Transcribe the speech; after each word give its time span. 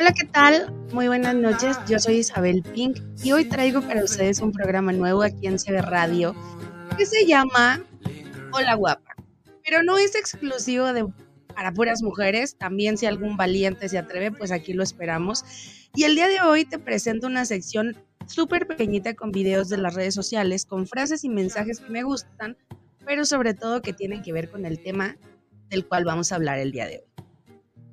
Hola, 0.00 0.12
¿qué 0.12 0.26
tal? 0.28 0.72
Muy 0.92 1.08
buenas 1.08 1.34
noches. 1.34 1.76
Yo 1.88 1.98
soy 1.98 2.18
Isabel 2.18 2.62
Pink 2.62 2.98
y 3.24 3.32
hoy 3.32 3.46
traigo 3.46 3.80
para 3.80 4.04
ustedes 4.04 4.38
un 4.38 4.52
programa 4.52 4.92
nuevo 4.92 5.22
aquí 5.22 5.48
en 5.48 5.58
CB 5.58 5.82
Radio 5.82 6.36
que 6.96 7.04
se 7.04 7.26
llama 7.26 7.84
Hola 8.52 8.74
Guapa. 8.74 9.16
Pero 9.64 9.82
no 9.82 9.98
es 9.98 10.14
exclusivo 10.14 10.92
de 10.92 11.04
para 11.52 11.72
puras 11.72 12.00
mujeres, 12.00 12.56
también 12.56 12.96
si 12.96 13.06
algún 13.06 13.36
valiente 13.36 13.88
se 13.88 13.98
atreve, 13.98 14.30
pues 14.30 14.52
aquí 14.52 14.72
lo 14.72 14.84
esperamos. 14.84 15.44
Y 15.96 16.04
el 16.04 16.14
día 16.14 16.28
de 16.28 16.42
hoy 16.42 16.64
te 16.64 16.78
presento 16.78 17.26
una 17.26 17.44
sección 17.44 17.96
súper 18.28 18.68
pequeñita 18.68 19.14
con 19.14 19.32
videos 19.32 19.68
de 19.68 19.78
las 19.78 19.94
redes 19.94 20.14
sociales, 20.14 20.64
con 20.64 20.86
frases 20.86 21.24
y 21.24 21.28
mensajes 21.28 21.80
que 21.80 21.90
me 21.90 22.04
gustan, 22.04 22.56
pero 23.04 23.24
sobre 23.24 23.52
todo 23.52 23.82
que 23.82 23.92
tienen 23.92 24.22
que 24.22 24.32
ver 24.32 24.48
con 24.48 24.64
el 24.64 24.80
tema 24.80 25.16
del 25.70 25.84
cual 25.88 26.04
vamos 26.04 26.30
a 26.30 26.36
hablar 26.36 26.60
el 26.60 26.70
día 26.70 26.86
de 26.86 26.98
hoy. 26.98 27.07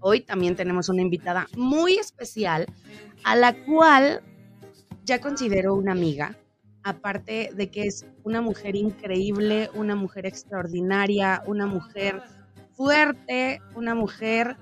Hoy 0.07 0.21
también 0.21 0.55
tenemos 0.55 0.87
una 0.87 1.01
invitada 1.01 1.47
muy 1.57 1.95
especial 1.95 2.67
a 3.23 3.35
la 3.35 3.55
cual 3.65 4.21
ya 5.03 5.19
considero 5.19 5.73
una 5.73 5.93
amiga, 5.93 6.37
aparte 6.83 7.49
de 7.55 7.71
que 7.71 7.87
es 7.87 8.05
una 8.23 8.39
mujer 8.39 8.75
increíble, 8.75 9.71
una 9.73 9.95
mujer 9.95 10.27
extraordinaria, 10.27 11.41
una 11.47 11.65
mujer 11.65 12.21
fuerte, 12.73 13.63
una 13.73 13.95
mujer 13.95 14.57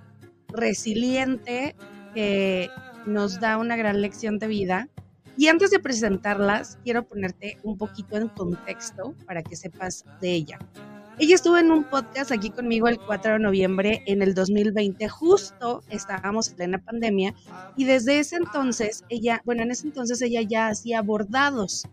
resiliente 0.47 1.75
que 2.13 2.69
nos 3.05 3.41
da 3.41 3.57
una 3.57 3.75
gran 3.75 4.01
lección 4.01 4.39
de 4.39 4.47
vida. 4.47 4.87
Y 5.35 5.47
antes 5.47 5.71
de 5.71 5.79
presentarlas, 5.79 6.79
quiero 6.85 7.03
ponerte 7.03 7.57
un 7.63 7.77
poquito 7.77 8.15
en 8.15 8.29
contexto 8.29 9.13
para 9.25 9.43
que 9.43 9.57
sepas 9.57 10.05
de 10.21 10.31
ella. 10.31 10.59
Ella 11.19 11.35
estuvo 11.35 11.57
en 11.57 11.71
un 11.71 11.83
podcast 11.83 12.31
aquí 12.31 12.49
conmigo 12.49 12.87
el 12.87 12.99
4 12.99 13.33
de 13.33 13.39
noviembre 13.39 14.03
en 14.07 14.23
el 14.23 14.33
2020, 14.33 15.07
justo 15.09 15.83
estábamos 15.89 16.49
en 16.49 16.55
plena 16.55 16.77
pandemia 16.79 17.35
y 17.77 17.85
desde 17.85 18.17
ese 18.17 18.37
entonces 18.37 19.03
ella, 19.09 19.41
bueno, 19.45 19.61
en 19.61 19.69
ese 19.69 19.87
entonces 19.87 20.21
ella 20.23 20.41
ya 20.41 20.69
hacía 20.69 21.03
bordados, 21.03 21.87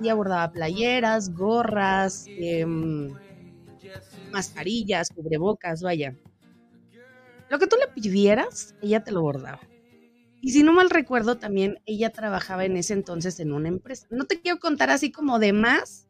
ella 0.00 0.14
bordaba 0.14 0.52
playeras, 0.52 1.34
gorras, 1.34 2.26
em, 2.28 3.12
mascarillas, 4.30 5.10
cubrebocas, 5.10 5.82
vaya. 5.82 6.14
Lo 7.48 7.58
que 7.58 7.66
tú 7.66 7.76
le 7.76 7.88
pidieras, 7.88 8.76
ella 8.80 9.02
te 9.02 9.10
lo 9.10 9.22
bordaba. 9.22 9.60
Y 10.40 10.52
si 10.52 10.62
no 10.62 10.72
mal 10.72 10.90
recuerdo, 10.90 11.38
también 11.38 11.80
ella 11.86 12.10
trabajaba 12.10 12.64
en 12.64 12.76
ese 12.76 12.94
entonces 12.94 13.40
en 13.40 13.52
una 13.52 13.68
empresa. 13.68 14.06
No 14.10 14.24
te 14.24 14.40
quiero 14.40 14.60
contar 14.60 14.90
así 14.90 15.10
como 15.10 15.40
de 15.40 15.52
más, 15.52 16.06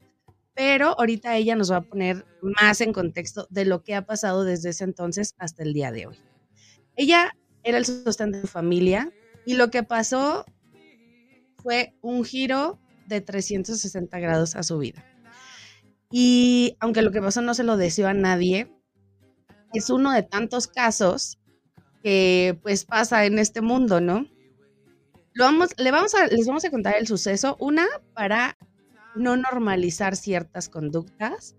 pero 0.60 0.94
ahorita 0.98 1.34
ella 1.36 1.56
nos 1.56 1.72
va 1.72 1.76
a 1.76 1.80
poner 1.80 2.26
más 2.42 2.82
en 2.82 2.92
contexto 2.92 3.46
de 3.48 3.64
lo 3.64 3.82
que 3.82 3.94
ha 3.94 4.04
pasado 4.04 4.44
desde 4.44 4.68
ese 4.68 4.84
entonces 4.84 5.34
hasta 5.38 5.62
el 5.62 5.72
día 5.72 5.90
de 5.90 6.08
hoy. 6.08 6.18
Ella 6.96 7.34
era 7.62 7.78
el 7.78 7.86
sostén 7.86 8.30
de 8.30 8.42
su 8.42 8.46
familia 8.46 9.10
y 9.46 9.54
lo 9.54 9.70
que 9.70 9.84
pasó 9.84 10.44
fue 11.62 11.94
un 12.02 12.26
giro 12.26 12.78
de 13.06 13.22
360 13.22 14.18
grados 14.18 14.54
a 14.54 14.62
su 14.62 14.76
vida. 14.76 15.02
Y 16.10 16.76
aunque 16.78 17.00
lo 17.00 17.10
que 17.10 17.22
pasó 17.22 17.40
no 17.40 17.54
se 17.54 17.64
lo 17.64 17.78
deseó 17.78 18.08
a 18.08 18.12
nadie, 18.12 18.70
es 19.72 19.88
uno 19.88 20.12
de 20.12 20.24
tantos 20.24 20.66
casos 20.66 21.38
que 22.02 22.58
pues 22.60 22.84
pasa 22.84 23.24
en 23.24 23.38
este 23.38 23.62
mundo, 23.62 24.02
¿no? 24.02 24.26
Lo 25.32 25.44
vamos, 25.44 25.70
le 25.78 25.90
vamos 25.90 26.14
a, 26.14 26.26
les 26.26 26.46
vamos 26.46 26.66
a 26.66 26.70
contar 26.70 26.96
el 26.98 27.06
suceso, 27.06 27.56
una 27.60 27.86
para 28.12 28.58
no 29.14 29.36
normalizar 29.36 30.16
ciertas 30.16 30.68
conductas, 30.68 31.56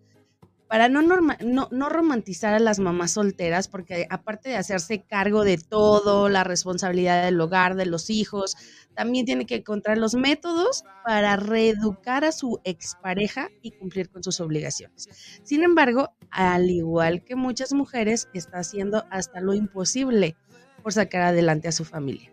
para 0.72 0.88
no, 0.88 1.02
no, 1.02 1.90
romantizar 1.90 2.54
a 2.54 2.60
las 2.60 2.80
mamás 2.80 3.12
solteras, 3.12 3.68
porque 3.68 4.08
aparte 4.10 4.48
de 4.48 4.56
hacerse 4.56 5.02
cargo 5.02 5.44
de 5.44 5.58
todo, 5.58 6.30
la 6.30 6.46
responsabilidad 6.46 7.26
del 7.26 7.42
hogar, 7.42 7.76
de 7.76 7.86
los 7.86 8.10
hijos, 8.10 8.56
también 8.96 9.26
tiene 9.26 9.46
que 9.46 9.56
encontrar 9.56 9.98
los 9.98 10.16
métodos 10.16 10.86
para 11.04 11.36
reeducar 11.36 12.24
a 12.24 12.32
su 12.32 12.62
expareja 12.64 13.50
y 13.62 13.72
cumplir 13.72 14.08
con 14.10 14.24
sus 14.24 14.40
obligaciones. 14.40 15.10
Sin 15.44 15.64
embargo, 15.64 16.16
al 16.30 16.70
igual 16.70 17.26
que 17.26 17.36
muchas 17.36 17.74
mujeres, 17.74 18.30
está 18.34 18.60
haciendo 18.60 19.04
hasta 19.10 19.42
lo 19.42 19.54
imposible 19.54 20.38
por 20.82 20.94
sacar 20.94 21.24
adelante 21.24 21.68
a 21.68 21.74
su 21.74 21.84
familia. 21.84 22.32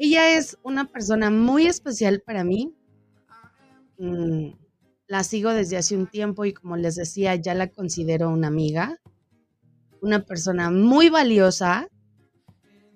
Ella 0.00 0.36
es 0.36 0.58
una 0.64 0.86
persona 0.86 1.30
muy 1.30 1.68
especial 1.68 2.20
para 2.20 2.42
mí, 2.42 2.74
Mm, 3.98 4.48
la 5.06 5.22
sigo 5.22 5.50
desde 5.50 5.76
hace 5.76 5.96
un 5.96 6.06
tiempo 6.06 6.44
y 6.44 6.52
como 6.52 6.76
les 6.76 6.96
decía, 6.96 7.34
ya 7.36 7.54
la 7.54 7.68
considero 7.68 8.30
una 8.30 8.48
amiga, 8.48 8.98
una 10.00 10.20
persona 10.20 10.70
muy 10.70 11.08
valiosa. 11.10 11.88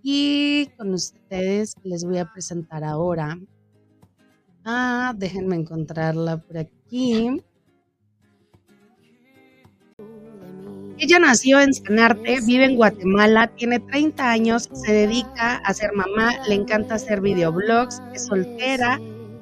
Y 0.02 0.70
con 0.76 0.94
ustedes 0.94 1.74
les 1.82 2.04
voy 2.04 2.18
a 2.18 2.32
presentar 2.32 2.84
ahora. 2.84 3.38
Ah, 4.64 5.12
déjenme 5.16 5.56
encontrarla 5.56 6.38
por 6.38 6.58
aquí. 6.58 7.42
Ella 10.98 11.18
nació 11.20 11.60
en 11.60 11.74
Sanarte, 11.74 12.40
vive 12.44 12.64
en 12.64 12.76
Guatemala, 12.76 13.48
tiene 13.54 13.78
30 13.80 14.30
años, 14.30 14.68
se 14.72 14.92
dedica 14.92 15.56
a 15.58 15.74
ser 15.74 15.92
mamá, 15.92 16.32
le 16.48 16.54
encanta 16.54 16.96
hacer 16.96 17.20
videoblogs, 17.20 18.02
es 18.14 18.26
soltera 18.26 18.98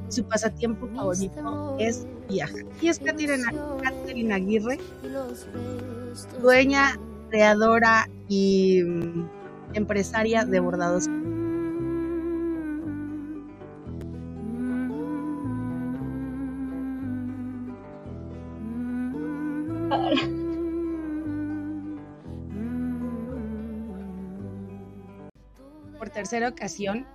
su 0.08 0.24
pasatiempo 0.24 0.88
favorito 0.94 1.76
es 1.78 2.06
viajar. 2.28 2.64
Y 2.80 2.88
es 2.88 2.98
Catherine 2.98 4.34
Aguirre, 4.34 4.78
dueña, 6.40 6.98
creadora 7.30 8.08
y 8.28 8.82
mm, 8.82 9.28
empresaria 9.74 10.44
de 10.44 10.60
bordados. 10.60 11.08
Por 25.98 26.10
tercera 26.10 26.48
ocasión, 26.48 27.06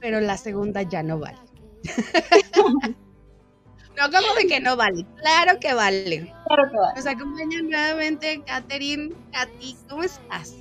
pero 0.00 0.20
la 0.20 0.36
segunda 0.36 0.82
ya 0.82 1.02
no 1.02 1.18
vale. 1.18 1.47
no, 3.96 4.10
como 4.10 4.34
de 4.34 4.46
que 4.46 4.60
no 4.60 4.76
vale. 4.76 5.06
Claro 5.20 5.58
que 5.60 5.74
vale. 5.74 6.32
Claro 6.46 6.70
que 6.70 6.76
vale. 6.76 6.94
Nos 6.96 7.06
acompaña 7.06 7.62
nuevamente 7.62 8.42
Katherine. 8.46 9.12
Katy, 9.32 9.76
¿cómo 9.88 10.02
estás? 10.02 10.54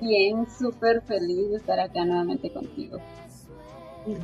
Bien, 0.00 0.46
súper 0.58 1.02
feliz 1.02 1.50
de 1.50 1.56
estar 1.56 1.78
acá 1.78 2.04
nuevamente 2.04 2.50
contigo. 2.50 2.98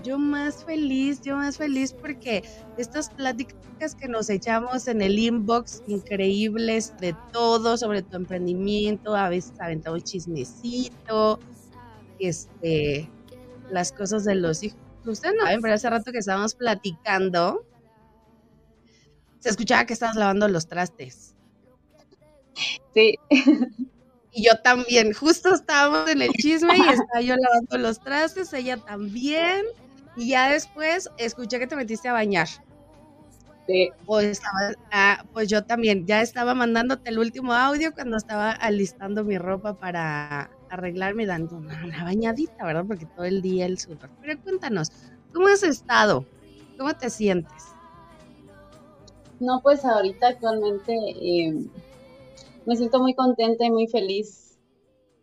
Yo 0.02 0.18
más 0.18 0.64
feliz, 0.64 1.20
yo 1.20 1.36
más 1.36 1.58
feliz 1.58 1.92
porque 1.92 2.42
estas 2.78 3.10
pláticas 3.10 3.94
que 3.94 4.08
nos 4.08 4.30
echamos 4.30 4.88
en 4.88 5.02
el 5.02 5.18
inbox 5.18 5.82
increíbles 5.86 6.94
de 6.98 7.14
todo 7.30 7.76
sobre 7.76 8.00
tu 8.00 8.16
emprendimiento, 8.16 9.14
a 9.14 9.28
veces 9.28 9.52
aventamos 9.60 10.02
chismecito, 10.02 11.38
este, 12.18 13.10
las 13.70 13.92
cosas 13.92 14.24
de 14.24 14.36
los 14.36 14.62
hijos 14.62 14.78
Ustedes 15.06 15.34
no 15.36 15.42
saben, 15.44 15.60
pero 15.60 15.74
hace 15.74 15.90
rato 15.90 16.12
que 16.12 16.18
estábamos 16.18 16.54
platicando, 16.54 17.66
se 19.38 19.50
escuchaba 19.50 19.86
que 19.86 19.92
estabas 19.92 20.16
lavando 20.16 20.48
los 20.48 20.66
trastes. 20.66 21.34
Sí. 22.94 23.18
Y 24.32 24.44
yo 24.44 24.52
también, 24.62 25.14
justo 25.14 25.54
estábamos 25.54 26.10
en 26.10 26.20
el 26.20 26.30
chisme 26.32 26.76
y 26.76 26.80
estaba 26.92 27.20
yo 27.22 27.36
lavando 27.36 27.78
los 27.78 28.00
trastes, 28.00 28.52
ella 28.52 28.76
también. 28.76 29.64
Y 30.16 30.28
ya 30.28 30.50
después 30.50 31.10
escuché 31.16 31.58
que 31.58 31.66
te 31.66 31.76
metiste 31.76 32.08
a 32.08 32.12
bañar. 32.12 32.48
Sí. 33.66 33.90
Ah, 34.92 35.24
pues 35.32 35.48
yo 35.48 35.64
también, 35.64 36.06
ya 36.06 36.22
estaba 36.22 36.54
mandándote 36.54 37.10
el 37.10 37.18
último 37.18 37.52
audio 37.52 37.92
cuando 37.92 38.16
estaba 38.16 38.52
alistando 38.52 39.24
mi 39.24 39.38
ropa 39.38 39.78
para 39.78 40.50
arreglarme 40.70 41.26
dando 41.26 41.56
una, 41.56 42.04
bañadita, 42.04 42.64
¿verdad? 42.64 42.84
Porque 42.86 43.06
todo 43.06 43.24
el 43.24 43.42
día 43.42 43.66
el 43.66 43.78
sudor. 43.78 44.10
Pero 44.20 44.40
cuéntanos, 44.42 44.90
¿cómo 45.32 45.48
has 45.48 45.62
estado? 45.62 46.24
¿Cómo 46.78 46.94
te 46.94 47.10
sientes? 47.10 47.74
No, 49.40 49.60
pues 49.62 49.84
ahorita 49.84 50.28
actualmente 50.28 50.94
em, 51.20 51.68
me 52.64 52.76
siento 52.76 53.00
muy 53.00 53.14
contenta 53.14 53.64
y 53.64 53.70
muy 53.70 53.86
feliz 53.86 54.58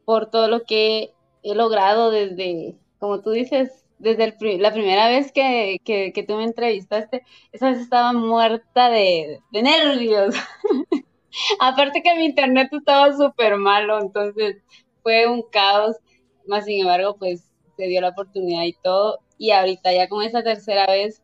por 0.05 0.29
todo 0.29 0.47
lo 0.47 0.63
que 0.63 1.13
he 1.43 1.55
logrado 1.55 2.11
desde, 2.11 2.75
como 2.99 3.21
tú 3.21 3.31
dices, 3.31 3.83
desde 3.99 4.57
la 4.59 4.73
primera 4.73 5.07
vez 5.07 5.31
que, 5.31 5.77
que, 5.83 6.25
tú 6.27 6.35
me 6.35 6.43
entrevistaste, 6.43 7.23
esa 7.51 7.69
vez 7.69 7.79
estaba 7.79 8.13
muerta 8.13 8.89
de, 8.89 9.39
de 9.51 9.63
nervios. 9.63 10.35
Aparte 11.59 12.03
que 12.03 12.15
mi 12.15 12.25
internet 12.25 12.69
estaba 12.71 13.15
súper 13.15 13.57
malo, 13.57 13.99
entonces 13.99 14.57
fue 15.03 15.27
un 15.27 15.43
caos, 15.43 15.97
más 16.47 16.65
sin 16.65 16.81
embargo, 16.81 17.17
pues 17.17 17.43
se 17.77 17.85
dio 17.87 18.01
la 18.01 18.09
oportunidad 18.09 18.63
y 18.63 18.73
todo. 18.73 19.19
Y 19.37 19.51
ahorita 19.51 19.93
ya 19.93 20.09
con 20.09 20.23
esa 20.23 20.43
tercera 20.43 20.87
vez, 20.87 21.21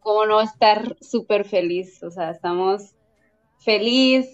¿cómo 0.00 0.26
no 0.26 0.40
estar 0.40 0.96
súper 1.00 1.44
feliz? 1.44 2.02
O 2.02 2.10
sea, 2.10 2.30
estamos 2.30 2.94
feliz, 3.58 4.26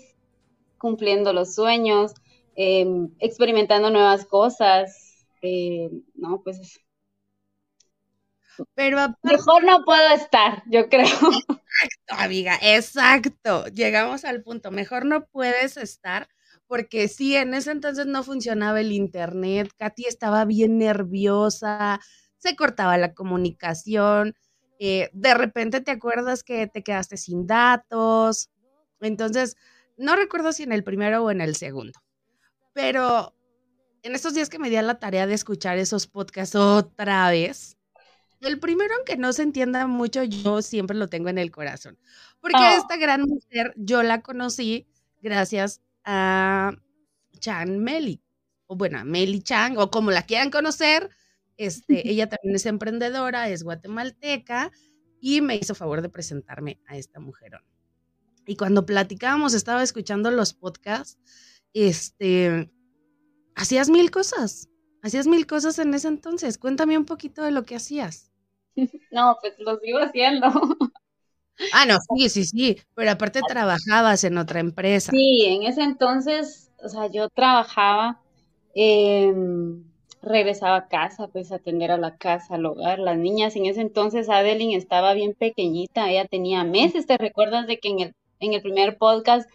cumpliendo 0.78 1.32
los 1.32 1.54
sueños, 1.54 2.12
em, 2.54 3.10
experimentando 3.18 3.90
nuevas 3.90 4.26
cosas. 4.26 4.98
eh, 5.44 5.90
no, 6.14 6.40
pues 6.42 6.80
pero 8.74 8.98
mejor 9.22 9.64
no 9.64 9.84
puedo 9.84 10.14
estar, 10.14 10.62
yo 10.66 10.88
creo. 10.88 11.04
Exacto, 11.04 12.14
amiga, 12.18 12.58
exacto. 12.60 13.66
Llegamos 13.68 14.24
al 14.24 14.42
punto, 14.42 14.70
mejor 14.70 15.04
no 15.06 15.26
puedes 15.26 15.76
estar 15.76 16.28
porque 16.72 17.06
sí, 17.06 17.36
en 17.36 17.52
ese 17.52 17.70
entonces 17.70 18.06
no 18.06 18.24
funcionaba 18.24 18.80
el 18.80 18.92
internet, 18.92 19.70
Katy 19.76 20.06
estaba 20.06 20.46
bien 20.46 20.78
nerviosa, 20.78 22.00
se 22.38 22.56
cortaba 22.56 22.96
la 22.96 23.12
comunicación, 23.12 24.34
eh, 24.78 25.10
de 25.12 25.34
repente 25.34 25.82
te 25.82 25.90
acuerdas 25.90 26.42
que 26.42 26.66
te 26.68 26.82
quedaste 26.82 27.18
sin 27.18 27.46
datos, 27.46 28.48
entonces 29.02 29.54
no 29.98 30.16
recuerdo 30.16 30.50
si 30.54 30.62
en 30.62 30.72
el 30.72 30.82
primero 30.82 31.22
o 31.22 31.30
en 31.30 31.42
el 31.42 31.56
segundo, 31.56 32.00
pero 32.72 33.34
en 34.02 34.14
estos 34.14 34.32
días 34.32 34.48
que 34.48 34.58
me 34.58 34.70
di 34.70 34.76
a 34.76 34.82
la 34.82 34.98
tarea 34.98 35.26
de 35.26 35.34
escuchar 35.34 35.76
esos 35.76 36.06
podcasts 36.06 36.54
otra 36.54 37.28
vez, 37.28 37.76
el 38.40 38.58
primero, 38.58 38.94
aunque 38.94 39.18
no 39.18 39.34
se 39.34 39.42
entienda 39.42 39.86
mucho, 39.86 40.22
yo 40.22 40.62
siempre 40.62 40.96
lo 40.96 41.08
tengo 41.08 41.28
en 41.28 41.36
el 41.36 41.50
corazón. 41.50 41.98
Porque 42.40 42.56
oh. 42.56 42.78
esta 42.78 42.96
gran 42.96 43.24
mujer 43.24 43.74
yo 43.76 44.02
la 44.02 44.22
conocí 44.22 44.88
gracias 45.20 45.82
a 46.04 46.72
Chan 47.38 47.78
Meli. 47.78 48.22
O 48.66 48.76
bueno, 48.76 48.98
a 48.98 49.04
Meli 49.04 49.42
Chang, 49.42 49.76
o 49.78 49.90
como 49.90 50.10
la 50.10 50.22
quieran 50.22 50.50
conocer. 50.50 51.10
Este, 51.56 52.08
ella 52.08 52.28
también 52.28 52.56
es 52.56 52.66
emprendedora, 52.66 53.48
es 53.48 53.62
guatemalteca 53.62 54.72
y 55.20 55.40
me 55.40 55.56
hizo 55.56 55.74
favor 55.74 56.02
de 56.02 56.08
presentarme 56.08 56.80
a 56.86 56.96
esta 56.96 57.20
mujerón. 57.20 57.62
Y 58.46 58.56
cuando 58.56 58.86
platicábamos, 58.86 59.54
estaba 59.54 59.82
escuchando 59.82 60.30
los 60.30 60.54
podcasts, 60.54 61.18
este, 61.74 62.70
hacías 63.54 63.88
mil 63.88 64.10
cosas, 64.10 64.68
hacías 65.02 65.26
mil 65.26 65.46
cosas 65.46 65.78
en 65.78 65.94
ese 65.94 66.08
entonces. 66.08 66.58
Cuéntame 66.58 66.98
un 66.98 67.04
poquito 67.04 67.42
de 67.42 67.52
lo 67.52 67.64
que 67.64 67.76
hacías. 67.76 68.30
No, 69.12 69.36
pues 69.40 69.54
lo 69.58 69.78
sigo 69.80 69.98
haciendo. 69.98 70.48
Ah, 71.72 71.86
no, 71.86 71.98
sí, 72.16 72.28
sí, 72.28 72.44
sí, 72.44 72.76
pero 72.94 73.10
aparte 73.12 73.40
trabajabas 73.46 74.24
en 74.24 74.38
otra 74.38 74.60
empresa. 74.60 75.12
Sí, 75.12 75.44
en 75.46 75.62
ese 75.64 75.82
entonces, 75.82 76.70
o 76.82 76.88
sea, 76.88 77.06
yo 77.08 77.28
trabajaba, 77.28 78.20
em, 78.74 79.84
regresaba 80.22 80.76
a 80.76 80.88
casa, 80.88 81.28
pues 81.28 81.52
a 81.52 81.56
atender 81.56 81.90
a 81.90 81.98
la 81.98 82.16
casa, 82.16 82.54
al 82.54 82.66
hogar, 82.66 82.98
las 82.98 83.18
niñas. 83.18 83.56
En 83.56 83.66
ese 83.66 83.80
entonces 83.80 84.28
Adeline 84.28 84.76
estaba 84.76 85.14
bien 85.14 85.34
pequeñita, 85.34 86.10
ella 86.10 86.26
tenía 86.26 86.64
meses. 86.64 87.06
¿Te 87.06 87.18
recuerdas 87.18 87.66
de 87.66 87.78
que 87.78 87.88
en 87.88 88.00
el, 88.00 88.14
en 88.40 88.54
el 88.54 88.62
primer 88.62 88.98
podcast 88.98 89.48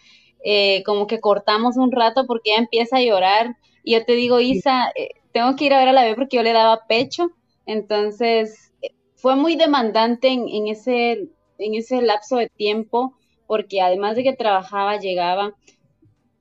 eh, 0.44 0.83
como 0.85 1.07
que 1.07 1.19
cortamos 1.19 1.77
un 1.77 1.91
rato 1.91 2.25
porque 2.27 2.51
ella 2.51 2.59
empieza 2.59 2.97
a 2.97 3.01
llorar 3.01 3.57
y 3.83 3.94
yo 3.94 4.05
te 4.05 4.13
digo, 4.13 4.39
Isa, 4.39 4.91
eh, 4.95 5.09
tengo 5.31 5.55
que 5.55 5.65
ir 5.65 5.73
a 5.73 5.79
ver 5.79 5.89
a 5.89 5.94
la 5.94 6.03
bebé 6.03 6.15
porque 6.15 6.38
yo 6.38 6.44
le 6.44 6.53
daba 6.53 6.88
pecho. 6.88 7.31
Entonces, 7.65 8.73
fue 9.15 9.35
muy 9.35 9.55
demandante 9.55 10.27
en, 10.27 10.67
ese, 10.67 11.29
en 11.57 11.75
ese 11.75 12.01
lapso 12.01 12.38
de 12.38 12.50
tiempo, 12.50 13.15
porque 13.48 13.81
además 13.81 14.15
de 14.15 14.24
que 14.24 14.33
trabajaba, 14.33 14.98
llegaba, 14.98 15.54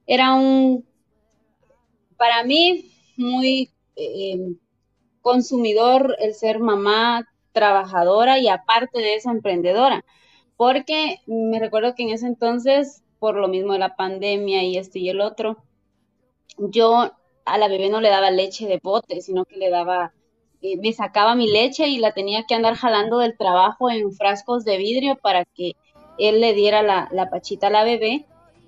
era 0.06 0.34
un, 0.34 0.84
para 2.16 2.44
mí, 2.44 2.90
muy 3.16 3.70
em, 3.96 4.58
consumidor 5.20 6.16
el 6.20 6.34
ser 6.34 6.60
mamá, 6.60 7.26
trabajadora 7.52 8.38
y 8.38 8.48
aparte 8.48 8.98
de 8.98 9.14
eso, 9.14 9.30
emprendedora, 9.30 10.04
porque 10.56 11.20
me 11.26 11.58
recuerdo 11.58 11.94
que 11.94 12.02
en 12.02 12.10
ese 12.10 12.26
entonces, 12.26 13.02
por 13.18 13.36
lo 13.36 13.48
mismo 13.48 13.72
de 13.72 13.78
la 13.78 13.96
pandemia 13.96 14.62
y 14.62 14.76
esto 14.76 14.98
y 14.98 15.08
el 15.08 15.20
otro, 15.20 15.56
yo 16.58 17.12
a 17.44 17.58
la 17.58 17.68
bebé 17.68 17.88
no 17.88 18.00
le 18.00 18.10
daba 18.10 18.30
leche 18.30 18.66
de 18.66 18.80
bote, 18.82 19.20
sino 19.20 19.44
que 19.44 19.56
le 19.56 19.70
daba 19.70 20.12
eh, 20.66 20.76
me 20.82 20.92
sacaba 20.92 21.36
mi 21.36 21.48
leche 21.48 21.86
y 21.88 21.98
la 21.98 22.12
tenía 22.12 22.44
que 22.44 22.54
andar 22.56 22.74
jalando 22.74 23.18
del 23.18 23.36
trabajo 23.36 23.88
en 23.88 24.12
frascos 24.12 24.64
de 24.64 24.78
vidrio 24.78 25.16
para 25.16 25.44
que 25.44 25.76
él 26.18 26.40
le 26.40 26.54
diera 26.54 26.82
la, 26.82 27.08
la 27.12 27.30
pachita 27.30 27.68
a 27.68 27.70
la 27.70 27.84
bebé. 27.84 28.26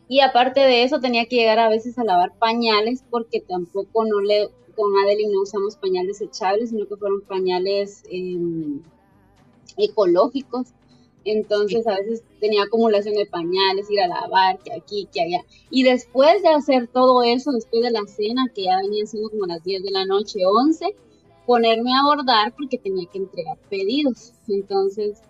Y 0.08 0.20
aparte 0.20 0.60
de 0.60 0.84
eso, 0.84 1.00
tenía 1.00 1.26
que 1.26 1.36
llegar 1.36 1.58
a 1.58 1.68
veces 1.68 1.98
a 1.98 2.04
lavar 2.04 2.32
pañales 2.38 3.02
porque 3.10 3.40
tampoco 3.40 4.04
no 4.04 4.20
le, 4.20 4.48
con 4.76 4.96
Adeline 5.04 5.32
no 5.32 5.42
usamos 5.42 5.74
pañales 5.74 6.20
desechables, 6.20 6.70
sino 6.70 6.86
que 6.86 6.96
fueron 6.96 7.20
pañales 7.22 8.04
em, 8.10 8.80
ecológicos. 9.76 10.68
Entonces 11.24 11.84
a 11.88 11.96
veces 11.96 12.22
tenía 12.38 12.62
acumulación 12.62 13.16
de 13.16 13.26
pañales, 13.26 13.90
ir 13.90 14.00
a 14.00 14.06
lavar, 14.06 14.60
que 14.60 14.72
aquí, 14.72 15.08
que 15.12 15.20
allá. 15.20 15.44
Y 15.70 15.82
después 15.82 16.42
de 16.42 16.48
hacer 16.50 16.86
todo 16.86 17.24
eso, 17.24 17.50
después 17.50 17.82
de 17.82 17.90
la 17.90 18.06
cena, 18.06 18.46
que 18.54 18.64
ya 18.64 18.78
venía 18.80 19.04
siendo 19.04 19.30
como 19.30 19.46
las 19.46 19.64
10 19.64 19.82
de 19.82 19.90
la 19.90 20.06
noche, 20.06 20.46
11, 20.46 20.94
ponerme 21.48 21.94
a 21.94 22.02
bordar 22.02 22.52
porque 22.52 22.76
tenía 22.76 23.08
que 23.10 23.16
entregar 23.16 23.56
pedidos. 23.70 24.34
Entonces, 24.48 25.22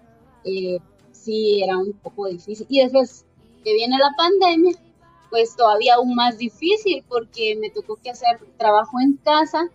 eh, 0.45 0.81
sí, 1.13 1.63
era 1.63 1.79
un 1.79 1.93
poco 1.93 2.27
difícil. 2.27 2.67
Y 2.69 2.81
después 2.81 3.25
que 3.63 3.73
viene 3.73 3.97
la 3.99 4.11
pandemia, 4.17 4.75
pues 5.31 5.55
todavía 5.55 5.95
aún 5.95 6.17
más 6.17 6.37
difícil 6.37 7.05
porque 7.09 7.57
me 7.61 7.71
tocó 7.71 7.95
que 8.03 8.11
hacer 8.11 8.41
trabajo 8.57 8.99
en 9.01 9.17
casa, 9.19 9.69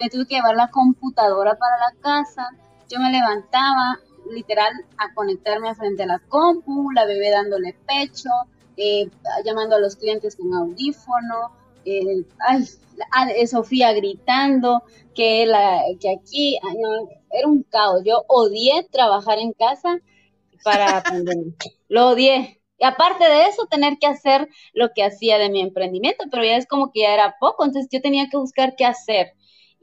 me 0.00 0.08
tuve 0.08 0.26
que 0.26 0.36
llevar 0.36 0.56
la 0.56 0.70
computadora 0.70 1.54
para 1.58 1.76
la 1.76 2.00
casa, 2.00 2.48
yo 2.88 2.98
me 2.98 3.12
levantaba 3.12 4.00
literal 4.30 4.72
a 4.96 5.12
conectarme 5.12 5.74
frente 5.74 6.04
a 6.04 6.06
la 6.06 6.18
compu, 6.18 6.92
la 6.92 7.04
bebé 7.04 7.30
dándole 7.30 7.76
pecho, 7.86 8.30
eh, 8.78 9.10
llamando 9.44 9.76
a 9.76 9.80
los 9.80 9.96
clientes 9.96 10.36
con 10.36 10.54
audífono, 10.54 11.50
eh, 11.84 12.24
ay, 12.46 12.64
eh, 13.36 13.46
Sofía 13.46 13.92
gritando, 13.92 14.82
que, 15.14 15.46
la, 15.46 15.82
que 16.00 16.10
aquí, 16.10 16.58
era 17.30 17.48
un 17.48 17.62
caos. 17.64 18.02
Yo 18.04 18.24
odié 18.28 18.86
trabajar 18.90 19.38
en 19.38 19.52
casa 19.52 19.98
para 20.62 21.02
pandemia. 21.04 21.54
Lo 21.88 22.10
odié. 22.10 22.60
Y 22.78 22.84
aparte 22.84 23.24
de 23.24 23.44
eso, 23.44 23.66
tener 23.66 23.98
que 23.98 24.06
hacer 24.06 24.48
lo 24.72 24.90
que 24.94 25.04
hacía 25.04 25.38
de 25.38 25.48
mi 25.48 25.60
emprendimiento, 25.60 26.24
pero 26.30 26.44
ya 26.44 26.56
es 26.56 26.66
como 26.66 26.90
que 26.90 27.00
ya 27.00 27.14
era 27.14 27.36
poco, 27.38 27.64
entonces 27.64 27.88
yo 27.92 28.00
tenía 28.00 28.28
que 28.28 28.36
buscar 28.36 28.74
qué 28.76 28.84
hacer. 28.84 29.32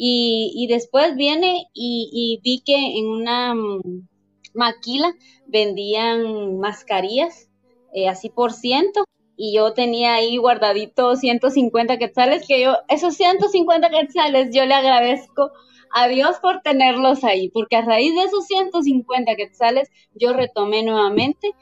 Y, 0.04 0.66
después 0.68 1.16
viene 1.16 1.68
y, 1.74 2.40
vi 2.44 2.64
que 2.66 2.76
en 2.76 3.08
una 3.08 3.54
mm, 3.54 4.08
maquila 4.54 5.14
vendían 5.46 6.58
mascarillas, 6.58 7.50
eh, 7.94 8.10
así 8.10 8.30
por 8.30 8.52
ciento, 8.52 9.06
y 9.44 9.56
yo 9.56 9.74
tenía 9.74 10.14
ahí 10.14 10.38
guardadito 10.38 11.16
150 11.16 11.98
quetzales, 11.98 12.46
que 12.48 12.62
yo, 12.62 12.76
esos 12.90 13.16
150 13.16 13.90
quetzales, 13.90 14.50
yo 14.54 14.68
le 14.68 14.76
agradezco 14.76 15.50
a 15.92 16.08
Dios 16.08 16.38
por 16.40 16.62
tenerlos 16.62 17.24
ahí, 17.24 17.50
porque 17.50 17.76
a 17.76 17.82
raíz 17.82 18.14
de 18.14 18.22
esos 18.22 18.46
150 18.46 19.36
quetzales, 19.36 19.90
yo 20.14 20.34
retomé 20.34 20.84
nuevamente 20.84 21.56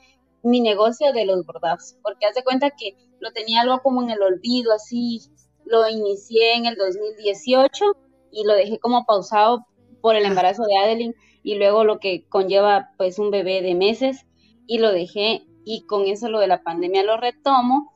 mi 0.44 0.60
negocio 0.60 1.14
de 1.14 1.26
los 1.26 1.46
bordados, 1.46 1.96
porque 2.04 2.26
hace 2.26 2.44
cuenta 2.44 2.72
que 2.72 2.98
lo 3.22 3.32
tenía 3.32 3.62
algo 3.62 3.80
como 3.82 4.04
en 4.04 4.10
el 4.10 4.22
olvido, 4.24 4.74
así, 4.74 5.22
lo 5.64 5.88
inicié 5.88 6.56
en 6.56 6.66
el 6.66 6.76
2018 6.76 7.86
y 8.34 8.44
lo 8.44 8.56
dejé 8.56 8.80
como 8.80 9.06
pausado 9.06 9.66
por 10.02 10.18
el 10.18 10.26
embarazo 10.26 10.64
de 10.64 10.76
Adeline 10.76 11.16
y 11.44 11.56
luego 11.56 11.86
lo 11.86 12.00
que 12.00 12.28
conlleva 12.28 12.90
pues 12.98 13.20
un 13.20 13.32
bebé 13.32 13.62
de 13.62 13.76
meses 13.76 14.26
y 14.68 14.80
lo 14.80 14.92
dejé 14.92 15.44
y 15.72 15.82
con 15.82 16.08
eso 16.08 16.30
lo 16.30 16.40
de 16.40 16.48
la 16.48 16.64
pandemia 16.64 17.04
lo 17.04 17.18
retomo, 17.18 17.94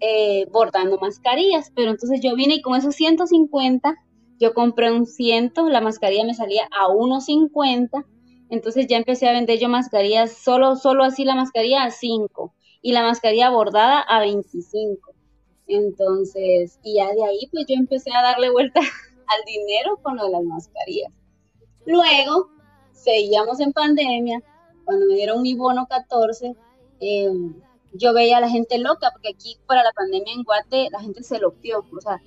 eh, 0.00 0.46
bordando 0.50 0.98
mascarillas. 0.98 1.70
Pero 1.72 1.92
entonces 1.92 2.20
yo 2.20 2.34
vine 2.34 2.56
y 2.56 2.60
con 2.60 2.74
esos 2.74 2.96
150, 2.96 3.94
yo 4.40 4.52
compré 4.52 4.90
un 4.90 5.06
100, 5.06 5.52
la 5.68 5.80
mascarilla 5.80 6.24
me 6.24 6.34
salía 6.34 6.68
a 6.76 6.88
1.50, 6.88 8.04
entonces 8.50 8.88
ya 8.88 8.96
empecé 8.96 9.28
a 9.28 9.32
vender 9.32 9.60
yo 9.60 9.68
mascarillas, 9.68 10.32
solo, 10.32 10.74
solo 10.74 11.04
así 11.04 11.24
la 11.24 11.36
mascarilla 11.36 11.84
a 11.84 11.92
5 11.92 12.52
y 12.82 12.90
la 12.90 13.04
mascarilla 13.04 13.50
bordada 13.50 14.00
a 14.00 14.18
25. 14.18 15.12
Entonces, 15.68 16.80
y 16.82 16.96
ya 16.96 17.12
de 17.12 17.24
ahí 17.24 17.48
pues 17.52 17.66
yo 17.68 17.76
empecé 17.76 18.10
a 18.10 18.22
darle 18.22 18.50
vuelta 18.50 18.80
al 18.80 19.44
dinero 19.46 20.00
con 20.02 20.16
lo 20.16 20.24
de 20.24 20.30
las 20.32 20.42
mascarillas. 20.42 21.12
Luego, 21.86 22.48
seguíamos 22.90 23.60
en 23.60 23.72
pandemia, 23.72 24.42
cuando 24.84 25.06
me 25.06 25.14
dieron 25.14 25.42
mi 25.42 25.54
bono 25.54 25.86
14, 25.86 26.56
eh, 27.00 27.30
yo 27.92 28.12
veía 28.12 28.38
a 28.38 28.40
la 28.40 28.48
gente 28.48 28.78
loca, 28.78 29.10
porque 29.12 29.30
aquí 29.30 29.56
para 29.66 29.82
la 29.82 29.92
pandemia 29.92 30.34
en 30.34 30.42
Guate 30.42 30.88
la 30.90 31.00
gente 31.00 31.22
se 31.22 31.38
loqueó, 31.38 31.80
o 31.80 32.00
sea, 32.00 32.20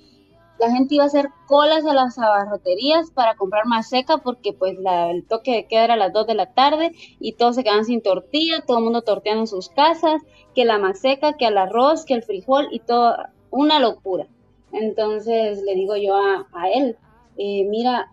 la 0.58 0.70
gente 0.70 0.94
iba 0.94 1.04
a 1.04 1.08
hacer 1.08 1.30
colas 1.46 1.84
a 1.86 1.92
las 1.92 2.18
abarroterías 2.18 3.10
para 3.10 3.34
comprar 3.34 3.66
más 3.66 3.88
seca 3.88 4.18
porque 4.18 4.52
pues 4.52 4.76
el 4.78 5.26
toque 5.26 5.52
de 5.52 5.66
queda 5.66 5.84
era 5.84 5.94
a 5.94 5.96
las 5.96 6.12
2 6.12 6.26
de 6.26 6.34
la 6.34 6.52
tarde 6.54 6.92
y 7.18 7.32
todos 7.32 7.56
se 7.56 7.64
quedaban 7.64 7.84
sin 7.84 8.00
tortilla, 8.00 8.62
todo 8.64 8.78
el 8.78 8.84
mundo 8.84 9.02
torteando 9.02 9.40
en 9.40 9.46
sus 9.48 9.68
casas, 9.70 10.22
que 10.54 10.64
la 10.64 10.78
maseca, 10.78 11.36
que 11.36 11.46
el 11.46 11.58
arroz, 11.58 12.04
que 12.04 12.14
el 12.14 12.22
frijol 12.22 12.68
y 12.70 12.78
todo, 12.78 13.16
una 13.50 13.80
locura. 13.80 14.28
Entonces 14.72 15.62
le 15.62 15.74
digo 15.74 15.96
yo 15.96 16.16
a, 16.16 16.46
él, 16.72 16.96
eh, 17.36 17.64
mira, 17.64 18.12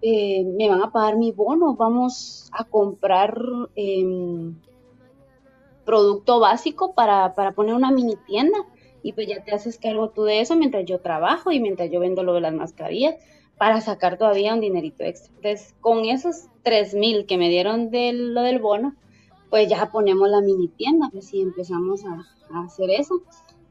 eh, 0.00 0.44
me 0.44 0.70
van 0.70 0.82
a 0.82 0.92
pagar 0.92 1.16
mi 1.16 1.32
bono, 1.32 1.74
vamos 1.74 2.48
a 2.52 2.64
comprar 2.64 3.36
em, 3.74 4.54
producto 5.84 6.40
básico 6.40 6.94
para, 6.94 7.34
poner 7.54 7.74
una 7.74 7.90
mini 7.90 8.16
tienda. 8.26 8.58
y 9.02 9.12
pues 9.12 9.26
ya 9.28 9.42
te 9.42 9.52
haces 9.52 9.78
cargo 9.78 10.10
tú 10.10 10.24
de 10.24 10.40
eso 10.40 10.56
mientras 10.56 10.84
yo 10.84 11.00
trabajo 11.00 11.50
y 11.52 11.60
mientras 11.60 11.90
yo 11.90 12.00
vendo 12.00 12.22
lo 12.22 12.34
de 12.34 12.42
las 12.42 12.52
mascarillas 12.52 13.14
para 13.60 13.80
sacar 13.82 14.16
todavía 14.16 14.54
un 14.54 14.60
dinerito 14.62 15.04
extra. 15.04 15.34
Entonces, 15.36 15.74
con 15.82 16.06
esos 16.06 16.46
tres 16.62 16.94
mil 16.94 17.26
que 17.26 17.36
me 17.36 17.50
dieron 17.50 17.90
de 17.90 18.14
lo 18.14 18.40
del 18.40 18.58
bono, 18.58 18.94
pues 19.50 19.68
ya 19.68 19.90
ponemos 19.90 20.30
la 20.30 20.40
mini 20.40 20.68
tienda, 20.68 21.10
pues 21.12 21.34
y 21.34 21.42
empezamos 21.42 22.02
a, 22.06 22.24
hacer 22.64 22.88
eso. 22.88 23.20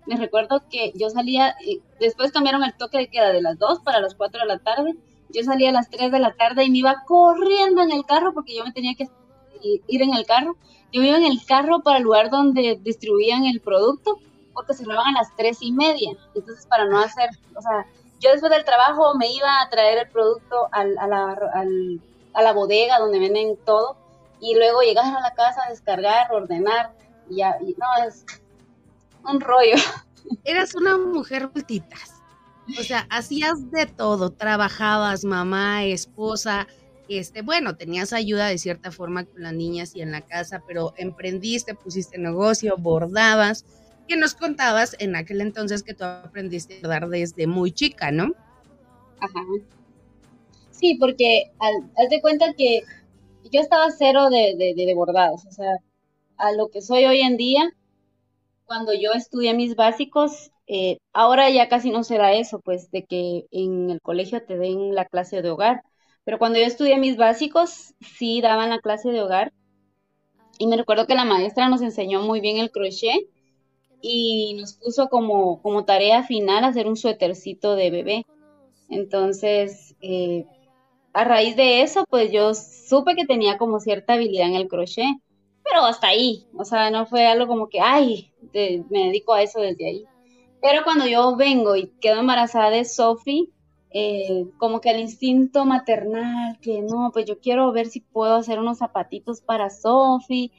Me 0.06 0.16
recuerdo 0.16 0.62
que 0.70 0.92
yo 0.94 1.10
salía, 1.10 1.56
después 2.00 2.32
cambiaron 2.32 2.63
el 2.63 2.75
toque 2.75 3.00
de 3.00 3.08
queda 3.08 3.34
de 3.34 3.42
las 3.42 3.58
2 3.58 3.80
para 3.80 4.00
las 4.00 4.13
4 4.13 4.42
de 4.42 4.46
la 4.46 4.60
tarde. 4.60 4.96
Yo 5.30 5.44
salía 5.44 5.70
a 5.70 5.74
las 5.74 5.89
3 5.89 6.12
de 6.12 6.20
la 6.20 6.36
tarde 6.36 6.66
y 6.66 6.70
me 6.70 6.78
iba 6.78 7.04
corriendo 7.08 7.82
en 7.82 7.92
el 7.92 8.06
carro 8.06 8.32
porque 8.36 8.56
yo 8.56 8.63
me 8.63 8.72
tenía 8.72 8.94
que 8.94 9.08
ir 9.62 10.01
en 10.04 10.13
el 10.13 10.25
carro. 10.28 10.56
Yo 10.91 11.03
iba 11.03 11.17
en 11.17 11.25
el 11.25 11.46
carro 11.46 11.81
para 11.81 11.98
el 11.98 12.03
lugar 12.03 12.29
donde 12.29 12.79
distribuían 12.81 13.46
el 13.46 13.62
producto 13.62 14.19
porque 14.53 14.74
cerraban 14.74 15.15
a 15.15 15.19
las 15.19 15.36
3 15.36 15.58
y 15.62 15.72
media. 15.72 16.12
Entonces, 16.36 16.65
para 16.65 16.86
no 16.86 17.00
hacer, 17.00 17.29
o 17.55 17.62
sea, 17.62 17.86
yo 18.19 18.31
después 18.31 18.51
del 18.51 18.65
trabajo 18.65 19.15
me 19.15 19.31
iba 19.31 19.62
a 19.62 19.69
traer 19.69 20.00
el 20.00 20.10
producto 20.10 20.67
al, 20.72 20.98
a, 20.98 21.08
la, 21.08 21.38
al, 21.53 22.01
a 22.34 22.51
bodega 22.51 23.00
donde 23.00 23.19
venden 23.19 23.58
todo 23.65 23.96
y 24.41 24.55
luego 24.55 24.81
llegar 24.81 25.05
a 25.05 25.22
la 25.22 25.34
casa, 25.34 25.62
descargar, 25.69 26.31
ordenar. 26.31 26.93
Y 27.29 27.38
ya, 27.38 27.58
no, 27.60 28.05
es, 28.08 28.25
un 29.24 29.39
rollo. 29.39 29.75
Eras 30.43 30.75
una 30.75 30.98
mujer 30.98 31.50
multitas. 31.53 32.15
O 32.79 32.84
sea, 32.84 33.08
hacías 33.10 33.72
de 33.72 33.88
todo, 33.88 34.29
trabajabas, 34.31 35.25
mamá, 35.25 35.86
esposa, 35.86 36.67
este, 37.18 37.42
bueno, 37.42 37.75
tenías 37.75 38.13
ayuda 38.13 38.48
de 38.48 38.58
cierta 38.58 38.92
forma 38.92 39.25
con 39.25 39.42
las 39.44 39.54
niñas 39.54 39.96
y 39.96 40.01
en 40.01 40.12
la 40.12 40.22
casa, 40.22 40.63
pero 40.68 40.94
emprendiste, 40.98 41.75
pusiste 41.75 42.18
negocio, 42.18 42.78
bordabas, 42.78 43.66
que 44.08 44.18
nos 44.18 44.36
contabas 44.36 44.96
en 45.00 45.16
aquel 45.16 45.42
entonces 45.42 45.84
que 45.84 45.94
tú 45.94 46.04
aprendiste 46.04 46.75
a 46.75 46.88
bordar 46.88 47.10
desde 47.10 47.48
muy 47.48 47.72
chica, 47.72 48.12
¿no? 48.12 48.34
Ajá. 49.20 49.42
Sí, 50.72 50.96
porque 51.00 51.51
al, 51.60 51.74
haz 51.98 52.10
de 52.10 52.22
cuenta 52.22 52.54
que 52.54 52.82
yo 53.51 53.62
estaba 53.62 53.92
cero 53.92 54.30
de, 54.30 54.56
de, 54.58 54.74
de 54.75 54.96
bordados, 54.96 55.46
o 55.46 55.51
sea, 55.51 55.78
a 56.38 56.51
lo 56.54 56.70
que 56.70 56.82
soy 56.82 57.06
hoy 57.06 57.22
en 57.22 57.38
día, 57.38 57.72
cuando 58.66 58.94
yo 58.94 59.12
estudié 59.13 59.54
mis 59.54 59.75
básicos, 59.75 60.51
eh, 60.68 61.00
ahora 61.13 61.50
ya 61.50 61.70
casi 61.70 61.92
no 61.92 62.04
será 62.04 62.34
eso, 62.34 62.60
pues 62.62 62.92
de 62.92 63.06
que 63.06 63.48
en 63.51 63.89
el 63.89 64.01
colegio 64.01 64.44
te 64.46 64.58
den 64.58 64.96
la 64.96 65.06
clase 65.06 65.42
de 65.42 65.50
hogar. 65.50 65.84
Pero 66.24 66.40
cuando 66.40 66.60
yo 66.60 66.66
estudié 66.66 66.98
mis 66.98 67.18
básicos, 67.18 67.94
sí 68.00 68.42
daban 68.42 68.70
la 68.70 68.80
clase 68.80 69.10
de 69.10 69.22
hogar. 69.22 69.54
Y 70.58 70.68
me 70.68 70.78
recuerdo 70.78 71.08
que 71.08 71.16
la 71.16 71.26
maestra 71.26 71.70
nos 71.70 71.82
enseñó 71.82 72.22
muy 72.22 72.42
bien 72.42 72.58
el 72.58 72.72
crochet 72.72 73.28
y 74.02 74.56
nos 74.60 74.74
puso 74.74 75.08
como, 75.10 75.62
como 75.62 75.86
tarea 75.86 76.24
final 76.24 76.64
hacer 76.64 76.88
un 76.88 76.98
suétercito 76.98 77.76
de 77.76 77.90
bebé. 77.90 78.26
Entonces, 78.90 79.96
eh, 80.02 80.46
a 81.14 81.24
raíz 81.24 81.56
de 81.56 81.82
eso, 81.82 82.06
pues 82.10 82.32
yo 82.32 82.54
supe 82.54 83.16
que 83.16 83.26
tenía 83.26 83.58
como 83.58 83.80
cierta 83.80 84.14
habilidad 84.14 84.48
en 84.48 84.56
el 84.56 84.68
crochet 84.68 85.16
pero 85.70 85.86
hasta 85.86 86.08
ahí, 86.08 86.48
o 86.58 86.66
sea, 86.66 86.90
no 86.90 87.06
fue 87.06 87.28
algo 87.28 87.48
como 87.48 87.70
que, 87.70 87.80
ay, 87.80 88.34
me 88.90 89.06
dedico 89.06 89.34
a 89.34 89.44
eso 89.44 89.60
desde 89.60 89.88
ahí. 89.88 90.06
Pero 90.62 90.84
cuando 90.84 91.06
yo 91.08 91.36
vengo 91.36 91.76
y 91.76 91.88
quedo 92.02 92.20
embarazada 92.20 92.70
de 92.70 92.86
Sophie, 92.86 93.50
eh, 93.91 94.46
como 94.58 94.81
que 94.81 94.91
el 94.91 95.00
instinto 95.00 95.65
maternal, 95.65 96.60
que 96.62 96.81
no, 96.81 97.12
pues 97.13 97.25
yo 97.25 97.39
quiero 97.39 97.72
ver 97.72 97.88
si 97.88 98.01
puedo 98.01 98.36
hacer 98.36 98.60
unos 98.60 98.79
zapatitos 98.79 99.41
para 99.41 99.69
Sophie. 99.69 100.51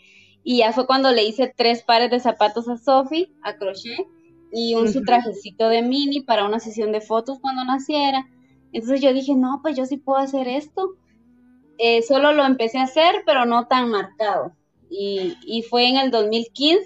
Y 0.42 0.58
ya 0.58 0.72
fue 0.72 0.86
cuando 0.86 1.12
le 1.12 1.24
hice 1.24 1.52
tres 1.54 1.82
pares 1.82 2.10
de 2.10 2.20
zapatos 2.20 2.68
a 2.68 2.76
Sophie, 2.76 3.32
a 3.42 3.56
crochet, 3.56 4.06
y 4.52 4.74
un 4.74 4.90
su 4.92 5.02
trajecito 5.02 5.68
de 5.68 5.82
mini 5.82 6.22
para 6.22 6.46
una 6.46 6.60
sesión 6.60 6.92
de 6.92 7.00
fotos 7.00 7.38
cuando 7.40 7.64
naciera. 7.64 8.26
Entonces 8.72 9.00
yo 9.00 9.12
dije, 9.12 9.34
no, 9.34 9.60
pues 9.62 9.76
yo 9.76 9.86
sí 9.86 9.96
puedo 9.96 10.18
hacer 10.18 10.48
esto. 10.48 10.96
Eh, 11.78 12.02
solo 12.02 12.32
lo 12.32 12.44
empecé 12.44 12.78
a 12.78 12.84
hacer, 12.84 13.22
pero 13.26 13.44
no 13.46 13.66
tan 13.66 13.90
marcado 13.90 14.52
y, 14.90 15.64
fue 15.68 15.88
en 15.88 15.96
el 15.96 16.10
2015 16.10 16.84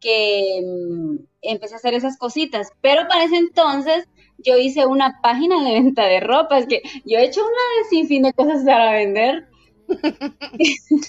que 0.00 0.60
mm, 0.62 1.16
empecé 1.42 1.74
a 1.74 1.78
hacer 1.78 1.94
esas 1.94 2.16
cositas, 2.16 2.70
pero 2.80 3.08
para 3.08 3.24
ese 3.24 3.36
entonces 3.36 4.08
yo 4.38 4.58
hice 4.58 4.86
una 4.86 5.20
página 5.22 5.62
de 5.64 5.72
venta 5.72 6.04
de 6.04 6.20
ropa, 6.20 6.58
es 6.58 6.66
que 6.66 6.82
yo 7.04 7.18
he 7.18 7.24
hecho 7.24 7.40
una 7.40 7.88
sin 7.88 8.06
fin 8.06 8.22
de 8.22 8.32
cosas 8.32 8.64
para 8.64 8.92
vender. 8.92 9.48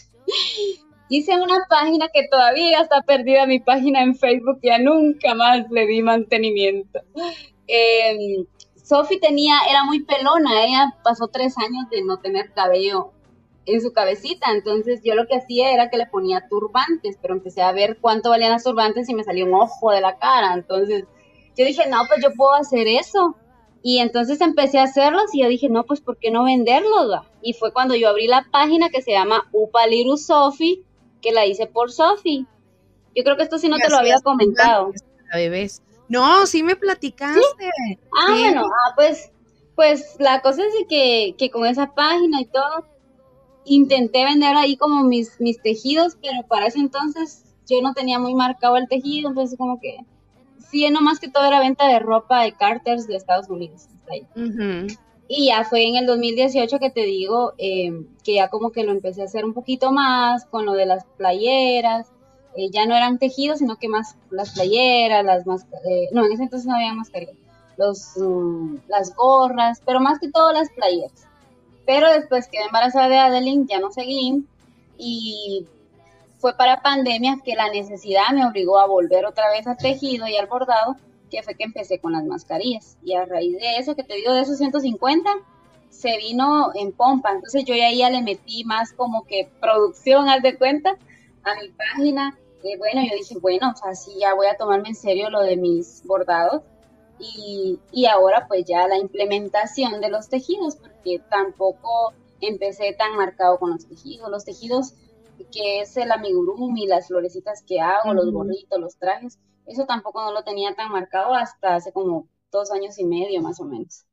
hice 1.09 1.39
una 1.39 1.65
página 1.69 2.07
que 2.13 2.27
todavía 2.29 2.81
está 2.81 3.01
perdida, 3.01 3.45
mi 3.45 3.59
página 3.59 4.01
en 4.01 4.15
Facebook, 4.15 4.59
ya 4.63 4.79
nunca 4.79 5.35
más 5.35 5.69
le 5.69 5.85
di 5.85 6.01
mantenimiento. 6.01 7.01
Eh, 7.67 8.45
Sophie 8.75 9.19
tenía, 9.19 9.55
era 9.69 9.83
muy 9.83 10.03
pelona, 10.03 10.63
ella 10.63 10.95
pasó 11.03 11.27
tres 11.27 11.57
años 11.57 11.89
de 11.89 12.03
no 12.03 12.19
tener 12.19 12.53
cabello 12.53 13.11
en 13.65 13.81
su 13.81 13.93
cabecita. 13.93 14.51
Entonces 14.51 15.01
yo 15.03 15.15
lo 15.15 15.27
que 15.27 15.35
hacía 15.35 15.73
era 15.73 15.89
que 15.89 15.97
le 15.97 16.05
ponía 16.05 16.47
turbantes, 16.47 17.17
pero 17.21 17.33
empecé 17.33 17.61
a 17.61 17.71
ver 17.71 17.97
cuánto 17.99 18.29
valían 18.29 18.51
las 18.51 18.63
turbantes 18.63 19.09
y 19.09 19.15
me 19.15 19.23
salió 19.23 19.45
un 19.45 19.55
ojo 19.55 19.91
de 19.91 20.01
la 20.01 20.17
cara. 20.17 20.53
Entonces 20.53 21.05
yo 21.57 21.65
dije, 21.65 21.87
no, 21.87 21.97
pues 22.07 22.21
yo 22.23 22.33
puedo 22.33 22.53
hacer 22.53 22.87
eso. 22.87 23.35
Y 23.81 23.99
entonces 23.99 24.41
empecé 24.41 24.79
a 24.79 24.83
hacerlos 24.83 25.25
y 25.33 25.43
yo 25.43 25.47
dije, 25.47 25.69
no, 25.69 25.85
pues 25.85 26.01
¿por 26.01 26.17
qué 26.17 26.31
no 26.31 26.43
venderlos? 26.43 27.21
Y 27.41 27.53
fue 27.53 27.71
cuando 27.71 27.95
yo 27.95 28.09
abrí 28.09 28.27
la 28.27 28.47
página 28.51 28.89
que 28.89 29.01
se 29.01 29.11
llama 29.11 29.47
Upaliru 29.51 30.17
Sofi, 30.17 30.83
que 31.21 31.31
la 31.31 31.45
hice 31.45 31.67
por 31.67 31.91
Sofi. 31.91 32.47
Yo 33.15 33.23
creo 33.23 33.37
que 33.37 33.43
esto 33.43 33.59
sí 33.59 33.69
no 33.69 33.77
te 33.77 33.89
lo 33.89 33.97
había 33.97 34.19
comentado. 34.23 34.91
Bebés. 35.31 35.83
No, 36.07 36.45
sí 36.45 36.63
me 36.63 36.75
platicaste. 36.75 37.41
Ah, 38.17 38.31
bueno, 38.31 38.65
ah, 38.65 38.93
pues, 38.95 39.31
pues 39.75 40.15
la 40.19 40.41
cosa 40.41 40.63
es 40.63 40.73
que, 40.89 41.35
que 41.37 41.49
con 41.49 41.65
esa 41.65 41.93
página 41.93 42.41
y 42.41 42.45
todo, 42.45 42.85
intenté 43.65 44.23
vender 44.23 44.55
ahí 44.55 44.77
como 44.77 45.03
mis, 45.03 45.39
mis 45.39 45.61
tejidos, 45.61 46.17
pero 46.21 46.47
para 46.47 46.67
ese 46.67 46.79
entonces 46.79 47.43
yo 47.67 47.81
no 47.81 47.93
tenía 47.93 48.19
muy 48.19 48.33
marcado 48.35 48.77
el 48.77 48.87
tejido, 48.87 49.29
entonces 49.29 49.57
como 49.57 49.79
que 49.79 49.97
sí, 50.69 50.89
no 50.89 51.01
más 51.01 51.19
que 51.19 51.29
todo 51.29 51.45
era 51.45 51.59
venta 51.59 51.87
de 51.87 51.99
ropa 51.99 52.43
de 52.43 52.53
Carters 52.53 53.07
de 53.07 53.15
Estados 53.15 53.49
Unidos. 53.49 53.87
Y 55.27 55.47
ya 55.47 55.63
fue 55.63 55.87
en 55.87 55.95
el 55.95 56.05
2018 56.05 56.77
que 56.77 56.91
te 56.91 57.03
digo 57.03 57.53
eh, 57.57 58.05
que 58.23 58.35
ya 58.35 58.49
como 58.49 58.71
que 58.71 58.83
lo 58.83 58.91
empecé 58.91 59.23
a 59.23 59.25
hacer 59.25 59.43
un 59.43 59.53
poquito 59.53 59.91
más 59.91 60.45
con 60.45 60.65
lo 60.65 60.73
de 60.73 60.85
las 60.85 61.03
playeras. 61.17 62.07
Eh, 62.55 62.69
ya 62.71 62.85
no 62.85 62.95
eran 62.95 63.17
tejidos, 63.17 63.59
sino 63.59 63.75
que 63.77 63.89
más 63.89 64.15
las 64.29 64.53
playeras, 64.53 65.25
las 65.25 65.45
más, 65.45 65.65
eh, 65.89 66.09
no, 66.11 66.25
en 66.25 66.31
ese 66.31 66.43
entonces 66.43 66.67
no 66.67 66.75
había 66.75 66.93
mascarillas, 66.93 67.35
los, 67.75 68.15
mm, 68.15 68.77
las 68.87 69.13
gorras, 69.13 69.81
pero 69.85 69.99
más 69.99 70.19
que 70.19 70.31
todo 70.31 70.53
las 70.53 70.69
playeras. 70.69 71.27
Pero 71.85 72.09
después 72.11 72.47
quedé 72.47 72.63
embarazada 72.63 73.09
de 73.09 73.17
Adeline, 73.17 73.67
ya 73.67 73.79
no 73.79 73.91
seguí 73.91 74.45
y 74.97 75.65
fue 76.45 76.53
para 76.55 76.83
pandemia 76.83 77.39
que 77.43 77.55
la 77.55 77.69
necesidad 77.69 78.29
me 78.31 78.45
obligó 78.45 78.77
a 78.77 78.85
volver 78.85 79.25
otra 79.25 79.49
vez 79.49 79.65
al 79.65 79.77
tejido 79.77 80.27
y 80.27 80.37
al 80.37 80.45
bordado, 80.45 80.95
que 81.31 81.41
fue 81.41 81.55
que 81.55 81.63
empecé 81.63 81.97
con 81.97 82.11
las 82.11 82.23
mascarillas. 82.23 82.99
Y 83.03 83.15
a 83.15 83.25
raíz 83.25 83.57
de 83.57 83.77
eso, 83.77 83.95
que 83.95 84.03
te 84.03 84.13
digo 84.13 84.31
de 84.31 84.41
esos 84.41 84.59
150, 84.59 85.27
se 85.89 86.15
vino 86.17 86.69
en 86.75 86.91
pompa. 86.91 87.31
Entonces 87.31 87.65
yo 87.65 87.73
ya, 87.73 87.91
ya 87.91 88.11
le 88.11 88.21
metí 88.21 88.63
más 88.63 88.93
como 88.93 89.25
que 89.25 89.49
producción, 89.59 90.29
haz 90.29 90.43
de 90.43 90.55
cuenta, 90.55 90.99
a 91.41 91.55
mi 91.55 91.69
página. 91.69 92.37
Bueno, 92.77 93.01
yo 93.01 93.15
dije, 93.17 93.39
bueno, 93.41 93.71
o 93.73 93.75
sea, 93.75 93.95
sí, 93.95 94.11
ya 94.19 94.35
voy 94.35 94.45
a 94.45 94.55
tomarme 94.55 94.89
en 94.89 94.95
serio 94.95 95.31
lo 95.31 95.41
de 95.41 95.57
mis 95.57 96.03
bordados 96.05 96.61
y, 97.17 97.79
y 97.91 98.05
ahora 98.05 98.45
pues 98.47 98.65
ya 98.65 98.87
la 98.87 98.99
implementación 98.99 99.99
de 99.99 100.11
los 100.11 100.29
tejidos, 100.29 100.75
porque 100.75 101.19
tampoco 101.27 102.13
empecé 102.39 102.93
tan 102.93 103.15
marcado 103.15 103.57
con 103.57 103.71
los 103.71 103.87
tejidos. 103.87 104.29
Los 104.29 104.45
tejidos 104.45 104.93
que 105.55 105.81
es 105.81 105.95
el 105.97 106.11
amigurumi, 106.11 106.87
las 106.87 107.07
florecitas 107.07 107.63
que 107.65 107.79
hago, 107.79 108.13
los 108.13 108.31
gorritos, 108.31 108.79
los 108.79 108.97
trajes, 108.97 109.39
eso 109.65 109.85
tampoco 109.85 110.21
no 110.21 110.33
lo 110.33 110.43
tenía 110.43 110.75
tan 110.75 110.91
marcado 110.91 111.33
hasta 111.33 111.75
hace 111.75 111.93
como 111.93 112.27
dos 112.51 112.71
años 112.71 112.99
y 112.99 113.05
medio 113.05 113.41
más 113.41 113.59
o 113.61 113.65
menos. 113.65 114.05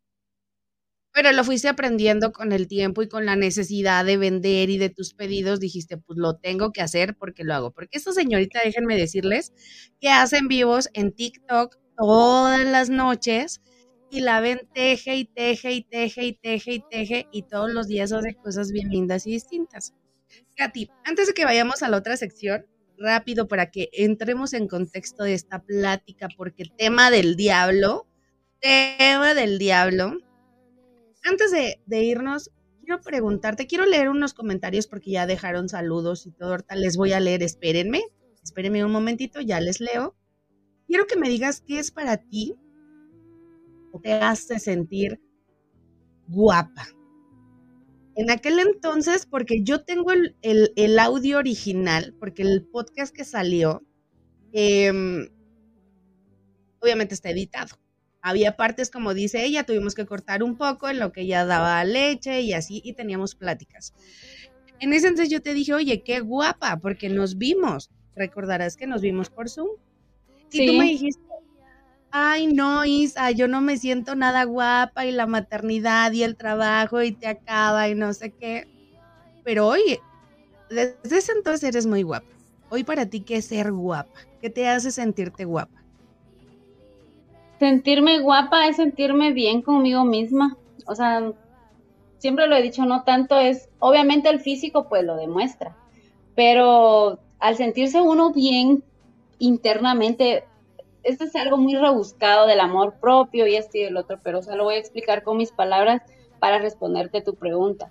Pero 1.14 1.32
lo 1.32 1.44
fuiste 1.44 1.68
aprendiendo 1.68 2.32
con 2.32 2.52
el 2.52 2.68
tiempo 2.68 3.02
y 3.02 3.08
con 3.08 3.26
la 3.26 3.36
necesidad 3.36 4.04
de 4.04 4.16
vender 4.16 4.70
y 4.70 4.78
de 4.78 4.88
tus 4.88 5.12
pedidos, 5.14 5.60
dijiste, 5.60 5.98
pues 5.98 6.18
lo 6.18 6.36
tengo 6.36 6.72
que 6.72 6.80
hacer 6.80 7.16
porque 7.18 7.44
lo 7.44 7.54
hago. 7.54 7.70
Porque 7.72 7.98
esta 7.98 8.12
señorita, 8.12 8.60
déjenme 8.64 8.96
decirles, 8.96 9.52
que 10.00 10.08
hacen 10.08 10.48
vivos 10.48 10.88
en 10.94 11.12
TikTok, 11.12 11.76
todas 11.98 12.64
las 12.64 12.88
noches 12.88 13.60
y 14.10 14.20
la 14.20 14.40
ven 14.40 14.68
teje 14.74 15.16
y 15.16 15.24
teje 15.26 15.72
y 15.72 15.82
teje 15.84 16.24
y 16.24 16.32
teje 16.34 16.72
y 16.74 16.80
teje 16.90 17.28
y 17.32 17.42
todos 17.42 17.70
los 17.72 17.88
días 17.88 18.12
hace 18.12 18.34
cosas 18.34 18.72
bien 18.72 18.88
lindas 18.88 19.26
y 19.26 19.32
distintas. 19.32 19.94
Katy, 20.56 20.90
antes 21.04 21.26
de 21.28 21.34
que 21.34 21.44
vayamos 21.44 21.82
a 21.82 21.88
la 21.88 21.96
otra 21.96 22.16
sección, 22.16 22.66
rápido 22.98 23.48
para 23.48 23.70
que 23.70 23.88
entremos 23.92 24.52
en 24.52 24.68
contexto 24.68 25.24
de 25.24 25.34
esta 25.34 25.62
plática, 25.62 26.28
porque 26.36 26.64
tema 26.76 27.10
del 27.10 27.36
diablo, 27.36 28.06
tema 28.60 29.34
del 29.34 29.58
diablo. 29.58 30.18
Antes 31.24 31.50
de, 31.50 31.80
de 31.86 32.04
irnos, 32.04 32.50
quiero 32.80 33.00
preguntarte, 33.00 33.66
quiero 33.66 33.86
leer 33.86 34.08
unos 34.08 34.34
comentarios 34.34 34.86
porque 34.86 35.12
ya 35.12 35.26
dejaron 35.26 35.68
saludos 35.68 36.26
y 36.26 36.32
todo, 36.32 36.50
ahorita 36.50 36.76
les 36.76 36.96
voy 36.96 37.12
a 37.12 37.20
leer, 37.20 37.42
espérenme, 37.42 38.02
espérenme 38.42 38.84
un 38.84 38.92
momentito, 38.92 39.40
ya 39.40 39.60
les 39.60 39.80
leo. 39.80 40.16
quiero 40.86 41.06
que 41.06 41.16
me 41.16 41.28
digas 41.28 41.62
qué 41.66 41.78
es 41.78 41.90
para 41.90 42.16
ti 42.16 42.54
o 43.92 44.00
te 44.00 44.12
hace 44.14 44.58
sentir 44.58 45.20
guapa. 46.28 46.86
En 48.14 48.30
aquel 48.30 48.58
entonces, 48.58 49.26
porque 49.26 49.62
yo 49.62 49.84
tengo 49.84 50.12
el, 50.12 50.98
audio 50.98 51.38
original, 51.38 52.14
porque 52.18 52.42
el 52.42 52.66
podcast 52.66 53.14
que 53.14 53.24
salió, 53.24 53.82
em, 54.52 55.28
obviamente 56.80 57.14
está 57.14 57.30
editado. 57.30 57.76
Había 58.20 58.56
partes, 58.56 58.90
como 58.90 59.14
dice 59.14 59.44
ella, 59.44 59.64
tuvimos 59.64 59.94
que 59.94 60.06
cortar 60.06 60.42
un 60.42 60.56
poco 60.56 60.88
en 60.88 60.98
lo 60.98 61.10
que 61.10 61.22
ella 61.22 61.44
daba 61.44 61.82
leche 61.84 62.42
y 62.42 62.52
así, 62.52 62.82
y 62.84 62.92
teníamos 62.92 63.34
pláticas. 63.34 63.94
En 64.78 64.92
ese 64.92 65.08
entonces 65.08 65.30
yo 65.30 65.40
te 65.40 65.54
dije, 65.54 65.72
oye, 65.74 66.02
qué 66.02 66.20
guapa, 66.20 66.78
porque 66.80 67.08
nos 67.08 67.38
vimos. 67.38 67.90
Recordarás 68.14 68.76
que 68.76 68.86
nos 68.86 69.00
vimos 69.00 69.30
por 69.30 69.48
Zoom. 69.48 69.70
Y 70.50 70.66
tú 70.66 70.72
me 70.74 70.84
dijiste, 70.84 71.22
ay, 72.12 72.46
no, 72.46 72.84
Isa, 72.84 73.30
yo 73.30 73.48
no 73.48 73.60
me 73.60 73.78
siento 73.78 74.14
nada 74.14 74.44
guapa 74.44 75.06
y 75.06 75.12
la 75.12 75.26
maternidad 75.26 76.12
y 76.12 76.22
el 76.22 76.36
trabajo 76.36 77.02
y 77.02 77.12
te 77.12 77.26
acaba 77.26 77.88
y 77.88 77.94
no 77.94 78.12
sé 78.14 78.30
qué. 78.30 78.68
Pero 79.42 79.66
hoy, 79.66 79.98
desde 80.70 81.18
ese 81.18 81.32
entonces 81.32 81.70
eres 81.70 81.86
muy 81.86 82.02
guapa. 82.02 82.28
Hoy 82.70 82.84
para 82.84 83.06
ti, 83.06 83.20
¿qué 83.20 83.36
es 83.36 83.46
ser 83.46 83.72
guapa? 83.72 84.20
¿Qué 84.40 84.50
te 84.50 84.68
hace 84.68 84.90
sentirte 84.90 85.44
guapa? 85.44 85.82
Sentirme 87.58 88.20
guapa 88.20 88.68
es 88.68 88.76
sentirme 88.76 89.32
bien 89.32 89.62
conmigo 89.62 90.04
misma. 90.04 90.56
O 90.86 90.94
sea, 90.94 91.32
siempre 92.18 92.46
lo 92.46 92.56
he 92.56 92.62
dicho, 92.62 92.84
no 92.84 93.04
tanto 93.04 93.38
es, 93.38 93.68
obviamente 93.78 94.28
el 94.28 94.40
físico 94.40 94.88
pues 94.88 95.04
lo 95.04 95.16
demuestra, 95.16 95.76
pero 96.34 97.18
al 97.40 97.56
sentirse 97.56 98.00
uno 98.00 98.32
bien 98.32 98.84
internamente, 99.38 100.44
esto 101.02 101.24
es 101.24 101.34
algo 101.36 101.56
muy 101.56 101.76
rebuscado 101.76 102.46
del 102.46 102.60
amor 102.60 102.94
propio 103.00 103.46
y 103.46 103.56
este 103.56 103.80
y 103.80 103.82
el 103.84 103.96
otro, 103.96 104.18
pero 104.22 104.38
o 104.38 104.42
sea, 104.42 104.56
lo 104.56 104.64
voy 104.64 104.74
a 104.74 104.78
explicar 104.78 105.22
con 105.22 105.36
mis 105.36 105.52
palabras 105.52 106.02
para 106.38 106.58
responderte 106.58 107.22
tu 107.22 107.34
pregunta. 107.34 107.90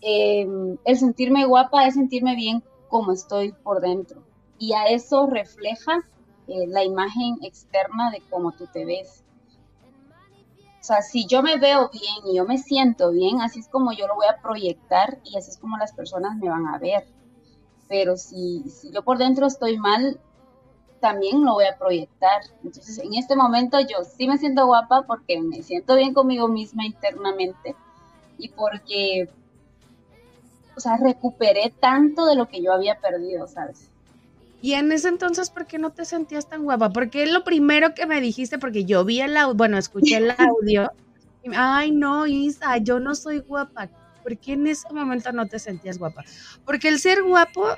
Em, 0.00 0.76
el 0.84 0.98
sentirme 0.98 1.46
guapa 1.46 1.86
es 1.86 1.94
sentirme 1.94 2.36
bien 2.36 2.62
como 2.88 3.12
estoy 3.12 3.52
por 3.52 3.80
dentro 3.80 4.22
y 4.58 4.72
a 4.72 4.86
eso 4.86 5.26
refleja 5.26 6.04
eh, 6.46 6.66
la 6.68 6.84
imagen 6.84 7.38
externa 7.42 8.10
de 8.10 8.22
cómo 8.30 8.52
tú 8.52 8.66
te 8.72 8.84
ves. 8.84 9.24
O 10.80 10.84
sea, 10.86 11.02
si 11.02 11.26
yo 11.26 11.42
me 11.42 11.58
veo 11.58 11.90
bien 11.90 12.32
y 12.32 12.36
yo 12.36 12.44
me 12.44 12.58
siento 12.58 13.10
bien, 13.10 13.40
así 13.40 13.58
es 13.58 13.68
como 13.68 13.92
yo 13.92 14.06
lo 14.06 14.14
voy 14.14 14.26
a 14.26 14.40
proyectar 14.40 15.18
y 15.24 15.36
así 15.36 15.50
es 15.50 15.58
como 15.58 15.76
las 15.78 15.92
personas 15.92 16.36
me 16.36 16.48
van 16.48 16.66
a 16.68 16.78
ver. 16.78 17.04
Pero 17.88 18.16
si, 18.16 18.62
si 18.70 18.92
yo 18.92 19.02
por 19.02 19.18
dentro 19.18 19.46
estoy 19.46 19.78
mal, 19.78 20.20
también 21.06 21.44
lo 21.44 21.52
voy 21.52 21.66
a 21.66 21.78
proyectar. 21.78 22.42
Entonces, 22.64 22.98
en 22.98 23.14
este 23.14 23.36
momento 23.36 23.78
yo 23.78 24.02
sí 24.02 24.26
me 24.26 24.38
siento 24.38 24.66
guapa 24.66 25.02
porque 25.06 25.40
me 25.40 25.62
siento 25.62 25.94
bien 25.94 26.12
conmigo 26.12 26.48
misma 26.48 26.84
internamente 26.84 27.76
y 28.38 28.48
porque, 28.48 29.28
o 30.76 30.80
sea, 30.80 30.96
recuperé 30.96 31.72
tanto 31.78 32.26
de 32.26 32.34
lo 32.34 32.48
que 32.48 32.60
yo 32.60 32.72
había 32.72 32.98
perdido, 32.98 33.46
¿sabes? 33.46 33.88
Y 34.60 34.72
en 34.72 34.90
ese 34.90 35.06
entonces, 35.06 35.48
¿por 35.48 35.66
qué 35.66 35.78
no 35.78 35.90
te 35.90 36.04
sentías 36.04 36.48
tan 36.48 36.64
guapa? 36.64 36.90
Porque 36.90 37.22
es 37.22 37.30
lo 37.30 37.44
primero 37.44 37.94
que 37.94 38.06
me 38.06 38.20
dijiste, 38.20 38.58
porque 38.58 38.84
yo 38.84 39.04
vi 39.04 39.20
el 39.20 39.36
audio, 39.36 39.54
bueno, 39.54 39.78
escuché 39.78 40.16
el 40.16 40.30
audio. 40.38 40.90
y, 41.44 41.50
Ay, 41.54 41.92
no, 41.92 42.26
Isa, 42.26 42.78
yo 42.78 42.98
no 42.98 43.14
soy 43.14 43.38
guapa. 43.38 43.88
¿Por 44.24 44.36
qué 44.38 44.54
en 44.54 44.66
ese 44.66 44.92
momento 44.92 45.30
no 45.30 45.46
te 45.46 45.60
sentías 45.60 45.98
guapa? 45.98 46.24
Porque 46.64 46.88
el 46.88 46.98
ser 46.98 47.22
guapo, 47.22 47.68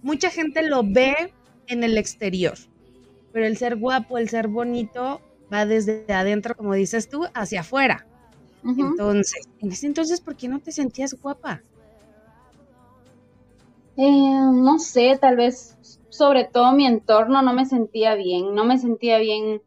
mucha 0.00 0.30
gente 0.30 0.62
lo 0.62 0.82
ve 0.82 1.34
en 1.68 1.84
el 1.84 1.98
exterior, 1.98 2.54
pero 3.32 3.46
el 3.46 3.56
ser 3.56 3.76
guapo, 3.76 4.18
el 4.18 4.28
ser 4.28 4.48
bonito, 4.48 5.20
va 5.52 5.66
desde 5.66 6.04
adentro, 6.12 6.56
como 6.56 6.74
dices 6.74 7.08
tú, 7.08 7.26
hacia 7.34 7.60
afuera. 7.60 8.06
Entonces, 8.64 9.48
en 9.60 9.70
ese 9.70 9.86
entonces, 9.86 10.20
¿por 10.20 10.36
qué 10.36 10.48
no 10.48 10.58
te 10.58 10.72
sentías 10.72 11.14
guapa? 11.14 11.62
Eh, 13.96 14.10
no 14.52 14.78
sé, 14.78 15.16
tal 15.20 15.36
vez 15.36 15.78
sobre 16.10 16.44
todo 16.44 16.72
mi 16.72 16.86
entorno 16.86 17.42
no 17.42 17.52
me 17.54 17.64
sentía 17.64 18.14
bien, 18.14 18.54
no 18.54 18.64
me 18.64 18.78
sentía 18.78 19.18
bien 19.18 19.62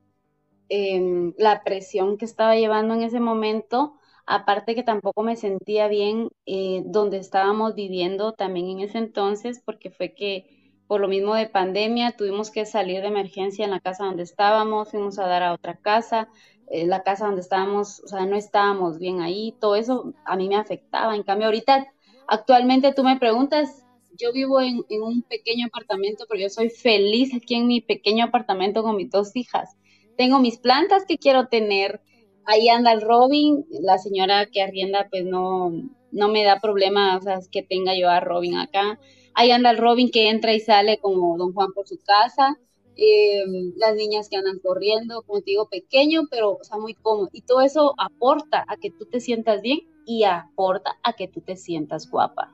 em, 0.70 1.34
la 1.38 1.64
presión 1.64 2.18
que 2.18 2.26
estaba 2.26 2.56
llevando 2.56 2.94
en 2.94 3.04
ese 3.04 3.20
momento, 3.20 3.94
aparte 4.26 4.76
que 4.76 4.84
tampoco 4.84 5.24
me 5.24 5.36
sentía 5.36 5.88
bien 5.88 6.30
eh, 6.46 6.84
donde 6.86 7.18
estábamos 7.18 7.76
viviendo 7.76 8.34
también 8.34 8.70
en 8.70 8.80
ese 8.82 9.00
entonces, 9.00 9.62
porque 9.66 9.90
fue 9.92 10.14
que 10.14 10.59
por 10.90 11.02
lo 11.02 11.08
mismo 11.08 11.36
de 11.36 11.48
pandemia, 11.48 12.14
tuvimos 12.18 12.50
que 12.50 12.66
salir 12.66 13.02
de 13.02 13.10
emergencia 13.10 13.64
en 13.64 13.70
la 13.70 13.80
casa 13.80 14.06
donde 14.06 14.24
estábamos, 14.24 14.90
fuimos 14.90 15.20
a 15.20 15.28
dar 15.28 15.44
a 15.44 15.54
otra 15.54 15.76
casa, 15.78 16.30
eh, 16.68 16.88
la 16.88 17.04
casa 17.04 17.28
donde 17.28 17.42
estábamos, 17.42 18.00
o 18.00 18.08
sea, 18.08 18.26
no 18.26 18.36
estábamos 18.36 18.98
bien 18.98 19.22
ahí, 19.22 19.56
todo 19.62 19.76
eso 19.76 20.16
a 20.26 20.36
mí 20.36 20.50
me 20.50 20.56
afectaba. 20.56 21.16
En 21.16 21.22
cambio, 21.22 21.46
ahorita, 21.46 21.86
actualmente 22.28 22.92
tú 22.92 23.04
me 23.04 23.20
preguntas, 23.20 23.86
yo 24.18 24.34
vivo 24.34 24.62
en, 24.62 24.84
un 24.90 25.22
pequeño 25.22 25.68
apartamento, 25.68 26.26
pero 26.28 26.42
yo 26.42 26.50
soy 26.50 26.72
feliz 26.72 27.36
aquí 27.36 27.54
en 27.54 27.68
mi 27.68 27.82
pequeño 27.82 28.26
apartamento 28.26 28.82
con 28.82 28.96
mis 28.96 29.12
dos 29.12 29.36
hijas. 29.36 29.78
Tengo 30.18 30.40
mis 30.40 30.58
plantas 30.58 31.06
que 31.06 31.20
quiero 31.20 31.50
tener, 31.50 32.02
ahí 32.46 32.68
anda 32.68 32.94
el 32.94 33.02
Robin, 33.02 33.64
la 33.70 34.00
señora 34.00 34.48
que 34.48 34.64
arrienda 34.64 35.06
pues 35.12 35.24
no, 35.24 35.72
no 36.12 36.30
me 36.30 36.44
da 36.44 36.60
problema, 36.60 37.16
o 37.16 37.22
sea, 37.22 37.38
que 37.52 37.62
tenga 37.62 37.96
yo 37.96 38.10
a 38.10 38.22
Robin 38.22 38.58
acá 38.58 38.98
Ahí 39.40 39.52
anda 39.52 39.72
el 39.72 39.78
Robin 39.78 40.12
que 40.12 40.30
entra 40.30 40.54
y 40.54 40.60
sale 40.60 40.98
como 40.98 41.38
Don 41.38 41.54
Juan 41.54 41.72
por 41.72 41.88
su 41.88 41.98
casa. 42.04 42.60
Eh, 42.98 43.46
las 43.78 43.96
niñas 43.96 44.28
que 44.28 44.36
andan 44.36 44.60
corriendo, 44.60 45.22
como 45.22 45.40
te 45.40 45.52
digo, 45.52 45.70
pequeño, 45.70 46.24
pero 46.30 46.58
o 46.58 46.64
sea, 46.66 46.78
muy 46.78 46.94
cómodo. 46.94 47.30
Y 47.32 47.44
todo 47.44 47.62
eso 47.62 47.96
aporta 47.98 48.66
a 48.68 48.76
que 48.76 48.92
tú 48.92 49.06
te 49.06 49.22
sientas 49.22 49.62
bien 49.62 49.80
y 50.06 50.26
aporta 50.26 50.98
a 51.04 51.14
que 51.14 51.30
tú 51.30 51.40
te 51.40 51.56
sientas 51.56 52.10
guapa. 52.10 52.54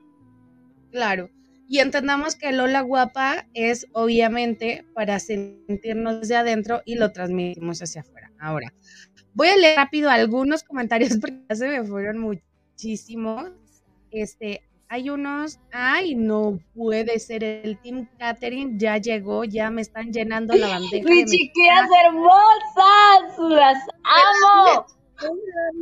Claro. 0.92 1.32
Y 1.68 1.80
entendamos 1.80 2.36
que 2.36 2.52
Lola 2.52 2.82
guapa 2.82 3.48
es 3.56 3.88
obviamente 3.94 4.86
para 4.94 5.20
sentirnos 5.20 6.28
de 6.28 6.36
adentro 6.36 6.84
y 6.86 6.98
lo 6.98 7.12
transmitimos 7.12 7.82
hacia 7.82 8.02
afuera. 8.02 8.32
Ahora, 8.40 8.72
voy 9.34 9.48
a 9.48 9.58
leer 9.58 9.78
rápido 9.78 10.12
algunos 10.12 10.62
comentarios 10.62 11.18
porque 11.20 11.42
ya 11.50 11.56
se 11.56 11.68
me 11.68 11.84
fueron 11.84 12.20
muchísimos. 12.20 13.50
Este, 14.12 14.62
hay 14.96 15.10
unos, 15.10 15.60
ay, 15.74 16.16
no 16.16 16.58
puede 16.74 17.20
ser, 17.20 17.44
el 17.44 17.78
Team 17.80 18.08
Catering 18.18 18.80
ya 18.80 18.98
llegó, 18.98 19.44
ya 19.44 19.70
me 19.70 19.82
están 19.82 20.14
llenando 20.14 20.56
la 20.56 20.70
bandeja. 20.70 21.10
Mis 21.10 21.30
chiquillas 21.30 21.90
hermosas, 22.06 23.38
las 23.40 23.78
amo. 24.04 24.86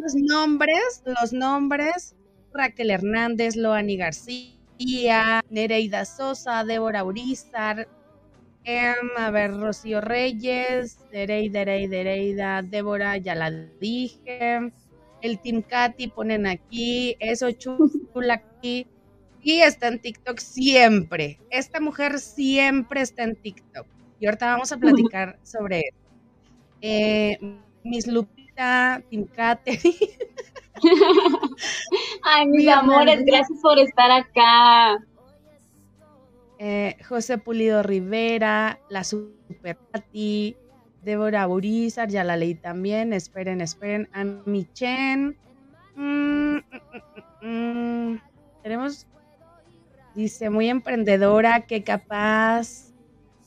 Los 0.01 0.15
nombres, 0.15 1.03
los 1.05 1.31
nombres, 1.31 2.15
Raquel 2.53 2.89
Hernández, 2.89 3.55
Loani 3.55 3.97
García, 3.97 5.43
Nereida 5.51 6.05
Sosa, 6.05 6.63
Débora 6.63 7.03
Urizar, 7.03 7.87
em, 8.63 9.09
a 9.15 9.29
ver, 9.29 9.55
Rocío 9.55 10.01
Reyes, 10.01 10.97
Dereida, 11.11 11.59
Dereida, 11.59 11.97
Dereida, 11.97 12.61
Débora, 12.63 13.17
ya 13.17 13.35
la 13.35 13.51
dije, 13.51 14.71
el 15.21 15.39
Team 15.39 15.61
Katy 15.61 16.07
ponen 16.07 16.47
aquí, 16.47 17.15
eso 17.19 17.51
chula 17.51 18.33
aquí, 18.33 18.87
y 19.43 19.61
está 19.61 19.89
en 19.89 19.99
TikTok 19.99 20.39
siempre. 20.39 21.39
Esta 21.49 21.79
mujer 21.79 22.19
siempre 22.19 23.01
está 23.01 23.23
en 23.23 23.35
TikTok. 23.35 23.85
Y 24.19 24.25
ahorita 24.25 24.45
vamos 24.53 24.71
a 24.71 24.77
platicar 24.77 25.37
sobre 25.43 25.79
eso. 25.79 25.97
Eh, 26.81 27.37
Miss 27.83 28.07
Lupita, 28.07 29.03
Tim 29.09 29.27
Ay, 32.23 32.47
mis 32.47 32.67
amores, 32.69 33.23
gracias 33.25 33.59
por 33.61 33.77
estar 33.79 34.09
acá. 34.11 34.97
Eh, 36.59 36.95
José 37.07 37.37
Pulido 37.37 37.83
Rivera, 37.83 38.79
la 38.89 39.03
Super 39.03 39.77
Pati, 39.91 40.55
Débora 41.01 41.45
Burizar, 41.45 42.07
ya 42.07 42.23
la 42.23 42.37
leí 42.37 42.55
también. 42.55 43.11
Esperen, 43.11 43.59
esperen. 43.59 44.07
A 44.13 44.23
Michen. 44.23 45.37
Mm, 45.95 46.57
mm, 47.41 47.41
mm, 47.41 48.21
Tenemos 48.63 49.05
Dice, 50.15 50.49
muy 50.49 50.69
emprendedora, 50.69 51.61
que 51.61 51.83
capaz 51.83 52.93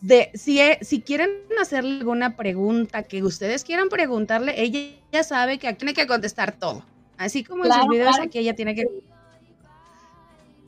de, 0.01 0.31
si, 0.35 0.61
e, 0.61 0.79
si 0.83 1.01
quieren 1.01 1.31
hacerle 1.61 1.99
alguna 1.99 2.37
pregunta 2.37 3.03
que 3.05 3.23
ustedes 3.23 3.65
quieran 3.65 3.89
preguntarle, 3.89 4.61
ella 4.61 4.81
ya 5.13 5.23
sabe 5.23 5.59
que 5.59 5.73
tiene 5.75 5.95
que 5.95 6.07
contestar 6.07 6.53
todo. 6.53 6.85
Así 7.19 7.45
como 7.45 7.65
en 7.65 7.73
sus 7.73 7.89
videos, 7.89 8.19
aquí 8.21 8.39
ella 8.39 8.55
tiene 8.55 8.75
que... 8.75 8.87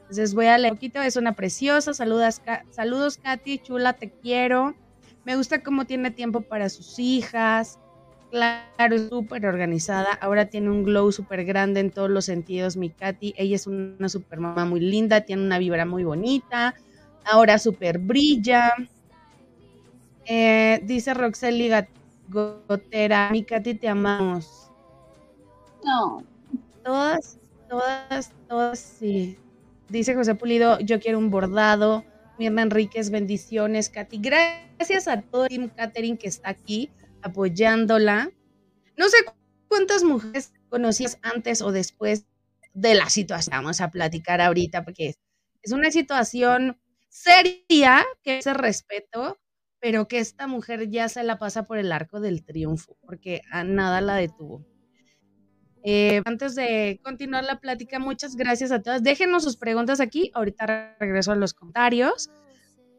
Entonces 0.00 0.34
voy 0.34 0.46
a 0.46 0.56
leer 0.56 0.72
un 0.72 0.78
poquito, 0.78 1.02
es 1.02 1.16
una 1.16 1.32
preciosa, 1.32 1.92
saludos, 1.92 2.40
saludos 2.70 3.18
Katy, 3.18 3.58
chula, 3.58 3.92
te 3.92 4.10
quiero. 4.10 4.74
Me 5.24 5.36
gusta 5.36 5.62
cómo 5.62 5.84
tiene 5.84 6.10
tiempo 6.10 6.40
para 6.40 6.70
sus 6.70 6.98
hijas, 6.98 7.78
Claro, 8.30 8.94
es 8.94 9.08
súper 9.08 9.46
organizada. 9.46 10.12
Ahora 10.20 10.46
tiene 10.46 10.70
un 10.70 10.84
glow 10.84 11.10
súper 11.12 11.44
grande 11.44 11.80
en 11.80 11.90
todos 11.90 12.10
los 12.10 12.26
sentidos, 12.26 12.76
mi 12.76 12.90
Katy. 12.90 13.34
Ella 13.36 13.56
es 13.56 13.66
una 13.66 14.08
super 14.08 14.38
mamá 14.38 14.66
muy 14.66 14.80
linda, 14.80 15.22
tiene 15.22 15.42
una 15.42 15.58
vibra 15.58 15.86
muy 15.86 16.04
bonita. 16.04 16.74
Ahora 17.24 17.58
súper 17.58 17.98
brilla. 17.98 18.74
Eh, 20.26 20.80
dice 20.84 21.14
Roxely 21.14 21.70
Gotera, 22.28 23.30
mi 23.30 23.44
Katy, 23.44 23.74
te 23.74 23.88
amamos. 23.88 24.70
No. 25.82 26.22
Todas, 26.84 27.38
todas, 27.68 28.32
todas, 28.46 28.78
sí. 28.78 29.38
Dice 29.88 30.14
José 30.14 30.34
Pulido, 30.34 30.78
yo 30.80 31.00
quiero 31.00 31.18
un 31.18 31.30
bordado. 31.30 32.04
Mirna 32.38 32.62
Enríquez, 32.62 33.10
bendiciones, 33.10 33.88
Katy. 33.88 34.18
Gracias 34.18 35.08
a 35.08 35.22
todo 35.22 35.44
el 35.44 35.48
Team 35.48 35.70
Catering 35.74 36.18
que 36.18 36.28
está 36.28 36.50
aquí 36.50 36.90
apoyándola. 37.22 38.30
No 38.96 39.08
sé 39.08 39.18
cuántas 39.68 40.04
mujeres 40.04 40.52
conocías 40.68 41.18
antes 41.22 41.62
o 41.62 41.72
después 41.72 42.26
de 42.74 42.94
la 42.94 43.10
situación. 43.10 43.56
Vamos 43.56 43.80
a 43.80 43.90
platicar 43.90 44.40
ahorita 44.40 44.84
porque 44.84 45.14
es 45.62 45.72
una 45.72 45.90
situación 45.90 46.78
seria, 47.08 48.04
que 48.22 48.38
es 48.38 48.46
el 48.46 48.54
respeto, 48.54 49.38
pero 49.80 50.08
que 50.08 50.18
esta 50.18 50.46
mujer 50.46 50.88
ya 50.90 51.08
se 51.08 51.22
la 51.22 51.38
pasa 51.38 51.64
por 51.64 51.78
el 51.78 51.92
arco 51.92 52.20
del 52.20 52.44
triunfo, 52.44 52.96
porque 53.00 53.42
a 53.50 53.64
nada 53.64 54.00
la 54.00 54.16
detuvo. 54.16 54.64
Eh, 55.84 56.22
antes 56.24 56.54
de 56.54 57.00
continuar 57.02 57.44
la 57.44 57.60
plática, 57.60 57.98
muchas 57.98 58.36
gracias 58.36 58.72
a 58.72 58.82
todas. 58.82 59.02
Déjenos 59.02 59.44
sus 59.44 59.56
preguntas 59.56 60.00
aquí. 60.00 60.30
Ahorita 60.34 60.96
regreso 60.98 61.32
a 61.32 61.36
los 61.36 61.54
comentarios. 61.54 62.30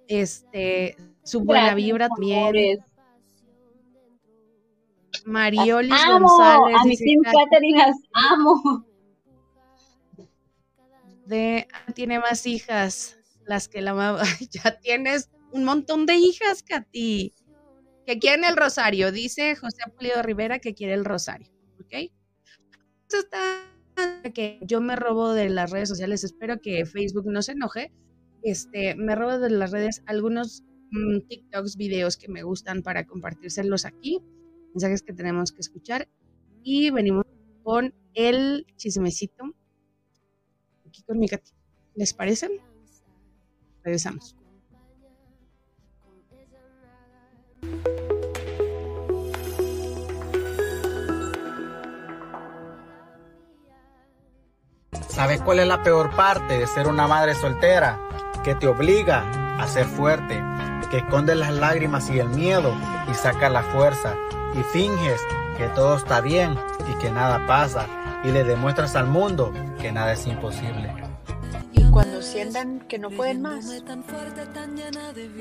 Este, 0.07 0.95
su 1.23 1.41
buena 1.41 1.75
vibra 1.75 2.09
también. 2.09 2.79
Mariolis 5.25 6.05
González. 6.07 6.77
A 6.79 6.85
mis 6.85 7.01
amo. 8.13 8.85
De, 11.25 11.67
tiene 11.93 12.19
más 12.19 12.45
hijas, 12.45 13.17
las 13.45 13.67
que 13.67 13.81
la 13.81 13.93
mamá. 13.93 14.23
Ya 14.51 14.79
tienes 14.79 15.29
un 15.51 15.63
montón 15.63 16.05
de 16.05 16.15
hijas, 16.15 16.63
Katy. 16.63 17.33
Que 18.05 18.17
quieren 18.17 18.43
el 18.43 18.57
rosario, 18.57 19.11
dice 19.11 19.55
José 19.55 19.83
Pulido 19.95 20.23
Rivera 20.23 20.59
que 20.59 20.73
quiere 20.73 20.95
el 20.95 21.05
rosario. 21.05 21.51
¿Ok? 21.79 22.11
está 23.11 23.65
que 24.33 24.59
yo 24.61 24.81
me 24.81 24.95
robo 24.95 25.33
de 25.33 25.49
las 25.49 25.71
redes 25.71 25.89
sociales, 25.89 26.23
espero 26.23 26.61
que 26.61 26.85
Facebook 26.85 27.25
no 27.27 27.41
se 27.41 27.53
enoje, 27.53 27.91
este, 28.43 28.95
me 28.95 29.15
robo 29.15 29.39
de 29.39 29.49
las 29.49 29.71
redes 29.71 30.03
algunos 30.05 30.63
mm, 30.91 31.27
TikToks, 31.27 31.75
videos 31.75 32.17
que 32.17 32.29
me 32.29 32.43
gustan 32.43 32.81
para 32.81 33.05
compartírselos 33.05 33.85
aquí, 33.85 34.21
mensajes 34.73 35.01
que 35.01 35.13
tenemos 35.13 35.51
que 35.51 35.61
escuchar 35.61 36.07
y 36.63 36.91
venimos 36.91 37.25
con 37.63 37.93
el 38.13 38.65
chismecito 38.75 39.53
aquí 40.87 41.03
con 41.03 41.19
mi 41.19 41.27
Katy. 41.27 41.51
¿Les 41.95 42.13
parece? 42.13 42.49
Regresamos. 43.83 44.35
¿Sabes 55.09 55.41
cuál 55.41 55.59
es 55.59 55.67
la 55.67 55.83
peor 55.83 56.15
parte 56.15 56.57
de 56.57 56.67
ser 56.67 56.87
una 56.87 57.07
madre 57.07 57.35
soltera? 57.35 57.99
Que 58.43 58.55
te 58.55 58.67
obliga 58.67 59.59
a 59.59 59.67
ser 59.67 59.85
fuerte, 59.85 60.41
que 60.89 60.97
esconde 60.97 61.35
las 61.35 61.53
lágrimas 61.53 62.09
y 62.09 62.19
el 62.19 62.29
miedo 62.29 62.73
y 63.11 63.13
saca 63.13 63.49
la 63.49 63.63
fuerza 63.63 64.15
y 64.55 64.63
finges 64.71 65.21
que 65.57 65.67
todo 65.69 65.97
está 65.97 66.21
bien 66.21 66.55
y 66.89 66.93
que 66.99 67.11
nada 67.11 67.45
pasa 67.47 67.85
y 68.23 68.31
le 68.31 68.43
demuestras 68.43 68.95
al 68.95 69.07
mundo 69.07 69.53
que 69.79 69.91
nada 69.91 70.13
es 70.13 70.25
imposible. 70.27 70.93
Y 71.71 71.83
cuando 71.91 72.21
sientan 72.21 72.81
que 72.81 72.99
no 72.99 73.09
pueden 73.09 73.41
más, 73.41 73.65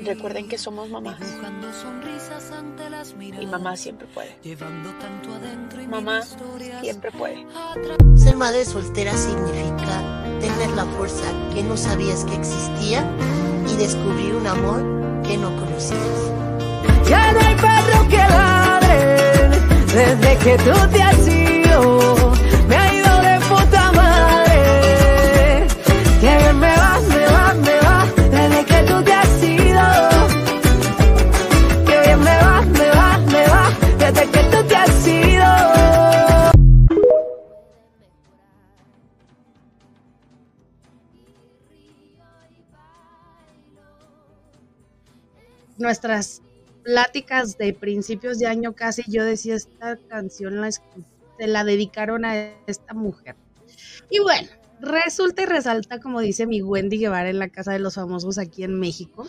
recuerden 0.03 0.47
que 0.47 0.57
somos 0.57 0.89
mamás. 0.89 1.19
Y 3.39 3.45
mamá 3.45 3.75
siempre 3.75 4.07
puede. 4.07 4.35
Mamá 5.87 6.21
siempre 6.81 7.11
puede. 7.11 7.45
Ser 8.15 8.35
madre 8.35 8.65
soltera 8.65 9.13
significa 9.15 10.23
tener 10.39 10.69
la 10.71 10.85
fuerza 10.85 11.25
que 11.53 11.63
no 11.63 11.75
sabías 11.75 12.25
que 12.25 12.35
existía 12.35 13.05
y 13.67 13.75
descubrir 13.75 14.35
un 14.35 14.47
amor 14.47 15.21
que 15.23 15.37
no 15.37 15.55
conocías. 15.55 16.31
Ya 17.07 17.31
no 17.31 17.39
hay 17.39 17.55
perro 17.55 18.07
que 18.07 18.17
desde 19.93 20.37
que 20.37 20.57
tú 20.57 20.87
te 20.91 21.01
has 21.01 21.27
ido. 21.27 22.33
Me 22.67 22.75
ha 22.75 22.93
ido 22.93 23.21
de 23.21 23.39
puta 23.49 23.91
madre. 23.91 25.67
Que 26.21 26.37
bien 26.37 26.59
me 26.59 26.73
va, 26.81 26.99
me 27.13 27.25
va, 27.33 27.53
me 27.53 27.77
va 27.85 28.05
desde 28.31 28.65
que 28.65 28.79
tú 28.89 29.03
te 29.03 29.13
has 29.13 29.43
ido. 29.43 29.85
Que 31.87 31.99
bien 32.05 32.19
me 32.19 32.37
va, 32.45 32.61
me 32.61 32.89
va, 32.89 33.17
me 33.33 33.43
va 33.53 33.63
desde 33.97 34.23
que 34.33 34.43
tú 34.51 34.63
te 34.67 34.75
has 34.75 35.07
ido. 35.07 35.29
nuestras 45.77 46.41
pláticas 46.89 47.55
de 47.59 47.71
principios 47.71 48.39
de 48.39 48.47
año 48.47 48.73
casi, 48.73 49.03
yo 49.05 49.23
decía, 49.23 49.53
esta 49.53 49.95
canción 50.07 50.59
la, 50.59 50.71
se 50.71 50.81
la 51.45 51.63
dedicaron 51.63 52.25
a 52.25 52.35
esta 52.65 52.95
mujer. 52.95 53.35
Y 54.09 54.17
bueno, 54.17 54.49
resulta 54.81 55.43
y 55.43 55.45
resalta, 55.45 55.99
como 55.99 56.19
dice 56.19 56.47
mi 56.47 56.63
Wendy 56.63 56.97
Guevara 56.97 57.29
en 57.29 57.37
la 57.37 57.49
Casa 57.49 57.73
de 57.73 57.77
los 57.77 57.93
Famosos 57.93 58.39
aquí 58.39 58.63
en 58.63 58.79
México, 58.79 59.27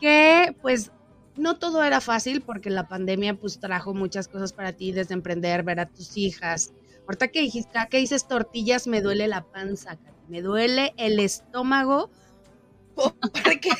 que 0.00 0.56
pues 0.62 0.90
no 1.36 1.60
todo 1.60 1.84
era 1.84 2.00
fácil 2.00 2.40
porque 2.40 2.70
la 2.70 2.88
pandemia 2.88 3.34
pues 3.34 3.60
trajo 3.60 3.94
muchas 3.94 4.26
cosas 4.26 4.52
para 4.52 4.72
ti, 4.72 4.90
desde 4.90 5.14
emprender, 5.14 5.62
ver 5.62 5.78
a 5.78 5.86
tus 5.86 6.16
hijas. 6.16 6.72
Ahorita 7.06 7.28
que 7.28 7.40
dijiste 7.40 7.78
que 7.88 7.98
dices 7.98 8.26
tortillas, 8.26 8.88
me 8.88 9.00
duele 9.00 9.28
la 9.28 9.44
panza, 9.44 9.96
me 10.26 10.42
duele 10.42 10.92
el 10.96 11.20
estómago 11.20 12.10
porque 12.96 13.70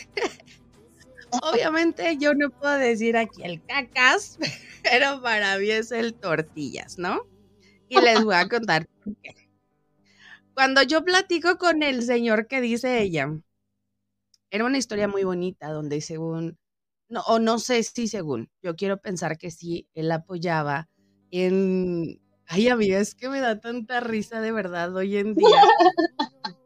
obviamente 1.43 2.17
yo 2.19 2.35
no 2.35 2.51
puedo 2.51 2.77
decir 2.79 3.17
aquí 3.17 3.43
el 3.43 3.65
cacas, 3.65 4.39
pero 4.83 5.21
para 5.23 5.59
mí 5.59 5.71
es 5.71 5.93
el 5.93 6.15
tortillas, 6.15 6.99
¿no? 6.99 7.27
Y 7.89 8.01
les 8.01 8.23
voy 8.25 8.35
a 8.35 8.49
contar 8.49 8.87
por 8.87 9.17
qué. 9.23 9.35
Cuando 10.55 10.83
yo 10.83 11.05
platico 11.05 11.59
con 11.59 11.83
el 11.83 12.03
señor 12.03 12.47
que 12.47 12.61
dice 12.61 13.03
ella, 13.03 13.29
era 14.51 14.65
una 14.65 14.79
historia 14.79 15.09
muy 15.09 15.25
bonita 15.25 15.71
donde 15.71 16.01
según, 16.01 16.57
no, 17.09 17.23
o 17.23 17.41
no 17.41 17.59
sé 17.59 17.83
si 17.83 18.07
según, 18.07 18.51
yo 18.63 18.77
quiero 18.77 18.99
pensar 18.99 19.37
que 19.37 19.51
sí, 19.51 19.89
él 19.95 20.13
apoyaba 20.13 20.89
en, 21.33 22.21
ay 22.47 22.69
amiga, 22.69 23.01
es 23.01 23.17
que 23.17 23.29
me 23.29 23.41
da 23.41 23.59
tanta 23.59 23.99
risa 24.01 24.41
de 24.41 24.53
verdad 24.53 24.95
hoy 24.95 25.17
en 25.17 25.35
día. 25.35 25.49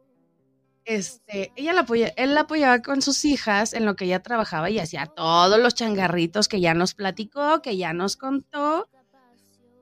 este, 0.89 1.51
ella 1.55 1.73
la 1.73 1.81
apoya, 1.81 2.11
él 2.17 2.33
la 2.33 2.41
apoyaba 2.41 2.81
con 2.81 3.03
sus 3.03 3.23
hijas 3.23 3.73
en 3.75 3.85
lo 3.85 3.95
que 3.95 4.05
ella 4.05 4.23
trabajaba 4.23 4.71
y 4.71 4.79
hacía 4.79 5.05
todos 5.05 5.59
los 5.59 5.75
changarritos 5.75 6.47
que 6.47 6.61
ya 6.61 6.73
nos 6.73 6.95
platicó, 6.95 7.61
que 7.61 7.77
ya 7.77 7.93
nos 7.93 8.17
contó. 8.17 8.89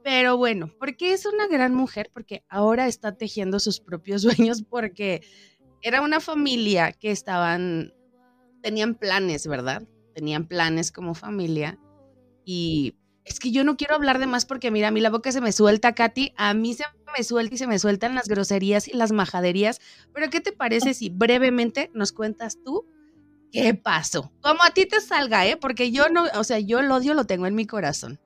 Pero 0.03 0.35
bueno, 0.35 0.69
porque 0.77 1.13
es 1.13 1.25
una 1.25 1.47
gran 1.47 1.73
mujer, 1.73 2.09
porque 2.13 2.43
ahora 2.49 2.87
está 2.87 3.15
tejiendo 3.15 3.61
sus 3.61 3.79
propios 3.79 4.21
sueños, 4.23 4.63
porque 4.63 5.21
era 5.81 6.01
una 6.01 6.19
familia 6.19 6.91
que 6.91 7.11
estaban, 7.11 7.93
tenían 8.61 8.95
planes, 8.95 9.47
¿verdad? 9.47 9.87
Tenían 10.13 10.45
planes 10.45 10.91
como 10.91 11.15
familia. 11.15 11.79
Y 12.43 12.97
es 13.23 13.39
que 13.39 13.51
yo 13.51 13.63
no 13.63 13.77
quiero 13.77 13.95
hablar 13.95 14.19
de 14.19 14.27
más 14.27 14.45
porque 14.45 14.71
mira, 14.71 14.89
a 14.89 14.91
mí 14.91 14.99
la 14.99 15.09
boca 15.09 15.31
se 15.31 15.39
me 15.39 15.53
suelta, 15.53 15.95
Katy, 15.95 16.33
a 16.35 16.53
mí 16.53 16.73
se 16.73 16.83
me 17.15 17.23
suelta 17.23 17.55
y 17.55 17.57
se 17.57 17.67
me 17.67 17.79
sueltan 17.79 18.15
las 18.15 18.27
groserías 18.27 18.87
y 18.87 18.93
las 18.93 19.11
majaderías. 19.11 19.79
Pero 20.13 20.29
¿qué 20.29 20.41
te 20.41 20.51
parece 20.51 20.93
si 20.93 21.09
brevemente 21.09 21.91
nos 21.93 22.11
cuentas 22.11 22.57
tú 22.63 22.85
qué 23.51 23.73
pasó? 23.73 24.31
Como 24.41 24.63
a 24.63 24.71
ti 24.71 24.85
te 24.85 25.01
salga, 25.01 25.45
¿eh? 25.45 25.57
Porque 25.57 25.91
yo 25.91 26.09
no, 26.09 26.25
o 26.35 26.43
sea, 26.43 26.59
yo 26.59 26.79
el 26.79 26.91
odio 26.91 27.13
lo 27.13 27.25
tengo 27.25 27.47
en 27.47 27.55
mi 27.55 27.65
corazón. 27.65 28.19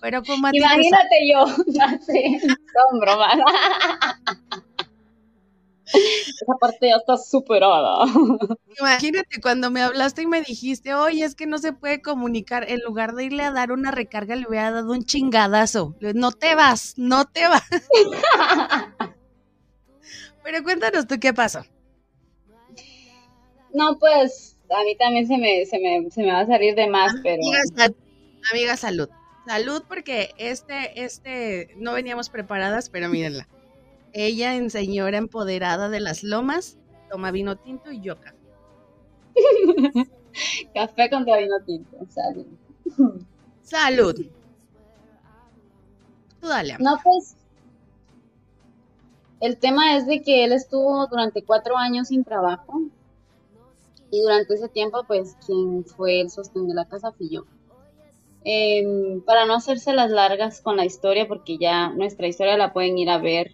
Pero 0.00 0.22
como 0.22 0.46
a 0.46 0.50
ti 0.50 0.58
te 0.58 0.64
Imagínate 0.64 1.32
yo, 1.32 1.46
ya 1.68 1.98
sé, 1.98 2.40
son 2.40 3.00
bromas. 3.00 3.38
Esa 5.86 6.54
parte 6.60 6.88
ya 6.88 6.96
está 6.96 7.16
superada. 7.16 8.04
Imagínate 8.78 9.40
cuando 9.40 9.70
me 9.70 9.82
hablaste 9.82 10.22
y 10.22 10.26
me 10.26 10.42
dijiste, 10.42 10.94
oye, 10.94 11.24
es 11.24 11.34
que 11.34 11.46
no 11.46 11.58
se 11.58 11.72
puede 11.72 12.02
comunicar, 12.02 12.68
en 12.68 12.80
lugar 12.80 13.14
de 13.14 13.24
irle 13.24 13.44
a 13.44 13.52
dar 13.52 13.70
una 13.72 13.90
recarga, 13.90 14.34
le 14.34 14.46
hubiera 14.48 14.70
dado 14.70 14.92
un 14.92 15.04
chingadazo. 15.04 15.94
No 16.14 16.32
te 16.32 16.54
vas, 16.54 16.94
no 16.96 17.24
te 17.26 17.46
vas. 17.46 17.62
Pero 20.42 20.62
cuéntanos 20.62 21.06
tú 21.06 21.18
qué 21.20 21.32
pasó. 21.32 21.64
No, 23.72 23.98
pues 23.98 24.56
a 24.70 24.84
mí 24.84 24.96
también 24.96 25.26
se 25.26 25.36
me, 25.38 25.64
se 25.66 25.78
me, 25.78 26.10
se 26.10 26.22
me 26.22 26.32
va 26.32 26.40
a 26.40 26.46
salir 26.46 26.74
de 26.74 26.86
más, 26.88 27.12
pero 27.22 27.42
Amiga, 27.42 27.60
sal- 27.76 27.96
amiga, 28.52 28.76
salud. 28.76 29.08
Salud 29.46 29.82
porque 29.88 30.30
este, 30.38 31.04
este, 31.04 31.74
no 31.76 31.92
veníamos 31.92 32.30
preparadas, 32.30 32.88
pero 32.88 33.08
mírenla. 33.08 33.48
Ella 34.14 34.54
en 34.54 34.70
señora 34.70 35.18
empoderada 35.18 35.88
de 35.88 35.98
las 35.98 36.22
lomas, 36.22 36.78
toma 37.10 37.32
vino 37.32 37.56
tinto 37.56 37.90
y 37.90 38.00
yo 38.00 38.18
café. 38.20 38.38
Café 40.74 41.10
contra 41.10 41.38
vino 41.38 41.60
tinto. 41.66 41.96
Salud. 42.08 42.46
Salud. 43.62 44.14
Tú 46.40 46.48
dale. 46.48 46.76
No, 46.78 46.96
pues. 47.02 47.36
El 49.40 49.58
tema 49.58 49.96
es 49.96 50.06
de 50.06 50.22
que 50.22 50.44
él 50.44 50.52
estuvo 50.52 51.06
durante 51.08 51.42
cuatro 51.42 51.76
años 51.76 52.08
sin 52.08 52.24
trabajo. 52.24 52.82
Y 54.10 54.22
durante 54.22 54.54
ese 54.54 54.68
tiempo, 54.68 55.02
pues, 55.08 55.36
quien 55.44 55.84
fue 55.84 56.20
el 56.20 56.30
sostén 56.30 56.68
de 56.68 56.74
la 56.74 56.84
casa 56.84 57.10
fui 57.10 57.30
yo. 57.30 57.44
Em, 58.44 59.22
para 59.22 59.44
no 59.44 59.54
hacerse 59.54 59.92
las 59.92 60.10
largas 60.10 60.60
con 60.60 60.76
la 60.76 60.84
historia, 60.84 61.26
porque 61.26 61.58
ya 61.58 61.88
nuestra 61.90 62.28
historia 62.28 62.56
la 62.56 62.72
pueden 62.72 62.96
ir 62.96 63.10
a 63.10 63.18
ver, 63.18 63.52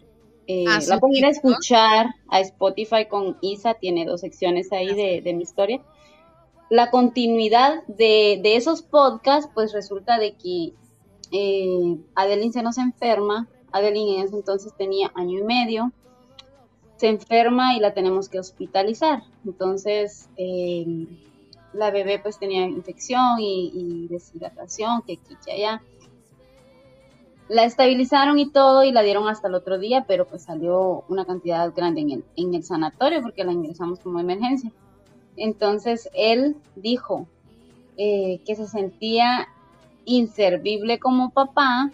eh, 0.51 0.65
Ah, 0.69 0.81
la 0.89 0.99
pueden 0.99 1.17
ir 1.17 1.27
a 1.27 1.31
escuchar 1.31 2.07
a 2.29 2.41
Spotify 2.41 3.07
con 3.09 3.37
Isa, 3.41 3.75
tiene 3.75 4.05
dos 4.05 4.21
secciones 4.21 4.73
ahí 4.73 4.93
de, 4.95 5.21
de 5.23 5.35
mi 5.35 5.43
historia. 5.43 5.81
La 6.71 6.91
continuidad 6.91 7.85
de, 7.87 8.41
de 8.43 8.57
esos 8.57 8.83
podcasts, 8.83 9.51
pues 9.55 9.73
resulta 9.73 10.19
de 10.19 10.35
que 10.35 10.73
eh, 11.33 11.97
Adeline 12.15 12.53
se 12.53 12.63
nos 12.63 12.79
enferma, 12.79 13.49
Adeline 13.73 14.19
en 14.19 14.25
ese 14.27 14.37
entonces 14.37 14.73
tenía 14.77 15.13
año 15.15 15.39
y 15.39 15.43
medio, 15.43 15.93
se 16.97 17.09
enferma 17.09 17.77
y 17.77 17.81
la 17.81 17.95
tenemos 17.95 18.29
que 18.29 18.39
hospitalizar. 18.39 19.23
Entonces, 19.45 20.29
eh, 20.37 21.07
la 21.73 21.91
bebé 21.91 22.19
pues 22.19 22.39
tenía 22.39 22.65
infección 22.67 23.39
y, 23.41 23.71
y 23.73 24.09
deshidratación, 24.09 25.03
que 25.03 25.15
aquí, 25.15 25.37
que 25.45 25.53
allá. 25.53 25.83
La 27.51 27.65
estabilizaron 27.65 28.39
y 28.39 28.49
todo 28.49 28.85
y 28.85 28.93
la 28.93 29.03
dieron 29.03 29.29
hasta 29.29 29.49
el 29.49 29.57
otro 29.57 29.77
día, 29.77 30.05
pero 30.07 30.25
pues 30.25 30.45
salió 30.45 31.03
una 31.09 31.25
cantidad 31.25 31.75
grande 31.75 32.01
en 32.01 32.11
el, 32.13 32.25
en 32.37 32.55
el 32.55 32.63
sanatorio 32.63 33.23
porque 33.23 33.43
la 33.43 33.51
ingresamos 33.51 33.99
como 33.99 34.21
emergencia. 34.21 34.71
Entonces 35.37 36.09
él 36.15 36.57
dijo 36.77 37.27
eh, 37.97 38.41
que 38.47 38.55
se 38.55 38.69
sentía 38.69 39.49
inservible 40.05 41.01
como 41.01 41.31
papá 41.31 41.91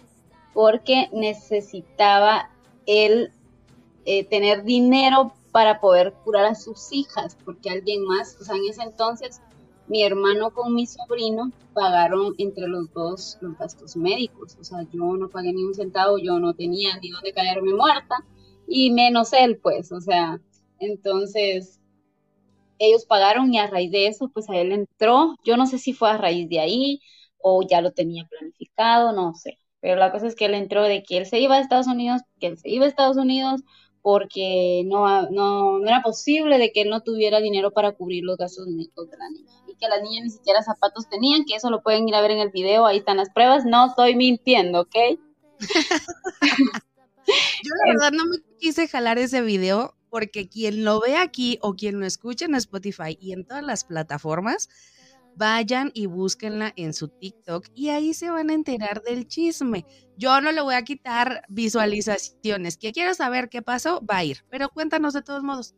porque 0.53 1.09
necesitaba 1.11 2.51
él 2.85 3.31
eh, 4.05 4.25
tener 4.25 4.63
dinero 4.63 5.33
para 5.51 5.79
poder 5.79 6.13
curar 6.23 6.45
a 6.45 6.53
sus 6.53 6.91
hijas, 6.91 7.35
porque 7.43 7.71
alguien 7.71 8.03
más, 8.03 8.37
o 8.39 8.43
sea, 8.43 8.55
en 8.57 8.69
ese 8.69 8.83
entonces 8.83 9.41
mi 9.87 10.03
hermano 10.03 10.51
con 10.51 10.73
mi 10.75 10.85
sobrino 10.85 11.51
pagaron 11.73 12.33
entre 12.37 12.67
los 12.67 12.91
dos 12.93 13.37
los 13.41 13.57
gastos 13.57 13.95
médicos, 13.95 14.57
o 14.59 14.63
sea, 14.63 14.83
yo 14.91 15.15
no 15.17 15.29
pagué 15.29 15.53
ni 15.53 15.63
un 15.63 15.73
centavo, 15.73 16.17
yo 16.17 16.39
no 16.39 16.53
tenía 16.53 16.97
ni 16.97 17.09
dónde 17.09 17.33
caerme 17.33 17.73
muerta, 17.73 18.15
y 18.67 18.91
menos 18.91 19.31
él, 19.33 19.59
pues, 19.61 19.91
o 19.91 20.01
sea, 20.01 20.39
entonces 20.79 21.79
ellos 22.79 23.05
pagaron 23.05 23.53
y 23.53 23.59
a 23.59 23.67
raíz 23.67 23.91
de 23.91 24.07
eso, 24.07 24.29
pues 24.29 24.49
a 24.49 24.57
él 24.57 24.71
entró, 24.71 25.35
yo 25.43 25.57
no 25.57 25.65
sé 25.65 25.79
si 25.79 25.93
fue 25.93 26.09
a 26.11 26.17
raíz 26.17 26.49
de 26.49 26.59
ahí 26.59 27.01
o 27.39 27.61
ya 27.67 27.81
lo 27.81 27.91
tenía 27.91 28.27
planificado, 28.27 29.13
no 29.13 29.33
sé, 29.35 29.59
pero 29.79 29.95
la 29.95 30.11
cosa 30.11 30.27
es 30.27 30.35
que 30.35 30.45
él 30.45 30.53
entró 30.53 30.83
de 30.83 31.03
que 31.03 31.17
él 31.17 31.25
se 31.25 31.39
iba 31.39 31.55
a 31.55 31.59
Estados 31.61 31.87
Unidos, 31.87 32.21
que 32.39 32.47
él 32.47 32.57
se 32.57 32.69
iba 32.69 32.85
a 32.85 32.89
Estados 32.89 33.17
Unidos 33.17 33.61
porque 34.01 34.83
no, 34.85 35.29
no, 35.29 35.79
no 35.79 35.87
era 35.87 36.01
posible 36.01 36.57
de 36.57 36.71
que 36.71 36.81
él 36.81 36.89
no 36.89 37.01
tuviera 37.01 37.39
dinero 37.39 37.71
para 37.71 37.93
cubrir 37.93 38.23
los 38.23 38.37
gastos 38.37 38.67
médicos 38.67 39.09
de 39.09 39.17
la 39.17 39.29
niña 39.29 39.51
y 39.67 39.75
que 39.75 39.87
la 39.87 40.01
niña 40.01 40.23
ni 40.23 40.29
siquiera 40.29 40.61
zapatos 40.63 41.09
tenían, 41.09 41.45
que 41.45 41.55
eso 41.55 41.69
lo 41.69 41.81
pueden 41.81 42.07
ir 42.07 42.15
a 42.15 42.21
ver 42.21 42.31
en 42.31 42.39
el 42.39 42.49
video, 42.49 42.85
ahí 42.85 42.97
están 42.97 43.17
las 43.17 43.29
pruebas, 43.29 43.65
no 43.65 43.87
estoy 43.87 44.15
mintiendo, 44.15 44.81
¿ok? 44.81 44.95
Yo 47.63 47.73
la 47.85 47.93
verdad 47.93 48.11
no 48.13 48.25
me 48.25 48.37
quise 48.57 48.87
jalar 48.87 49.17
ese 49.17 49.41
video 49.41 49.93
porque 50.09 50.47
quien 50.47 50.85
lo 50.85 50.99
ve 50.99 51.17
aquí 51.17 51.59
o 51.61 51.75
quien 51.75 51.99
lo 51.99 52.05
escuche 52.05 52.45
en 52.45 52.55
Spotify 52.55 53.17
y 53.19 53.33
en 53.33 53.45
todas 53.45 53.63
las 53.63 53.83
plataformas, 53.83 54.69
vayan 55.37 55.91
y 55.93 56.07
búsquenla 56.07 56.73
en 56.75 56.93
su 56.93 57.07
TikTok 57.07 57.67
y 57.75 57.89
ahí 57.89 58.13
se 58.13 58.29
van 58.29 58.49
a 58.49 58.53
enterar 58.53 59.01
del 59.03 59.27
chisme. 59.27 59.85
Yo 60.17 60.41
no 60.41 60.51
le 60.51 60.61
voy 60.61 60.75
a 60.75 60.83
quitar 60.83 61.43
visualizaciones. 61.47 62.77
Quien 62.77 62.93
quiera 62.93 63.13
saber 63.13 63.49
qué 63.49 63.61
pasó, 63.61 64.01
va 64.03 64.17
a 64.17 64.23
ir. 64.23 64.43
Pero 64.49 64.69
cuéntanos 64.69 65.13
de 65.13 65.21
todos 65.21 65.43
modos. 65.43 65.75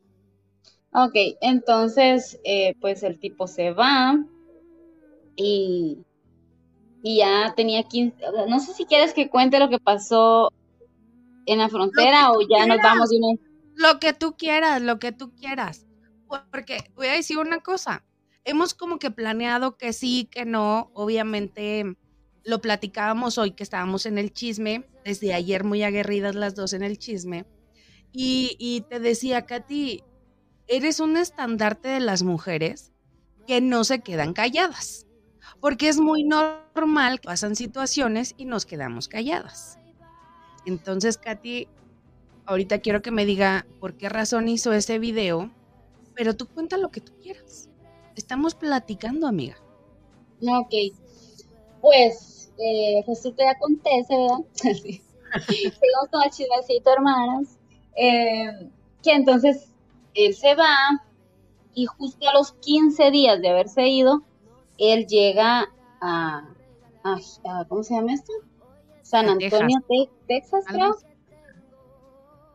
Ok, 0.94 1.14
entonces, 1.42 2.40
eh, 2.44 2.74
pues 2.80 3.04
el 3.04 3.20
tipo 3.20 3.46
se 3.48 3.72
va 3.72 4.18
y, 5.36 6.00
y 7.04 7.18
ya 7.18 7.54
tenía 7.56 7.84
15, 7.84 8.18
no 8.48 8.60
sé 8.60 8.74
si 8.74 8.86
quieres 8.86 9.14
que 9.14 9.30
cuente 9.30 9.60
lo 9.60 9.70
que 9.70 9.80
pasó 9.80 10.52
en 11.46 11.60
la 11.60 11.70
frontera 11.70 12.32
o 12.32 12.42
ya 12.42 12.66
nos 12.66 12.78
vamos. 12.78 13.10
Lo 13.76 14.00
que 14.00 14.14
tú 14.14 14.36
quieras, 14.36 14.82
lo 14.82 15.00
que 15.00 15.12
tú 15.12 15.34
quieras. 15.36 15.86
Porque 16.52 16.78
voy 16.96 17.08
a 17.08 17.14
decir 17.14 17.38
una 17.38 17.60
cosa. 17.60 18.04
Hemos 18.50 18.74
como 18.74 18.98
que 18.98 19.12
planeado 19.12 19.78
que 19.78 19.94
sí, 19.94 20.28
que 20.32 20.44
no. 20.44 20.90
Obviamente 20.96 21.96
lo 22.44 22.62
platicábamos 22.62 23.38
hoy 23.38 23.52
que 23.52 23.62
estábamos 23.62 24.08
en 24.08 24.18
el 24.18 24.34
chisme. 24.34 24.90
Desde 25.06 25.36
ayer 25.36 25.64
muy 25.64 25.84
aguerridas 25.84 26.34
las 26.34 26.56
dos 26.56 26.74
en 26.74 26.82
el 26.82 26.98
chisme. 26.98 27.46
Y, 28.12 28.84
te 28.90 29.00
decía, 29.00 29.46
Katy, 29.46 30.04
eres 30.66 31.00
un 31.00 31.16
estandarte 31.16 31.90
de 31.90 32.00
las 32.00 32.24
mujeres 32.24 32.92
que 33.46 33.62
no 33.62 33.84
se 33.84 34.00
quedan 34.00 34.34
calladas. 34.34 35.06
Porque 35.62 35.88
es 35.88 36.00
muy 36.00 36.24
normal 36.24 37.20
que 37.20 37.28
pasan 37.28 37.56
situaciones 37.56 38.34
y 38.36 38.46
nos 38.46 38.66
quedamos 38.66 39.08
calladas. 39.08 39.78
Entonces, 40.66 41.20
Katy, 41.20 41.68
ahorita 42.48 42.80
quiero 42.80 43.04
que 43.04 43.12
me 43.12 43.28
diga 43.28 43.68
por 43.80 43.96
qué 43.96 44.10
razón 44.10 44.48
hizo 44.48 44.74
ese 44.74 44.98
video, 44.98 45.52
pero 46.16 46.36
tú 46.36 46.48
cuenta 46.48 46.78
lo 46.78 46.90
que 46.90 47.02
tú 47.02 47.14
quieras. 47.22 47.69
Estamos 48.16 48.56
platicando, 48.56 49.28
amiga. 49.28 49.58
Ok, 50.42 50.74
pues 51.82 52.52
eh, 52.58 53.04
resulta 53.08 53.44
y 53.44 53.48
acontece, 53.48 54.16
¿verdad? 54.18 54.46
Seguimos 55.48 56.10
con 56.12 56.24
el 56.24 56.32
chismecito, 56.32 56.92
hermanas. 56.92 57.58
Eh, 57.96 58.70
que 59.04 59.12
entonces 59.14 59.70
él 60.14 60.34
se 60.36 60.56
va 60.56 60.76
y 61.74 61.86
justo 61.86 62.28
a 62.28 62.34
los 62.34 62.54
15 62.54 63.12
días 63.12 63.42
de 63.42 63.50
haberse 63.50 63.88
ido, 63.88 64.24
él 64.78 65.06
llega 65.08 65.70
a, 66.02 66.50
a- 67.04 67.20
a- 67.46 67.66
¿cómo 67.68 67.84
se 67.84 67.94
llama 67.96 68.14
esto? 68.14 68.32
San 69.02 69.26
Antonio, 69.30 69.78
Te- 69.88 70.10
Texas, 70.28 70.66
creo. 70.68 70.98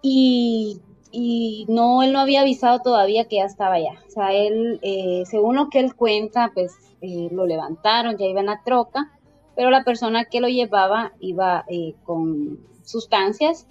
Y, 0.02 0.80
y 1.16 1.64
no, 1.68 2.02
él 2.02 2.12
no 2.12 2.18
había 2.18 2.40
avisado 2.40 2.80
todavía 2.80 3.26
que 3.26 3.36
ya 3.36 3.44
estaba 3.44 3.76
allá. 3.76 4.02
O 4.08 4.10
sea, 4.10 4.32
él, 4.32 4.80
eh, 4.82 5.22
según 5.26 5.54
lo 5.54 5.68
que 5.68 5.78
él 5.78 5.94
cuenta, 5.94 6.50
pues 6.52 6.72
eh, 7.02 7.28
lo 7.30 7.46
levantaron, 7.46 8.18
ya 8.18 8.26
iba 8.26 8.40
en 8.40 8.46
la 8.46 8.62
troca, 8.64 9.12
pero 9.54 9.70
la 9.70 9.84
persona 9.84 10.24
que 10.24 10.40
lo 10.40 10.48
llevaba 10.48 11.12
iba 11.20 11.64
eh, 11.68 11.94
con 12.02 12.58
sustancias 12.82 13.68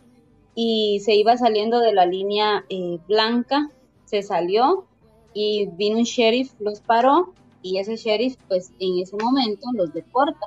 y 0.56 1.02
se 1.04 1.16
iba 1.16 1.36
saliendo 1.36 1.82
de 1.82 1.94
la 1.94 2.06
línea 2.06 2.64
blanca, 3.10 3.70
se 4.06 4.22
salió 4.22 4.86
y 5.34 5.66
vino 5.66 5.98
un 5.98 6.04
sheriff, 6.04 6.54
los 6.60 6.80
paró 6.80 7.34
y 7.62 7.80
ese 7.80 7.98
sheriff, 7.98 8.38
pues 8.48 8.72
en 8.80 9.00
ese 9.00 9.18
momento 9.18 9.68
los 9.74 9.92
deporta 9.92 10.46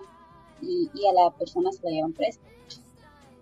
y, 0.62 0.88
y 0.94 1.06
a 1.06 1.12
la 1.12 1.30
persona 1.32 1.72
se 1.72 1.82
la 1.82 1.90
llevan 1.90 2.14
presa 2.14 2.40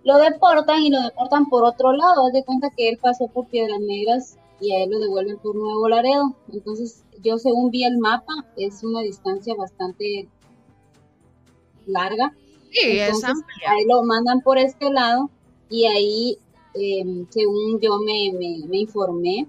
lo 0.05 0.19
deportan 0.19 0.83
y 0.83 0.91
lo 0.91 1.03
deportan 1.03 1.47
por 1.47 1.65
otro 1.65 1.93
lado. 1.93 2.27
Haz 2.27 2.33
de 2.33 2.45
cuenta 2.45 2.71
que 2.71 2.89
él 2.89 2.99
pasó 3.01 3.27
por 3.29 3.49
Piedras 3.49 3.81
Negras 3.81 4.37
y 4.61 4.73
a 4.73 4.85
él 4.85 4.91
lo 4.91 5.01
devuelven 5.01 5.39
por 5.39 5.57
Nuevo 5.57 5.89
Laredo. 5.89 6.37
Entonces, 6.53 7.03
yo 7.23 7.39
según 7.39 7.71
vi 7.71 7.85
el 7.85 7.99
mapa, 7.99 8.33
es 8.57 8.85
una 8.85 9.01
distancia 9.01 9.55
bastante 9.55 10.29
larga. 11.87 12.35
Sí, 12.71 12.99
es 12.99 13.25
amplia. 13.25 13.71
ahí 13.71 13.85
lo 13.87 14.03
mandan 14.03 14.41
por 14.43 14.59
este 14.59 14.91
lado 14.91 15.31
y 15.71 15.87
ahí, 15.87 16.39
eh, 16.75 17.25
según 17.31 17.81
yo 17.81 17.99
me, 17.99 18.33
me, 18.33 18.67
me 18.67 18.79
informé, 18.79 19.47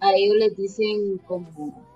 a 0.00 0.12
ellos 0.14 0.36
les 0.36 0.56
dicen 0.56 1.18
como, 1.26 1.48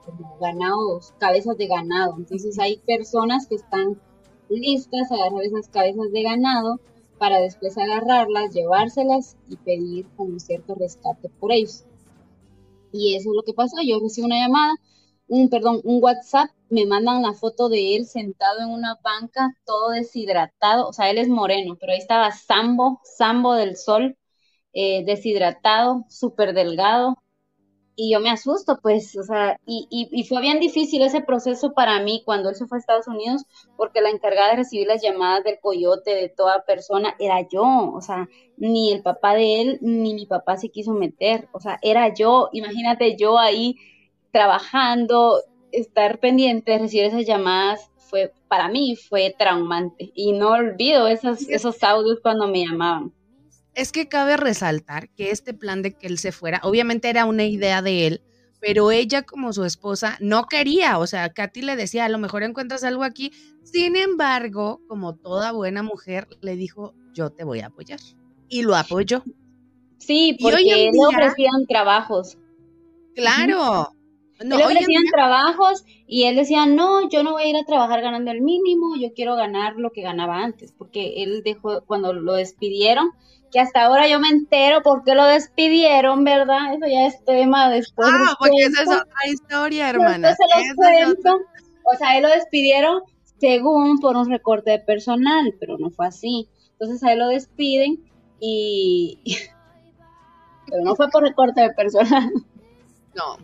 como 0.04 0.36
ganados, 0.40 1.12
cabezas 1.18 1.56
de 1.56 1.68
ganado. 1.68 2.14
Entonces 2.16 2.58
hay 2.58 2.78
personas 2.78 3.46
que 3.46 3.54
están 3.54 4.00
listas 4.48 5.10
a 5.10 5.14
agarrar 5.14 5.44
esas 5.44 5.68
cabezas 5.68 6.10
de 6.10 6.22
ganado 6.22 6.80
para 7.22 7.38
después 7.38 7.78
agarrarlas, 7.78 8.52
llevárselas 8.52 9.36
y 9.48 9.56
pedir 9.56 10.06
como 10.16 10.40
cierto 10.40 10.74
rescate 10.74 11.28
por 11.38 11.52
ellos. 11.52 11.84
Y 12.90 13.14
eso 13.14 13.30
es 13.30 13.36
lo 13.36 13.44
que 13.44 13.54
pasó. 13.54 13.76
Yo 13.80 14.00
recibí 14.00 14.26
una 14.26 14.44
llamada, 14.44 14.72
un 15.28 15.48
perdón, 15.48 15.80
un 15.84 16.02
WhatsApp, 16.02 16.50
me 16.68 16.84
mandan 16.84 17.22
la 17.22 17.32
foto 17.32 17.68
de 17.68 17.94
él 17.94 18.06
sentado 18.06 18.62
en 18.62 18.70
una 18.70 18.98
banca, 19.04 19.56
todo 19.64 19.90
deshidratado. 19.90 20.88
O 20.88 20.92
sea, 20.92 21.10
él 21.10 21.18
es 21.18 21.28
moreno, 21.28 21.76
pero 21.78 21.92
ahí 21.92 21.98
estaba 21.98 22.32
Sambo, 22.32 23.00
Sambo 23.04 23.54
del 23.54 23.76
sol, 23.76 24.18
eh, 24.72 25.04
deshidratado, 25.04 26.04
súper 26.08 26.54
delgado. 26.54 27.22
Y 27.94 28.12
yo 28.12 28.20
me 28.20 28.30
asusto, 28.30 28.78
pues, 28.82 29.16
o 29.18 29.22
sea, 29.22 29.58
y, 29.66 29.86
y, 29.90 30.08
y 30.10 30.24
fue 30.24 30.40
bien 30.40 30.60
difícil 30.60 31.02
ese 31.02 31.20
proceso 31.20 31.72
para 31.74 32.00
mí 32.00 32.22
cuando 32.24 32.48
él 32.48 32.54
se 32.54 32.66
fue 32.66 32.78
a 32.78 32.80
Estados 32.80 33.06
Unidos, 33.06 33.44
porque 33.76 34.00
la 34.00 34.10
encargada 34.10 34.50
de 34.50 34.56
recibir 34.56 34.86
las 34.86 35.02
llamadas 35.02 35.44
del 35.44 35.58
coyote 35.60 36.14
de 36.14 36.28
toda 36.30 36.64
persona 36.64 37.14
era 37.18 37.46
yo, 37.48 37.92
o 37.94 38.00
sea, 38.00 38.28
ni 38.56 38.92
el 38.92 39.02
papá 39.02 39.34
de 39.34 39.60
él, 39.60 39.78
ni 39.82 40.14
mi 40.14 40.26
papá 40.26 40.56
se 40.56 40.70
quiso 40.70 40.92
meter, 40.92 41.48
o 41.52 41.60
sea, 41.60 41.78
era 41.82 42.14
yo, 42.14 42.48
imagínate 42.52 43.16
yo 43.16 43.38
ahí 43.38 43.76
trabajando, 44.30 45.40
estar 45.70 46.18
pendiente 46.18 46.72
de 46.72 46.78
recibir 46.78 47.06
esas 47.06 47.26
llamadas 47.26 47.90
fue, 48.12 48.30
para 48.46 48.68
mí, 48.68 48.94
fue 48.94 49.34
traumante. 49.36 50.12
Y 50.14 50.32
no 50.32 50.50
olvido 50.50 51.08
esos, 51.08 51.48
esos 51.48 51.82
audios 51.82 52.20
cuando 52.22 52.46
me 52.46 52.66
llamaban. 52.66 53.12
Es 53.74 53.92
que 53.92 54.08
cabe 54.08 54.36
resaltar 54.36 55.08
que 55.10 55.30
este 55.30 55.54
plan 55.54 55.82
de 55.82 55.92
que 55.92 56.06
él 56.06 56.18
se 56.18 56.32
fuera, 56.32 56.60
obviamente 56.62 57.08
era 57.08 57.24
una 57.24 57.44
idea 57.44 57.80
de 57.80 58.06
él, 58.06 58.22
pero 58.60 58.90
ella 58.90 59.22
como 59.22 59.52
su 59.52 59.64
esposa 59.64 60.16
no 60.20 60.44
quería, 60.44 60.98
o 60.98 61.06
sea, 61.06 61.30
Katy 61.32 61.62
le 61.62 61.74
decía, 61.74 62.04
a 62.04 62.08
lo 62.08 62.18
mejor 62.18 62.42
encuentras 62.42 62.84
algo 62.84 63.02
aquí. 63.02 63.32
Sin 63.64 63.96
embargo, 63.96 64.80
como 64.86 65.16
toda 65.16 65.52
buena 65.52 65.82
mujer, 65.82 66.28
le 66.42 66.54
dijo, 66.56 66.94
yo 67.12 67.30
te 67.30 67.44
voy 67.44 67.60
a 67.60 67.66
apoyar. 67.66 67.98
Y 68.48 68.62
lo 68.62 68.76
apoyó. 68.76 69.24
Sí, 69.98 70.36
porque 70.40 70.90
le 70.92 71.06
ofrecían 71.06 71.66
trabajos. 71.66 72.38
Claro. 73.14 73.88
No, 74.44 74.58
le 74.58 74.64
ofrecían 74.64 75.04
trabajos 75.12 75.84
y 76.06 76.24
él 76.24 76.36
decía, 76.36 76.66
no, 76.66 77.08
yo 77.08 77.22
no 77.22 77.32
voy 77.32 77.44
a 77.44 77.48
ir 77.48 77.56
a 77.56 77.64
trabajar 77.64 78.00
ganando 78.00 78.30
el 78.30 78.42
mínimo, 78.42 78.96
yo 79.00 79.12
quiero 79.14 79.36
ganar 79.36 79.76
lo 79.76 79.90
que 79.90 80.02
ganaba 80.02 80.38
antes, 80.42 80.72
porque 80.72 81.22
él 81.22 81.42
dejó, 81.44 81.84
cuando 81.84 82.12
lo 82.12 82.34
despidieron, 82.34 83.10
que 83.52 83.60
hasta 83.60 83.82
ahora 83.82 84.08
yo 84.08 84.18
me 84.18 84.28
entero 84.28 84.82
por 84.82 85.04
qué 85.04 85.14
lo 85.14 85.24
despidieron, 85.26 86.24
¿verdad? 86.24 86.74
Eso 86.74 86.86
ya 86.90 87.06
es 87.06 87.22
tema 87.24 87.70
después. 87.70 88.08
Ah, 88.10 88.34
porque 88.38 88.56
esa 88.62 88.82
es 88.82 88.88
otra 88.88 89.26
historia, 89.30 89.90
hermana. 89.90 90.34
O 91.84 91.96
sea, 91.96 92.16
él 92.16 92.22
lo 92.22 92.30
despidieron 92.30 93.02
según 93.38 93.98
por 93.98 94.16
un 94.16 94.30
recorte 94.30 94.70
de 94.70 94.78
personal, 94.78 95.54
pero 95.60 95.76
no 95.76 95.90
fue 95.90 96.06
así. 96.06 96.48
Entonces 96.72 97.02
a 97.04 97.12
él 97.12 97.18
lo 97.18 97.28
despiden 97.28 98.02
y... 98.40 99.20
pero 100.66 100.82
no 100.82 100.96
fue 100.96 101.10
por 101.10 101.22
recorte 101.22 101.60
de 101.60 101.70
personal. 101.74 102.32
No. 103.14 103.36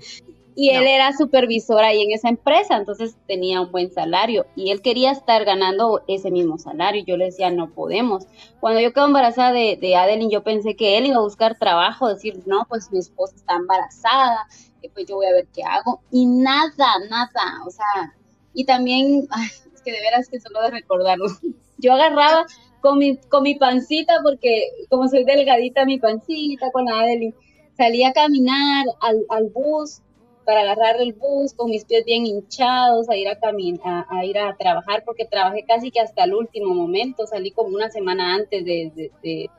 Y 0.60 0.70
él 0.70 0.88
era 0.88 1.16
supervisor 1.16 1.84
ahí 1.84 2.02
en 2.02 2.10
esa 2.10 2.28
empresa, 2.28 2.76
entonces 2.76 3.16
tenía 3.28 3.60
un 3.60 3.70
buen 3.70 3.92
salario 3.92 4.44
y 4.56 4.72
él 4.72 4.82
quería 4.82 5.12
estar 5.12 5.44
ganando 5.44 6.02
ese 6.08 6.32
mismo 6.32 6.58
salario. 6.58 7.04
Yo 7.06 7.16
le 7.16 7.26
decía, 7.26 7.48
no 7.52 7.70
podemos. 7.70 8.26
Cuando 8.58 8.80
yo 8.80 8.92
quedé 8.92 9.04
embarazada 9.04 9.52
de, 9.52 9.78
de 9.80 9.94
Adeline, 9.94 10.32
yo 10.32 10.42
pensé 10.42 10.74
que 10.74 10.98
él 10.98 11.06
iba 11.06 11.18
a 11.18 11.20
buscar 11.20 11.56
trabajo, 11.56 12.08
decir, 12.08 12.42
no, 12.44 12.66
pues 12.68 12.90
mi 12.90 12.98
esposa 12.98 13.36
está 13.36 13.54
embarazada, 13.54 14.48
pues 14.92 15.06
yo 15.06 15.14
voy 15.14 15.26
a 15.26 15.32
ver 15.32 15.46
qué 15.54 15.62
hago. 15.62 16.00
Y 16.10 16.26
nada, 16.26 16.98
nada, 17.08 17.62
o 17.64 17.70
sea, 17.70 18.16
y 18.52 18.64
también, 18.64 19.28
es 19.72 19.80
que 19.82 19.92
de 19.92 20.00
veras 20.00 20.28
que 20.28 20.40
solo 20.40 20.60
de 20.62 20.72
recordarlo, 20.72 21.26
yo 21.78 21.92
agarraba 21.92 22.46
con 22.80 22.98
mi, 22.98 23.16
con 23.16 23.44
mi 23.44 23.54
pancita, 23.54 24.14
porque 24.24 24.70
como 24.90 25.06
soy 25.06 25.22
delgadita, 25.22 25.84
mi 25.84 26.00
pancita 26.00 26.72
con 26.72 26.86
la 26.86 26.98
Adeline, 26.98 27.36
salía 27.76 28.08
a 28.08 28.12
caminar 28.12 28.86
al, 29.00 29.24
al 29.28 29.50
bus 29.50 30.02
para 30.48 30.62
agarrar 30.62 30.98
el 30.98 31.12
bus 31.12 31.52
con 31.52 31.68
mis 31.68 31.84
pies 31.84 32.06
bien 32.06 32.24
hinchados, 32.24 33.10
a 33.10 33.16
ir 33.16 33.28
a, 33.28 33.38
caminar, 33.38 34.06
a, 34.08 34.24
ir 34.24 34.38
a 34.38 34.56
trabajar, 34.56 35.04
porque 35.04 35.26
trabajé 35.26 35.66
casi 35.66 35.90
que 35.90 36.00
hasta 36.00 36.24
el 36.24 36.32
último 36.32 36.72
momento, 36.72 37.26
salí 37.26 37.50
como 37.50 37.74
una 37.76 37.90
semana 37.90 38.34
antes 38.34 38.64
de, 38.64 39.10
de, 39.22 39.50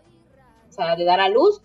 o 0.67 0.71
sea, 0.71 0.95
de 0.95 1.05
dar 1.05 1.19
a 1.19 1.29
luz. 1.29 1.61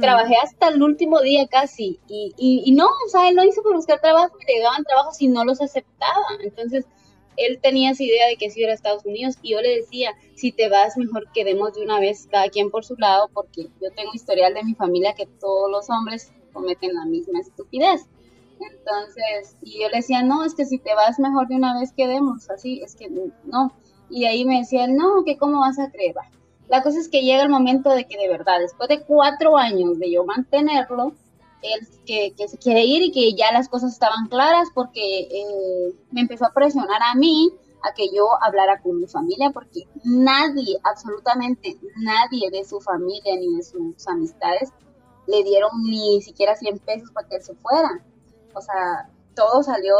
Trabajé 0.00 0.36
hasta 0.42 0.68
el 0.68 0.82
último 0.82 1.20
día 1.20 1.46
casi 1.46 2.00
y, 2.08 2.32
y, 2.38 2.72
no, 2.72 2.86
o 2.86 3.08
sea, 3.10 3.28
él 3.28 3.36
lo 3.36 3.44
hizo 3.44 3.62
por 3.62 3.76
buscar 3.76 4.00
trabajo, 4.00 4.34
me 4.38 4.54
llegaban 4.54 4.82
trabajos 4.84 5.20
y 5.20 5.28
no 5.28 5.44
los 5.44 5.60
aceptaba. 5.60 6.24
Entonces, 6.42 6.86
él 7.36 7.60
tenía 7.60 7.90
esa 7.90 8.02
idea 8.02 8.28
de 8.28 8.36
que 8.36 8.48
si 8.48 8.64
era 8.64 8.72
Estados 8.72 9.04
Unidos 9.04 9.34
y 9.42 9.52
yo 9.52 9.60
le 9.60 9.76
decía, 9.76 10.12
si 10.36 10.52
te 10.52 10.70
vas, 10.70 10.96
mejor 10.96 11.30
quedemos 11.34 11.74
de 11.74 11.82
una 11.82 12.00
vez 12.00 12.28
cada 12.30 12.48
quien 12.48 12.70
por 12.70 12.82
su 12.82 12.96
lado, 12.96 13.28
porque 13.34 13.64
yo 13.82 13.90
tengo 13.94 14.12
historial 14.14 14.54
de 14.54 14.64
mi 14.64 14.74
familia 14.74 15.12
que 15.12 15.26
todos 15.26 15.70
los 15.70 15.90
hombres 15.90 16.32
cometen 16.54 16.94
la 16.94 17.04
misma 17.04 17.40
estupidez. 17.40 18.08
Entonces, 18.60 19.56
y 19.62 19.82
yo 19.82 19.88
le 19.88 19.96
decía, 19.96 20.22
no, 20.22 20.44
es 20.44 20.54
que 20.54 20.64
si 20.64 20.78
te 20.78 20.94
vas 20.94 21.18
mejor 21.18 21.48
de 21.48 21.56
una 21.56 21.78
vez 21.78 21.92
quedemos, 21.92 22.50
así, 22.50 22.80
es 22.82 22.94
que 22.94 23.10
no. 23.44 23.72
Y 24.10 24.24
ahí 24.26 24.44
me 24.44 24.58
decía, 24.58 24.86
no, 24.86 25.24
que 25.24 25.36
cómo 25.36 25.60
vas 25.60 25.78
a 25.78 25.90
creer. 25.90 26.14
La 26.68 26.82
cosa 26.82 26.98
es 26.98 27.08
que 27.08 27.22
llega 27.22 27.42
el 27.42 27.48
momento 27.48 27.90
de 27.90 28.06
que 28.06 28.16
de 28.16 28.28
verdad, 28.28 28.60
después 28.60 28.88
de 28.88 29.02
cuatro 29.02 29.56
años 29.56 29.98
de 29.98 30.10
yo 30.10 30.24
mantenerlo, 30.24 31.12
él 31.62 31.88
que, 32.04 32.34
que 32.36 32.48
se 32.48 32.58
quiere 32.58 32.84
ir 32.84 33.02
y 33.02 33.12
que 33.12 33.34
ya 33.34 33.52
las 33.52 33.68
cosas 33.68 33.92
estaban 33.92 34.28
claras 34.28 34.68
porque 34.74 35.20
eh, 35.20 35.94
me 36.10 36.22
empezó 36.22 36.46
a 36.46 36.52
presionar 36.52 37.00
a 37.02 37.14
mí 37.14 37.50
a 37.82 37.92
que 37.94 38.08
yo 38.14 38.26
hablara 38.42 38.80
con 38.80 38.98
mi 38.98 39.06
familia 39.06 39.50
porque 39.50 39.86
nadie, 40.04 40.78
absolutamente 40.84 41.76
nadie 41.96 42.50
de 42.50 42.64
su 42.64 42.80
familia 42.80 43.36
ni 43.36 43.56
de 43.56 43.62
sus 43.62 44.06
amistades 44.08 44.70
le 45.26 45.42
dieron 45.42 45.70
ni 45.84 46.20
siquiera 46.22 46.54
100 46.54 46.78
pesos 46.80 47.10
para 47.12 47.28
que 47.28 47.36
él 47.36 47.42
se 47.42 47.54
fuera 47.54 48.04
o 48.54 48.60
sea, 48.60 49.10
todo 49.34 49.62
salió 49.62 49.94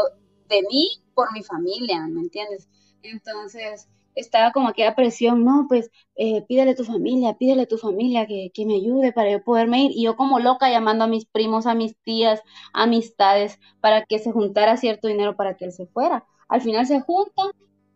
de 0.47 0.61
mí 0.69 1.01
por 1.13 1.31
mi 1.33 1.43
familia, 1.43 2.05
¿me 2.07 2.21
entiendes? 2.21 2.69
Entonces, 3.01 3.87
estaba 4.15 4.51
como 4.51 4.69
aquella 4.69 4.95
presión, 4.95 5.43
no, 5.43 5.65
pues 5.67 5.91
eh, 6.15 6.41
pídele 6.43 6.71
a 6.71 6.75
tu 6.75 6.85
familia, 6.85 7.37
pídele 7.37 7.63
a 7.63 7.67
tu 7.67 7.77
familia 7.77 8.25
que, 8.27 8.51
que, 8.53 8.65
me 8.65 8.75
ayude 8.75 9.11
para 9.11 9.31
yo 9.31 9.43
poderme 9.43 9.85
ir. 9.85 9.91
Y 9.93 10.03
yo 10.03 10.15
como 10.15 10.39
loca 10.39 10.69
llamando 10.69 11.03
a 11.03 11.07
mis 11.07 11.25
primos, 11.25 11.65
a 11.65 11.75
mis 11.75 11.97
tías, 12.03 12.41
amistades, 12.73 13.59
para 13.81 14.05
que 14.05 14.19
se 14.19 14.31
juntara 14.31 14.77
cierto 14.77 15.07
dinero 15.07 15.35
para 15.35 15.55
que 15.57 15.65
él 15.65 15.73
se 15.73 15.85
fuera. 15.87 16.25
Al 16.47 16.61
final 16.61 16.85
se 16.85 17.01
juntan 17.01 17.51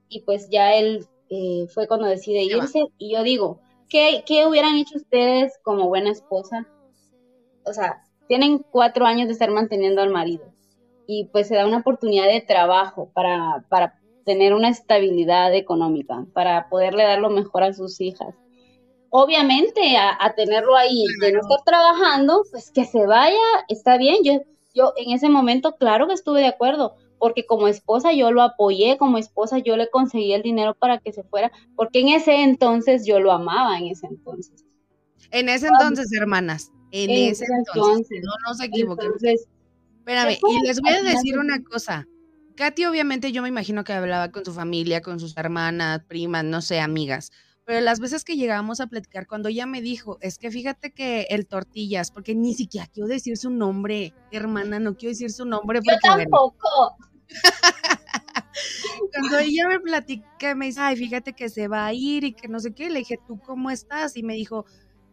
y 0.09 0.21
pues 0.21 0.49
ya 0.49 0.73
él 0.75 1.07
eh, 1.29 1.67
fue 1.73 1.87
cuando 1.87 2.07
decide 2.07 2.43
irse. 2.43 2.83
Y 2.97 3.13
yo 3.13 3.23
digo, 3.23 3.61
¿qué, 3.87 4.23
¿qué 4.25 4.45
hubieran 4.45 4.75
hecho 4.75 4.97
ustedes 4.97 5.57
como 5.63 5.87
buena 5.87 6.11
esposa? 6.11 6.67
O 7.65 7.73
sea, 7.73 8.03
tienen 8.29 8.59
cuatro 8.59 9.07
años 9.07 9.27
de 9.27 9.33
estar 9.33 9.49
manteniendo 9.49 10.03
al 10.03 10.11
marido 10.11 10.45
y 11.07 11.25
pues 11.31 11.47
se 11.47 11.55
da 11.55 11.65
una 11.65 11.79
oportunidad 11.79 12.27
de 12.27 12.41
trabajo 12.41 13.09
para, 13.15 13.65
para 13.69 13.99
tener 14.23 14.53
una 14.53 14.69
estabilidad 14.69 15.55
económica, 15.55 16.27
para 16.33 16.69
poderle 16.69 17.03
dar 17.03 17.17
lo 17.17 17.31
mejor 17.31 17.63
a 17.63 17.73
sus 17.73 17.99
hijas. 17.99 18.35
Obviamente, 19.09 19.97
a, 19.97 20.33
tenerlo 20.35 20.75
ahí, 20.75 21.03
de 21.19 21.31
no 21.31 21.39
estar 21.39 21.63
trabajando, 21.65 22.43
pues 22.51 22.69
que 22.69 22.85
se 22.85 23.07
vaya, 23.07 23.35
está 23.67 23.97
bien. 23.97 24.17
Yo, 24.23 24.43
yo 24.75 24.93
en 24.97 25.11
ese 25.13 25.29
momento, 25.29 25.75
claro 25.77 26.07
que 26.07 26.13
estuve 26.13 26.41
de 26.41 26.47
acuerdo, 26.47 26.95
porque 27.17 27.47
como 27.47 27.67
esposa 27.67 28.13
yo 28.13 28.31
lo 28.31 28.43
apoyé, 28.43 28.99
como 28.99 29.17
esposa 29.17 29.57
yo 29.57 29.75
le 29.75 29.89
conseguí 29.89 30.33
el 30.33 30.43
dinero 30.43 30.75
para 30.75 30.99
que 30.99 31.11
se 31.11 31.23
fuera, 31.23 31.51
porque 31.75 32.01
en 32.01 32.09
ese 32.09 32.43
entonces 32.43 33.07
yo 33.07 33.19
lo 33.19 33.31
amaba, 33.31 33.79
en 33.79 33.87
ese 33.87 34.05
entonces. 34.05 34.63
En 35.31 35.49
ese 35.49 35.69
entonces, 35.69 36.13
hermanas, 36.13 36.71
en, 36.91 37.09
ese 37.31 37.45
entonces, 37.45 38.21
no 38.23 38.31
nos 38.47 38.61
equivoquemos. 38.61 39.21
Espérame, 39.21 40.37
y 40.49 40.67
les 40.67 40.81
voy 40.81 40.93
a 40.93 41.03
decir 41.03 41.37
una 41.37 41.61
cosa. 41.63 42.07
Katy, 42.55 42.85
obviamente, 42.85 43.31
yo 43.31 43.41
me 43.41 43.47
imagino 43.47 43.83
que 43.83 43.93
hablaba 43.93 44.31
con 44.31 44.43
su 44.43 44.53
familia, 44.53 45.01
con 45.01 45.19
sus 45.19 45.37
hermanas, 45.37 46.01
primas, 46.07 46.43
no 46.43 46.61
sé, 46.61 46.79
amigas. 46.79 47.31
Pero 47.63 47.81
las 47.81 47.99
veces 47.99 48.23
que 48.23 48.35
llegábamos 48.35 48.79
a 48.81 48.87
platicar, 48.87 49.27
cuando 49.27 49.47
ella 49.47 49.65
me 49.67 49.81
dijo, 49.81 50.17
es 50.21 50.39
que 50.39 50.49
fíjate 50.49 50.91
que 50.91 51.27
el 51.29 51.45
tortillas, 51.45 52.11
porque 52.11 52.33
ni 52.33 52.55
siquiera 52.55 52.87
quiero 52.87 53.07
decir 53.07 53.37
su 53.37 53.51
nombre, 53.51 54.13
hermana, 54.31 54.79
no 54.79 54.97
quiero 54.97 55.11
decir 55.11 55.31
su 55.31 55.45
nombre. 55.45 55.79
Yo 55.83 55.93
tampoco. 56.01 56.97
cuando 59.13 59.39
ella 59.39 59.67
me 59.67 59.79
platica, 59.79 60.55
me 60.55 60.65
dice, 60.65 60.79
ay, 60.81 60.95
fíjate 60.95 61.33
que 61.33 61.47
se 61.47 61.67
va 61.67 61.85
a 61.85 61.93
ir 61.93 62.23
y 62.23 62.33
que 62.33 62.47
no 62.47 62.59
sé 62.59 62.73
qué, 62.73 62.89
le 62.89 62.99
dije, 62.99 63.19
¿tú 63.27 63.39
cómo 63.39 63.69
estás? 63.69 64.17
Y 64.17 64.23
me 64.23 64.33
dijo, 64.33 64.65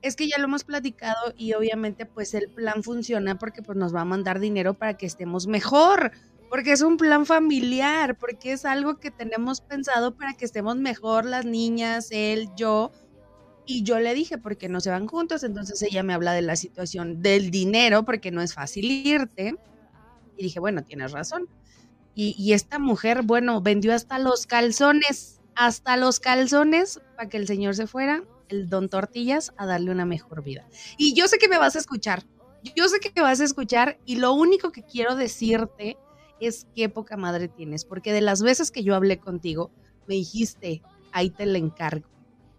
es 0.02 0.16
que 0.16 0.28
ya 0.28 0.38
lo 0.38 0.44
hemos 0.44 0.64
platicado 0.64 1.32
y 1.36 1.54
obviamente 1.54 2.06
pues 2.06 2.34
el 2.34 2.48
plan 2.48 2.82
funciona 2.82 3.38
porque 3.38 3.62
pues 3.62 3.76
nos 3.76 3.94
va 3.94 4.02
a 4.02 4.04
mandar 4.04 4.40
dinero 4.40 4.74
para 4.74 4.96
que 4.96 5.06
estemos 5.06 5.46
mejor, 5.46 6.12
porque 6.48 6.72
es 6.72 6.82
un 6.82 6.96
plan 6.96 7.26
familiar, 7.26 8.16
porque 8.16 8.52
es 8.52 8.64
algo 8.64 8.98
que 8.98 9.10
tenemos 9.10 9.60
pensado 9.60 10.14
para 10.14 10.34
que 10.34 10.44
estemos 10.44 10.76
mejor 10.76 11.24
las 11.24 11.44
niñas, 11.44 12.08
él, 12.10 12.48
yo. 12.56 12.92
Y 13.68 13.82
yo 13.82 13.98
le 13.98 14.14
dije, 14.14 14.38
porque 14.38 14.68
no 14.68 14.80
se 14.80 14.90
van 14.90 15.08
juntos, 15.08 15.42
entonces 15.42 15.82
ella 15.82 16.04
me 16.04 16.14
habla 16.14 16.34
de 16.34 16.42
la 16.42 16.54
situación 16.54 17.20
del 17.20 17.50
dinero, 17.50 18.04
porque 18.04 18.30
no 18.30 18.40
es 18.40 18.54
fácil 18.54 18.88
irte. 18.88 19.56
Y 20.36 20.44
dije, 20.44 20.60
bueno, 20.60 20.84
tienes 20.84 21.10
razón. 21.10 21.48
Y, 22.14 22.36
y 22.38 22.52
esta 22.52 22.78
mujer, 22.78 23.22
bueno, 23.22 23.60
vendió 23.60 23.92
hasta 23.92 24.20
los 24.20 24.46
calzones, 24.46 25.40
hasta 25.56 25.96
los 25.96 26.20
calzones 26.20 27.00
para 27.16 27.28
que 27.28 27.38
el 27.38 27.48
señor 27.48 27.74
se 27.74 27.88
fuera 27.88 28.22
el 28.48 28.68
Don 28.68 28.88
Tortillas 28.88 29.52
a 29.56 29.66
darle 29.66 29.90
una 29.90 30.04
mejor 30.04 30.42
vida. 30.42 30.66
Y 30.96 31.14
yo 31.14 31.28
sé 31.28 31.38
que 31.38 31.48
me 31.48 31.58
vas 31.58 31.76
a 31.76 31.78
escuchar, 31.78 32.24
yo 32.74 32.88
sé 32.88 33.00
que 33.00 33.12
me 33.14 33.22
vas 33.22 33.40
a 33.40 33.44
escuchar 33.44 33.98
y 34.04 34.16
lo 34.16 34.32
único 34.32 34.72
que 34.72 34.82
quiero 34.82 35.14
decirte 35.14 35.96
es 36.40 36.66
qué 36.74 36.88
poca 36.88 37.16
madre 37.16 37.48
tienes, 37.48 37.84
porque 37.84 38.12
de 38.12 38.20
las 38.20 38.42
veces 38.42 38.70
que 38.70 38.82
yo 38.82 38.94
hablé 38.94 39.18
contigo, 39.18 39.70
me 40.06 40.14
dijiste, 40.14 40.82
ahí 41.12 41.30
te 41.30 41.46
la 41.46 41.58
encargo. 41.58 42.08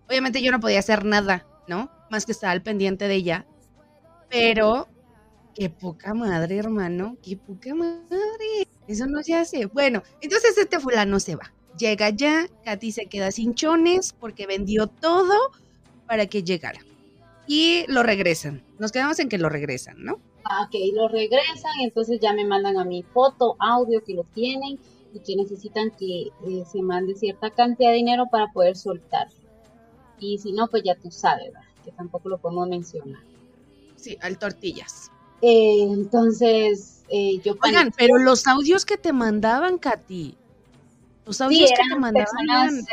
Obviamente 0.08 0.42
yo 0.42 0.52
no 0.52 0.60
podía 0.60 0.80
hacer 0.80 1.06
nada, 1.06 1.46
¿no? 1.68 1.92
Más 2.10 2.26
que 2.26 2.32
estar 2.32 2.50
al 2.50 2.64
pendiente 2.64 3.08
de 3.08 3.16
ella, 3.16 3.48
pero 4.30 4.88
qué 5.54 5.70
poca 5.70 6.14
madre, 6.14 6.58
hermano, 6.58 7.18
qué 7.22 7.38
poca 7.38 7.76
madre. 7.76 8.68
Eso 8.88 9.06
no 9.08 9.22
se 9.22 9.36
hace. 9.36 9.66
Bueno, 9.66 10.02
entonces 10.22 10.58
este 10.58 10.80
fulano 10.80 11.20
se 11.20 11.36
va. 11.36 11.54
Llega 11.78 12.10
ya, 12.10 12.48
Katy 12.64 12.92
se 12.92 13.06
queda 13.06 13.32
sin 13.32 13.54
chones 13.54 14.14
porque 14.20 14.48
vendió 14.48 14.88
todo 14.88 15.52
para 16.08 16.26
que 16.28 16.44
llegara. 16.44 16.80
Y 17.48 17.86
lo 17.88 18.04
regresan. 18.04 18.64
Nos 18.80 18.92
quedamos 18.92 19.20
en 19.20 19.30
que 19.30 19.38
lo 19.38 19.50
regresan, 19.50 20.04
¿no? 20.04 20.20
Ah, 20.44 20.68
ok, 20.68 20.76
lo 20.94 21.08
regresan, 21.08 21.74
entonces 21.84 22.20
ya 22.20 22.34
me 22.34 22.46
mandan 22.46 22.78
a 22.78 22.86
mi 22.86 23.04
foto, 23.04 23.56
audio 23.60 24.04
que 24.04 24.14
lo 24.14 24.24
tienen 24.24 24.80
y 25.14 25.20
que 25.20 25.36
necesitan 25.36 25.92
que 25.92 26.28
eh, 26.48 26.64
se 26.70 26.82
mande 26.82 27.16
cierta 27.16 27.50
cantidad 27.50 27.90
de 27.90 27.98
dinero 27.98 28.26
para 28.32 28.48
poder 28.52 28.76
soltar. 28.76 29.28
Y 30.20 30.38
si 30.40 30.54
no, 30.54 30.68
pues 30.68 30.84
ya 30.84 30.96
tú 30.96 31.12
sabes, 31.12 31.54
¿verdad? 31.54 31.68
que 31.88 31.92
tampoco 31.94 32.28
lo 32.28 32.38
podemos 32.38 32.68
mencionar. 32.68 33.22
Sí, 33.96 34.18
al 34.22 34.38
tortillas. 34.38 35.10
Eh, 35.42 35.84
entonces, 35.84 37.04
eh, 37.10 37.40
yo... 37.44 37.56
Oigan, 37.64 37.94
pero 37.98 38.18
los 38.18 38.46
audios 38.46 38.86
que 38.86 38.98
te 38.98 39.14
mandaban, 39.14 39.78
Katy, 39.78 40.38
los 41.28 41.42
audios 41.42 41.70
que 41.70 41.84
te 41.90 42.00
mandaban... 42.00 42.26
personas 42.26 42.86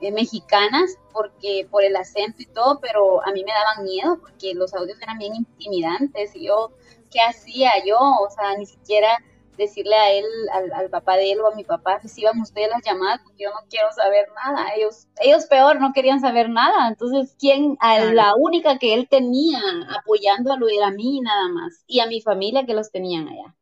eh, 0.00 0.10
mexicanas, 0.10 0.96
porque 1.12 1.66
por 1.70 1.84
el 1.84 1.94
acento 1.94 2.42
y 2.42 2.46
todo, 2.46 2.80
pero 2.80 3.24
a 3.24 3.32
mí 3.32 3.44
me 3.44 3.52
daban 3.52 3.84
miedo, 3.84 4.18
porque 4.20 4.54
los 4.54 4.74
audios 4.74 5.00
eran 5.00 5.18
bien 5.18 5.36
intimidantes, 5.36 6.34
y 6.34 6.46
yo, 6.46 6.72
¿qué 7.10 7.20
hacía 7.20 7.70
yo? 7.86 7.98
O 7.98 8.30
sea, 8.30 8.56
ni 8.56 8.66
siquiera 8.66 9.18
decirle 9.56 9.94
a 9.94 10.12
él, 10.12 10.24
al, 10.74 10.88
papá 10.88 11.16
de 11.16 11.32
él 11.32 11.40
o 11.40 11.48
a 11.48 11.54
mi 11.54 11.64
papá, 11.64 11.98
reciban 11.98 12.40
ustedes 12.40 12.70
las 12.70 12.82
llamadas 12.82 13.20
porque 13.22 13.44
yo 13.44 13.50
no 13.50 13.60
quiero 13.68 13.92
saber 13.92 14.26
nada. 14.34 14.72
Ellos, 14.74 15.08
ellos 15.20 15.46
peor, 15.46 15.80
no 15.80 15.92
querían 15.92 16.20
saber 16.20 16.48
nada. 16.48 16.88
Entonces, 16.88 17.36
¿quién? 17.38 17.76
la 18.12 18.34
única 18.36 18.78
que 18.78 18.94
él 18.94 19.08
tenía 19.08 19.60
apoyándolo 19.98 20.68
era 20.68 20.88
a 20.88 20.92
mí 20.92 21.20
nada 21.20 21.48
más 21.48 21.84
y 21.86 22.00
a 22.00 22.06
mi 22.06 22.20
familia 22.20 22.64
que 22.64 22.74
los 22.74 22.90
tenían 22.90 23.28
allá. 23.28 23.54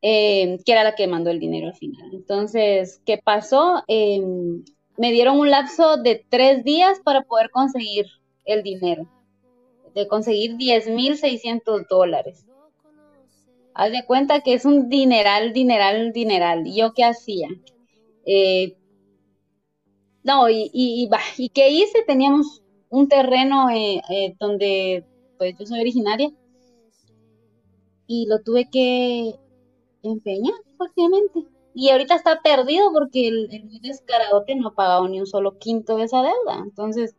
Eh, 0.00 0.58
que 0.64 0.72
era 0.72 0.84
la 0.84 0.94
que 0.94 1.08
mandó 1.08 1.30
el 1.30 1.40
dinero 1.40 1.68
al 1.68 1.74
final. 1.74 2.10
Entonces, 2.12 3.02
¿qué 3.04 3.18
pasó? 3.18 3.82
Em, 3.88 4.64
me 4.96 5.10
dieron 5.10 5.38
un 5.38 5.50
lapso 5.50 5.96
de 5.96 6.24
tres 6.28 6.64
días 6.64 7.00
para 7.04 7.22
poder 7.22 7.50
conseguir 7.50 8.06
el 8.44 8.62
dinero, 8.62 9.08
de 9.94 10.06
conseguir 10.06 10.56
10.600 10.56 11.86
dólares 11.88 12.48
haz 13.78 13.92
de 13.92 14.04
cuenta 14.04 14.40
que 14.40 14.54
es 14.54 14.64
un 14.64 14.88
dineral, 14.88 15.52
dineral, 15.52 16.12
dineral. 16.12 16.66
¿Y 16.66 16.74
yo 16.74 16.92
qué 16.94 17.04
hacía? 17.04 17.48
Eh, 18.26 18.76
no, 20.24 20.50
y, 20.50 20.68
y, 20.72 21.08
y, 21.36 21.48
qué 21.50 21.70
hice? 21.70 22.02
Teníamos 22.04 22.60
un 22.90 23.08
terreno 23.08 23.70
eh, 23.70 24.02
eh, 24.10 24.34
donde 24.40 25.04
pues 25.38 25.54
yo 25.56 25.64
soy 25.64 25.80
originaria 25.80 26.28
y 28.08 28.26
lo 28.26 28.42
tuve 28.42 28.68
que 28.68 29.36
empeñar 30.02 30.54
prácticamente. 30.76 31.44
Y 31.74 31.90
ahorita 31.90 32.14
está 32.14 32.40
perdido 32.42 32.92
porque 32.92 33.28
el, 33.28 33.48
el 33.52 33.80
descaradote 33.80 34.56
no 34.56 34.68
ha 34.68 34.74
pagado 34.74 35.08
ni 35.08 35.20
un 35.20 35.26
solo 35.26 35.58
quinto 35.58 35.96
de 35.96 36.04
esa 36.04 36.22
deuda. 36.22 36.62
Entonces, 36.64 37.14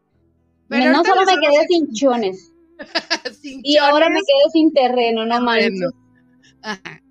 no 0.69 1.03
solo 1.03 1.21
me 1.25 1.39
quedé 1.39 1.67
sin 1.67 1.93
chones. 1.93 2.53
y 3.43 3.77
ahora 3.77 4.09
me 4.09 4.19
quedé 4.19 4.51
sin 4.51 4.73
terreno, 4.73 5.25
no 5.25 5.41
manches. 5.41 5.91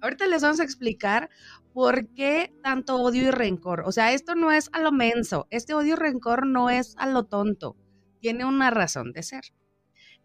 Ahorita 0.00 0.26
les 0.26 0.42
vamos 0.42 0.60
a 0.60 0.64
explicar 0.64 1.30
por 1.72 2.08
qué 2.08 2.52
tanto 2.62 2.96
odio 2.96 3.28
y 3.28 3.30
rencor. 3.30 3.82
O 3.86 3.92
sea, 3.92 4.12
esto 4.12 4.34
no 4.34 4.52
es 4.52 4.70
a 4.72 4.80
lo 4.80 4.92
menso, 4.92 5.46
este 5.50 5.74
odio 5.74 5.94
y 5.94 5.96
rencor 5.96 6.46
no 6.46 6.70
es 6.70 6.94
a 6.98 7.06
lo 7.06 7.24
tonto, 7.24 7.76
tiene 8.20 8.44
una 8.44 8.70
razón 8.70 9.12
de 9.12 9.22
ser. 9.22 9.44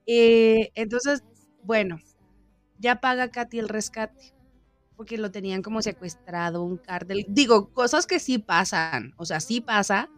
Eh, 0.06 0.72
entonces, 0.76 1.24
bueno, 1.64 2.00
ya 2.80 3.00
paga 3.00 3.30
Katy 3.30 3.60
el 3.60 3.70
rescate, 3.70 4.33
porque 4.96 5.18
lo 5.18 5.32
tenían 5.32 5.62
como 5.62 5.82
secuestrado, 5.82 6.64
un 6.64 6.78
cártel. 6.78 7.26
Digo, 7.28 7.70
cosas 7.70 8.08
que 8.08 8.20
sí 8.20 8.38
pasan, 8.38 9.14
o 9.18 9.26
sea, 9.26 9.40
sí 9.40 9.62
pasa, 9.62 10.10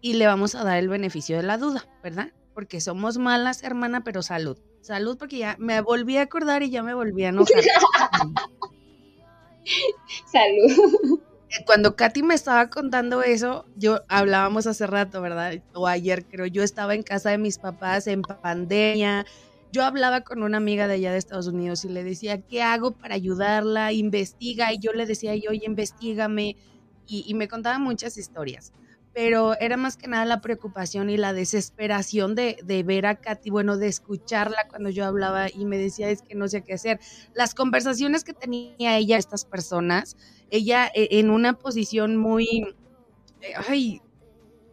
y 0.00 0.14
le 0.14 0.26
vamos 0.26 0.54
a 0.54 0.64
dar 0.64 0.78
el 0.78 0.88
beneficio 0.88 1.36
de 1.36 1.42
la 1.42 1.58
duda, 1.58 1.86
¿verdad? 2.02 2.32
Porque 2.54 2.80
somos 2.80 3.18
malas, 3.18 3.62
hermana, 3.62 4.04
pero 4.04 4.22
salud. 4.22 4.58
Salud, 4.80 5.18
porque 5.18 5.38
ya 5.38 5.56
me 5.58 5.80
volví 5.80 6.16
a 6.16 6.22
acordar 6.22 6.62
y 6.62 6.70
ya 6.70 6.82
me 6.82 6.94
volví 6.94 7.24
a 7.24 7.30
enojar. 7.30 7.64
Salud. 10.30 11.20
Eh, 11.50 11.64
cuando 11.64 11.96
Katy 11.96 12.22
me 12.22 12.34
estaba 12.34 12.70
contando 12.70 13.22
eso, 13.22 13.66
yo 13.76 14.02
hablábamos 14.08 14.66
hace 14.66 14.86
rato, 14.86 15.20
¿verdad? 15.20 15.60
O 15.74 15.86
ayer 15.86 16.24
creo, 16.24 16.46
yo 16.46 16.62
estaba 16.62 16.94
en 16.94 17.02
casa 17.02 17.30
de 17.30 17.38
mis 17.38 17.58
papás 17.58 18.06
en 18.06 18.22
pandemia. 18.22 19.26
Yo 19.72 19.84
hablaba 19.84 20.22
con 20.22 20.42
una 20.42 20.56
amiga 20.56 20.86
de 20.86 20.94
allá 20.94 21.12
de 21.12 21.18
Estados 21.18 21.48
Unidos 21.48 21.84
y 21.84 21.88
le 21.88 22.04
decía, 22.04 22.40
¿qué 22.40 22.62
hago 22.62 22.92
para 22.92 23.14
ayudarla? 23.14 23.92
Investiga. 23.92 24.72
Y 24.72 24.78
yo 24.78 24.92
le 24.92 25.06
decía, 25.06 25.32
oye, 25.32 25.64
investigame. 25.64 26.56
Y, 27.06 27.24
y 27.26 27.34
me 27.34 27.48
contaba 27.48 27.78
muchas 27.78 28.16
historias 28.16 28.72
pero 29.16 29.58
era 29.60 29.78
más 29.78 29.96
que 29.96 30.08
nada 30.08 30.26
la 30.26 30.42
preocupación 30.42 31.08
y 31.08 31.16
la 31.16 31.32
desesperación 31.32 32.34
de, 32.34 32.58
ver 32.84 33.06
a 33.06 33.14
Katy, 33.14 33.48
bueno, 33.48 33.78
de 33.78 33.88
escucharla 33.88 34.68
cuando 34.68 34.90
yo 34.90 35.06
hablaba 35.06 35.46
y 35.48 35.64
me 35.64 35.78
decía 35.78 36.10
es 36.10 36.20
que 36.20 36.34
no 36.34 36.48
sé 36.48 36.62
qué 36.62 36.74
hacer. 36.74 37.00
Las 37.32 37.54
conversaciones 37.54 38.24
que 38.24 38.34
tenía 38.34 38.98
ella, 38.98 39.16
estas 39.16 39.46
personas, 39.46 40.18
ella 40.50 40.88
eh, 40.94 41.08
en 41.12 41.30
una 41.30 41.54
posición 41.54 42.18
muy, 42.18 42.74
ay, 43.70 44.02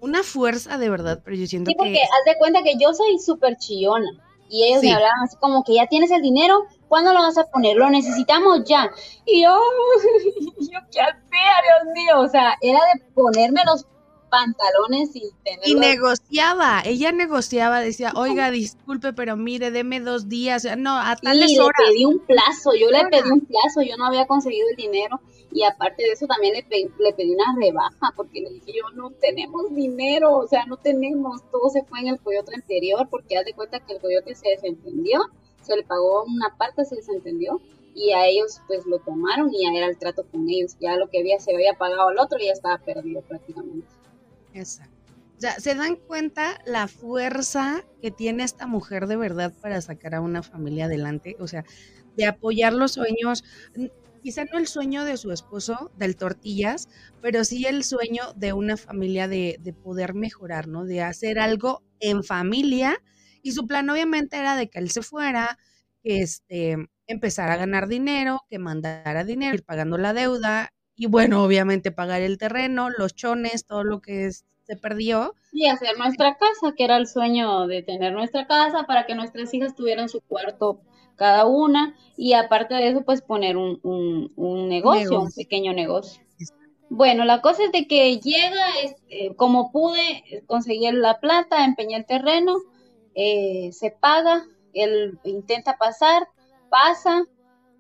una 0.02 0.24
fuerza 0.24 0.78
de 0.78 0.90
verdad, 0.90 1.22
pero 1.24 1.38
yo 1.38 1.48
siento 1.48 1.72
sí, 1.72 1.76
porque 1.78 2.02
haz 2.02 2.26
de 2.26 2.38
cuenta 2.38 2.64
que 2.64 2.74
yo 2.78 2.94
soy 2.94 3.20
súper 3.20 3.56
chillona 3.56 4.12
y 4.50 4.66
ellos 4.66 4.84
me 4.84 4.94
hablaban 4.94 5.24
así 5.24 5.36
como 5.38 5.64
que 5.64 5.76
ya 5.76 5.88
tienes 5.88 6.12
el 6.12 6.22
dinero, 6.22 6.66
¿cuándo 6.88 7.14
lo 7.14 7.22
vas 7.22 7.38
a 7.38 7.46
poner? 7.46 7.76
Lo 7.76 7.90
necesitamos 7.90 8.64
ya. 8.66 8.92
Y 9.26 9.44
yo, 9.44 9.58
yo 10.60 10.80
qué 10.92 11.02
hacía, 11.02 11.54
Dios 11.82 11.94
mío, 11.94 12.20
o 12.20 12.28
sea, 12.28 12.56
era 12.62 12.80
de 12.94 13.04
ponerme 13.14 13.62
los 13.66 13.86
pantalones 14.30 15.16
y 15.16 15.32
tener. 15.44 15.68
Y 15.68 15.76
negociaba, 15.76 16.82
ella 16.86 17.12
negociaba, 17.12 17.82
decía, 17.82 18.14
oiga, 18.16 18.50
disculpe, 18.50 19.14
pero 19.14 19.38
mire, 19.38 19.70
deme 19.70 20.00
dos 20.00 20.28
días, 20.28 20.68
no, 20.78 20.98
a 20.98 21.16
tales 21.16 21.52
sí, 21.52 21.58
le 21.58 21.86
pedí 21.86 22.06
un 22.06 22.20
plazo, 22.20 22.72
yo 22.74 22.90
le 22.90 23.06
pedí 23.06 23.30
un 23.30 23.42
plazo, 23.42 23.82
yo 23.82 23.96
no 23.98 24.08
había 24.08 24.26
conseguido 24.26 24.68
el 24.72 24.76
dinero 24.76 25.22
y 25.54 25.64
aparte 25.64 26.04
de 26.04 26.12
eso 26.12 26.26
también 26.26 26.56
le, 26.56 26.64
pedí, 26.64 26.90
le 27.00 27.14
pedí 27.14 27.34
una 27.34 27.56
rebaja 27.60 28.12
porque 28.16 28.42
le 28.42 28.50
dije, 28.50 28.74
yo 28.74 28.90
no 28.96 29.12
tenemos 29.12 29.74
dinero, 29.74 30.38
o 30.38 30.48
sea, 30.48 30.66
no 30.66 30.78
tenemos, 30.78 31.44
todo 31.52 31.70
se 31.70 31.84
fue 31.84 32.00
en 32.00 32.08
el 32.08 32.20
coyote 32.20 32.56
anterior 32.56 33.08
porque 33.10 33.38
haz 33.38 33.46
de 33.46 33.54
cuenta 33.54 33.80
que 33.80 33.94
el 33.94 34.02
coyote 34.02 34.34
se 34.34 34.50
desentendió, 34.50 35.22
se 35.62 35.76
le 35.76 35.84
pagó 35.84 36.24
una 36.24 36.58
parte, 36.58 36.86
se 36.86 36.96
desentendió 36.96 37.62
y 37.94 38.12
a 38.12 38.26
ellos 38.26 38.62
pues 38.68 38.86
lo 38.88 38.98
tomaron 39.00 39.54
y 39.54 39.64
ya 39.64 39.78
era 39.78 39.88
el 39.88 39.98
trato 39.98 40.26
con 40.26 40.50
ellos, 40.50 40.76
ya 40.80 40.98
lo 40.98 41.10
que 41.10 41.20
había 41.20 41.40
se 41.40 41.54
había 41.54 41.74
pagado 41.76 42.08
al 42.08 42.18
otro 42.18 42.40
y 42.40 42.46
ya 42.46 42.54
estaba 42.54 42.80
perdido 42.80 43.22
prácticamente. 43.22 43.88
Exacto. 44.54 44.92
O 45.38 45.40
sea, 45.40 45.60
¿se 45.60 45.76
dan 45.76 45.98
cuenta 45.98 46.62
la 46.66 46.88
fuerza 46.88 47.84
que 48.02 48.12
tiene 48.12 48.44
esta 48.44 48.66
mujer 48.66 49.08
de 49.08 49.18
verdad 49.18 49.54
para 49.62 49.82
sacar 49.82 50.16
a 50.16 50.22
una 50.22 50.42
familia 50.42 50.86
adelante? 50.86 51.36
O 51.40 51.48
sea, 51.48 51.66
de 52.16 52.26
apoyar 52.26 52.74
los 52.74 52.94
sueños, 52.94 53.44
quizá 54.24 54.46
no 54.46 54.58
el 54.58 54.68
sueño 54.68 55.06
de 55.06 55.18
su 55.18 55.32
esposo, 55.32 55.92
del 55.98 56.16
tortillas, 56.16 56.90
pero 57.22 57.44
sí 57.44 57.66
el 57.66 57.84
sueño 57.84 58.34
de 58.36 58.54
una 58.54 58.78
familia 58.78 59.28
de, 59.28 59.58
de 59.60 59.74
poder 59.74 60.16
mejorar, 60.16 60.68
¿no? 60.68 60.86
De 60.86 61.02
hacer 61.02 61.38
algo 61.40 61.84
en 62.00 62.24
familia. 62.24 62.98
Y 63.42 63.52
su 63.52 63.68
plan 63.68 63.90
obviamente 63.90 64.38
era 64.38 64.56
de 64.56 64.70
que 64.70 64.80
él 64.80 64.90
se 64.90 65.04
fuera, 65.04 65.60
que 66.02 66.22
este, 66.22 66.78
empezara 67.08 67.54
a 67.54 67.58
ganar 67.58 67.88
dinero, 67.88 68.42
que 68.50 68.60
mandara 68.60 69.24
dinero, 69.24 69.56
ir 69.56 69.64
pagando 69.64 69.98
la 69.98 70.14
deuda 70.14 70.74
y 70.96 71.08
bueno, 71.08 71.44
obviamente 71.44 71.92
pagar 71.92 72.22
el 72.22 72.38
terreno, 72.38 72.90
los 72.90 73.16
chones, 73.16 73.66
todo 73.66 73.84
lo 73.84 74.02
que 74.02 74.28
se 74.74 74.82
perdió. 74.82 75.36
Y 75.52 75.68
hacer 75.68 75.98
nuestra 75.98 76.36
casa, 76.38 76.74
que 76.76 76.84
era 76.84 76.98
el 76.98 77.08
sueño 77.08 77.68
de 77.68 77.84
tener 77.84 78.14
nuestra 78.14 78.48
casa 78.48 78.84
para 78.84 79.06
que 79.06 79.16
nuestras 79.16 79.54
hijas 79.54 79.76
tuvieran 79.76 80.10
su 80.10 80.22
cuarto 80.22 80.82
cada 81.16 81.46
una 81.46 81.96
y 82.18 82.34
aparte 82.34 82.74
de 82.74 82.90
eso 82.90 83.04
pues 83.04 83.22
poner 83.22 83.56
un, 83.56 83.80
un, 83.84 84.70
negocio, 84.70 85.22
un 85.22 85.32
pequeño 85.32 85.74
negocio. 85.74 86.24
Bueno, 86.90 87.24
la 87.24 87.42
cosa 87.42 87.66
es 87.66 87.72
de 87.72 87.88
que 87.88 88.20
llega, 88.20 88.66
este, 88.84 89.36
como 89.36 89.72
pude, 89.72 90.44
conseguir 90.48 90.94
la 90.96 91.20
plata, 91.20 91.66
empeñé 91.66 91.98
el 91.98 92.06
terreno, 92.06 92.58
eh, 93.16 93.70
se 93.72 93.92
paga, 93.92 94.46
él 94.74 95.20
intenta 95.24 95.78
pasar, 95.78 96.28
pasa, 96.70 97.26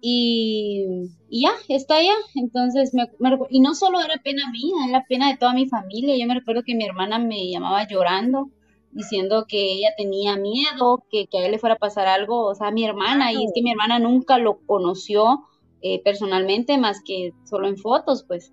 y, 0.05 0.85
ya, 1.29 1.51
está 1.69 1.95
allá. 1.95 2.13
Entonces, 2.35 2.93
me, 2.93 3.07
y 3.49 3.61
no 3.61 3.73
solo 3.73 4.01
era 4.01 4.17
pena 4.21 4.51
mía, 4.51 4.89
era 4.89 5.05
pena 5.07 5.29
de 5.29 5.37
toda 5.37 5.53
mi 5.53 5.65
familia. 5.65 6.17
Yo 6.17 6.27
me 6.27 6.33
recuerdo 6.33 6.63
que 6.63 6.75
mi 6.75 6.83
hermana 6.83 7.19
me 7.19 7.49
llamaba 7.49 7.87
llorando, 7.87 8.49
diciendo 8.91 9.45
que 9.47 9.71
ella 9.71 9.91
tenía 9.95 10.35
miedo, 10.35 11.05
que, 11.09 11.27
que 11.27 11.37
a 11.37 11.45
él 11.45 11.51
le 11.51 11.57
fuera 11.57 11.75
a 11.75 11.79
pasar 11.79 12.09
algo, 12.09 12.47
o 12.47 12.53
sea, 12.53 12.69
mi 12.69 12.83
hermana, 12.83 13.31
y 13.31 13.45
es 13.45 13.53
que 13.55 13.61
mi 13.61 13.71
hermana 13.71 13.97
nunca 13.97 14.37
lo 14.39 14.59
conoció 14.65 15.45
eh, 15.81 16.01
personalmente, 16.03 16.77
más 16.77 17.01
que 17.01 17.31
solo 17.45 17.69
en 17.69 17.77
fotos, 17.77 18.25
pues 18.27 18.51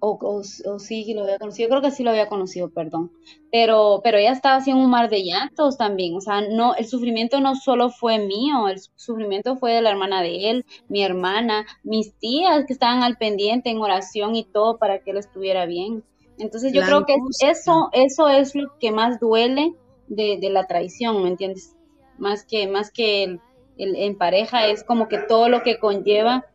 o, 0.00 0.18
o, 0.20 0.78
sí 0.78 1.14
lo 1.14 1.22
había 1.22 1.38
conocido, 1.38 1.68
creo 1.68 1.82
que 1.82 1.90
sí 1.90 2.02
lo 2.02 2.10
había 2.10 2.28
conocido, 2.28 2.70
perdón, 2.70 3.10
pero, 3.50 4.00
pero 4.04 4.18
ella 4.18 4.32
estaba 4.32 4.56
así 4.56 4.70
en 4.70 4.76
un 4.76 4.90
mar 4.90 5.08
de 5.08 5.24
llantos 5.24 5.76
también, 5.76 6.14
o 6.14 6.20
sea, 6.20 6.42
no, 6.42 6.74
el 6.74 6.86
sufrimiento 6.86 7.40
no 7.40 7.54
solo 7.54 7.90
fue 7.90 8.18
mío, 8.18 8.68
el 8.68 8.78
sufrimiento 8.94 9.56
fue 9.56 9.72
de 9.72 9.82
la 9.82 9.90
hermana 9.90 10.22
de 10.22 10.50
él, 10.50 10.66
mi 10.88 11.02
hermana, 11.02 11.66
mis 11.82 12.14
tías 12.18 12.66
que 12.66 12.72
estaban 12.72 13.02
al 13.02 13.16
pendiente 13.16 13.70
en 13.70 13.78
oración 13.78 14.36
y 14.36 14.44
todo 14.44 14.78
para 14.78 15.00
que 15.00 15.10
él 15.12 15.16
estuviera 15.16 15.66
bien. 15.66 16.04
Entonces 16.38 16.72
yo 16.72 16.82
creo 16.82 17.06
que 17.06 17.16
eso, 17.40 17.88
eso 17.92 18.28
es 18.28 18.54
lo 18.54 18.76
que 18.78 18.92
más 18.92 19.18
duele 19.18 19.74
de, 20.06 20.36
de 20.38 20.50
la 20.50 20.66
traición, 20.66 21.22
¿me 21.22 21.30
entiendes? 21.30 21.74
Más 22.18 22.44
que, 22.44 22.68
más 22.68 22.90
que 22.90 23.38
en 23.78 24.16
pareja 24.16 24.66
es 24.66 24.84
como 24.84 25.08
que 25.08 25.18
todo 25.18 25.48
lo 25.48 25.62
que 25.62 25.78
conlleva 25.78 26.46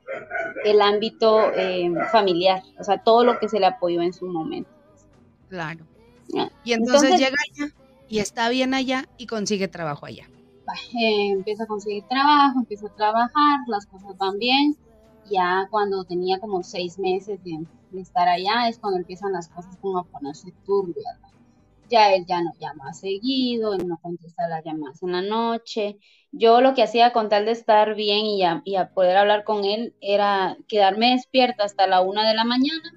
el 0.64 0.82
ámbito 0.82 1.52
eh, 1.56 1.92
familiar, 2.12 2.64
o 2.80 2.84
sea, 2.84 3.04
todo 3.04 3.24
lo 3.24 3.40
que 3.40 3.50
se 3.50 3.60
le 3.60 3.66
apoyó 3.66 4.02
en 4.02 4.14
su 4.14 4.26
momento. 4.28 4.70
Claro. 5.50 5.86
Y 6.64 6.74
entonces, 6.74 7.20
llega 7.20 7.36
allá 7.52 7.74
y 8.08 8.20
está 8.20 8.50
bien 8.50 8.74
allá 8.74 9.10
y 9.18 9.28
consigue 9.28 9.68
trabajo 9.68 10.06
allá. 10.06 10.30
Eh, 10.98 11.32
empieza 11.32 11.64
a 11.64 11.68
conseguir 11.68 12.04
trabajo, 12.08 12.60
empieza 12.60 12.88
a 12.88 12.96
trabajar, 12.96 13.60
las 13.68 13.86
cosas 13.86 14.18
van 14.18 14.40
bien. 14.40 14.78
Ya 15.30 15.68
cuando 15.70 16.04
tenía 16.04 16.40
como 16.40 16.64
seis 16.64 16.98
meses 16.98 17.40
de, 17.44 17.66
estar 18.00 18.28
allá 18.28 18.70
es 18.70 18.80
cuando 18.80 19.00
empiezan 19.00 19.34
las 19.34 19.50
cosas 19.50 19.76
como 19.78 20.00
a 20.00 20.04
ponerse 20.04 20.54
turbias. 20.66 21.18
Ya 21.92 22.14
él 22.14 22.26
ya 22.26 22.42
no 22.42 22.54
llama 22.60 22.94
seguido, 22.94 23.74
él 23.74 23.88
no 23.88 23.98
contesta 23.98 24.48
las 24.48 24.64
llamadas 24.64 25.04
en 25.04 25.12
la 25.12 25.22
noche. 25.22 26.00
Yo 26.32 26.62
lo 26.62 26.74
que 26.74 26.84
hacía 26.84 27.12
con 27.12 27.28
tal 27.28 27.46
de 27.46 27.52
estar 27.52 27.96
bien 27.96 28.26
y 28.26 28.44
a, 28.44 28.62
y 28.64 28.78
a 28.78 28.94
poder 28.94 29.18
hablar 29.18 29.44
con 29.44 29.66
él 29.66 29.94
era 30.00 30.58
quedarme 30.70 31.12
despierta 31.12 31.66
hasta 31.66 31.88
la 31.88 32.02
una 32.02 32.28
de 32.28 32.34
la 32.34 32.46
mañana 32.46 32.94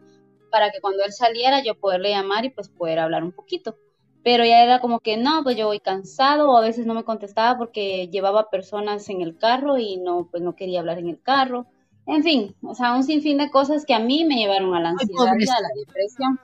para 0.50 0.70
que 0.70 0.80
cuando 0.80 1.02
él 1.02 1.12
saliera 1.12 1.64
yo 1.64 1.74
poderle 1.74 2.10
llamar 2.10 2.44
y 2.44 2.50
pues 2.50 2.68
poder 2.68 3.00
hablar 3.00 3.24
un 3.24 3.32
poquito. 3.32 3.76
Pero 4.22 4.44
ya 4.44 4.62
era 4.62 4.80
como 4.80 5.00
que 5.00 5.16
no, 5.16 5.42
pues 5.42 5.56
yo 5.56 5.66
voy 5.66 5.80
cansado 5.80 6.50
o 6.50 6.56
a 6.56 6.60
veces 6.60 6.86
no 6.86 6.94
me 6.94 7.02
contestaba 7.02 7.58
porque 7.58 8.08
llevaba 8.08 8.48
personas 8.50 9.08
en 9.08 9.20
el 9.20 9.36
carro 9.36 9.78
y 9.78 9.96
no, 9.96 10.28
pues 10.30 10.42
no 10.42 10.54
quería 10.54 10.78
hablar 10.78 10.98
en 10.98 11.08
el 11.08 11.20
carro. 11.20 11.66
En 12.06 12.22
fin, 12.22 12.54
o 12.62 12.74
sea, 12.74 12.94
un 12.94 13.02
sinfín 13.02 13.38
de 13.38 13.50
cosas 13.50 13.84
que 13.84 13.94
a 13.94 13.98
mí 13.98 14.24
me 14.24 14.36
llevaron 14.36 14.72
a 14.74 14.80
la 14.80 14.90
ansiedad 14.90 15.32
y 15.36 15.48
a 15.48 15.60
la 15.60 15.68
depresión. 15.76 16.38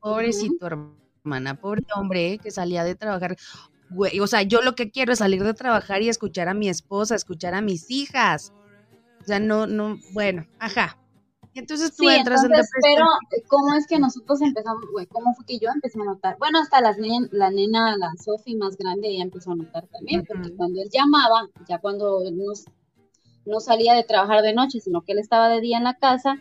Pobrecito 0.00 0.66
hermana, 0.66 1.60
pobre 1.60 1.84
hombre 1.94 2.38
que 2.38 2.50
salía 2.50 2.84
de 2.84 2.94
trabajar. 2.94 3.36
Güey, 3.90 4.20
o 4.20 4.26
sea, 4.26 4.42
yo 4.42 4.60
lo 4.60 4.74
que 4.74 4.90
quiero 4.90 5.12
es 5.12 5.18
salir 5.18 5.42
de 5.42 5.54
trabajar 5.54 6.02
y 6.02 6.08
escuchar 6.08 6.48
a 6.48 6.54
mi 6.54 6.68
esposa, 6.68 7.14
escuchar 7.14 7.54
a 7.54 7.60
mis 7.60 7.90
hijas. 7.90 8.52
O 9.20 9.24
sea, 9.24 9.40
no, 9.40 9.66
no, 9.66 9.98
bueno, 10.12 10.46
ajá. 10.58 10.98
Entonces 11.54 11.96
tú 11.96 12.08
entras 12.08 12.44
en 12.44 12.50
depresión. 12.50 12.80
Pero, 12.82 13.42
¿cómo 13.48 13.74
es 13.74 13.86
que 13.88 13.98
nosotros 13.98 14.40
empezamos, 14.42 14.84
güey? 14.92 15.06
¿Cómo 15.06 15.34
fue 15.34 15.44
que 15.44 15.58
yo 15.58 15.70
empecé 15.74 15.98
a 16.00 16.04
notar? 16.04 16.36
Bueno, 16.38 16.60
hasta 16.60 16.80
la 16.80 16.94
nena, 17.50 17.96
la 17.96 18.12
Sofi 18.22 18.54
más 18.54 18.76
grande, 18.76 19.08
ella 19.08 19.24
empezó 19.24 19.52
a 19.52 19.56
notar 19.56 19.86
también, 19.88 20.24
porque 20.24 20.54
cuando 20.54 20.80
él 20.80 20.88
llamaba, 20.92 21.48
ya 21.68 21.78
cuando 21.78 22.22
él 22.22 22.38
no 23.44 23.60
salía 23.60 23.94
de 23.94 24.04
trabajar 24.04 24.42
de 24.42 24.54
noche, 24.54 24.80
sino 24.80 25.02
que 25.02 25.12
él 25.12 25.18
estaba 25.18 25.48
de 25.48 25.60
día 25.60 25.78
en 25.78 25.84
la 25.84 25.94
casa, 25.94 26.36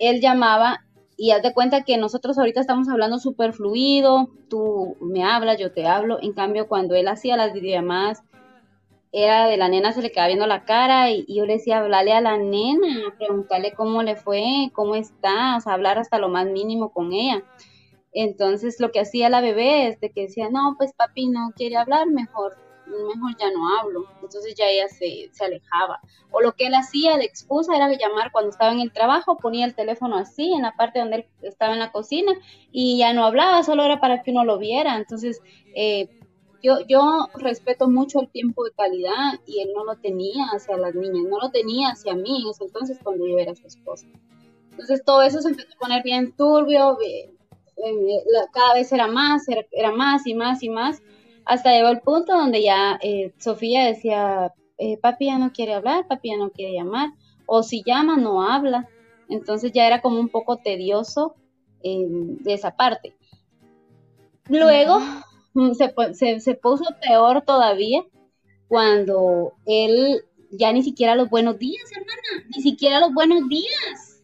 él 0.00 0.20
llamaba 0.20 0.84
y 1.22 1.32
haz 1.32 1.42
de 1.42 1.52
cuenta 1.52 1.84
que 1.84 1.98
nosotros 1.98 2.38
ahorita 2.38 2.60
estamos 2.62 2.88
hablando 2.88 3.18
súper 3.18 3.52
fluido, 3.52 4.30
tú 4.48 4.96
me 5.02 5.22
hablas, 5.22 5.58
yo 5.58 5.70
te 5.70 5.86
hablo, 5.86 6.18
en 6.22 6.32
cambio 6.32 6.66
cuando 6.66 6.94
él 6.94 7.08
hacía 7.08 7.36
las 7.36 7.52
videollamadas, 7.52 8.22
era 9.12 9.46
de 9.46 9.58
la 9.58 9.68
nena 9.68 9.92
se 9.92 10.00
le 10.00 10.10
quedaba 10.10 10.28
viendo 10.28 10.46
la 10.46 10.64
cara 10.64 11.10
y, 11.10 11.26
yo 11.28 11.44
le 11.44 11.54
decía, 11.54 11.80
hablarle 11.80 12.14
a 12.14 12.22
la 12.22 12.38
nena, 12.38 13.14
preguntarle 13.18 13.74
cómo 13.74 14.02
le 14.02 14.16
fue, 14.16 14.70
cómo 14.72 14.94
está, 14.94 15.58
o 15.58 15.60
sea, 15.60 15.74
hablar 15.74 15.98
hasta 15.98 16.18
lo 16.18 16.30
más 16.30 16.46
mínimo 16.46 16.90
con 16.90 17.12
ella. 17.12 17.44
Entonces 18.14 18.80
lo 18.80 18.90
que 18.90 19.00
hacía 19.00 19.28
la 19.28 19.42
bebé 19.42 19.88
es 19.88 20.00
de 20.00 20.12
que 20.12 20.22
decía, 20.22 20.48
no, 20.50 20.76
pues 20.78 20.94
papi 20.94 21.28
no 21.28 21.50
quiere 21.54 21.76
hablar, 21.76 22.06
mejor, 22.06 22.56
mejor 22.90 23.36
ya 23.38 23.50
no 23.50 23.78
hablo. 23.78 24.04
Entonces 24.22 24.54
ya 24.54 24.66
ella 24.66 24.88
se, 24.88 25.30
se 25.32 25.44
alejaba. 25.44 26.00
O 26.30 26.40
lo 26.40 26.52
que 26.52 26.66
él 26.66 26.74
hacía 26.74 27.16
de 27.16 27.24
excusa 27.24 27.74
era 27.74 27.88
llamar 27.88 28.32
cuando 28.32 28.50
estaba 28.50 28.72
en 28.72 28.80
el 28.80 28.92
trabajo, 28.92 29.36
ponía 29.36 29.66
el 29.66 29.74
teléfono 29.74 30.16
así, 30.16 30.52
en 30.52 30.62
la 30.62 30.76
parte 30.76 31.00
donde 31.00 31.16
él 31.16 31.26
estaba 31.42 31.72
en 31.72 31.80
la 31.80 31.92
cocina, 31.92 32.32
y 32.70 32.98
ya 32.98 33.12
no 33.12 33.24
hablaba, 33.24 33.62
solo 33.62 33.84
era 33.84 34.00
para 34.00 34.22
que 34.22 34.30
uno 34.30 34.44
lo 34.44 34.58
viera. 34.58 34.96
Entonces, 34.96 35.40
eh, 35.74 36.08
yo, 36.62 36.78
yo 36.86 37.28
respeto 37.34 37.88
mucho 37.88 38.20
el 38.20 38.28
tiempo 38.28 38.64
de 38.64 38.72
calidad 38.72 39.34
y 39.46 39.60
él 39.60 39.70
no 39.74 39.84
lo 39.84 39.96
tenía 39.96 40.46
hacia 40.52 40.76
las 40.76 40.94
niñas, 40.94 41.24
no 41.28 41.38
lo 41.38 41.50
tenía 41.50 41.90
hacia 41.90 42.14
mí 42.14 42.42
en 42.42 42.50
ese 42.50 42.64
entonces 42.64 42.98
cuando 43.02 43.26
yo 43.26 43.38
era 43.38 43.54
su 43.54 43.66
esposa. 43.66 44.06
Entonces 44.70 45.02
todo 45.04 45.22
eso 45.22 45.40
se 45.40 45.48
empezó 45.48 45.68
a 45.74 45.78
poner 45.78 46.02
bien 46.02 46.32
turbio, 46.36 46.98
cada 48.52 48.74
vez 48.74 48.92
era 48.92 49.06
más, 49.06 49.46
era, 49.48 49.92
más 49.92 50.26
y 50.26 50.34
más 50.34 50.62
y 50.62 50.68
más, 50.68 51.02
hasta 51.50 51.72
llegó 51.72 51.88
el 51.88 52.00
punto 52.00 52.32
donde 52.32 52.62
ya 52.62 52.98
eh, 53.02 53.32
Sofía 53.38 53.84
decía, 53.84 54.52
eh, 54.78 54.96
papi 54.98 55.26
ya 55.26 55.38
no 55.38 55.52
quiere 55.52 55.74
hablar, 55.74 56.06
papi 56.08 56.30
ya 56.30 56.36
no 56.36 56.50
quiere 56.50 56.74
llamar, 56.74 57.10
o 57.46 57.62
si 57.62 57.82
llama 57.84 58.16
no 58.16 58.42
habla. 58.42 58.88
Entonces 59.28 59.72
ya 59.72 59.86
era 59.86 60.00
como 60.00 60.18
un 60.18 60.28
poco 60.28 60.56
tedioso 60.56 61.34
eh, 61.82 62.06
de 62.08 62.54
esa 62.54 62.76
parte. 62.76 63.14
Luego, 64.48 65.00
Mm, 65.54 65.72
se, 65.72 66.40
se, 66.40 66.54
puso 66.54 66.84
peor 67.02 67.42
todavía 67.42 68.04
cuando 68.68 69.54
él 69.66 70.22
ya 70.52 70.72
ni 70.72 70.82
siquiera 70.82 71.16
los 71.16 71.28
buenos 71.28 71.58
días, 71.58 71.90
hermana, 71.90 72.48
ni 72.54 72.62
siquiera 72.62 73.00
los 73.00 73.12
buenos 73.12 73.48
días. 73.48 74.22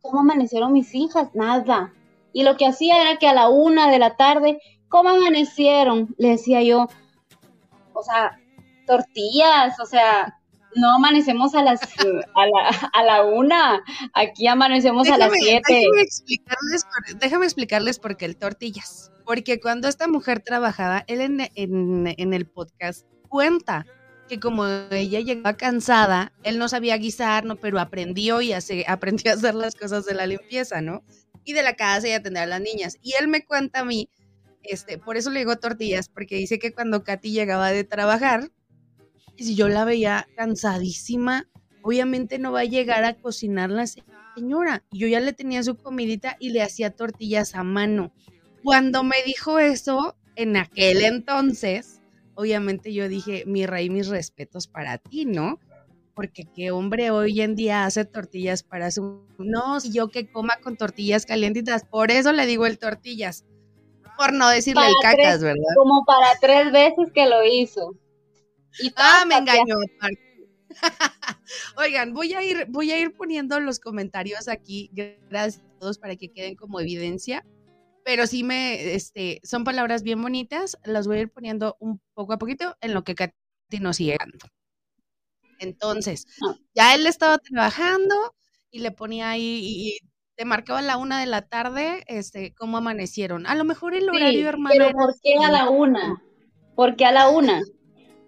¿Cómo 0.00 0.20
amanecieron 0.20 0.72
mis 0.72 0.94
hijas? 0.94 1.34
Nada. 1.34 1.92
Y 2.32 2.44
lo 2.44 2.56
que 2.56 2.66
hacía 2.66 3.00
era 3.02 3.18
que 3.18 3.26
a 3.26 3.34
la 3.34 3.48
una 3.48 3.90
de 3.90 3.98
la 3.98 4.16
tarde, 4.16 4.60
¿cómo 4.88 5.10
amanecieron? 5.10 6.14
Le 6.18 6.30
decía 6.30 6.62
yo, 6.62 6.88
o 7.92 8.02
sea, 8.02 8.38
tortillas, 8.86 9.78
o 9.80 9.86
sea, 9.86 10.38
no 10.74 10.94
amanecemos 10.96 11.54
a 11.54 11.62
las 11.62 11.80
a 11.82 12.46
la, 12.46 12.90
a 12.92 13.02
la 13.02 13.24
una, 13.24 13.82
aquí 14.12 14.46
amanecemos 14.46 15.08
a 15.08 15.18
las 15.18 15.32
siete. 15.32 15.62
Déjame 15.68 16.02
explicarles, 16.02 16.86
déjame 17.18 17.44
explicarles 17.46 17.98
por 17.98 18.16
qué 18.16 18.26
el 18.26 18.36
tortillas 18.36 19.10
porque 19.28 19.60
cuando 19.60 19.88
esta 19.88 20.08
mujer 20.08 20.40
trabajaba, 20.40 21.04
él 21.06 21.20
en, 21.54 22.32
el 22.32 22.46
podcast 22.46 23.06
cuenta 23.28 23.84
que 24.26 24.40
como 24.40 24.66
ella 24.90 25.20
llegaba 25.20 25.54
cansada, 25.54 26.32
él 26.44 26.58
no 26.58 26.66
sabía 26.70 26.96
guisar, 26.96 27.44
¿no? 27.44 27.56
pero 27.56 27.78
aprendió 27.78 28.40
y 28.40 28.54
aprendió 28.54 29.30
a 29.30 29.34
hacer 29.34 29.54
las 29.54 29.74
cosas 29.74 30.06
de 30.06 30.14
la 30.14 30.26
limpieza, 30.26 30.80
¿no? 30.80 31.02
Y 31.44 31.52
de 31.52 31.62
la 31.62 31.76
casa 31.76 32.08
y 32.08 32.12
atender 32.12 32.44
a 32.44 32.46
las 32.46 32.62
niñas. 32.62 32.96
Y 33.02 33.16
él 33.20 33.28
me 33.28 33.44
cuenta 33.44 33.80
a 33.80 33.84
mí, 33.84 34.08
este, 34.68 34.98
por 34.98 35.16
eso 35.16 35.30
le 35.30 35.40
digo 35.40 35.56
tortillas, 35.56 36.08
porque 36.08 36.36
dice 36.36 36.58
que 36.58 36.72
cuando 36.72 37.04
Katy 37.04 37.32
llegaba 37.32 37.70
de 37.70 37.84
trabajar, 37.84 38.50
si 39.36 39.54
yo 39.54 39.68
la 39.68 39.84
veía 39.84 40.28
cansadísima, 40.36 41.48
obviamente 41.82 42.38
no 42.38 42.52
va 42.52 42.60
a 42.60 42.64
llegar 42.64 43.04
a 43.04 43.14
cocinar 43.14 43.70
la 43.70 43.86
señora. 44.36 44.84
Yo 44.90 45.06
ya 45.06 45.20
le 45.20 45.32
tenía 45.32 45.62
su 45.62 45.76
comidita 45.76 46.36
y 46.40 46.50
le 46.50 46.62
hacía 46.62 46.90
tortillas 46.90 47.54
a 47.54 47.62
mano. 47.62 48.12
Cuando 48.62 49.04
me 49.04 49.16
dijo 49.24 49.58
eso, 49.58 50.16
en 50.36 50.56
aquel 50.56 51.02
entonces, 51.02 52.02
obviamente 52.34 52.92
yo 52.92 53.08
dije, 53.08 53.44
mi 53.46 53.66
rey, 53.66 53.90
mis 53.90 54.08
respetos 54.08 54.66
para 54.66 54.98
ti, 54.98 55.24
¿no? 55.24 55.58
Porque 56.14 56.44
qué 56.54 56.70
hombre 56.72 57.10
hoy 57.10 57.40
en 57.40 57.54
día 57.54 57.84
hace 57.84 58.04
tortillas 58.04 58.62
para 58.62 58.90
su... 58.90 59.24
No, 59.38 59.80
si 59.80 59.92
yo 59.92 60.08
que 60.08 60.30
coma 60.30 60.58
con 60.60 60.76
tortillas 60.76 61.26
calientitas, 61.26 61.84
por 61.84 62.10
eso 62.10 62.32
le 62.32 62.46
digo 62.46 62.66
el 62.66 62.78
tortillas, 62.78 63.44
por 64.18 64.32
no 64.34 64.48
decirle 64.50 64.86
el 64.86 64.94
cacas, 65.00 65.42
¿verdad? 65.42 65.74
Como 65.76 66.04
para 66.04 66.38
tres 66.40 66.70
veces 66.72 67.10
que 67.14 67.26
lo 67.26 67.42
hizo. 67.44 67.94
ah, 68.96 69.24
me 69.26 69.36
engañó. 69.36 69.76
Oigan, 71.76 72.12
voy 72.12 72.34
a 72.34 72.42
ir, 72.42 72.66
voy 72.68 72.90
a 72.90 73.00
ir 73.00 73.16
poniendo 73.16 73.58
los 73.60 73.80
comentarios 73.80 74.48
aquí, 74.48 74.90
gracias 75.30 75.64
a 75.64 75.78
todos 75.78 75.98
para 75.98 76.16
que 76.16 76.30
queden 76.30 76.56
como 76.56 76.78
evidencia 76.80 77.42
pero 78.08 78.26
sí 78.26 78.42
me, 78.42 78.94
este, 78.94 79.38
son 79.42 79.64
palabras 79.64 80.02
bien 80.02 80.22
bonitas, 80.22 80.78
las 80.82 81.06
voy 81.06 81.18
a 81.18 81.20
ir 81.20 81.30
poniendo 81.30 81.76
un 81.78 82.00
poco 82.14 82.32
a 82.32 82.38
poquito 82.38 82.74
en 82.80 82.94
lo 82.94 83.04
que 83.04 83.14
Katy 83.14 83.80
nos 83.82 83.98
sigue 83.98 84.16
dando. 84.18 84.38
Entonces, 85.58 86.26
ah. 86.42 86.56
ya 86.72 86.94
él 86.94 87.06
estaba 87.06 87.36
trabajando 87.36 88.34
y 88.70 88.78
le 88.78 88.92
ponía 88.92 89.28
ahí 89.28 89.60
y, 89.62 89.98
te 90.38 90.44
marcaba 90.44 90.78
a 90.78 90.82
la 90.82 90.98
una 90.98 91.18
de 91.18 91.26
la 91.26 91.42
tarde, 91.42 92.04
este, 92.06 92.54
cómo 92.54 92.76
amanecieron. 92.76 93.44
A 93.48 93.56
lo 93.56 93.64
mejor 93.64 93.94
el 93.94 94.08
horario, 94.08 94.48
hermano. 94.48 94.72
Pero 94.78 94.92
¿por 94.92 95.20
qué 95.20 95.34
a 95.34 95.50
la 95.50 95.68
una? 95.68 96.22
¿Por 96.76 96.94
qué 96.94 97.06
a 97.06 97.10
la 97.10 97.28
una? 97.28 97.60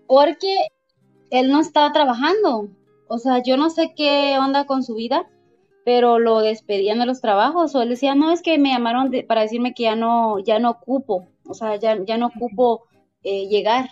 Porque 0.09 0.53
él 1.31 1.53
no 1.53 1.61
estaba 1.61 1.93
trabajando. 1.93 2.69
O 3.07 3.19
sea, 3.19 3.41
yo 3.45 3.57
no 3.57 3.71
sé 3.71 3.95
qué 3.97 4.37
onda 4.41 4.67
con 4.67 4.83
su 4.83 4.97
vida, 4.97 5.31
pero 5.85 6.19
lo 6.19 6.41
despedían 6.41 6.99
de 6.99 7.07
los 7.07 7.21
trabajos 7.21 7.77
o 7.77 7.83
él 7.83 7.91
decía, 7.91 8.17
no, 8.17 8.33
es 8.33 8.43
que 8.43 8.59
me 8.59 8.71
llamaron 8.71 9.13
para 9.29 9.43
decirme 9.43 9.73
que 9.73 9.85
ya 9.85 9.95
no, 9.95 10.41
ya 10.41 10.59
no 10.59 10.71
ocupo, 10.71 11.29
o 11.47 11.55
sea, 11.55 11.77
ya, 11.77 11.97
ya 12.05 12.19
no 12.19 12.27
ocupo 12.27 12.89
eh, 13.23 13.47
llegar. 13.47 13.89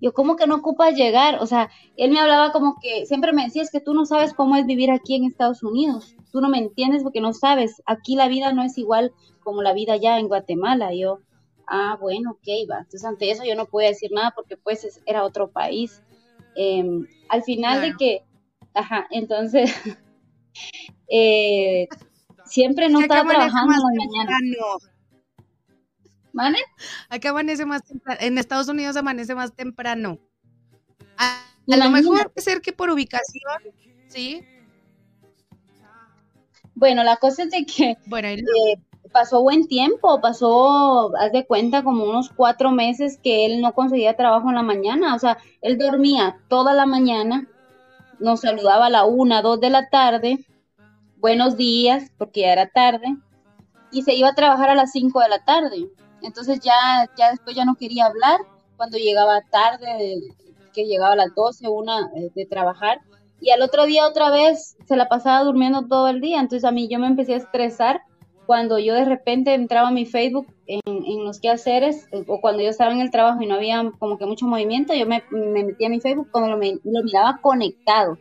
Yo, 0.00 0.14
¿cómo 0.14 0.36
que 0.36 0.46
no 0.46 0.56
ocupa 0.56 0.90
llegar? 0.90 1.42
O 1.42 1.46
sea, 1.46 1.70
él 1.96 2.10
me 2.10 2.20
hablaba 2.20 2.52
como 2.52 2.76
que 2.80 3.06
siempre 3.06 3.32
me 3.32 3.44
decía, 3.44 3.62
es 3.62 3.70
que 3.70 3.80
tú 3.80 3.92
no 3.92 4.06
sabes 4.06 4.32
cómo 4.32 4.56
es 4.56 4.66
vivir 4.66 4.90
aquí 4.90 5.14
en 5.14 5.24
Estados 5.24 5.62
Unidos. 5.62 6.16
Tú 6.32 6.40
no 6.40 6.48
me 6.48 6.58
entiendes 6.58 7.02
porque 7.02 7.20
no 7.20 7.32
sabes. 7.32 7.82
Aquí 7.86 8.16
la 8.16 8.28
vida 8.28 8.52
no 8.52 8.62
es 8.62 8.78
igual 8.78 9.12
como 9.42 9.62
la 9.62 9.74
vida 9.74 9.94
allá 9.94 10.18
en 10.18 10.28
Guatemala. 10.28 10.94
yo, 10.94 11.20
ah, 11.66 11.98
bueno, 12.00 12.32
ok, 12.32 12.48
va. 12.70 12.78
Entonces, 12.78 13.04
ante 13.04 13.30
eso 13.30 13.44
yo 13.44 13.54
no 13.54 13.66
podía 13.66 13.88
decir 13.88 14.10
nada 14.12 14.32
porque 14.34 14.56
pues 14.56 15.00
era 15.06 15.24
otro 15.24 15.50
país. 15.50 16.02
Em, 16.56 17.06
al 17.28 17.42
final 17.42 17.80
de 17.80 17.94
que, 17.96 18.22
ajá, 18.74 19.06
entonces 19.10 19.70
eh, 21.08 21.88
siempre 22.44 22.88
no 22.88 23.00
estaba 23.00 23.28
trabajando 23.28 23.72
en 23.72 23.78
la 23.78 24.24
mañana. 24.24 24.38
¿Vale? 26.32 26.58
Acá 27.08 27.30
amanece 27.30 27.64
más 27.66 27.82
temprano. 27.84 28.20
En 28.22 28.38
Estados 28.38 28.68
Unidos 28.68 28.96
amanece 28.96 29.34
más 29.34 29.52
temprano. 29.54 30.18
A, 31.16 31.44
lo 31.66 31.90
mejor 31.90 32.30
puede 32.32 32.44
ser 32.44 32.60
que 32.60 32.72
por 32.72 32.90
ubicación, 32.90 33.42
¿sí? 34.08 34.42
Bueno, 36.74 37.04
la 37.04 37.16
cosa 37.16 37.42
es 37.42 37.50
de 37.50 37.66
que 37.66 37.96
bueno, 38.06 38.28
eh, 38.28 38.42
pasó 39.12 39.42
buen 39.42 39.66
tiempo, 39.66 40.20
pasó, 40.20 41.14
haz 41.16 41.32
de 41.32 41.46
cuenta, 41.46 41.82
como 41.82 42.04
unos 42.04 42.30
cuatro 42.30 42.70
meses 42.70 43.18
que 43.22 43.46
él 43.46 43.60
no 43.60 43.72
conseguía 43.74 44.16
trabajo 44.16 44.48
en 44.48 44.54
la 44.54 44.62
mañana. 44.62 45.14
O 45.14 45.18
sea, 45.18 45.38
él 45.60 45.78
dormía 45.78 46.38
toda 46.48 46.72
la 46.74 46.86
mañana, 46.86 47.46
nos 48.18 48.40
saludaba 48.40 48.86
a 48.86 48.90
la 48.90 49.04
una, 49.04 49.42
dos 49.42 49.60
de 49.60 49.70
la 49.70 49.88
tarde, 49.88 50.46
buenos 51.16 51.56
días, 51.56 52.10
porque 52.16 52.40
ya 52.40 52.52
era 52.52 52.68
tarde, 52.68 53.16
y 53.92 54.02
se 54.02 54.14
iba 54.14 54.28
a 54.28 54.34
trabajar 54.34 54.70
a 54.70 54.74
las 54.74 54.92
cinco 54.92 55.20
de 55.20 55.28
la 55.28 55.44
tarde. 55.44 55.88
Entonces 56.22 56.60
ya, 56.60 57.08
ya 57.16 57.30
después 57.30 57.56
ya 57.56 57.64
no 57.64 57.76
quería 57.76 58.06
hablar 58.06 58.40
cuando 58.76 58.98
llegaba 58.98 59.42
tarde, 59.50 60.20
que 60.72 60.86
llegaba 60.86 61.12
a 61.12 61.16
las 61.16 61.34
doce, 61.34 61.68
una 61.68 62.10
eh, 62.14 62.30
de 62.34 62.46
trabajar. 62.46 63.00
Y 63.40 63.50
al 63.50 63.62
otro 63.62 63.86
día 63.86 64.06
otra 64.06 64.30
vez 64.30 64.76
se 64.86 64.96
la 64.96 65.08
pasaba 65.08 65.44
durmiendo 65.44 65.86
todo 65.86 66.08
el 66.08 66.20
día. 66.20 66.40
Entonces 66.40 66.64
a 66.64 66.72
mí 66.72 66.88
yo 66.88 66.98
me 66.98 67.06
empecé 67.06 67.34
a 67.34 67.38
estresar 67.38 68.02
cuando 68.46 68.78
yo 68.78 68.94
de 68.94 69.04
repente 69.04 69.54
entraba 69.54 69.88
a 69.88 69.92
mi 69.92 70.06
Facebook 70.06 70.46
en, 70.66 70.80
los 71.24 71.40
quehaceres 71.40 72.08
o 72.26 72.40
cuando 72.40 72.62
yo 72.62 72.68
estaba 72.68 72.92
en 72.92 73.00
el 73.00 73.10
trabajo 73.10 73.40
y 73.42 73.46
no 73.46 73.54
había 73.54 73.92
como 73.98 74.18
que 74.18 74.26
mucho 74.26 74.46
movimiento, 74.46 74.92
yo 74.92 75.06
me, 75.06 75.22
metía 75.30 75.86
a 75.86 75.90
mi 75.90 76.00
Facebook 76.00 76.28
cuando 76.32 76.56
lo, 76.56 76.56
lo, 76.56 77.04
miraba 77.04 77.38
conectado. 77.40 78.18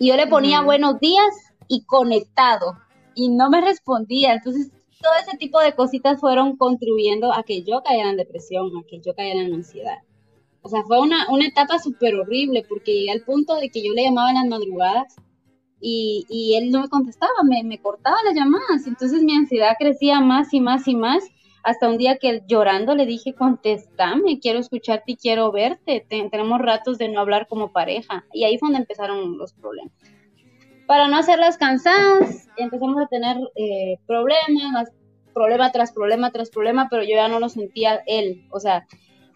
Y 0.00 0.08
yo 0.08 0.16
le 0.16 0.26
ponía 0.26 0.62
buenos 0.62 0.98
días 0.98 1.54
y 1.68 1.84
conectado 1.84 2.76
y 3.14 3.28
no 3.28 3.50
me 3.50 3.60
respondía. 3.60 4.34
Entonces 4.34 4.72
todo 5.04 5.12
ese 5.20 5.36
tipo 5.36 5.60
de 5.60 5.74
cositas 5.74 6.18
fueron 6.18 6.56
contribuyendo 6.56 7.30
a 7.32 7.42
que 7.42 7.62
yo 7.62 7.82
cayera 7.82 8.08
en 8.08 8.16
depresión, 8.16 8.74
a 8.76 8.86
que 8.88 9.00
yo 9.00 9.14
cayera 9.14 9.42
en 9.42 9.52
ansiedad. 9.52 9.98
O 10.62 10.70
sea, 10.70 10.82
fue 10.84 10.98
una, 10.98 11.30
una 11.30 11.46
etapa 11.46 11.78
súper 11.78 12.14
horrible 12.14 12.64
porque 12.66 12.94
llegué 12.94 13.10
al 13.10 13.20
punto 13.20 13.56
de 13.56 13.68
que 13.68 13.84
yo 13.84 13.92
le 13.92 14.04
llamaba 14.04 14.30
en 14.30 14.36
las 14.36 14.46
madrugadas 14.46 15.14
y, 15.78 16.54
él 16.56 16.70
no 16.70 16.80
me 16.80 16.88
contestaba, 16.88 17.32
me, 17.44 17.78
cortaba 17.82 18.16
las 18.24 18.34
llamadas. 18.34 18.86
Entonces 18.86 19.22
mi 19.22 19.34
ansiedad 19.34 19.74
crecía 19.78 20.20
más 20.20 20.54
y 20.54 20.60
más 20.60 20.88
y 20.88 20.96
más 20.96 21.22
hasta 21.62 21.90
un 21.90 21.98
día 21.98 22.16
que 22.16 22.42
llorando 22.46 22.94
le 22.94 23.04
dije, 23.04 23.34
contestame, 23.34 24.40
quiero 24.40 24.58
escucharte 24.58 25.12
y 25.12 25.16
quiero 25.16 25.52
verte, 25.52 26.06
tenemos 26.08 26.58
ratos 26.60 26.96
de 26.96 27.08
no 27.08 27.20
hablar 27.20 27.46
como 27.46 27.72
pareja. 27.72 28.24
Y 28.32 28.44
ahí 28.44 28.56
fue 28.56 28.68
donde 28.68 28.80
empezaron 28.80 29.36
los 29.36 29.52
problemas. 29.52 29.92
Para 30.86 31.08
no 31.08 31.16
hacerlas 31.16 31.56
cansadas, 31.56 32.48
empezamos 32.56 33.02
a 33.02 33.06
tener 33.06 33.36
eh, 33.56 33.98
problemas, 34.06 34.90
problema 35.32 35.72
tras 35.72 35.92
problema 35.92 36.30
tras 36.30 36.50
problema, 36.50 36.88
pero 36.90 37.02
yo 37.02 37.16
ya 37.16 37.28
no 37.28 37.40
lo 37.40 37.48
sentía 37.48 38.02
él. 38.06 38.46
O 38.50 38.60
sea, 38.60 38.86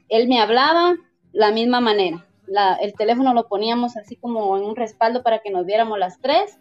él 0.09 0.29
me 0.29 0.41
hablaba 0.41 0.95
la 1.33 1.51
misma 1.51 1.81
manera 1.81 2.29
el 2.81 2.95
teléfono 2.95 3.35
lo 3.35 3.49
poníamos 3.49 3.97
así 3.97 4.17
como 4.17 4.57
en 4.57 4.65
un 4.65 4.77
respaldo 4.77 5.23
para 5.23 5.41
que 5.41 5.51
nos 5.51 5.67
viéramos 5.67 5.99
las 5.99 6.21
tres 6.21 6.59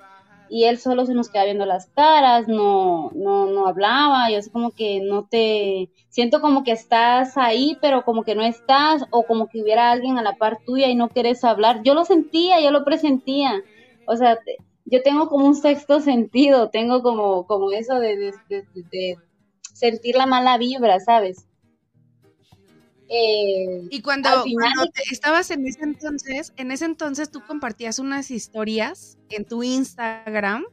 y 0.50 0.64
él 0.64 0.78
solo 0.78 1.06
se 1.06 1.14
nos 1.14 1.30
quedaba 1.30 1.46
viendo 1.46 1.66
las 1.66 1.88
caras, 1.88 2.48
no, 2.48 3.12
no, 3.14 3.48
no 3.48 3.68
hablaba, 3.68 4.30
yo 4.30 4.38
así 4.38 4.50
como 4.50 4.72
que 4.72 5.02
no 5.02 5.28
te, 5.30 5.90
siento 6.08 6.40
como 6.40 6.64
que 6.64 6.72
estás 6.72 7.38
ahí, 7.38 7.78
pero 7.82 8.06
como 8.06 8.24
que 8.24 8.34
no 8.34 8.44
estás, 8.44 9.04
o 9.12 9.24
como 9.24 9.50
que 9.50 9.62
hubiera 9.62 9.92
alguien 9.92 10.18
a 10.18 10.22
la 10.22 10.38
par 10.38 10.60
tuya 10.66 10.88
y 10.88 10.96
no 10.96 11.10
quieres 11.10 11.44
hablar, 11.44 11.82
yo 11.84 11.94
lo 11.94 12.06
sentía, 12.06 12.62
yo 12.62 12.72
lo 12.72 12.86
presentía, 12.86 13.62
o 14.06 14.16
sea, 14.16 14.40
yo 14.90 15.04
tengo 15.04 15.30
como 15.30 15.46
un 15.46 15.56
sexto 15.56 16.00
sentido, 16.00 16.70
tengo 16.70 17.04
como, 17.04 17.46
como 17.46 17.72
eso 17.72 18.00
de, 18.00 18.34
de 18.48 19.18
sentir 19.74 20.16
la 20.16 20.26
mala 20.26 20.58
vibra, 20.58 21.00
¿sabes? 21.00 21.48
Eh, 23.10 23.88
y 23.90 24.02
cuando, 24.02 24.30
estabas 25.12 25.50
en 25.52 25.66
ese 25.66 25.84
entonces, 25.84 26.54
en 26.58 26.72
ese 26.72 26.86
entonces 26.86 27.32
tú 27.32 27.42
compartías 27.46 28.00
unas 28.00 28.32
historias 28.32 29.18
en 29.30 29.46
tu 29.46 29.64
Instagram 29.64 30.66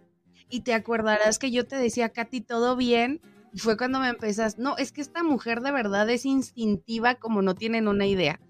y 0.48 0.60
te 0.60 0.74
acordarás 0.74 1.38
que 1.38 1.50
yo 1.50 1.66
te 1.66 1.76
decía, 1.76 2.08
Katy, 2.08 2.40
todo 2.40 2.76
bien. 2.76 3.20
Y 3.52 3.58
fue 3.58 3.76
cuando 3.76 4.00
me 4.00 4.08
empezas, 4.08 4.58
no, 4.58 4.76
es 4.78 4.90
que 4.90 5.00
esta 5.00 5.22
mujer 5.22 5.60
de 5.60 5.70
verdad 5.70 6.10
es 6.10 6.26
instintiva 6.26 7.14
como 7.14 7.40
no 7.40 7.54
tienen 7.54 7.86
una 7.86 8.06
idea. 8.06 8.40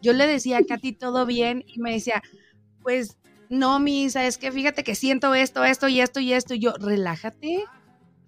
Yo 0.00 0.12
le 0.12 0.28
decía 0.28 0.58
a 0.58 0.64
Katy, 0.64 0.92
todo 0.92 1.26
bien, 1.26 1.64
y 1.66 1.80
me 1.80 1.92
decía, 1.92 2.22
pues 2.82 3.16
no, 3.58 3.80
misa, 3.80 4.26
es 4.26 4.38
que 4.38 4.52
fíjate 4.52 4.84
que 4.84 4.94
siento 4.94 5.34
esto, 5.34 5.64
esto 5.64 5.88
y 5.88 6.00
esto 6.00 6.20
y 6.20 6.32
esto. 6.32 6.54
Y 6.54 6.60
yo, 6.60 6.74
relájate, 6.74 7.64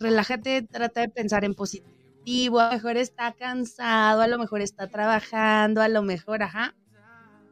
relájate, 0.01 0.63
trata 0.63 1.03
de 1.03 1.09
pensar 1.09 1.45
en 1.45 1.55
positivo 1.55 1.97
a 2.27 2.67
lo 2.67 2.73
mejor 2.73 2.97
está 2.97 3.33
cansado, 3.33 4.21
a 4.21 4.27
lo 4.27 4.39
mejor 4.39 4.61
está 4.61 4.89
trabajando, 4.89 5.81
a 5.81 5.89
lo 5.89 6.03
mejor, 6.03 6.43
ajá. 6.43 6.75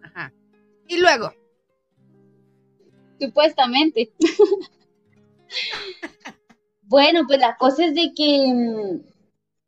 Ajá. 0.03 0.33
Y 0.89 0.99
luego. 0.99 1.33
Supuestamente. 3.21 4.13
bueno, 6.83 7.23
pues 7.27 7.39
la 7.39 7.57
cosa 7.57 7.87
es 7.87 7.95
de 7.95 8.13
que 8.15 8.53
mm, 8.53 9.01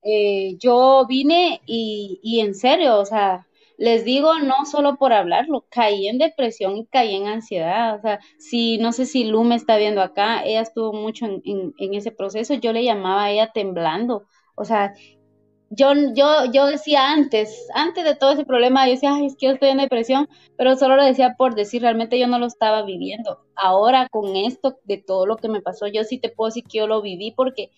eh, 0.02 0.56
yo 0.58 1.06
vine 1.08 1.60
y, 1.66 2.18
y 2.22 2.40
en 2.40 2.54
serio, 2.54 2.98
o 2.98 3.06
sea, 3.06 3.46
les 3.78 4.04
digo 4.04 4.38
no 4.38 4.64
solo 4.64 4.96
por 4.96 5.12
hablarlo, 5.12 5.66
caí 5.70 6.08
en 6.08 6.18
depresión 6.18 6.76
y 6.76 6.86
caí 6.86 7.14
en 7.14 7.26
ansiedad. 7.26 7.96
O 7.96 8.00
sea, 8.00 8.20
si 8.38 8.78
no 8.78 8.92
sé 8.92 9.06
si 9.06 9.24
Lu 9.24 9.44
me 9.44 9.54
está 9.54 9.76
viendo 9.76 10.02
acá, 10.02 10.42
ella 10.44 10.62
estuvo 10.62 10.92
mucho 10.92 11.26
en, 11.26 11.42
en, 11.44 11.94
ese 11.94 12.10
proceso, 12.10 12.54
yo 12.54 12.72
le 12.72 12.84
llamaba 12.84 13.24
a 13.24 13.30
ella 13.30 13.52
temblando. 13.52 14.24
O 14.54 14.64
sea, 14.64 14.94
yo, 15.70 15.92
yo, 16.14 16.50
yo 16.52 16.66
decía 16.66 17.10
antes, 17.10 17.68
antes 17.74 18.04
de 18.04 18.14
todo 18.14 18.32
ese 18.32 18.44
problema, 18.44 18.86
yo 18.86 18.92
decía, 18.92 19.14
Ay, 19.14 19.26
es 19.26 19.36
que 19.36 19.46
yo 19.46 19.52
estoy 19.52 19.70
en 19.70 19.78
depresión, 19.78 20.28
pero 20.56 20.76
solo 20.76 20.96
lo 20.96 21.04
decía 21.04 21.34
por 21.36 21.54
decir, 21.54 21.82
realmente 21.82 22.18
yo 22.18 22.28
no 22.28 22.38
lo 22.38 22.46
estaba 22.46 22.82
viviendo. 22.82 23.40
Ahora 23.56 24.08
con 24.10 24.36
esto 24.36 24.78
de 24.84 24.98
todo 24.98 25.26
lo 25.26 25.36
que 25.36 25.48
me 25.48 25.60
pasó, 25.60 25.86
yo 25.86 26.04
sí 26.04 26.18
te 26.18 26.30
puedo 26.30 26.48
decir 26.48 26.64
que 26.64 26.78
yo 26.78 26.86
lo 26.86 27.02
viví 27.02 27.32
porque, 27.32 27.70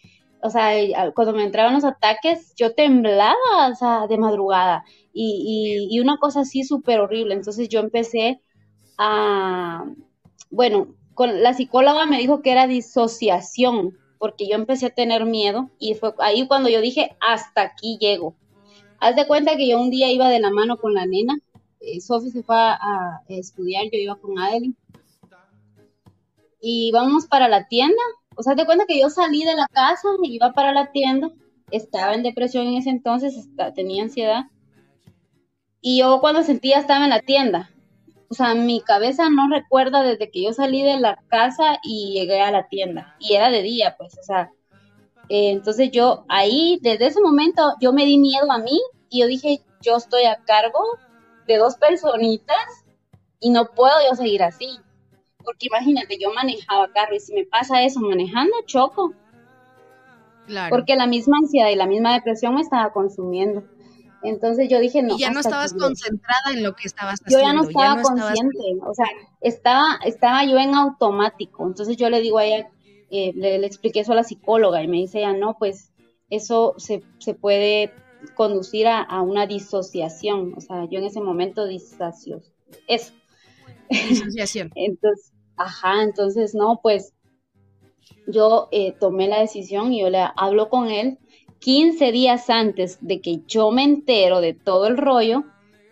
o 0.43 0.51
sea, 0.51 0.71
cuando 1.15 1.33
me 1.33 1.45
entraban 1.45 1.75
los 1.75 1.85
ataques, 1.85 2.55
yo 2.57 2.75
temblaba, 2.75 3.35
o 3.71 3.75
sea, 3.75 4.07
de 4.07 4.19
madrugada 4.19 4.85
y, 5.21 5.89
y, 5.91 5.97
y 5.97 5.99
una 5.99 6.19
cosa 6.19 6.41
así 6.43 6.62
súper 6.62 7.01
horrible. 7.01 7.35
Entonces 7.35 7.69
yo 7.69 7.81
empecé 7.81 8.41
a, 8.99 9.85
bueno, 10.49 10.95
con 11.14 11.43
la 11.43 11.55
psicóloga 11.55 12.07
me 12.07 12.19
dijo 12.19 12.41
que 12.41 12.53
era 12.53 12.69
disociación 12.69 13.99
porque 14.19 14.49
yo 14.49 14.55
empecé 14.55 14.87
a 14.87 14.95
tener 14.95 15.25
miedo 15.25 15.71
y 15.81 15.95
fue 15.95 16.14
ahí 16.21 16.47
cuando 16.47 16.69
yo 16.69 16.81
dije, 16.81 17.16
hasta 17.21 17.62
aquí 17.62 17.99
llego. 18.01 18.37
Haz 19.01 19.16
de 19.16 19.27
cuenta 19.27 19.57
que 19.57 19.69
yo 19.69 19.81
un 19.81 19.91
día 19.91 20.09
iba 20.12 20.29
de 20.29 20.39
la 20.39 20.51
mano 20.51 20.77
con 20.77 20.95
la 20.95 21.05
nena, 21.05 21.37
eh, 21.81 22.01
Sophie 22.01 22.31
se 22.31 22.45
fue 22.45 22.57
a, 22.57 23.21
estudiar, 23.29 23.85
yo 23.93 23.99
iba 23.99 24.16
con 24.16 24.39
Adeline, 24.39 24.77
y 26.61 26.93
vamos 26.93 27.27
para 27.27 27.49
la 27.49 27.66
tienda. 27.66 28.03
O 28.37 28.43
sea, 28.45 28.53
haz 28.53 28.57
de 28.57 28.66
cuenta 28.66 28.87
que 28.87 29.01
yo 29.01 29.11
salí 29.11 29.45
de 29.45 29.57
la 29.57 29.66
casa 29.66 30.09
y 30.23 30.37
iba 30.37 30.53
para 30.53 30.73
la 30.73 30.93
tienda, 30.93 31.31
estaba 31.73 32.14
en 32.14 32.23
depresión 32.23 32.69
en 32.69 32.75
ese 32.75 32.91
entonces, 32.91 33.49
tenía 33.75 34.05
ansiedad, 34.05 34.45
y 35.91 36.01
yo 36.01 36.20
cuando 36.20 36.43
sentía 36.43 36.80
estaba 36.80 37.05
en 37.05 37.09
la 37.09 37.20
tienda, 37.20 37.70
o 38.28 38.34
sea, 38.34 38.55
mi 38.55 38.82
cabeza 38.82 39.30
no 39.30 39.49
recuerda 39.49 40.03
desde 40.03 40.30
que 40.30 40.43
yo 40.43 40.53
salí 40.53 40.82
de 40.82 41.01
la 41.01 41.18
casa 41.28 41.78
y 41.82 42.12
llegué 42.12 42.43
a 42.43 42.51
la 42.51 42.68
tienda. 42.68 43.16
Y 43.18 43.36
era 43.36 43.49
de 43.49 43.62
día, 43.62 43.97
pues, 43.97 44.18
o 44.18 44.22
sea. 44.22 44.53
Eh, 45.30 45.49
entonces 45.49 45.91
yo 45.91 46.26
ahí, 46.28 46.78
desde 46.82 47.07
ese 47.07 47.22
momento, 47.22 47.72
yo 47.80 47.95
me 47.95 48.05
di 48.05 48.18
miedo 48.18 48.53
a 48.53 48.59
mí 48.59 48.78
y 49.09 49.20
yo 49.20 49.26
dije, 49.26 49.62
yo 49.80 49.97
estoy 49.97 50.24
a 50.24 50.36
cargo 50.45 50.78
de 51.47 51.57
dos 51.57 51.76
personitas 51.76 52.84
y 53.41 53.49
no 53.49 53.70
puedo 53.70 53.95
yo 54.11 54.14
seguir 54.14 54.43
así. 54.43 54.68
Porque 55.43 55.68
imagínate, 55.68 56.18
yo 56.20 56.34
manejaba 56.34 56.93
carro 56.93 57.14
y 57.14 57.20
si 57.20 57.32
me 57.32 57.47
pasa 57.47 57.82
eso 57.82 58.01
manejando, 58.01 58.53
choco. 58.66 59.14
Claro. 60.49 60.68
Porque 60.68 60.97
la 60.97 61.07
misma 61.07 61.39
ansiedad 61.39 61.70
y 61.70 61.76
la 61.76 61.86
misma 61.86 62.12
depresión 62.12 62.57
me 62.57 62.61
estaba 62.61 62.93
consumiendo. 62.93 63.64
Entonces 64.23 64.69
yo 64.69 64.81
dije, 64.81 65.03
no. 65.03 65.16
Y 65.16 65.21
ya 65.21 65.31
no 65.31 65.41
estabas 65.41 65.75
concentrada 65.75 66.53
en 66.53 66.62
lo 66.62 66.75
que 66.75 66.87
estabas 66.87 67.21
haciendo. 67.25 67.39
Yo 67.39 67.47
ya 67.47 67.53
no 67.53 67.69
estaba 67.69 68.03
consciente, 68.03 68.59
o 68.85 68.95
sea, 68.95 69.07
estaba, 69.41 69.99
estaba 70.05 70.45
yo 70.45 70.59
en 70.59 70.75
automático. 70.75 71.66
Entonces 71.66 71.97
yo 71.97 72.11
le 72.11 72.21
digo 72.21 72.39
a 72.39 72.45
ella, 72.45 72.71
eh, 73.11 73.33
le, 73.35 73.64
expliqué 73.64 74.01
eso 74.01 74.12
a 74.12 74.16
la 74.16 74.25
psicóloga 74.25 74.83
y 74.83 74.89
me 74.89 74.99
dice 74.99 75.19
ella, 75.19 75.33
no, 75.33 75.57
pues 75.59 75.93
eso 76.31 76.75
se, 76.79 77.03
se 77.19 77.35
puede 77.35 77.93
conducir 78.35 78.89
a, 78.89 79.01
a, 79.01 79.23
una 79.23 79.47
disociación. 79.47 80.55
O 80.57 80.61
sea, 80.61 80.87
yo 80.91 80.99
en 80.99 81.05
ese 81.05 81.21
momento 81.21 81.66
disacio, 81.66 82.43
eso. 82.87 83.12
Disociación. 83.89 84.71
entonces, 84.75 85.33
ajá, 85.57 86.03
entonces 86.03 86.55
no, 86.55 86.81
pues 86.83 87.14
yo 88.27 88.69
eh, 88.73 88.93
tomé 88.99 89.29
la 89.29 89.41
decisión 89.41 89.93
y 89.93 90.01
yo 90.03 90.11
le 90.11 90.25
hablo 90.37 90.69
con 90.69 90.89
él 90.89 91.19
15 91.61 92.13
días 92.13 92.51
antes 92.51 92.99
de 93.01 93.21
que 93.21 93.43
yo 93.47 93.71
me 93.71 93.83
entero 93.83 94.41
de 94.41 94.55
todo 94.55 94.87
el 94.87 94.97
rollo, 94.97 95.45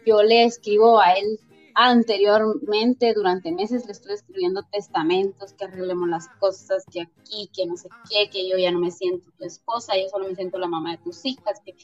yo 0.06 0.22
le 0.22 0.44
escribo 0.44 1.00
a 1.00 1.12
él 1.12 1.40
anteriormente, 1.74 3.12
durante 3.12 3.52
meses, 3.52 3.84
le 3.84 3.92
estuve 3.92 4.14
escribiendo 4.14 4.62
testamentos, 4.62 5.52
que 5.52 5.66
arreglemos 5.66 6.08
las 6.08 6.28
cosas, 6.40 6.84
que 6.90 7.02
aquí, 7.02 7.50
que 7.54 7.66
no 7.66 7.76
sé 7.76 7.88
qué, 8.08 8.30
que 8.30 8.48
yo 8.48 8.56
ya 8.56 8.70
no 8.70 8.78
me 8.78 8.90
siento 8.90 9.30
tu 9.36 9.44
esposa, 9.44 9.94
yo 9.94 10.08
solo 10.08 10.26
me 10.26 10.34
siento 10.34 10.58
la 10.58 10.68
mamá 10.68 10.92
de 10.92 10.98
tus 10.98 11.26
hijas, 11.26 11.60
que, 11.64 11.74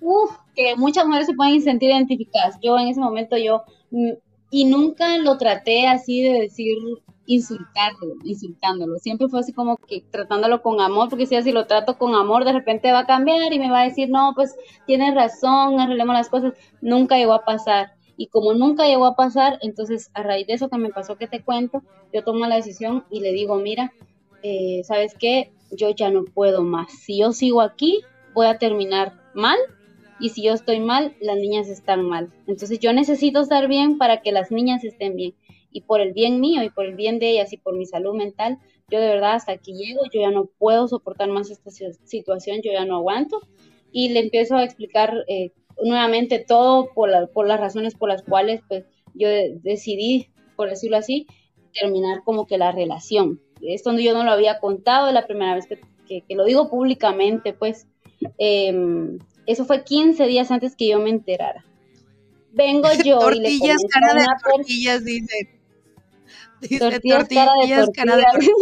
uf, 0.00 0.30
que 0.54 0.74
muchas 0.76 1.04
mujeres 1.04 1.26
se 1.26 1.34
pueden 1.34 1.60
sentir 1.60 1.90
identificadas. 1.90 2.58
Yo 2.62 2.78
en 2.78 2.88
ese 2.88 3.00
momento, 3.00 3.36
yo, 3.36 3.62
mm, 3.90 4.12
y 4.52 4.66
nunca 4.66 5.16
lo 5.16 5.38
traté 5.38 5.88
así 5.88 6.22
de 6.22 6.42
decir 6.42 6.76
insultarlo, 7.24 8.16
insultándolo. 8.22 8.98
Siempre 8.98 9.28
fue 9.28 9.40
así 9.40 9.54
como 9.54 9.78
que 9.78 10.04
tratándolo 10.10 10.60
con 10.60 10.78
amor, 10.82 11.08
porque 11.08 11.24
si 11.24 11.36
así 11.36 11.52
lo 11.52 11.66
trato 11.66 11.96
con 11.96 12.14
amor, 12.14 12.44
de 12.44 12.52
repente 12.52 12.92
va 12.92 13.00
a 13.00 13.06
cambiar 13.06 13.50
y 13.50 13.58
me 13.58 13.70
va 13.70 13.80
a 13.80 13.84
decir, 13.84 14.10
no, 14.10 14.32
pues 14.34 14.54
tienes 14.86 15.14
razón, 15.14 15.80
arreglemos 15.80 16.14
las 16.14 16.28
cosas. 16.28 16.52
Nunca 16.82 17.16
llegó 17.16 17.32
a 17.32 17.46
pasar. 17.46 17.94
Y 18.18 18.26
como 18.26 18.52
nunca 18.52 18.86
llegó 18.86 19.06
a 19.06 19.16
pasar, 19.16 19.58
entonces 19.62 20.10
a 20.12 20.22
raíz 20.22 20.46
de 20.46 20.52
eso 20.52 20.68
que 20.68 20.76
me 20.76 20.90
pasó 20.90 21.16
que 21.16 21.26
te 21.26 21.42
cuento, 21.42 21.82
yo 22.12 22.22
tomo 22.22 22.46
la 22.46 22.56
decisión 22.56 23.06
y 23.10 23.20
le 23.20 23.32
digo, 23.32 23.56
mira, 23.56 23.90
eh, 24.42 24.82
¿sabes 24.84 25.14
qué? 25.18 25.50
Yo 25.70 25.88
ya 25.90 26.10
no 26.10 26.24
puedo 26.24 26.62
más. 26.62 26.92
Si 26.92 27.20
yo 27.20 27.32
sigo 27.32 27.62
aquí, 27.62 28.02
voy 28.34 28.48
a 28.48 28.58
terminar 28.58 29.14
mal. 29.34 29.56
Y 30.22 30.28
si 30.28 30.44
yo 30.44 30.52
estoy 30.52 30.78
mal, 30.78 31.16
las 31.20 31.36
niñas 31.36 31.68
están 31.68 32.04
mal. 32.04 32.32
Entonces 32.46 32.78
yo 32.78 32.92
necesito 32.92 33.40
estar 33.40 33.66
bien 33.66 33.98
para 33.98 34.22
que 34.22 34.30
las 34.30 34.52
niñas 34.52 34.84
estén 34.84 35.16
bien. 35.16 35.34
Y 35.72 35.80
por 35.80 36.00
el 36.00 36.12
bien 36.12 36.40
mío 36.40 36.62
y 36.62 36.70
por 36.70 36.86
el 36.86 36.94
bien 36.94 37.18
de 37.18 37.30
ellas 37.30 37.52
y 37.52 37.56
por 37.56 37.76
mi 37.76 37.86
salud 37.86 38.14
mental, 38.14 38.58
yo 38.88 39.00
de 39.00 39.08
verdad 39.08 39.34
hasta 39.34 39.50
aquí 39.50 39.74
llego, 39.74 40.02
yo 40.12 40.20
ya 40.20 40.30
no 40.30 40.48
puedo 40.58 40.86
soportar 40.86 41.28
más 41.28 41.50
esta 41.50 41.72
situación, 42.04 42.60
yo 42.62 42.70
ya 42.70 42.84
no 42.84 42.98
aguanto. 42.98 43.40
Y 43.90 44.10
le 44.10 44.20
empiezo 44.20 44.54
a 44.54 44.62
explicar 44.62 45.12
eh, 45.26 45.50
nuevamente 45.82 46.38
todo 46.38 46.90
por, 46.94 47.10
por 47.32 47.48
las 47.48 47.58
razones 47.58 47.96
por 47.96 48.08
las 48.08 48.22
cuales 48.22 48.60
pues 48.68 48.84
yo 49.14 49.28
decidí, 49.28 50.28
por 50.54 50.70
decirlo 50.70 50.98
así, 50.98 51.26
terminar 51.74 52.22
como 52.24 52.46
que 52.46 52.58
la 52.58 52.70
relación. 52.70 53.40
Esto 53.60 53.92
yo 53.98 54.14
no 54.14 54.22
lo 54.22 54.30
había 54.30 54.60
contado, 54.60 55.08
es 55.08 55.14
la 55.14 55.26
primera 55.26 55.56
vez 55.56 55.66
que, 55.66 55.80
que, 56.22 56.34
lo 56.36 56.44
digo 56.44 56.70
públicamente, 56.70 57.54
pues 57.54 57.88
em, 58.38 59.18
eso 59.46 59.64
fue 59.64 59.84
15 59.84 60.26
días 60.26 60.50
antes 60.50 60.76
que 60.76 60.88
yo 60.88 60.98
me 61.00 61.10
enterara. 61.10 61.64
Vengo 62.52 62.88
yo 63.04 63.18
tortillas, 63.18 63.50
y 63.50 63.66
le 63.66 63.74
cara 63.88 64.14
de 64.14 64.26
tortillas, 64.42 65.04
dice. 65.04 65.60
Dice 66.60 66.78
tortillas, 66.78 67.28
tortillas 67.28 67.36
cara 67.36 67.54
de 67.54 67.68
tortillas. 67.68 67.90
Cara 67.94 68.16
de 68.16 68.22
tortillas. 68.22 68.52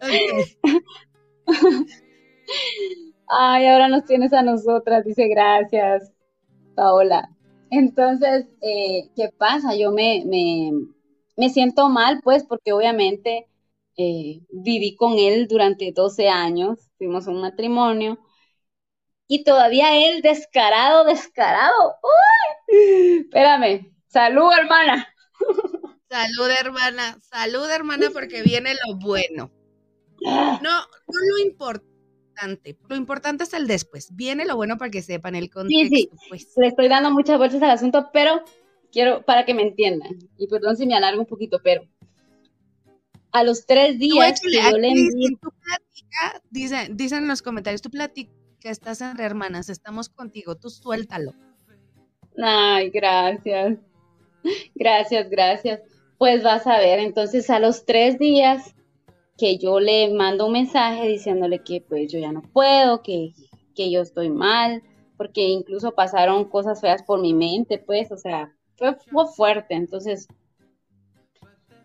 Ay, 3.28 3.66
ahora 3.66 3.88
nos 3.88 4.04
tienes 4.04 4.32
a 4.32 4.42
nosotras, 4.42 5.04
dice 5.04 5.28
gracias, 5.28 6.12
Paola. 6.74 7.30
Entonces, 7.70 8.46
eh, 8.60 9.08
¿qué 9.14 9.28
pasa? 9.36 9.76
Yo 9.76 9.92
me, 9.92 10.24
me, 11.36 11.50
siento 11.50 11.88
mal, 11.88 12.20
pues, 12.24 12.44
porque 12.44 12.72
obviamente 12.72 13.46
eh, 13.96 14.40
viví 14.50 14.96
con 14.96 15.18
él 15.18 15.46
durante 15.46 15.92
12 15.92 16.28
años, 16.28 16.89
fuimos 17.00 17.26
un 17.26 17.40
matrimonio, 17.40 18.18
y 19.26 19.42
todavía 19.42 19.96
él 19.96 20.20
descarado, 20.20 21.04
descarado. 21.04 21.96
¡Uy! 22.02 23.20
Espérame, 23.20 23.94
salud, 24.06 24.52
hermana. 24.52 25.08
Salud, 26.10 26.50
hermana, 26.50 27.18
salud, 27.22 27.70
hermana, 27.70 28.10
porque 28.12 28.42
viene 28.42 28.74
lo 28.74 28.98
bueno. 28.98 29.50
No, 30.20 30.58
no 30.60 31.20
lo 31.30 31.38
importa 31.38 31.86
lo 32.88 32.96
importante 32.96 33.44
es 33.44 33.52
el 33.52 33.66
después. 33.66 34.14
Viene 34.16 34.46
lo 34.46 34.56
bueno 34.56 34.78
para 34.78 34.90
que 34.90 35.02
sepan 35.02 35.34
el 35.34 35.50
contexto. 35.50 35.94
Sí, 35.94 36.08
sí. 36.10 36.10
Pues. 36.28 36.52
Le 36.56 36.68
estoy 36.68 36.88
dando 36.88 37.10
muchas 37.10 37.36
vueltas 37.38 37.62
al 37.62 37.70
asunto, 37.70 38.08
pero 38.12 38.42
quiero 38.90 39.22
para 39.24 39.44
que 39.44 39.52
me 39.52 39.62
entiendan. 39.62 40.18
Y 40.38 40.48
perdón 40.48 40.76
si 40.76 40.86
me 40.86 40.96
alargo 40.96 41.20
un 41.20 41.26
poquito, 41.26 41.60
pero 41.62 41.82
a 43.32 43.44
los 43.44 43.66
tres 43.66 43.98
días 43.98 44.40
que 44.40 44.52
yo 44.52 44.78
le 44.78 44.88
envié... 44.88 45.28
dicen, 46.50 46.96
dicen 46.96 47.22
en 47.22 47.28
los 47.28 47.42
comentarios, 47.42 47.82
tú 47.82 47.90
platica, 47.90 48.30
estás 48.62 49.00
entre 49.00 49.24
hermanas, 49.24 49.68
estamos 49.68 50.08
contigo, 50.08 50.56
tú 50.56 50.70
suéltalo. 50.70 51.32
Ay, 52.42 52.90
gracias. 52.90 53.78
Gracias, 54.74 55.28
gracias. 55.28 55.80
Pues 56.18 56.42
vas 56.42 56.66
a 56.66 56.78
ver, 56.78 56.98
entonces 56.98 57.48
a 57.50 57.58
los 57.58 57.84
tres 57.84 58.18
días 58.18 58.74
que 59.38 59.58
yo 59.58 59.80
le 59.80 60.12
mando 60.12 60.46
un 60.46 60.52
mensaje 60.52 61.08
diciéndole 61.08 61.60
que 61.60 61.80
pues 61.80 62.12
yo 62.12 62.18
ya 62.18 62.32
no 62.32 62.42
puedo, 62.42 63.02
que, 63.02 63.32
que 63.74 63.90
yo 63.90 64.02
estoy 64.02 64.28
mal, 64.28 64.82
porque 65.16 65.42
incluso 65.42 65.92
pasaron 65.92 66.44
cosas 66.44 66.80
feas 66.80 67.02
por 67.02 67.20
mi 67.20 67.32
mente, 67.34 67.78
pues, 67.78 68.12
o 68.12 68.18
sea, 68.18 68.54
fue, 68.76 68.96
fue 69.10 69.26
fuerte. 69.26 69.74
Entonces, 69.74 70.28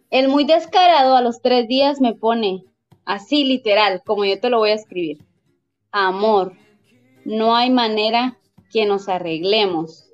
el 0.09 0.27
muy 0.27 0.45
descarado 0.45 1.15
a 1.15 1.21
los 1.21 1.41
tres 1.41 1.67
días 1.67 1.99
me 2.01 2.13
pone 2.13 2.65
así 3.06 3.43
literal, 3.45 4.01
como 4.06 4.26
yo 4.26 4.39
te 4.39 4.49
lo 4.49 4.60
voy 4.60 4.72
a 4.72 4.76
escribir. 4.76 5.20
Amor, 5.91 6.53
no 7.24 7.56
hay 7.56 7.70
manera 7.70 8.38
que 8.72 8.86
nos 8.86 9.08
arreglemos. 9.08 10.10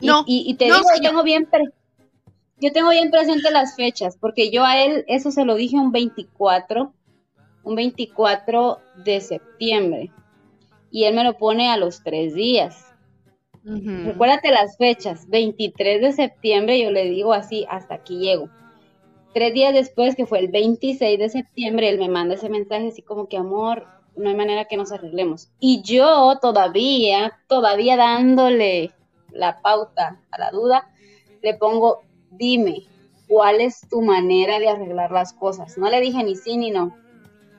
No, 0.00 0.24
y, 0.26 0.54
te 0.54 0.66
digo, 0.66 0.76
yo 0.76 1.08
tengo 1.08 1.22
bien, 1.22 1.48
yo 2.60 2.72
tengo 2.72 2.90
bien 2.90 3.10
presente 3.10 3.50
las 3.50 3.76
fechas, 3.76 4.18
porque 4.20 4.50
yo 4.50 4.64
a 4.64 4.82
él 4.84 5.04
eso 5.08 5.30
se 5.30 5.46
lo 5.46 5.54
dije 5.54 5.76
un 5.76 5.90
24, 5.90 6.92
un 7.62 7.74
24 7.74 8.78
de 9.04 9.20
septiembre, 9.22 10.12
y 10.90 11.04
él 11.04 11.14
me 11.14 11.24
lo 11.24 11.38
pone 11.38 11.70
a 11.70 11.78
los 11.78 12.02
tres 12.02 12.34
días. 12.34 12.82
Recuérdate 13.64 14.52
las 14.52 14.76
fechas, 14.76 15.28
23 15.28 16.00
de 16.00 16.12
septiembre 16.12 16.80
yo 16.80 16.92
le 16.92 17.06
digo 17.06 17.32
así, 17.32 17.66
hasta 17.68 17.94
aquí 17.94 18.18
llego. 18.18 18.48
Tres 19.36 19.52
días 19.52 19.74
después, 19.74 20.16
que 20.16 20.24
fue 20.24 20.38
el 20.38 20.48
26 20.48 21.18
de 21.18 21.28
septiembre, 21.28 21.90
él 21.90 21.98
me 21.98 22.08
manda 22.08 22.36
ese 22.36 22.48
mensaje 22.48 22.88
así 22.88 23.02
como 23.02 23.28
que, 23.28 23.36
amor, 23.36 23.86
no 24.16 24.30
hay 24.30 24.34
manera 24.34 24.64
que 24.64 24.78
nos 24.78 24.92
arreglemos. 24.92 25.50
Y 25.60 25.82
yo 25.82 26.38
todavía, 26.40 27.38
todavía 27.46 27.98
dándole 27.98 28.92
la 29.30 29.60
pauta 29.60 30.22
a 30.30 30.38
la 30.38 30.50
duda, 30.52 30.88
le 31.42 31.52
pongo, 31.52 32.00
dime, 32.30 32.84
¿cuál 33.28 33.60
es 33.60 33.86
tu 33.90 34.00
manera 34.00 34.58
de 34.58 34.70
arreglar 34.70 35.10
las 35.10 35.34
cosas? 35.34 35.76
No 35.76 35.90
le 35.90 36.00
dije 36.00 36.24
ni 36.24 36.34
sí 36.34 36.56
ni 36.56 36.70
no. 36.70 36.96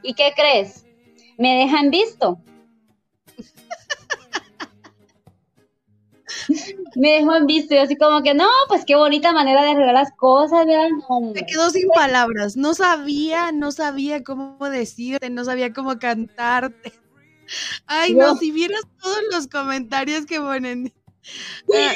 ¿Y 0.02 0.16
qué 0.16 0.34
crees? 0.36 0.84
Me 1.38 1.60
dejan 1.60 1.92
visto. 1.92 2.40
me 6.96 7.12
dejó 7.12 7.36
en 7.36 7.46
visto 7.46 7.74
y 7.74 7.78
así 7.78 7.96
como 7.96 8.22
que 8.24 8.34
no, 8.34 8.48
pues 8.68 8.86
qué 8.86 8.96
bonita 8.96 9.32
manera 9.34 9.64
de 9.64 9.72
arreglar 9.72 9.94
las 9.94 10.12
cosas, 10.14 10.66
¿verdad? 10.66 10.90
Me 11.34 11.46
quedó 11.46 11.70
sin 11.70 11.90
palabras, 11.90 12.58
no 12.58 12.74
sabía, 12.74 13.52
no 13.52 13.72
sabía 13.72 14.24
cómo 14.24 14.70
decirte, 14.70 15.30
no 15.30 15.46
sabía 15.46 15.74
cómo 15.74 16.00
cantarte. 16.00 16.94
Ay, 17.86 18.14
no, 18.14 18.36
si 18.36 18.52
vieras 18.52 18.82
todos 19.02 19.22
los 19.32 19.48
comentarios 19.48 20.26
que 20.26 20.40
ponen, 20.40 20.94
Ah, 21.76 21.94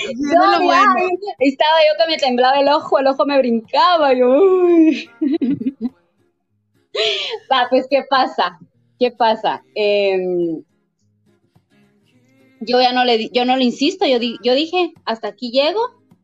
estaba 1.40 1.78
yo 1.80 1.94
que 1.98 2.12
me 2.12 2.18
temblaba 2.18 2.60
el 2.60 2.68
ojo, 2.70 3.00
el 3.00 3.08
ojo 3.08 3.26
me 3.26 3.38
brincaba. 3.38 4.14
Yo, 4.14 4.28
Va, 7.52 7.68
pues, 7.70 7.88
¿qué 7.90 8.04
pasa? 8.10 8.60
¿Qué 9.00 9.12
pasa? 9.12 9.64
Em, 9.76 10.62
yo 12.62 12.82
ya 12.82 12.94
no 12.94 13.04
le 13.04 13.30
yo 13.30 13.46
no 13.46 13.56
le 13.58 13.66
insisto, 13.66 14.06
yo, 14.06 14.18
yo 14.44 14.54
dije, 14.56 14.94
hasta 15.06 15.28
aquí 15.28 15.52
llego, 15.52 15.82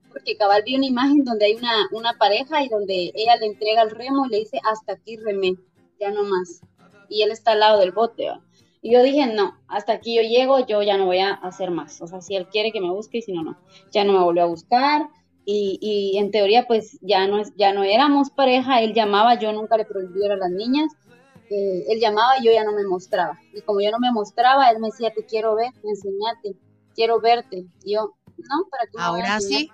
porque 0.10 0.38
cabal 0.38 0.64
vi 0.66 0.76
una 0.76 0.86
imagen 0.86 1.24
donde 1.24 1.46
hay 1.46 1.56
una, 1.56 1.88
una 1.92 2.14
pareja 2.14 2.64
y 2.64 2.70
donde 2.70 3.12
ella 3.14 3.36
le 3.38 3.48
entrega 3.48 3.82
el 3.82 3.92
remo 3.92 4.26
y 4.26 4.30
le 4.30 4.38
dice, 4.40 4.60
hasta 4.64 4.94
aquí 4.94 5.18
remé, 5.18 5.56
ya 6.00 6.12
no 6.12 6.24
más. 6.24 6.62
Y 7.10 7.22
él 7.22 7.32
está 7.32 7.52
al 7.52 7.60
lado 7.60 7.80
del 7.80 7.92
bote, 7.92 8.30
y 8.82 8.94
yo 8.94 9.04
dije, 9.04 9.28
no, 9.28 9.58
hasta 9.68 9.94
aquí 9.94 10.16
yo 10.16 10.22
llego, 10.22 10.66
yo 10.66 10.82
ya 10.82 10.98
no 10.98 11.06
voy 11.06 11.20
a 11.20 11.34
hacer 11.34 11.72
más. 11.72 12.02
O 12.02 12.08
sea, 12.08 12.22
si 12.22 12.36
él 12.36 12.48
quiere 12.48 12.72
que 12.72 12.82
me 12.82 12.90
busque 12.90 13.18
y 13.18 13.22
si 13.22 13.34
no, 13.34 13.44
no. 13.44 13.58
Ya 13.92 14.04
no 14.04 14.14
me 14.14 14.24
volvió 14.24 14.44
a 14.44 14.48
buscar. 14.48 15.10
Y, 15.46 15.80
y 15.82 16.18
en 16.18 16.32
teoría, 16.32 16.68
pues 16.68 16.98
ya 17.02 17.28
no, 17.28 17.42
ya 17.56 17.74
no 17.74 17.84
éramos 17.84 18.30
pareja. 18.30 18.82
Él 18.82 18.94
llamaba, 18.94 19.40
yo 19.40 19.52
nunca 19.52 19.78
le 19.78 19.86
prohibí 19.86 20.26
a 20.26 20.36
las 20.36 20.52
niñas. 20.52 20.94
Eh, 21.50 21.86
él 21.88 22.00
llamaba 22.00 22.39
y 22.39 22.45
yo 22.45 22.52
ya 22.52 22.64
no 22.64 22.74
me 22.74 22.86
mostraba. 22.86 23.39
Y 23.54 23.62
como 23.62 23.82
yo 23.82 23.91
no 23.91 24.00
me 24.00 24.12
mostraba, 24.12 24.70
él 24.70 24.80
me 24.80 24.88
decía, 24.88 25.14
te 25.14 25.26
quiero 25.26 25.56
ver, 25.56 25.72
enseñate, 25.84 26.56
quiero 26.93 27.22
verte. 27.22 27.66
Y 27.84 27.93
yo, 27.93 28.16
no, 28.38 28.68
para 28.70 28.86
que 28.86 28.98
Ahora 28.98 29.39
sí, 29.39 29.70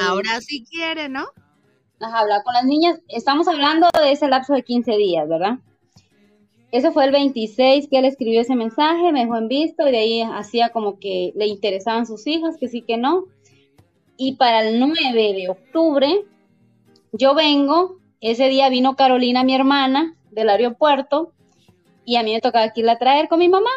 ahora 0.00 0.40
sí 0.40 0.64
quiere, 0.68 1.08
¿no? 1.08 1.26
Ajá, 2.00 2.20
hablar 2.20 2.42
con 2.44 2.54
las 2.54 2.64
niñas. 2.64 3.00
Estamos 3.08 3.48
hablando 3.48 3.88
de 3.98 4.12
ese 4.12 4.28
lapso 4.28 4.52
de 4.52 4.62
15 4.62 4.96
días, 4.96 5.28
¿verdad? 5.28 5.58
Ese 6.72 6.90
fue 6.90 7.04
el 7.04 7.12
26 7.12 7.88
que 7.88 7.98
él 7.98 8.04
escribió 8.04 8.40
ese 8.40 8.54
mensaje, 8.54 9.12
me 9.12 9.20
dejó 9.20 9.36
en 9.36 9.48
visto 9.48 9.88
y 9.88 9.92
de 9.92 9.98
ahí 9.98 10.22
hacía 10.22 10.70
como 10.70 10.98
que 10.98 11.32
le 11.34 11.46
interesaban 11.46 12.06
sus 12.06 12.26
hijas, 12.26 12.56
que 12.58 12.68
sí 12.68 12.82
que 12.82 12.98
no. 12.98 13.24
Y 14.18 14.36
para 14.36 14.68
el 14.68 14.78
9 14.78 15.32
de 15.34 15.48
octubre, 15.48 16.24
yo 17.12 17.34
vengo, 17.34 17.98
ese 18.20 18.48
día 18.48 18.68
vino 18.68 18.96
Carolina, 18.96 19.44
mi 19.44 19.54
hermana, 19.54 20.16
del 20.36 20.50
aeropuerto, 20.50 21.32
y 22.04 22.16
a 22.16 22.22
mí 22.22 22.32
me 22.32 22.40
tocaba 22.40 22.66
aquí 22.66 22.82
la 22.82 22.98
traer 22.98 23.28
con 23.28 23.40
mi 23.40 23.48
mamá. 23.48 23.70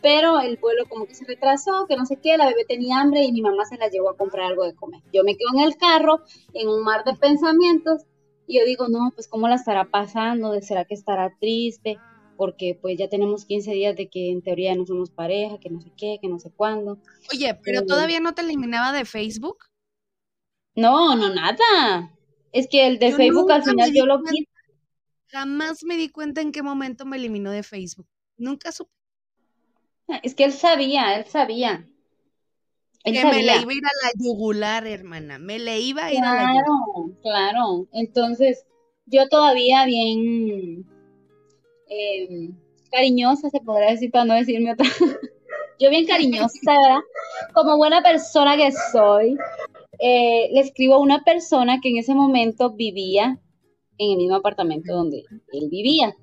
pero 0.00 0.38
el 0.40 0.58
vuelo 0.58 0.84
como 0.88 1.06
que 1.06 1.14
se 1.14 1.24
retrasó, 1.24 1.86
que 1.88 1.96
no 1.96 2.04
sé 2.06 2.18
qué, 2.22 2.36
la 2.36 2.46
bebé 2.46 2.64
tenía 2.68 3.00
hambre 3.00 3.24
y 3.24 3.32
mi 3.32 3.40
mamá 3.42 3.64
se 3.64 3.78
la 3.78 3.88
llevó 3.88 4.10
a 4.10 4.16
comprar 4.18 4.46
algo 4.48 4.64
de 4.64 4.74
comer. 4.74 5.02
Yo 5.14 5.24
me 5.24 5.34
quedo 5.36 5.48
en 5.54 5.60
el 5.60 5.76
carro, 5.78 6.20
en 6.52 6.68
un 6.68 6.82
mar 6.84 7.04
de 7.04 7.14
pensamientos, 7.14 8.02
y 8.46 8.58
yo 8.58 8.66
digo, 8.66 8.88
no, 8.88 9.12
pues 9.14 9.28
cómo 9.28 9.48
la 9.48 9.54
estará 9.56 9.86
pasando, 9.86 10.60
¿será 10.60 10.84
que 10.84 10.94
estará 10.94 11.34
triste? 11.40 12.02
Porque 12.36 12.78
pues 12.82 12.98
ya 12.98 13.08
tenemos 13.08 13.46
15 13.46 13.72
días 13.72 13.96
de 13.96 14.08
que 14.10 14.30
en 14.30 14.42
teoría 14.42 14.74
no 14.74 14.84
somos 14.86 15.10
pareja, 15.10 15.58
que 15.58 15.70
no 15.70 15.80
sé 15.80 15.90
qué, 15.96 16.18
que 16.20 16.28
no 16.28 16.38
sé 16.38 16.50
cuándo. 16.54 16.98
Oye, 17.32 17.58
pero 17.64 17.80
Eh, 17.80 17.86
todavía 17.86 18.20
no 18.20 18.34
te 18.34 18.42
eliminaba 18.42 18.92
de 18.92 19.06
Facebook. 19.06 19.56
No, 20.76 21.16
no, 21.16 21.32
nada. 21.32 22.10
Es 22.52 22.68
que 22.68 22.86
el 22.86 22.98
de 22.98 23.10
Yo 23.10 23.16
Facebook 23.16 23.50
al 23.52 23.64
final 23.64 23.92
yo 23.94 24.06
lo 24.06 24.20
cuenta. 24.20 24.50
Jamás 25.34 25.82
me 25.82 25.96
di 25.96 26.10
cuenta 26.10 26.40
en 26.42 26.52
qué 26.52 26.62
momento 26.62 27.04
me 27.04 27.16
eliminó 27.16 27.50
de 27.50 27.64
Facebook. 27.64 28.06
Nunca 28.36 28.70
supe 28.70 28.92
Es 30.22 30.36
que 30.36 30.44
él 30.44 30.52
sabía, 30.52 31.16
él 31.16 31.24
sabía. 31.24 31.88
Él 33.02 33.14
que 33.14 33.24
me 33.24 33.42
le 33.42 33.56
iba 33.56 33.72
a 33.72 33.74
ir 33.74 33.84
a 33.84 34.06
la 34.06 34.12
yugular, 34.16 34.86
hermana. 34.86 35.40
Me 35.40 35.58
le 35.58 35.80
iba 35.80 36.04
a 36.04 36.12
ir 36.12 36.22
a 36.22 36.34
la 36.34 36.42
yugular. 36.42 36.64
Claro, 36.64 37.18
claro. 37.22 37.88
Entonces, 37.92 38.64
yo 39.06 39.28
todavía 39.28 39.84
bien 39.86 40.86
eh, 41.88 42.50
cariñosa, 42.92 43.50
se 43.50 43.58
podrá 43.58 43.90
decir, 43.90 44.12
para 44.12 44.26
no 44.26 44.34
decirme 44.34 44.72
otra. 44.72 44.86
Yo 45.80 45.90
bien 45.90 46.06
cariñosa, 46.06 46.46
¿verdad? 46.64 47.00
Como 47.52 47.76
buena 47.76 48.00
persona 48.00 48.56
que 48.56 48.70
soy, 48.92 49.36
eh, 49.98 50.48
le 50.52 50.60
escribo 50.60 50.94
a 50.94 51.00
una 51.00 51.24
persona 51.24 51.80
que 51.82 51.88
en 51.88 51.96
ese 51.96 52.14
momento 52.14 52.70
vivía 52.70 53.40
en 53.98 54.12
el 54.12 54.16
mismo 54.16 54.36
apartamento 54.36 54.94
donde 54.94 55.24
él 55.52 55.68
vivía. 55.70 56.16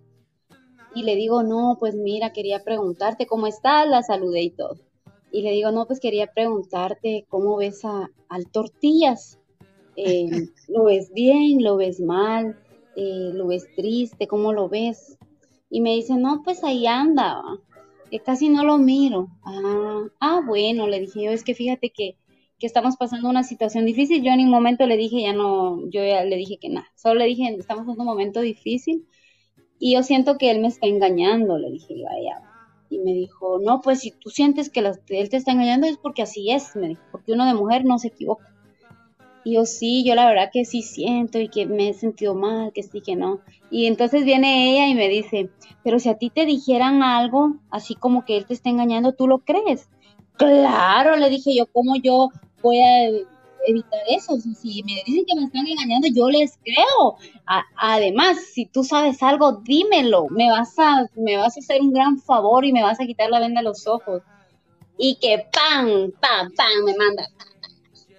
Y 0.93 1.03
le 1.03 1.15
digo, 1.15 1.43
no, 1.43 1.78
pues 1.80 1.95
mira, 1.95 2.34
quería 2.34 2.63
preguntarte 2.63 3.26
cómo 3.26 3.47
estás, 3.47 3.88
la 3.88 4.03
saludé 4.03 4.43
y 4.43 4.49
todo. 4.51 4.78
Y 5.32 5.41
le 5.43 5.51
digo, 5.51 5.72
no, 5.72 5.88
pues 5.88 5.99
quería 5.99 6.28
preguntarte 6.28 7.26
cómo 7.30 7.55
ves 7.57 7.86
a, 7.86 8.09
al 8.28 8.51
tortillas. 8.51 9.39
Eh, 9.95 10.30
¿lo 10.67 10.86
ves 10.86 11.11
bien? 11.13 11.63
¿Lo 11.63 11.78
ves 11.78 12.01
mal? 12.01 12.59
Eh, 12.95 13.32
¿lo 13.34 13.47
ves 13.47 13.67
triste? 13.76 14.28
¿Cómo 14.28 14.51
lo 14.51 14.67
ves? 14.67 15.17
Y 15.69 15.80
me 15.80 15.95
dice, 15.95 16.15
no, 16.17 16.41
pues 16.43 16.65
ahí 16.65 16.86
anda, 16.86 17.41
que 18.09 18.19
casi 18.19 18.49
no 18.49 18.65
lo 18.65 18.78
miro. 18.78 19.30
Ah, 19.45 20.03
ah, 20.19 20.41
bueno, 20.45 20.88
le 20.88 20.99
dije 20.99 21.24
yo, 21.24 21.32
es 21.32 21.45
que 21.45 21.55
fíjate 21.55 21.91
que, 21.91 22.17
que 22.62 22.68
estamos 22.68 22.95
pasando 22.95 23.28
una 23.28 23.43
situación 23.43 23.86
difícil. 23.86 24.24
Yo 24.24 24.32
en 24.32 24.41
un 24.41 24.51
momento 24.51 24.86
le 24.86 24.95
dije, 24.95 25.24
ya 25.24 25.34
no, 25.34 25.82
yo 25.89 26.05
ya 26.05 26.24
le 26.24 26.36
dije 26.38 26.59
que 26.62 26.70
nada, 26.70 26.88
solo 26.95 27.16
le 27.16 27.26
dije, 27.26 27.55
estamos 27.57 27.86
en 27.86 27.99
un 27.99 28.05
momento 28.05 28.39
difícil 28.39 29.07
y 29.80 29.95
yo 29.95 30.03
siento 30.03 30.38
que 30.38 30.51
él 30.51 30.62
me 30.62 30.68
está 30.68 30.86
engañando, 30.86 31.57
le 31.57 31.72
dije 31.72 31.99
yo 31.99 32.07
a 32.07 32.16
ella. 32.16 32.41
Y 32.91 32.99
me 32.99 33.14
dijo, 33.14 33.57
no, 33.59 33.82
pues 33.82 34.01
si 34.01 34.12
tú 34.12 34.30
sientes 34.30 34.70
que 34.70 34.82
él 34.82 35.30
te 35.30 35.38
está 35.38 35.53
engañando 35.53 35.88
es 35.88 35.97
porque 35.97 36.22
así 36.22 36.51
es, 36.51 36.76
me 36.76 36.89
dijo, 36.89 37.01
porque 37.12 37.32
uno 37.32 37.47
de 37.47 37.55
mujer 37.55 37.84
no 37.84 37.97
se 37.97 38.09
equivoca. 38.09 38.53
Y 39.43 39.55
yo 39.55 39.66
sí, 39.66 40.03
yo 40.05 40.14
la 40.14 40.28
verdad 40.28 40.51
que 40.53 40.66
sí 40.66 40.84
siento 40.84 41.39
y 41.39 41.47
que 41.47 41.66
me 41.66 41.89
he 41.89 41.93
sentido 41.95 42.36
mal, 42.36 42.74
que 42.74 42.84
sí, 42.84 43.01
que 43.01 43.16
no. 43.16 43.39
Y 43.72 43.88
entonces 43.88 44.24
viene 44.24 44.72
ella 44.72 44.88
y 44.88 44.93
me 44.93 45.09
dice, 45.09 45.49
pero 45.84 45.97
si 45.97 46.09
a 46.09 46.18
ti 46.20 46.30
te 46.30 46.45
dijeran 46.45 47.01
algo, 47.01 47.55
así 47.72 47.95
como 47.95 48.24
que 48.24 48.38
él 48.38 48.45
te 48.45 48.53
está 48.53 48.70
engañando, 48.70 49.14
¿tú 49.14 49.28
lo 49.28 49.39
crees? 49.39 49.89
Claro, 50.38 51.16
le 51.18 51.30
dije 51.30 51.55
yo, 51.55 51.66
¿cómo 51.68 51.95
yo 51.95 52.30
voy 52.62 52.80
a 52.80 53.07
evitar 53.68 53.99
eso? 54.09 54.38
Si, 54.39 54.84
me 54.84 55.01
dicen 55.05 55.26
que 55.26 55.36
me 55.36 55.45
están 55.45 55.68
engañando, 55.68 56.07
yo 56.07 56.30
les 56.30 56.57
creo. 56.64 57.18
A- 57.45 57.64
además, 57.78 58.38
si 58.53 58.66
tú 58.66 58.84
sabes 58.84 59.22
algo, 59.22 59.62
dímelo. 59.64 60.28
Me 60.30 60.49
vas 60.49 60.78
a, 60.78 61.07
me 61.16 61.38
vas 61.38 61.57
a 61.57 61.59
hacer 61.59 61.82
un 61.82 61.93
gran 61.93 62.20
favor 62.20 62.66
y 62.66 62.74
me 62.74 62.84
vas 62.84 62.99
a 62.99 63.05
quitar 63.05 63.30
la 63.30 63.39
venda 63.39 63.62
de 63.62 63.66
los 63.66 63.88
ojos. 63.88 64.22
Y 64.97 65.16
que 65.16 65.45
pam, 65.51 66.12
pam, 66.20 66.51
pam, 66.55 66.84
me 66.86 66.95
manda 66.95 67.28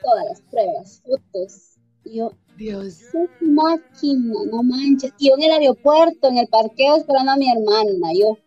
todas 0.02 0.24
las 0.26 0.40
pruebas, 0.42 1.02
fotos. 1.04 1.78
Y 2.04 2.16
yo, 2.16 2.32
Dios. 2.56 2.98
¡qué 3.12 3.46
máquina, 3.46 4.34
no 4.50 4.62
manches. 4.62 5.12
Y 5.18 5.28
yo 5.28 5.34
en 5.36 5.44
el 5.44 5.52
aeropuerto, 5.52 6.28
en 6.28 6.38
el 6.38 6.48
parqueo, 6.48 6.96
esperando 6.96 7.32
a 7.32 7.36
mi 7.36 7.48
hermana. 7.48 8.12
Yo, 8.18 8.38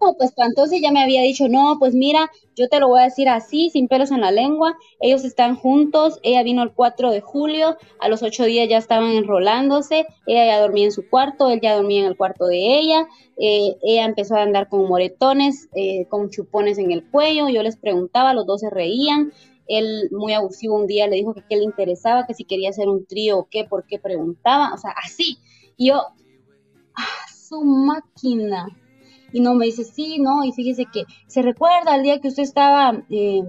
no, 0.00 0.14
pues 0.14 0.32
entonces 0.36 0.80
ya 0.82 0.90
me 0.90 1.02
había 1.02 1.22
dicho, 1.22 1.48
no, 1.48 1.76
pues 1.78 1.94
mira, 1.94 2.30
yo 2.54 2.68
te 2.68 2.80
lo 2.80 2.88
voy 2.88 3.00
a 3.00 3.04
decir 3.04 3.28
así, 3.28 3.70
sin 3.70 3.88
pelos 3.88 4.10
en 4.10 4.20
la 4.20 4.30
lengua. 4.30 4.76
Ellos 5.00 5.24
están 5.24 5.56
juntos. 5.56 6.18
Ella 6.22 6.42
vino 6.42 6.62
el 6.62 6.72
4 6.72 7.10
de 7.10 7.20
julio. 7.20 7.76
A 8.00 8.08
los 8.08 8.22
8 8.22 8.44
días 8.44 8.68
ya 8.68 8.78
estaban 8.78 9.10
enrolándose. 9.10 10.06
Ella 10.26 10.46
ya 10.46 10.60
dormía 10.60 10.84
en 10.84 10.92
su 10.92 11.08
cuarto. 11.08 11.50
Él 11.50 11.60
ya 11.60 11.74
dormía 11.76 12.00
en 12.00 12.06
el 12.06 12.16
cuarto 12.16 12.46
de 12.46 12.78
ella. 12.78 13.08
Eh, 13.36 13.76
ella 13.82 14.04
empezó 14.04 14.36
a 14.36 14.42
andar 14.42 14.68
con 14.68 14.86
moretones, 14.86 15.68
eh, 15.74 16.06
con 16.08 16.30
chupones 16.30 16.78
en 16.78 16.92
el 16.92 17.08
cuello. 17.10 17.48
Yo 17.48 17.62
les 17.62 17.76
preguntaba, 17.76 18.34
los 18.34 18.46
dos 18.46 18.60
se 18.60 18.70
reían. 18.70 19.32
Él, 19.66 20.08
muy 20.12 20.34
abusivo, 20.34 20.76
un 20.76 20.86
día 20.86 21.06
le 21.06 21.16
dijo 21.16 21.34
que 21.34 21.42
qué 21.48 21.56
le 21.56 21.64
interesaba, 21.64 22.26
que 22.26 22.34
si 22.34 22.44
quería 22.44 22.70
hacer 22.70 22.88
un 22.88 23.06
trío 23.06 23.38
o 23.38 23.48
qué, 23.50 23.64
por 23.64 23.86
qué 23.86 23.98
preguntaba. 23.98 24.74
O 24.74 24.78
sea, 24.78 24.92
así. 25.02 25.38
Y 25.76 25.88
yo, 25.88 26.02
¡ah, 26.94 27.26
su 27.34 27.62
máquina! 27.62 28.68
Y 29.34 29.40
no 29.40 29.54
me 29.54 29.66
dice, 29.66 29.82
sí, 29.82 30.20
no, 30.20 30.44
y 30.44 30.52
fíjese 30.52 30.86
que 30.92 31.02
se 31.26 31.42
recuerda 31.42 31.96
el 31.96 32.04
día 32.04 32.20
que 32.20 32.28
usted 32.28 32.44
estaba 32.44 33.02
eh, 33.10 33.42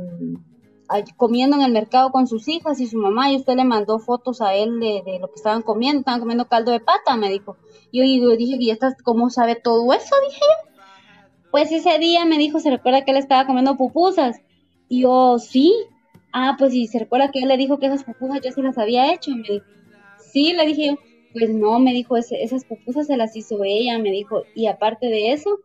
comiendo 1.16 1.58
en 1.58 1.62
el 1.62 1.72
mercado 1.72 2.10
con 2.12 2.26
sus 2.26 2.48
hijas 2.48 2.80
y 2.82 2.88
su 2.88 2.98
mamá, 2.98 3.32
y 3.32 3.36
usted 3.36 3.56
le 3.56 3.66
mandó 3.66 4.00
fotos 4.00 4.42
a 4.42 4.56
él 4.56 4.80
de, 4.80 5.04
lo 5.22 5.28
que 5.28 5.36
estaban 5.36 5.62
comiendo, 5.62 6.00
estaban 6.00 6.22
comiendo 6.22 6.48
caldo 6.48 6.72
de 6.72 6.80
pata, 6.80 7.16
me 7.18 7.30
dijo. 7.30 7.58
Y 7.92 8.20
yo, 8.20 8.30
yo 8.32 8.36
dije, 8.36 8.58
¿y 8.60 8.72
esta 8.72 8.96
cómo 9.04 9.30
sabe 9.30 9.56
todo 9.56 9.94
eso? 9.94 10.16
Dije. 10.28 10.42
Pues 11.52 11.72
ese 11.72 12.00
día 12.00 12.26
me 12.26 12.40
dijo, 12.40 12.60
se 12.60 12.72
recuerda 12.72 13.06
que 13.06 13.12
él 13.12 13.18
estaba 13.18 13.46
comiendo 13.46 13.78
pupusas. 13.78 14.38
Y 14.90 15.02
yo, 15.04 15.38
sí. 15.38 15.72
Ah, 16.34 16.56
pues 16.58 16.74
y 16.74 16.88
se 16.88 16.98
recuerda 16.98 17.30
que 17.30 17.40
él 17.40 17.48
le 17.48 17.58
dijo 17.58 17.78
que 17.78 17.86
esas 17.86 18.04
pupusas 18.04 18.42
yo 18.44 18.52
se 18.52 18.64
las 18.64 18.78
había 18.78 19.14
hecho. 19.14 19.32
Me 19.32 19.44
dijo, 19.44 19.66
sí, 20.18 20.54
le 20.54 20.66
dije 20.66 20.88
yo. 20.88 20.96
Pues 21.34 21.50
no, 21.50 21.80
me 21.80 21.92
dijo, 21.92 22.16
"ese- 22.16 22.42
esas 22.44 22.64
pupusas 22.64 23.08
se 23.08 23.18
las 23.18 23.36
hizo 23.36 23.58
ella, 23.66 24.00
me 24.00 24.10
dijo. 24.10 24.44
Y 24.56 24.68
aparte 24.68 25.08
de 25.08 25.34
eso, 25.34 25.60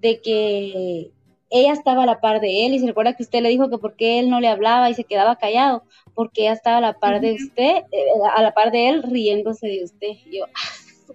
de 0.00 0.20
que 0.20 1.10
ella 1.50 1.72
estaba 1.72 2.02
a 2.02 2.06
la 2.06 2.20
par 2.20 2.40
de 2.40 2.66
él 2.66 2.74
y 2.74 2.80
se 2.80 2.86
recuerda 2.86 3.14
que 3.14 3.22
usted 3.22 3.40
le 3.40 3.48
dijo 3.48 3.70
que 3.70 3.78
por 3.78 3.96
qué 3.96 4.18
él 4.18 4.30
no 4.30 4.40
le 4.40 4.48
hablaba 4.48 4.90
y 4.90 4.94
se 4.94 5.04
quedaba 5.04 5.36
callado, 5.36 5.84
porque 6.14 6.42
ella 6.42 6.52
estaba 6.52 6.78
a 6.78 6.80
la 6.80 6.98
par 6.98 7.20
de 7.20 7.32
usted, 7.34 7.76
eh, 7.92 8.04
a 8.34 8.42
la 8.42 8.52
par 8.52 8.72
de 8.72 8.88
él 8.88 9.02
riéndose 9.02 9.66
de 9.66 9.84
usted. 9.84 10.08
Y 10.26 10.38
yo, 10.38 10.46
"Ah, 10.46 11.14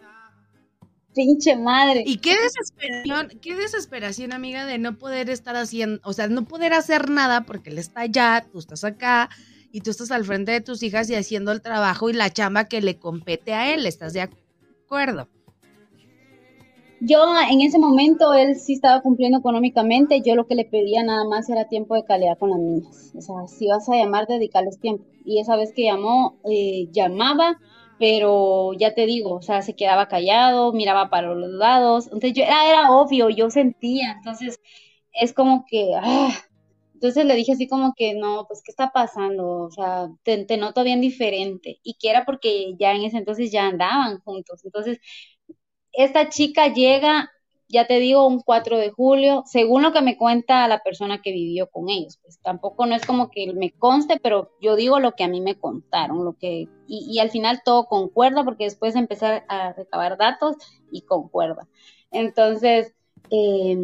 pinche 1.14 1.56
madre. 1.56 2.04
Y 2.06 2.18
qué 2.18 2.36
desesperación, 2.40 3.38
qué 3.40 3.54
desesperación, 3.54 4.32
amiga, 4.32 4.64
de 4.64 4.78
no 4.78 4.98
poder 4.98 5.28
estar 5.28 5.56
haciendo, 5.56 6.00
o 6.04 6.12
sea, 6.12 6.28
no 6.28 6.44
poder 6.44 6.72
hacer 6.72 7.10
nada 7.10 7.42
porque 7.42 7.70
él 7.70 7.78
está 7.78 8.02
allá, 8.02 8.46
tú 8.50 8.58
estás 8.58 8.84
acá 8.84 9.28
y 9.72 9.80
tú 9.80 9.90
estás 9.90 10.10
al 10.10 10.24
frente 10.24 10.52
de 10.52 10.60
tus 10.60 10.82
hijas 10.82 11.10
y 11.10 11.14
haciendo 11.14 11.52
el 11.52 11.62
trabajo 11.62 12.10
y 12.10 12.12
la 12.12 12.30
chamba 12.30 12.66
que 12.66 12.80
le 12.80 12.98
compete 12.98 13.54
a 13.54 13.72
él. 13.74 13.86
¿Estás 13.86 14.12
de 14.12 14.22
acuerdo? 14.22 15.28
Yo 17.04 17.18
en 17.50 17.60
ese 17.62 17.78
momento 17.80 18.32
él 18.32 18.54
sí 18.54 18.74
estaba 18.74 19.00
cumpliendo 19.02 19.38
económicamente, 19.38 20.22
yo 20.22 20.36
lo 20.36 20.46
que 20.46 20.54
le 20.54 20.64
pedía 20.64 21.02
nada 21.02 21.24
más 21.24 21.48
era 21.50 21.66
tiempo 21.68 21.96
de 21.96 22.04
calidad 22.04 22.38
con 22.38 22.50
las 22.50 22.60
niñas. 22.60 23.12
O 23.16 23.20
sea, 23.20 23.48
si 23.48 23.66
vas 23.66 23.88
a 23.88 23.96
llamar, 23.96 24.28
dedicarles 24.28 24.78
tiempo. 24.78 25.04
Y 25.24 25.40
esa 25.40 25.56
vez 25.56 25.72
que 25.74 25.82
llamó, 25.82 26.38
eh, 26.48 26.86
llamaba, 26.92 27.58
pero 27.98 28.72
ya 28.74 28.94
te 28.94 29.06
digo, 29.06 29.34
o 29.34 29.42
sea, 29.42 29.62
se 29.62 29.74
quedaba 29.74 30.06
callado, 30.06 30.72
miraba 30.72 31.10
para 31.10 31.34
los 31.34 31.50
lados. 31.50 32.04
Entonces 32.06 32.34
yo, 32.34 32.44
era, 32.44 32.68
era 32.68 32.92
obvio, 32.92 33.30
yo 33.30 33.50
sentía. 33.50 34.12
Entonces 34.12 34.60
es 35.12 35.32
como 35.32 35.64
que, 35.68 35.92
ah. 36.00 36.30
Entonces 36.94 37.24
le 37.26 37.34
dije 37.34 37.52
así 37.52 37.66
como 37.66 37.94
que, 37.96 38.14
no, 38.14 38.46
pues, 38.46 38.62
¿qué 38.64 38.70
está 38.70 38.92
pasando? 38.92 39.48
O 39.64 39.70
sea, 39.72 40.08
te 40.22 40.56
noto 40.56 40.84
bien 40.84 41.00
diferente. 41.00 41.80
Y 41.82 41.94
que 41.94 42.10
era 42.10 42.24
porque 42.24 42.74
ya 42.78 42.92
en 42.92 43.02
ese 43.02 43.18
entonces 43.18 43.50
ya 43.50 43.66
andaban 43.66 44.20
juntos. 44.20 44.64
Entonces 44.64 45.00
esta 45.92 46.28
chica 46.28 46.68
llega, 46.72 47.30
ya 47.68 47.86
te 47.86 47.98
digo, 47.98 48.26
un 48.26 48.40
4 48.40 48.78
de 48.78 48.90
julio, 48.90 49.44
según 49.46 49.82
lo 49.82 49.92
que 49.92 50.02
me 50.02 50.16
cuenta 50.16 50.68
la 50.68 50.82
persona 50.82 51.22
que 51.22 51.32
vivió 51.32 51.68
con 51.68 51.88
ellos. 51.88 52.18
Pues 52.22 52.38
tampoco 52.40 52.86
no 52.86 52.94
es 52.94 53.04
como 53.04 53.30
que 53.30 53.52
me 53.52 53.72
conste, 53.72 54.18
pero 54.22 54.52
yo 54.60 54.76
digo 54.76 55.00
lo 55.00 55.12
que 55.12 55.24
a 55.24 55.28
mí 55.28 55.40
me 55.40 55.58
contaron, 55.58 56.24
lo 56.24 56.34
que, 56.34 56.68
y, 56.86 57.18
al 57.18 57.30
final 57.30 57.62
todo 57.64 57.86
concuerda, 57.86 58.44
porque 58.44 58.64
después 58.64 58.94
empecé 58.96 59.42
a 59.48 59.72
recabar 59.72 60.18
datos 60.18 60.56
y 60.90 61.02
concuerda. 61.02 61.66
Entonces, 62.10 62.94
eh, 63.30 63.76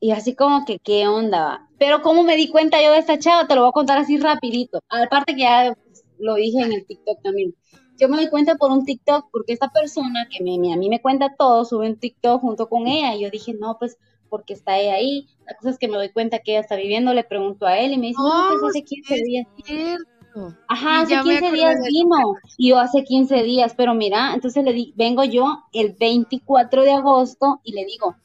y 0.00 0.10
así 0.10 0.34
como 0.34 0.64
que, 0.64 0.78
¿qué 0.78 1.06
onda? 1.06 1.68
Pero 1.78 2.02
¿cómo 2.02 2.22
me 2.22 2.36
di 2.36 2.48
cuenta 2.48 2.82
yo 2.82 2.92
de 2.92 2.98
esta 2.98 3.18
chava? 3.18 3.46
Te 3.46 3.54
lo 3.54 3.62
voy 3.62 3.70
a 3.70 3.72
contar 3.72 3.98
así 3.98 4.18
rapidito. 4.18 4.80
Aparte 4.88 5.34
que 5.34 5.42
ya 5.42 5.76
lo 6.18 6.34
dije 6.34 6.62
en 6.62 6.72
el 6.72 6.86
TikTok 6.86 7.22
también 7.22 7.54
yo 7.98 8.08
me 8.08 8.16
doy 8.16 8.28
cuenta 8.30 8.56
por 8.56 8.70
un 8.72 8.84
TikTok, 8.84 9.28
porque 9.32 9.52
esta 9.52 9.70
persona 9.70 10.26
que 10.30 10.42
me, 10.44 10.58
me- 10.58 10.72
a 10.74 10.76
mí 10.76 10.88
me 10.88 11.00
cuenta 11.02 11.34
todo, 11.38 11.64
sube 11.64 11.88
un 11.88 11.98
TikTok 11.98 12.40
junto 12.40 12.68
con 12.68 12.86
ella, 12.86 13.14
y 13.14 13.22
yo 13.22 13.30
dije, 13.30 13.54
no, 13.58 13.76
pues, 13.78 13.98
porque 14.28 14.54
está 14.54 14.78
ella 14.78 14.94
ahí, 14.94 15.28
la 15.46 15.54
cosa 15.56 15.70
es 15.70 15.78
que 15.78 15.88
me 15.88 15.96
doy 15.96 16.10
cuenta 16.12 16.40
que 16.40 16.52
ella 16.52 16.60
está 16.60 16.76
viviendo, 16.76 17.14
le 17.14 17.24
pregunto 17.24 17.66
a 17.66 17.78
él, 17.78 17.92
y 17.92 17.98
me 17.98 18.08
dice, 18.08 18.20
no, 18.26 18.32
Oh, 18.38 18.46
pues 18.46 18.62
hace 18.62 18.82
15 18.84 19.14
es 19.14 19.22
días, 19.24 19.46
Cierto. 19.64 20.58
ajá, 20.68 21.02
hace 21.02 21.08
ya 21.08 21.22
me 21.24 21.38
15 21.38 21.46
acordé 21.46 21.52
días 21.52 21.76
vino, 21.86 22.16
y 22.56 22.70
yo 22.70 22.78
hace 22.78 23.04
15 23.04 23.42
días, 23.42 23.74
pero 23.76 23.94
mira, 23.94 24.32
entonces 24.34 24.64
le 24.64 24.72
di, 24.72 24.92
vengo 24.96 25.24
yo 25.24 25.64
el 25.72 25.94
24 25.98 26.82
de 26.82 26.92
agosto, 26.92 27.60
y 27.64 27.72
le 27.72 27.84
digo, 27.84 28.16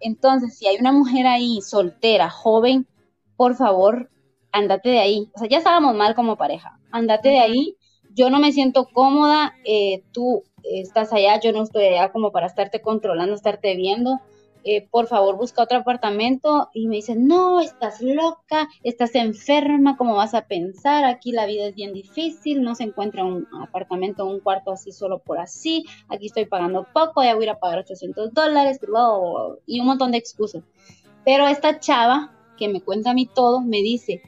Entonces, 0.00 0.56
si 0.58 0.66
hay 0.68 0.78
una 0.80 0.92
mujer 0.92 1.26
ahí 1.26 1.60
soltera, 1.62 2.30
joven, 2.30 2.88
por 3.36 3.56
favor, 3.56 4.10
andate 4.52 4.90
de 4.90 5.00
ahí. 5.00 5.30
O 5.34 5.38
sea, 5.40 5.48
ya 5.48 5.58
estábamos 5.58 5.94
mal 5.96 6.14
como 6.16 6.36
pareja. 6.38 6.80
Andate 6.90 7.30
de 7.30 7.40
ahí. 7.40 7.76
Yo 8.20 8.28
no 8.28 8.38
me 8.38 8.52
siento 8.52 8.84
cómoda. 8.84 9.54
Eh, 9.64 10.02
tú 10.12 10.44
estás 10.62 11.10
allá, 11.14 11.40
yo 11.40 11.52
no 11.52 11.62
estoy 11.62 11.86
allá 11.86 12.12
como 12.12 12.32
para 12.32 12.48
estarte 12.48 12.82
controlando, 12.82 13.34
estarte 13.34 13.74
viendo. 13.76 14.20
Eh, 14.62 14.86
por 14.90 15.06
favor, 15.06 15.38
busca 15.38 15.62
otro 15.62 15.78
apartamento. 15.78 16.68
Y 16.74 16.86
me 16.86 16.96
dicen, 16.96 17.26
no, 17.26 17.62
estás 17.62 18.02
loca, 18.02 18.68
estás 18.82 19.14
enferma, 19.14 19.96
¿cómo 19.96 20.16
vas 20.16 20.34
a 20.34 20.46
pensar? 20.46 21.06
Aquí 21.06 21.32
la 21.32 21.46
vida 21.46 21.68
es 21.68 21.74
bien 21.74 21.94
difícil, 21.94 22.62
no 22.62 22.74
se 22.74 22.82
encuentra 22.82 23.24
un 23.24 23.48
apartamento, 23.58 24.26
un 24.26 24.40
cuarto 24.40 24.70
así 24.70 24.92
solo 24.92 25.20
por 25.20 25.38
así. 25.38 25.86
Aquí 26.10 26.26
estoy 26.26 26.44
pagando 26.44 26.86
poco, 26.92 27.24
ya 27.24 27.34
voy 27.34 27.44
a 27.44 27.46
ir 27.46 27.50
a 27.52 27.58
pagar 27.58 27.78
800 27.78 28.34
dólares, 28.34 28.80
y 29.64 29.80
un 29.80 29.86
montón 29.86 30.10
de 30.10 30.18
excusas. 30.18 30.62
Pero 31.24 31.48
esta 31.48 31.80
chava 31.80 32.36
que 32.58 32.68
me 32.68 32.82
cuenta 32.82 33.12
a 33.12 33.14
mí 33.14 33.24
todo, 33.24 33.62
me 33.62 33.78
dice, 33.78 34.20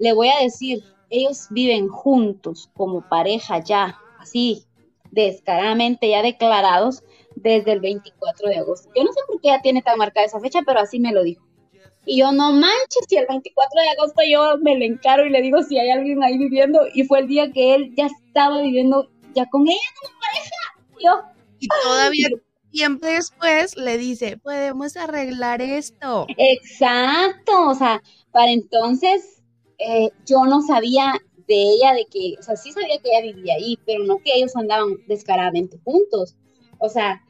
le 0.00 0.12
voy 0.12 0.28
a 0.28 0.42
decir, 0.42 0.82
ellos 1.10 1.46
viven 1.50 1.88
juntos 1.88 2.70
como 2.74 3.08
pareja 3.08 3.58
ya, 3.58 3.98
así, 4.18 4.64
descaradamente 5.10 6.08
ya 6.10 6.22
declarados 6.22 7.02
desde 7.36 7.72
el 7.72 7.80
24 7.80 8.48
de 8.48 8.58
agosto. 8.58 8.90
Yo 8.94 9.04
no 9.04 9.12
sé 9.12 9.20
por 9.26 9.40
qué 9.40 9.48
ya 9.48 9.62
tiene 9.62 9.82
tan 9.82 9.98
marcada 9.98 10.26
esa 10.26 10.40
fecha, 10.40 10.60
pero 10.66 10.80
así 10.80 10.98
me 10.98 11.12
lo 11.12 11.22
dijo. 11.22 11.44
Y 12.04 12.20
yo, 12.20 12.32
no 12.32 12.52
manches, 12.52 13.04
si 13.06 13.16
el 13.16 13.26
24 13.26 13.80
de 13.80 13.88
agosto 13.90 14.22
yo 14.28 14.58
me 14.58 14.76
le 14.76 14.86
encaro 14.86 15.26
y 15.26 15.30
le 15.30 15.42
digo 15.42 15.62
si 15.62 15.78
hay 15.78 15.90
alguien 15.90 16.22
ahí 16.22 16.38
viviendo, 16.38 16.80
y 16.94 17.04
fue 17.04 17.20
el 17.20 17.28
día 17.28 17.52
que 17.52 17.74
él 17.74 17.94
ya 17.96 18.06
estaba 18.06 18.62
viviendo 18.62 19.10
ya 19.34 19.46
con 19.50 19.68
ella 19.68 19.78
como 20.00 20.14
pareja. 20.18 20.56
Yo, 21.00 21.22
y 21.58 21.68
todavía 21.68 22.28
tiempo 22.70 23.06
después 23.06 23.76
le 23.76 23.98
dice, 23.98 24.36
podemos 24.36 24.96
arreglar 24.96 25.60
esto. 25.62 26.26
Exacto, 26.36 27.68
o 27.68 27.74
sea, 27.74 28.02
para 28.30 28.52
entonces 28.52 29.37
eh, 29.78 30.10
yo 30.26 30.44
no 30.44 30.62
sabía 30.62 31.14
de 31.46 31.62
ella, 31.62 31.94
de 31.94 32.06
que, 32.06 32.34
o 32.38 32.42
sea, 32.42 32.56
sí 32.56 32.72
sabía 32.72 32.98
que 32.98 33.10
ella 33.10 33.32
vivía 33.32 33.54
ahí, 33.54 33.78
pero 33.86 34.04
no 34.04 34.18
que 34.18 34.34
ellos 34.34 34.54
andaban 34.56 34.96
descaradamente 35.06 35.78
juntos. 35.84 36.36
O 36.78 36.88
sea, 36.88 37.22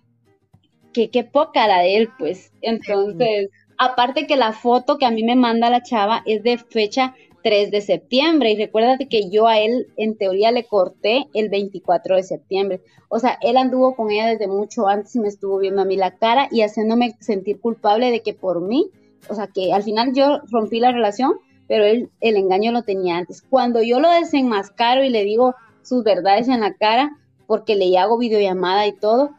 que 0.92 1.10
qué 1.10 1.24
poca 1.24 1.68
la 1.68 1.80
de 1.80 1.96
él, 1.96 2.08
pues. 2.18 2.52
Entonces, 2.60 3.50
aparte 3.78 4.26
que 4.26 4.36
la 4.36 4.52
foto 4.52 4.98
que 4.98 5.06
a 5.06 5.10
mí 5.10 5.22
me 5.22 5.36
manda 5.36 5.70
la 5.70 5.82
chava 5.82 6.22
es 6.26 6.42
de 6.42 6.58
fecha 6.58 7.14
3 7.42 7.70
de 7.70 7.80
septiembre 7.80 8.50
y 8.50 8.56
recuérdate 8.56 9.08
que 9.08 9.30
yo 9.30 9.46
a 9.46 9.58
él 9.60 9.86
en 9.96 10.16
teoría 10.16 10.50
le 10.50 10.64
corté 10.64 11.26
el 11.34 11.48
24 11.48 12.16
de 12.16 12.22
septiembre. 12.22 12.80
O 13.08 13.18
sea, 13.18 13.38
él 13.40 13.56
anduvo 13.56 13.94
con 13.94 14.10
ella 14.10 14.26
desde 14.26 14.48
mucho 14.48 14.88
antes 14.88 15.14
y 15.14 15.20
me 15.20 15.28
estuvo 15.28 15.58
viendo 15.58 15.82
a 15.82 15.84
mí 15.84 15.96
la 15.96 16.16
cara 16.16 16.48
y 16.50 16.62
haciéndome 16.62 17.16
sentir 17.20 17.60
culpable 17.60 18.10
de 18.10 18.20
que 18.20 18.34
por 18.34 18.60
mí, 18.60 18.90
o 19.28 19.34
sea, 19.34 19.46
que 19.46 19.72
al 19.72 19.82
final 19.82 20.12
yo 20.14 20.40
rompí 20.50 20.80
la 20.80 20.92
relación, 20.92 21.34
pero 21.68 21.84
él 21.84 22.10
el 22.20 22.36
engaño 22.36 22.72
lo 22.72 22.82
tenía 22.82 23.18
antes. 23.18 23.42
Cuando 23.42 23.82
yo 23.82 24.00
lo 24.00 24.10
desenmascaro 24.10 25.04
y 25.04 25.10
le 25.10 25.22
digo 25.24 25.54
sus 25.82 26.02
verdades 26.02 26.48
en 26.48 26.60
la 26.60 26.74
cara, 26.74 27.16
porque 27.46 27.76
le 27.76 27.96
hago 27.98 28.18
videollamada 28.18 28.86
y 28.86 28.92
todo, 28.92 29.30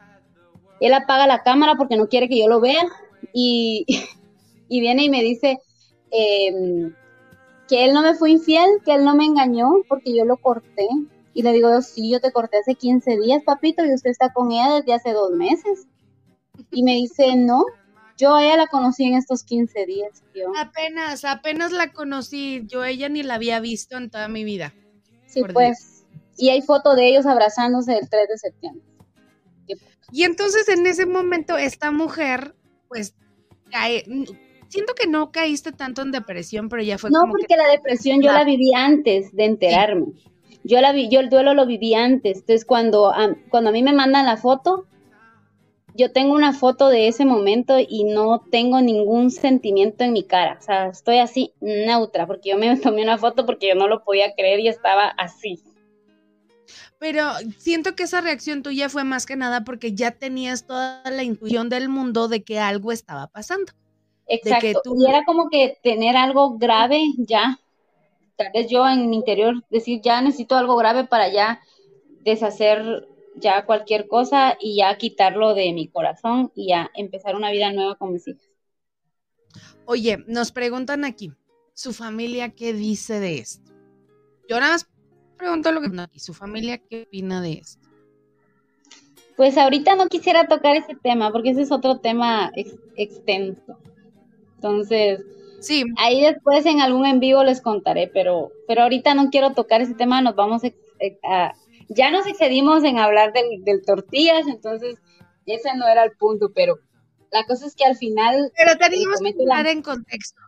él 0.79 0.93
apaga 0.93 1.27
la 1.27 1.43
cámara 1.43 1.75
porque 1.75 1.97
no 1.97 2.07
quiere 2.07 2.29
que 2.29 2.39
yo 2.39 2.47
lo 2.47 2.61
vea 2.61 2.87
y, 3.33 3.85
viene 4.69 5.05
y 5.05 5.09
me 5.09 5.21
dice 5.21 5.59
em, 6.11 6.93
que 7.67 7.85
él 7.85 7.93
no 7.93 8.01
me 8.01 8.15
fue 8.15 8.31
infiel, 8.31 8.69
que 8.85 8.93
él 8.95 9.03
no 9.03 9.15
me 9.15 9.25
engañó 9.25 9.69
porque 9.87 10.15
yo 10.15 10.25
lo 10.25 10.37
corté. 10.37 10.87
Y 11.33 11.43
le 11.43 11.53
digo, 11.53 11.81
sí, 11.81 12.09
yo 12.11 12.19
te 12.19 12.31
corté 12.31 12.57
hace 12.57 12.75
15 12.75 13.17
días, 13.19 13.43
papito, 13.43 13.85
y 13.85 13.93
usted 13.93 14.09
está 14.09 14.33
con 14.33 14.51
ella 14.51 14.75
desde 14.75 14.93
hace 14.93 15.13
dos 15.13 15.31
meses. 15.31 15.87
Y 16.71 16.83
me 16.83 16.95
dice, 16.95 17.35
no, 17.35 17.63
yo 18.19 18.35
a 18.35 18.43
ella 18.43 18.57
la 18.57 18.67
conocí 18.67 19.05
en 19.05 19.15
estos 19.15 19.43
15 19.43 19.85
días. 19.85 20.23
Apenas, 20.57 21.23
apenas 21.23 21.71
la 21.71 21.93
conocí. 21.93 22.63
Yo 22.67 22.83
ella 22.83 23.07
ni 23.07 23.23
la 23.23 23.35
había 23.35 23.61
visto 23.61 23.95
en 23.97 24.09
toda 24.09 24.27
mi 24.27 24.43
vida. 24.43 24.73
Sí, 25.25 25.41
pues. 25.53 26.05
Y 26.37 26.49
hay 26.49 26.61
foto 26.61 26.95
de 26.95 27.07
ellos 27.07 27.25
abrazándose 27.25 27.97
el 27.97 28.09
3 28.09 28.27
de 28.27 28.37
septiembre. 28.37 28.83
Y 30.11 30.23
entonces 30.23 30.67
en 30.67 30.85
ese 30.85 31.05
momento 31.05 31.57
esta 31.57 31.91
mujer, 31.91 32.55
pues, 32.87 33.15
cae, 33.71 34.03
siento 34.67 34.95
que 34.95 35.07
no 35.07 35.31
caíste 35.31 35.71
tanto 35.71 36.01
en 36.01 36.11
depresión, 36.11 36.67
pero 36.67 36.81
ya 36.81 36.97
fue 36.97 37.11
no, 37.11 37.21
como 37.21 37.33
porque 37.33 37.55
la 37.55 37.67
depresión 37.67 38.21
yo 38.21 38.33
la 38.33 38.43
viví 38.43 38.73
antes 38.73 39.31
de 39.33 39.45
enterarme. 39.45 40.07
Yo 40.63 40.81
la 40.81 40.91
vi, 40.91 41.09
yo 41.09 41.19
el 41.19 41.29
duelo 41.29 41.53
lo 41.53 41.65
viví 41.65 41.93
antes. 41.93 42.39
Entonces 42.39 42.65
cuando 42.65 43.13
cuando 43.49 43.69
a 43.69 43.73
mí 43.73 43.83
me 43.83 43.93
mandan 43.93 44.25
la 44.25 44.35
foto, 44.35 44.87
yo 45.95 46.11
tengo 46.11 46.33
una 46.33 46.53
foto 46.53 46.87
de 46.89 47.07
ese 47.07 47.25
momento 47.25 47.77
y 47.79 48.03
no 48.03 48.41
tengo 48.51 48.81
ningún 48.81 49.31
sentimiento 49.31 50.03
en 50.03 50.13
mi 50.13 50.23
cara. 50.23 50.57
O 50.59 50.61
sea, 50.61 50.87
estoy 50.87 51.17
así 51.17 51.53
neutra, 51.59 52.27
porque 52.27 52.49
yo 52.49 52.57
me 52.57 52.75
tomé 52.77 53.03
una 53.03 53.17
foto 53.17 53.45
porque 53.45 53.69
yo 53.69 53.75
no 53.75 53.87
lo 53.87 54.03
podía 54.03 54.33
creer 54.35 54.59
y 54.59 54.67
estaba 54.67 55.07
así. 55.07 55.61
Pero 56.99 57.23
siento 57.57 57.95
que 57.95 58.03
esa 58.03 58.21
reacción 58.21 58.61
tuya 58.61 58.89
fue 58.89 59.03
más 59.05 59.25
que 59.25 59.37
nada 59.37 59.63
porque 59.63 59.93
ya 59.93 60.11
tenías 60.11 60.67
toda 60.67 61.01
la 61.09 61.23
intuición 61.23 61.69
del 61.69 61.87
mundo 61.87 62.27
de 62.27 62.43
que 62.43 62.59
algo 62.59 62.91
estaba 62.91 63.27
pasando. 63.27 63.71
Exacto. 64.27 64.81
Y 64.97 65.09
era 65.09 65.23
como 65.25 65.49
que 65.49 65.77
tener 65.81 66.15
algo 66.15 66.57
grave 66.57 67.01
ya. 67.17 67.59
Tal 68.35 68.51
vez 68.53 68.69
yo 68.69 68.87
en 68.87 69.09
mi 69.09 69.15
interior 69.15 69.63
decir, 69.69 70.01
ya 70.01 70.21
necesito 70.21 70.55
algo 70.55 70.75
grave 70.75 71.05
para 71.05 71.29
ya 71.29 71.61
deshacer 72.23 73.07
ya 73.35 73.65
cualquier 73.65 74.07
cosa 74.07 74.57
y 74.59 74.77
ya 74.77 74.97
quitarlo 74.97 75.53
de 75.53 75.71
mi 75.73 75.87
corazón 75.87 76.51
y 76.55 76.69
ya 76.69 76.89
empezar 76.95 77.35
una 77.35 77.51
vida 77.51 77.71
nueva 77.71 77.95
con 77.95 78.13
mis 78.13 78.27
hijas. 78.27 78.49
Oye, 79.85 80.23
nos 80.27 80.51
preguntan 80.51 81.05
aquí, 81.05 81.31
¿su 81.73 81.93
familia 81.93 82.49
qué 82.49 82.73
dice 82.73 83.19
de 83.19 83.39
esto? 83.39 83.71
Yo 84.47 84.59
nada 84.59 84.73
más 84.73 84.89
pregunto 85.37 85.71
lo 85.71 85.81
que 85.81 85.89
y 86.13 86.19
su 86.19 86.33
familia 86.33 86.77
qué 86.77 87.03
opina 87.03 87.41
de 87.41 87.53
esto. 87.53 87.87
Pues 89.37 89.57
ahorita 89.57 89.95
no 89.95 90.07
quisiera 90.07 90.47
tocar 90.47 90.75
ese 90.75 90.95
tema 91.01 91.31
porque 91.31 91.51
ese 91.51 91.61
es 91.61 91.71
otro 91.71 91.99
tema 91.99 92.51
extenso. 92.97 93.79
Entonces, 94.55 95.21
sí. 95.61 95.85
ahí 95.97 96.21
después 96.21 96.65
en 96.65 96.81
algún 96.81 97.05
en 97.05 97.21
vivo 97.21 97.43
les 97.45 97.61
contaré, 97.61 98.07
pero, 98.13 98.51
pero 98.67 98.81
ahorita 98.83 99.13
no 99.13 99.29
quiero 99.29 99.53
tocar 99.53 99.81
ese 99.81 99.93
tema, 99.93 100.21
nos 100.21 100.35
vamos 100.35 100.63
a, 101.23 101.53
ya 101.89 102.11
nos 102.11 102.27
excedimos 102.27 102.83
en 102.83 102.99
hablar 102.99 103.33
del, 103.33 103.63
del, 103.63 103.83
tortillas, 103.83 104.47
entonces 104.47 104.97
ese 105.45 105.75
no 105.75 105.87
era 105.87 106.03
el 106.03 106.11
punto, 106.11 106.51
pero 106.53 106.77
la 107.31 107.43
cosa 107.45 107.65
es 107.65 107.75
que 107.75 107.85
al 107.85 107.95
final... 107.95 108.51
Pero 108.55 108.77
teníamos 108.77 109.19
que 109.19 109.29
entrar 109.29 109.67
en 109.67 109.81
contexto. 109.81 110.41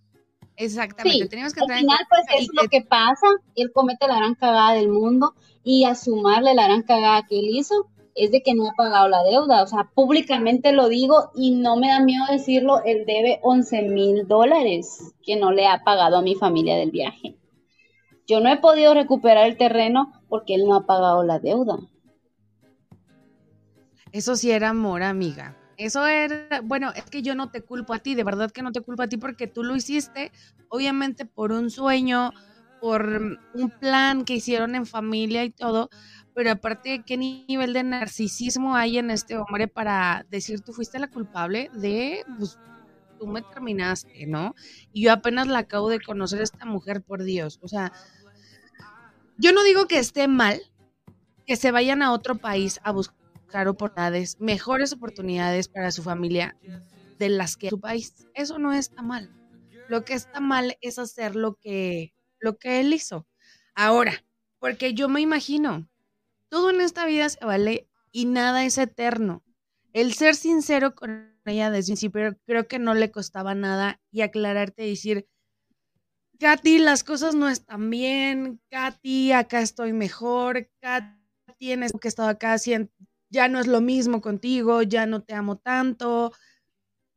Exactamente, 0.56 1.28
teníamos 1.28 1.54
que 1.54 1.62
Al 1.62 1.80
final, 1.80 1.98
pues 2.08 2.22
es 2.40 2.48
lo 2.54 2.70
que 2.70 2.82
pasa, 2.82 3.28
él 3.56 3.72
comete 3.74 4.08
la 4.08 4.18
gran 4.18 4.36
cagada 4.36 4.74
del 4.74 4.90
mundo 4.90 5.34
y 5.64 5.86
a 5.86 5.96
sumarle 5.96 6.54
la 6.54 6.66
gran 6.66 6.84
cagada 6.84 7.26
que 7.28 7.40
él 7.40 7.48
hizo 7.50 7.88
es 8.14 8.32
de 8.32 8.44
que 8.44 8.54
no 8.54 8.68
ha 8.68 8.74
pagado 8.76 9.08
la 9.08 9.24
deuda, 9.24 9.64
o 9.64 9.68
sea, 9.68 9.90
públicamente 9.96 10.72
lo 10.74 10.90
digo 10.90 11.32
y 11.34 11.52
no 11.52 11.78
me 11.78 11.88
da 11.88 12.02
miedo 12.02 12.24
decirlo, 12.30 12.84
él 12.84 13.06
debe 13.08 13.40
11 13.42 13.82
mil 13.84 14.28
dólares 14.28 15.14
que 15.24 15.38
no 15.38 15.52
le 15.52 15.66
ha 15.68 15.84
pagado 15.84 16.18
a 16.18 16.22
mi 16.22 16.36
familia 16.36 16.76
del 16.76 16.92
viaje. 16.92 17.38
Yo 18.32 18.40
no 18.40 18.50
he 18.50 18.56
podido 18.56 18.94
recuperar 18.94 19.46
el 19.46 19.58
terreno 19.58 20.14
porque 20.30 20.56
él 20.56 20.62
no 20.66 20.76
ha 20.76 20.86
pagado 20.86 21.22
la 21.22 21.40
deuda. 21.40 21.78
Eso 24.14 24.38
sí 24.38 24.52
era 24.52 24.70
amor, 24.70 25.04
amiga. 25.04 25.58
Eso 25.76 26.08
era, 26.08 26.62
bueno, 26.64 26.94
es 26.96 27.04
que 27.10 27.24
yo 27.24 27.36
no 27.36 27.52
te 27.52 27.62
culpo 27.62 27.94
a 27.94 28.00
ti, 28.00 28.16
de 28.16 28.24
verdad 28.24 28.50
que 28.50 28.62
no 28.62 28.72
te 28.72 28.80
culpo 28.80 29.04
a 29.04 29.08
ti 29.08 29.18
porque 29.18 29.48
tú 29.48 29.66
lo 29.66 29.76
hiciste, 29.76 30.32
obviamente 30.70 31.26
por 31.26 31.52
un 31.52 31.70
sueño, 31.70 32.32
por 32.80 33.38
un 33.54 33.70
plan 33.82 34.24
que 34.24 34.36
hicieron 34.36 34.76
en 34.76 34.86
familia 34.86 35.44
y 35.44 35.50
todo, 35.50 35.90
pero 36.34 36.52
aparte, 36.52 37.04
¿qué 37.06 37.18
nivel 37.18 37.74
de 37.74 37.84
narcisismo 37.84 38.78
hay 38.78 38.98
en 38.98 39.12
este 39.12 39.38
hombre 39.38 39.68
para 39.68 40.26
decir 40.30 40.62
tú 40.62 40.72
fuiste 40.72 41.00
la 41.00 41.10
culpable 41.10 41.70
de, 41.74 42.24
pues, 42.38 42.58
tú 43.20 43.28
me 43.28 43.42
terminaste, 43.42 44.26
¿no? 44.26 44.56
Y 44.94 45.04
yo 45.04 45.12
apenas 45.12 45.48
la 45.48 45.60
acabo 45.60 45.90
de 45.90 46.00
conocer 46.00 46.42
esta 46.42 46.66
mujer, 46.66 47.04
por 47.04 47.24
Dios, 47.24 47.60
o 47.62 47.68
sea, 47.68 47.92
yo 49.42 49.52
no 49.54 49.64
digo 49.64 49.88
que 49.88 49.98
esté 49.98 50.28
mal 50.28 50.62
que 51.48 51.56
se 51.56 51.72
vayan 51.72 52.04
a 52.04 52.14
otro 52.14 52.36
país 52.36 52.80
a 52.84 52.92
buscar 52.92 53.68
oportunidades, 53.68 54.40
mejores 54.40 54.94
oportunidades 54.94 55.68
para 55.68 55.92
su 55.92 56.04
familia 56.04 56.56
de 57.18 57.30
las 57.30 57.58
que 57.58 57.70
su 57.70 57.80
país. 57.80 58.14
Eso 58.36 58.60
no 58.60 58.72
está 58.72 59.02
mal. 59.02 59.32
Lo 59.90 60.06
que 60.06 60.14
está 60.14 60.40
mal 60.40 60.78
es 60.82 61.00
hacer 61.00 61.36
lo 61.36 61.56
que, 61.56 62.14
lo 62.40 62.58
que 62.60 62.80
él 62.82 62.94
hizo. 62.94 63.28
Ahora, 63.74 64.24
porque 64.60 64.94
yo 64.94 65.10
me 65.10 65.22
imagino, 65.22 65.90
todo 66.48 66.70
en 66.70 66.80
esta 66.80 67.08
vida 67.08 67.28
se 67.28 67.44
vale 67.44 67.90
y 68.12 68.26
nada 68.26 68.64
es 68.64 68.78
eterno. 68.78 69.44
El 69.92 70.14
ser 70.14 70.36
sincero 70.36 70.94
con 70.94 71.36
ella 71.46 71.72
desde 71.72 71.94
un 71.94 71.96
principio 71.96 72.38
creo 72.46 72.68
que 72.68 72.78
no 72.78 72.94
le 72.94 73.10
costaba 73.10 73.56
nada 73.56 74.00
y 74.12 74.22
aclararte 74.22 74.86
y 74.86 74.92
decir, 74.92 75.28
Katy, 76.42 76.80
las 76.80 77.04
cosas 77.04 77.36
no 77.36 77.48
están 77.50 77.92
bien, 77.92 78.60
Katy, 78.72 79.32
acá 79.32 79.62
estoy 79.62 79.94
mejor, 79.94 80.68
Katy, 80.82 81.16
tienes 81.60 81.92
que 82.02 82.08
estado 82.08 82.30
acá 82.30 82.56
ya 83.30 83.48
no 83.48 83.60
es 83.60 83.68
lo 83.68 83.80
mismo 83.80 84.22
contigo, 84.22 84.82
ya 84.82 85.06
no 85.06 85.22
te 85.22 85.36
amo 85.36 85.60
tanto. 85.60 86.34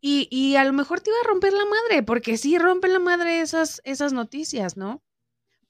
Y, 0.03 0.29
y, 0.31 0.57
a 0.57 0.65
lo 0.65 0.75
mejor 0.75 1.01
te 1.01 1.09
iba 1.09 1.19
a 1.25 1.27
romper 1.27 1.55
la 1.55 1.65
madre, 1.65 2.03
porque 2.03 2.37
sí 2.37 2.59
rompen 2.59 2.93
la 2.93 2.99
madre 2.99 3.41
esas, 3.41 3.81
esas 3.85 4.13
noticias, 4.13 4.77
¿no? 4.77 5.03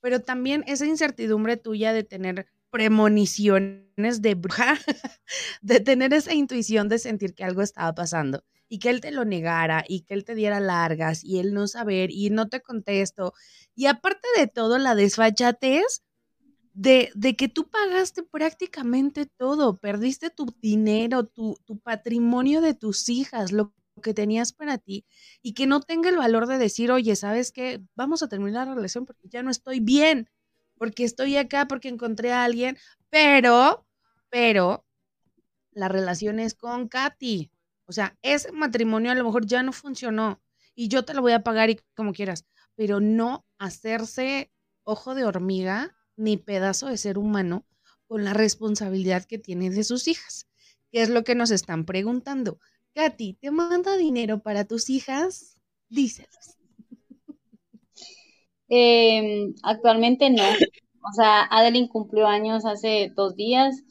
Pero 0.00 0.20
también 0.20 0.64
esa 0.66 0.86
incertidumbre 0.86 1.56
tuya 1.56 1.92
de 1.92 2.02
tener 2.02 2.48
premoniciones 2.74 4.20
de 4.20 4.34
bruja, 4.34 4.74
de 5.62 5.78
tener 5.78 6.12
esa 6.12 6.34
intuición 6.34 6.88
de 6.88 6.98
sentir 6.98 7.32
que 7.32 7.44
algo 7.44 7.62
estaba 7.62 7.94
pasando 7.94 8.42
y 8.68 8.80
que 8.80 8.90
él 8.90 9.00
te 9.00 9.12
lo 9.12 9.24
negara 9.24 9.84
y 9.86 10.00
que 10.00 10.14
él 10.14 10.24
te 10.24 10.34
diera 10.34 10.58
largas 10.58 11.22
y 11.22 11.38
él 11.38 11.54
no 11.54 11.68
saber 11.68 12.10
y 12.10 12.30
no 12.30 12.48
te 12.48 12.60
contesto. 12.62 13.32
Y 13.76 13.86
aparte 13.86 14.26
de 14.36 14.48
todo, 14.48 14.78
la 14.78 14.96
desfachatez 14.96 16.02
de, 16.72 17.12
de 17.14 17.36
que 17.36 17.48
tú 17.48 17.70
pagaste 17.70 18.24
prácticamente 18.24 19.26
todo, 19.26 19.76
perdiste 19.76 20.30
tu 20.30 20.46
dinero, 20.60 21.26
tu, 21.26 21.56
tu 21.66 21.78
patrimonio 21.78 22.60
de 22.60 22.74
tus 22.74 23.08
hijas, 23.08 23.52
lo 23.52 23.72
que 24.02 24.14
tenías 24.14 24.52
para 24.52 24.78
ti 24.78 25.06
y 25.42 25.54
que 25.54 25.68
no 25.68 25.80
tenga 25.80 26.08
el 26.08 26.16
valor 26.16 26.48
de 26.48 26.58
decir, 26.58 26.90
oye, 26.90 27.14
¿sabes 27.14 27.52
qué? 27.52 27.84
Vamos 27.94 28.24
a 28.24 28.28
terminar 28.28 28.66
la 28.66 28.74
relación 28.74 29.06
porque 29.06 29.28
ya 29.28 29.44
no 29.44 29.52
estoy 29.52 29.78
bien, 29.78 30.28
porque 30.76 31.04
estoy 31.04 31.36
acá, 31.36 31.66
porque 31.66 31.88
encontré 31.88 32.32
a 32.32 32.44
alguien, 32.44 32.78
pero, 33.10 33.86
pero, 34.30 34.84
la 35.72 35.88
relación 35.88 36.38
es 36.38 36.54
con 36.54 36.88
Katy. 36.88 37.50
O 37.86 37.92
sea, 37.92 38.16
ese 38.22 38.52
matrimonio 38.52 39.12
a 39.12 39.14
lo 39.14 39.24
mejor 39.24 39.46
ya 39.46 39.62
no 39.62 39.72
funcionó 39.72 40.40
y 40.74 40.88
yo 40.88 41.04
te 41.04 41.14
lo 41.14 41.22
voy 41.22 41.32
a 41.32 41.42
pagar 41.42 41.70
y 41.70 41.80
como 41.94 42.12
quieras, 42.12 42.46
pero 42.74 43.00
no 43.00 43.44
hacerse 43.58 44.50
ojo 44.84 45.14
de 45.14 45.24
hormiga 45.24 45.94
ni 46.16 46.36
pedazo 46.36 46.86
de 46.86 46.96
ser 46.96 47.18
humano 47.18 47.66
con 48.06 48.24
la 48.24 48.32
responsabilidad 48.32 49.24
que 49.24 49.38
tiene 49.38 49.70
de 49.70 49.84
sus 49.84 50.08
hijas, 50.08 50.46
que 50.90 51.02
es 51.02 51.08
lo 51.08 51.24
que 51.24 51.34
nos 51.34 51.50
están 51.50 51.84
preguntando. 51.84 52.58
Katy, 52.94 53.34
¿te 53.34 53.50
manda 53.50 53.96
dinero 53.96 54.40
para 54.40 54.64
tus 54.64 54.88
hijas? 54.90 55.58
Díselos. 55.88 56.56
Eh, 58.68 59.54
actualmente 59.62 60.30
no. 60.30 60.42
O 60.42 61.12
sea, 61.14 61.42
Adeline 61.50 61.88
cumplió 61.88 62.26
años 62.26 62.64
hace 62.64 63.12
dos 63.14 63.36
días 63.36 63.82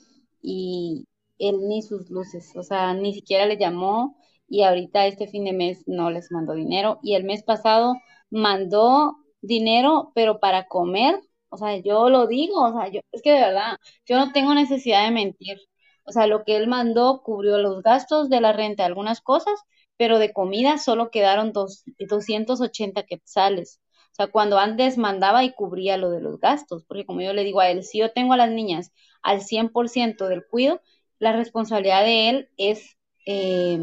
y 0.41 1.07
él 1.39 1.57
ni 1.67 1.81
sus 1.83 2.09
luces, 2.09 2.51
o 2.55 2.63
sea, 2.63 2.93
ni 2.93 3.13
siquiera 3.13 3.45
le 3.45 3.57
llamó 3.57 4.17
y 4.47 4.63
ahorita 4.63 5.05
este 5.07 5.27
fin 5.27 5.45
de 5.45 5.53
mes 5.53 5.83
no 5.87 6.09
les 6.11 6.31
mandó 6.31 6.53
dinero 6.53 6.99
y 7.03 7.15
el 7.15 7.23
mes 7.23 7.43
pasado 7.43 7.95
mandó 8.29 9.15
dinero, 9.41 10.11
pero 10.15 10.39
para 10.39 10.67
comer, 10.67 11.19
o 11.49 11.57
sea, 11.57 11.77
yo 11.77 12.09
lo 12.09 12.27
digo, 12.27 12.61
o 12.63 12.73
sea, 12.73 12.89
yo, 12.91 13.01
es 13.11 13.21
que 13.21 13.31
de 13.31 13.41
verdad, 13.41 13.77
yo 14.05 14.17
no 14.17 14.31
tengo 14.31 14.53
necesidad 14.55 15.05
de 15.05 15.11
mentir. 15.11 15.57
O 16.05 16.11
sea, 16.11 16.27
lo 16.27 16.43
que 16.43 16.57
él 16.57 16.67
mandó 16.67 17.21
cubrió 17.23 17.57
los 17.59 17.81
gastos 17.83 18.29
de 18.29 18.41
la 18.41 18.51
renta, 18.53 18.85
algunas 18.85 19.21
cosas, 19.21 19.53
pero 19.97 20.19
de 20.19 20.33
comida 20.33 20.77
solo 20.77 21.11
quedaron 21.11 21.53
dos, 21.53 21.83
280 22.09 23.03
quetzales. 23.03 23.79
O 24.13 24.15
sea, 24.15 24.27
cuando 24.27 24.59
antes 24.59 24.99
mandaba 24.99 25.43
y 25.43 25.53
cubría 25.53 25.97
lo 25.97 26.11
de 26.11 26.21
los 26.21 26.39
gastos, 26.39 26.83
porque 26.85 27.03
como 27.03 27.21
yo 27.21 27.33
le 27.33 27.43
digo 27.43 27.61
a 27.61 27.69
él, 27.69 27.83
si 27.83 27.97
yo 27.97 28.11
tengo 28.11 28.33
a 28.33 28.37
las 28.37 28.51
niñas 28.51 28.91
al 29.23 29.41
100% 29.41 30.27
del 30.27 30.45
cuido, 30.45 30.81
la 31.17 31.31
responsabilidad 31.31 32.03
de 32.03 32.29
él 32.29 32.49
es 32.57 32.95
eh, 33.25 33.79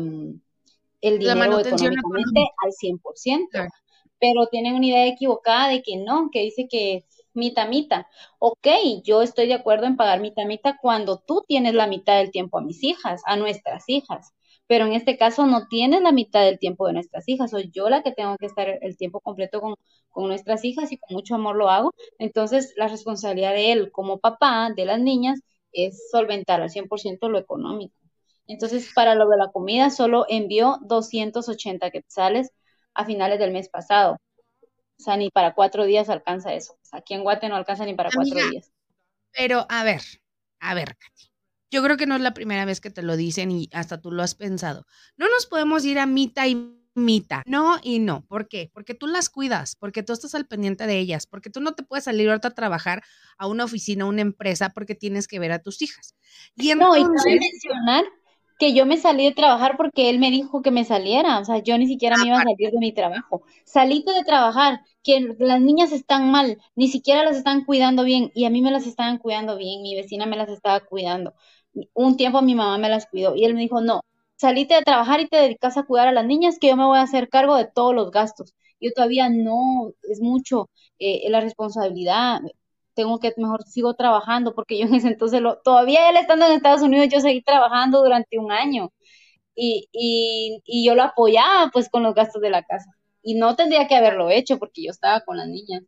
el 1.00 1.18
dinero 1.18 1.58
económicamente 1.58 2.40
al 2.62 2.72
100%. 2.72 3.72
Pero 4.20 4.46
tienen 4.46 4.74
una 4.74 4.86
idea 4.86 5.06
equivocada 5.08 5.68
de 5.68 5.82
que 5.82 5.96
no, 5.96 6.28
que 6.30 6.42
dice 6.42 6.68
que 6.70 7.06
mitad 7.32 7.68
mitad. 7.68 8.06
Ok, 8.38 8.68
yo 9.02 9.22
estoy 9.22 9.48
de 9.48 9.54
acuerdo 9.54 9.86
en 9.86 9.96
pagar 9.96 10.20
mitad 10.20 10.44
mitad 10.44 10.76
cuando 10.80 11.18
tú 11.18 11.42
tienes 11.48 11.74
la 11.74 11.88
mitad 11.88 12.18
del 12.18 12.30
tiempo 12.30 12.58
a 12.58 12.62
mis 12.62 12.84
hijas, 12.84 13.22
a 13.26 13.36
nuestras 13.36 13.88
hijas. 13.88 14.32
Pero 14.70 14.86
en 14.86 14.92
este 14.92 15.18
caso 15.18 15.46
no 15.46 15.66
tienes 15.66 16.00
la 16.00 16.12
mitad 16.12 16.44
del 16.44 16.60
tiempo 16.60 16.86
de 16.86 16.92
nuestras 16.92 17.28
hijas, 17.28 17.50
soy 17.50 17.72
yo 17.74 17.90
la 17.90 18.04
que 18.04 18.12
tengo 18.12 18.36
que 18.36 18.46
estar 18.46 18.68
el 18.68 18.96
tiempo 18.96 19.18
completo 19.18 19.60
con, 19.60 19.74
con 20.10 20.28
nuestras 20.28 20.64
hijas 20.64 20.92
y 20.92 20.96
con 20.96 21.12
mucho 21.12 21.34
amor 21.34 21.56
lo 21.56 21.70
hago. 21.70 21.92
Entonces, 22.20 22.72
la 22.76 22.86
responsabilidad 22.86 23.52
de 23.52 23.72
él 23.72 23.90
como 23.90 24.20
papá 24.20 24.70
de 24.76 24.84
las 24.84 25.00
niñas 25.00 25.40
es 25.72 26.08
solventar 26.12 26.60
al 26.60 26.70
100% 26.70 27.28
lo 27.28 27.38
económico. 27.38 27.96
Entonces, 28.46 28.92
para 28.94 29.16
lo 29.16 29.28
de 29.28 29.38
la 29.38 29.50
comida, 29.50 29.90
solo 29.90 30.24
envió 30.28 30.78
280 30.82 31.90
quetzales 31.90 32.52
a 32.94 33.04
finales 33.04 33.40
del 33.40 33.50
mes 33.50 33.68
pasado. 33.68 34.18
O 34.62 35.02
sea, 35.02 35.16
ni 35.16 35.30
para 35.30 35.52
cuatro 35.56 35.84
días 35.84 36.08
alcanza 36.08 36.54
eso. 36.54 36.76
aquí 36.92 37.14
en 37.14 37.24
Guate 37.24 37.48
no 37.48 37.56
alcanza 37.56 37.86
ni 37.86 37.94
para 37.94 38.10
cuatro 38.14 38.38
días. 38.48 38.70
Pero, 39.32 39.66
a 39.68 39.82
ver, 39.82 40.02
a 40.60 40.74
ver, 40.74 40.96
Katy. 40.96 41.29
Yo 41.70 41.82
creo 41.82 41.96
que 41.96 42.06
no 42.06 42.16
es 42.16 42.20
la 42.20 42.34
primera 42.34 42.64
vez 42.64 42.80
que 42.80 42.90
te 42.90 43.02
lo 43.02 43.16
dicen 43.16 43.50
y 43.50 43.68
hasta 43.72 44.00
tú 44.00 44.10
lo 44.10 44.22
has 44.22 44.34
pensado. 44.34 44.86
No 45.16 45.28
nos 45.28 45.46
podemos 45.46 45.84
ir 45.84 45.98
a 45.98 46.06
mitad 46.06 46.46
y 46.46 46.76
mitad. 46.94 47.42
No 47.46 47.78
y 47.82 47.98
no. 47.98 48.24
¿Por 48.26 48.48
qué? 48.48 48.70
Porque 48.72 48.94
tú 48.94 49.06
las 49.06 49.30
cuidas, 49.30 49.76
porque 49.76 50.02
tú 50.02 50.12
estás 50.12 50.34
al 50.34 50.46
pendiente 50.46 50.86
de 50.86 50.98
ellas, 50.98 51.26
porque 51.26 51.50
tú 51.50 51.60
no 51.60 51.72
te 51.72 51.82
puedes 51.82 52.04
salir 52.04 52.28
ahorita 52.28 52.48
a 52.48 52.54
trabajar 52.54 53.02
a 53.38 53.46
una 53.46 53.64
oficina, 53.64 54.04
a 54.04 54.08
una 54.08 54.22
empresa, 54.22 54.70
porque 54.70 54.94
tienes 54.94 55.28
que 55.28 55.38
ver 55.38 55.52
a 55.52 55.60
tus 55.60 55.80
hijas. 55.82 56.14
Y 56.56 56.74
no, 56.74 56.96
y 56.96 57.02
cabe 57.02 57.38
mencionar 57.38 58.04
que 58.60 58.74
yo 58.74 58.84
me 58.84 58.98
salí 58.98 59.24
de 59.24 59.32
trabajar 59.32 59.78
porque 59.78 60.10
él 60.10 60.18
me 60.18 60.30
dijo 60.30 60.60
que 60.60 60.70
me 60.70 60.84
saliera, 60.84 61.38
o 61.38 61.44
sea, 61.46 61.62
yo 61.62 61.78
ni 61.78 61.86
siquiera 61.86 62.18
me 62.18 62.26
iba 62.26 62.36
a 62.36 62.42
salir 62.42 62.70
de 62.70 62.78
mi 62.78 62.92
trabajo. 62.92 63.42
Salíte 63.64 64.12
de 64.12 64.22
trabajar, 64.22 64.82
que 65.02 65.34
las 65.38 65.62
niñas 65.62 65.92
están 65.92 66.30
mal, 66.30 66.58
ni 66.74 66.88
siquiera 66.88 67.24
las 67.24 67.38
están 67.38 67.64
cuidando 67.64 68.04
bien 68.04 68.30
y 68.34 68.44
a 68.44 68.50
mí 68.50 68.60
me 68.60 68.70
las 68.70 68.86
estaban 68.86 69.16
cuidando 69.16 69.56
bien, 69.56 69.80
mi 69.80 69.96
vecina 69.96 70.26
me 70.26 70.36
las 70.36 70.50
estaba 70.50 70.80
cuidando. 70.80 71.32
Un 71.94 72.16
tiempo 72.16 72.42
mi 72.42 72.54
mamá 72.54 72.78
me 72.78 72.88
las 72.88 73.06
cuidó 73.06 73.36
y 73.36 73.44
él 73.44 73.54
me 73.54 73.60
dijo, 73.60 73.80
no, 73.80 74.02
salite 74.36 74.74
de 74.74 74.82
trabajar 74.82 75.20
y 75.20 75.28
te 75.28 75.36
dedicas 75.36 75.76
a 75.76 75.84
cuidar 75.84 76.08
a 76.08 76.12
las 76.12 76.26
niñas, 76.26 76.58
que 76.60 76.68
yo 76.68 76.76
me 76.76 76.84
voy 76.84 76.98
a 76.98 77.02
hacer 77.02 77.28
cargo 77.28 77.56
de 77.56 77.66
todos 77.66 77.94
los 77.94 78.10
gastos. 78.10 78.54
Yo 78.80 78.90
todavía 78.94 79.28
no, 79.28 79.92
es 80.10 80.20
mucho 80.20 80.70
eh, 80.98 81.28
la 81.30 81.40
responsabilidad, 81.40 82.40
tengo 82.94 83.18
que 83.20 83.32
mejor 83.36 83.62
sigo 83.64 83.94
trabajando, 83.94 84.54
porque 84.54 84.78
yo 84.78 84.86
en 84.86 84.94
ese 84.94 85.08
entonces, 85.08 85.40
lo, 85.40 85.58
todavía 85.58 86.10
él 86.10 86.16
estando 86.16 86.46
en 86.46 86.52
Estados 86.52 86.82
Unidos, 86.82 87.08
yo 87.10 87.20
seguí 87.20 87.42
trabajando 87.42 88.02
durante 88.02 88.38
un 88.38 88.50
año 88.52 88.90
y, 89.54 89.88
y, 89.92 90.62
y 90.64 90.86
yo 90.86 90.94
lo 90.94 91.02
apoyaba 91.04 91.70
pues 91.72 91.88
con 91.90 92.02
los 92.02 92.14
gastos 92.14 92.42
de 92.42 92.50
la 92.50 92.62
casa 92.64 92.90
y 93.22 93.34
no 93.34 93.56
tendría 93.56 93.86
que 93.88 93.96
haberlo 93.96 94.30
hecho 94.30 94.58
porque 94.58 94.82
yo 94.84 94.90
estaba 94.92 95.20
con 95.22 95.36
las 95.38 95.48
niñas. 95.48 95.82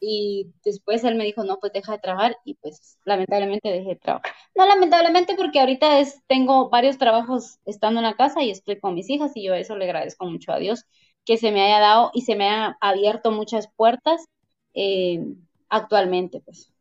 Y 0.00 0.52
después 0.64 1.04
él 1.04 1.14
me 1.16 1.24
dijo, 1.24 1.44
no, 1.44 1.58
pues 1.60 1.72
deja 1.72 1.92
de 1.92 1.98
trabajar 1.98 2.36
y 2.44 2.54
pues 2.54 2.98
lamentablemente 3.04 3.70
dejé 3.70 3.90
de 3.90 3.96
trabajar. 3.96 4.32
No 4.56 4.66
lamentablemente 4.66 5.34
porque 5.36 5.60
ahorita 5.60 6.00
es, 6.00 6.22
tengo 6.26 6.70
varios 6.70 6.98
trabajos 6.98 7.58
estando 7.66 8.00
en 8.00 8.06
la 8.06 8.16
casa 8.16 8.42
y 8.42 8.50
estoy 8.50 8.80
con 8.80 8.94
mis 8.94 9.10
hijas 9.10 9.32
y 9.34 9.44
yo 9.44 9.54
eso 9.54 9.76
le 9.76 9.84
agradezco 9.84 10.26
mucho 10.26 10.52
a 10.52 10.58
Dios 10.58 10.86
que 11.24 11.36
se 11.36 11.52
me 11.52 11.62
haya 11.62 11.80
dado 11.80 12.10
y 12.14 12.22
se 12.22 12.34
me 12.34 12.48
haya 12.48 12.76
abierto 12.80 13.30
muchas 13.30 13.68
puertas. 13.76 14.24
Eh, 14.74 15.20
actualmente, 15.68 16.40
pues. 16.40 16.72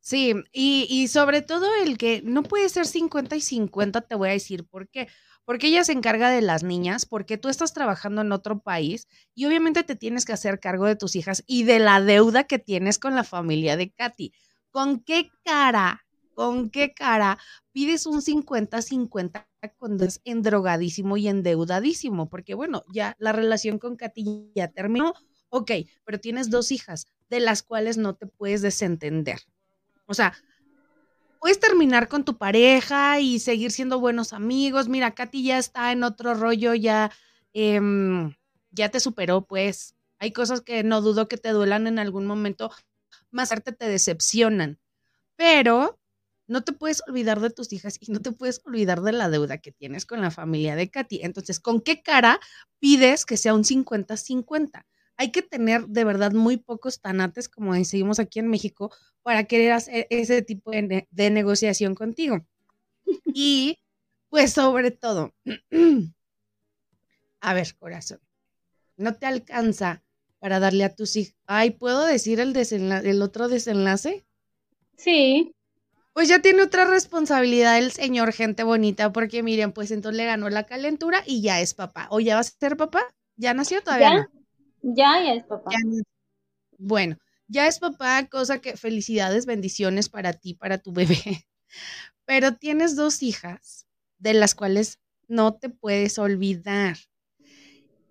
Sí, 0.00 0.34
y, 0.52 0.86
y, 0.88 1.08
sobre 1.08 1.42
todo 1.42 1.66
el 1.84 1.98
que 1.98 2.22
no 2.24 2.42
puede 2.42 2.68
ser 2.68 2.86
50 2.86 3.36
y 3.36 3.40
50, 3.40 4.00
te 4.00 4.14
voy 4.14 4.30
a 4.30 4.32
decir 4.32 4.64
por 4.64 4.88
qué. 4.88 5.08
Porque 5.48 5.68
ella 5.68 5.82
se 5.82 5.92
encarga 5.92 6.28
de 6.28 6.42
las 6.42 6.62
niñas, 6.62 7.06
porque 7.06 7.38
tú 7.38 7.48
estás 7.48 7.72
trabajando 7.72 8.20
en 8.20 8.32
otro 8.32 8.58
país 8.58 9.08
y 9.34 9.46
obviamente 9.46 9.82
te 9.82 9.96
tienes 9.96 10.26
que 10.26 10.34
hacer 10.34 10.60
cargo 10.60 10.84
de 10.84 10.94
tus 10.94 11.16
hijas 11.16 11.42
y 11.46 11.64
de 11.64 11.78
la 11.78 12.02
deuda 12.02 12.44
que 12.44 12.58
tienes 12.58 12.98
con 12.98 13.14
la 13.14 13.24
familia 13.24 13.78
de 13.78 13.90
Katy. 13.90 14.34
¿Con 14.70 15.00
qué 15.00 15.30
cara, 15.46 16.04
con 16.34 16.68
qué 16.68 16.92
cara 16.92 17.38
pides 17.72 18.04
un 18.04 18.20
50-50 18.20 19.46
cuando 19.78 20.04
es 20.04 20.20
endrogadísimo 20.24 21.16
y 21.16 21.28
endeudadísimo? 21.28 22.28
Porque 22.28 22.52
bueno, 22.52 22.84
ya 22.92 23.16
la 23.18 23.32
relación 23.32 23.78
con 23.78 23.96
Katy 23.96 24.52
ya 24.54 24.68
terminó, 24.68 25.14
ok, 25.48 25.70
pero 26.04 26.20
tienes 26.20 26.50
dos 26.50 26.70
hijas 26.72 27.06
de 27.30 27.40
las 27.40 27.62
cuales 27.62 27.96
no 27.96 28.16
te 28.16 28.26
puedes 28.26 28.60
desentender. 28.60 29.40
O 30.04 30.12
sea, 30.12 30.34
puedes 31.40 31.60
terminar 31.60 32.08
con 32.08 32.24
tu 32.24 32.36
pareja 32.38 33.20
y 33.20 33.38
seguir 33.40 33.70
siendo 33.70 34.00
buenos 34.00 34.32
amigos. 34.32 34.88
Mira, 34.88 35.14
Katy 35.14 35.42
ya 35.44 35.58
está 35.58 35.92
en 35.92 36.02
otro 36.04 36.34
rollo, 36.34 36.74
ya, 36.74 37.10
em, 37.52 38.34
ya 38.70 38.90
te 38.90 39.00
superó, 39.00 39.46
pues. 39.46 39.94
Hay 40.18 40.32
cosas 40.32 40.60
que 40.62 40.82
no 40.82 41.00
dudo 41.00 41.28
que 41.28 41.36
te 41.38 41.50
duelan 41.50 41.86
en 41.86 41.98
algún 41.98 42.26
momento, 42.26 42.70
más 43.30 43.50
tarde 43.50 43.72
te 43.72 43.88
decepcionan. 43.88 44.78
Pero 45.36 45.98
no 46.48 46.64
te 46.64 46.72
puedes 46.72 47.02
olvidar 47.08 47.40
de 47.40 47.50
tus 47.50 47.72
hijas 47.72 47.98
y 48.00 48.12
no 48.12 48.20
te 48.22 48.32
puedes 48.32 48.60
olvidar 48.66 49.02
de 49.02 49.12
la 49.12 49.30
deuda 49.30 49.58
que 49.58 49.72
tienes 49.72 50.06
con 50.06 50.20
la 50.22 50.30
familia 50.32 50.76
de 50.76 50.90
Katy. 50.90 51.20
Entonces, 51.22 51.60
¿con 51.60 51.80
qué 51.82 52.02
cara 52.02 52.40
pides 52.80 53.26
que 53.26 53.36
sea 53.36 53.54
un 53.54 53.64
50-50? 53.64 54.86
Hay 55.18 55.32
que 55.32 55.42
tener 55.42 55.86
de 55.88 56.04
verdad 56.04 56.32
muy 56.32 56.56
pocos 56.56 57.00
tanates, 57.00 57.48
como 57.48 57.74
decimos 57.74 58.20
aquí 58.20 58.38
en 58.38 58.48
México, 58.48 58.94
para 59.22 59.44
querer 59.44 59.72
hacer 59.72 60.06
ese 60.10 60.42
tipo 60.42 60.70
de, 60.70 61.06
negociación 61.10 61.96
contigo. 61.96 62.46
Y 63.26 63.78
pues 64.30 64.52
sobre 64.52 64.92
todo, 64.92 65.34
a 67.40 67.52
ver, 67.52 67.76
corazón, 67.78 68.20
¿no 68.96 69.14
te 69.14 69.26
alcanza 69.26 70.04
para 70.38 70.60
darle 70.60 70.84
a 70.84 70.94
tus 70.94 71.16
hijos? 71.16 71.34
Ay, 71.46 71.70
¿puedo 71.70 72.06
decir 72.06 72.38
el, 72.38 72.54
el 72.56 73.22
otro 73.22 73.48
desenlace? 73.48 74.24
Sí. 74.96 75.52
Pues 76.12 76.28
ya 76.28 76.40
tiene 76.40 76.62
otra 76.62 76.84
responsabilidad 76.84 77.76
el 77.78 77.90
señor, 77.90 78.32
gente 78.32 78.62
bonita, 78.62 79.12
porque 79.12 79.42
miren, 79.42 79.72
pues 79.72 79.90
entonces 79.90 80.16
le 80.16 80.26
ganó 80.26 80.48
la 80.48 80.64
calentura 80.64 81.24
y 81.26 81.42
ya 81.42 81.60
es 81.60 81.74
papá. 81.74 82.06
¿O 82.10 82.20
ya 82.20 82.34
va 82.34 82.40
a 82.40 82.44
ser 82.44 82.76
papá? 82.76 83.02
¿Ya 83.36 83.52
nació 83.54 83.82
todavía? 83.82 84.10
Ya, 84.10 84.37
ya, 84.82 85.22
ya 85.24 85.34
es 85.34 85.44
papá. 85.44 85.70
bueno, 86.78 87.16
ya 87.46 87.66
es 87.66 87.78
papá, 87.78 88.26
cosa 88.28 88.60
que 88.60 88.76
felicidades, 88.76 89.46
bendiciones 89.46 90.08
para 90.08 90.32
ti, 90.32 90.54
para 90.54 90.78
tu 90.78 90.92
bebé. 90.92 91.16
Pero 92.24 92.56
tienes 92.56 92.96
dos 92.96 93.22
hijas 93.22 93.86
de 94.18 94.34
las 94.34 94.54
cuales 94.54 95.00
no 95.28 95.54
te 95.54 95.68
puedes 95.70 96.18
olvidar. 96.18 96.96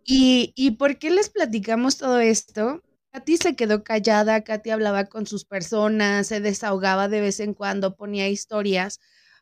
¿Y, 0.03 0.53
¿Y 0.55 0.71
por 0.71 0.97
qué 0.97 1.11
les 1.11 1.29
platicamos 1.29 1.97
todo 1.97 2.19
esto? 2.19 2.81
Katy 3.11 3.37
se 3.37 3.55
quedó 3.55 3.83
callada, 3.83 4.43
Katy 4.43 4.69
hablaba 4.69 5.05
con 5.05 5.25
sus 5.25 5.43
personas, 5.45 6.27
se 6.27 6.39
desahogaba 6.39 7.07
de 7.07 7.21
vez 7.21 7.39
en 7.39 7.53
cuando, 7.53 7.95
ponía 7.95 8.29
historias, 8.29 8.99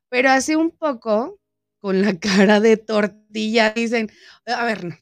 pero 0.10 0.30
hace 0.30 0.56
un 0.56 0.72
poco, 0.72 1.40
con 1.80 2.02
la 2.02 2.18
cara 2.20 2.60
de 2.60 2.78
tortilla, 2.78 3.72
dicen, 3.72 4.10
a 4.46 4.64
ver, 4.66 4.86
no, 4.86 4.96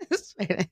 eh, 0.38 0.68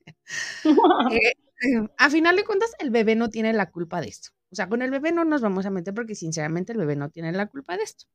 eh, 1.13 1.89
a 1.97 2.11
final 2.11 2.37
de 2.37 2.45
cuentas, 2.45 2.73
el 2.79 2.91
bebé 2.91 3.17
no 3.17 3.31
tiene 3.31 3.53
la 3.53 3.71
culpa 3.71 4.01
de 4.01 4.09
esto. 4.09 4.31
O 4.51 4.57
sea, 4.57 4.69
con 4.69 4.83
el 4.83 4.91
bebé 4.91 5.13
no 5.13 5.25
nos 5.25 5.41
vamos 5.41 5.67
a 5.67 5.71
meter 5.71 5.95
porque 5.95 6.15
sinceramente 6.15 6.73
el 6.73 6.79
bebé 6.79 6.97
no 6.97 7.11
tiene 7.11 7.33
la 7.33 7.47
culpa 7.47 7.77
de 7.77 7.85
esto. 7.85 8.07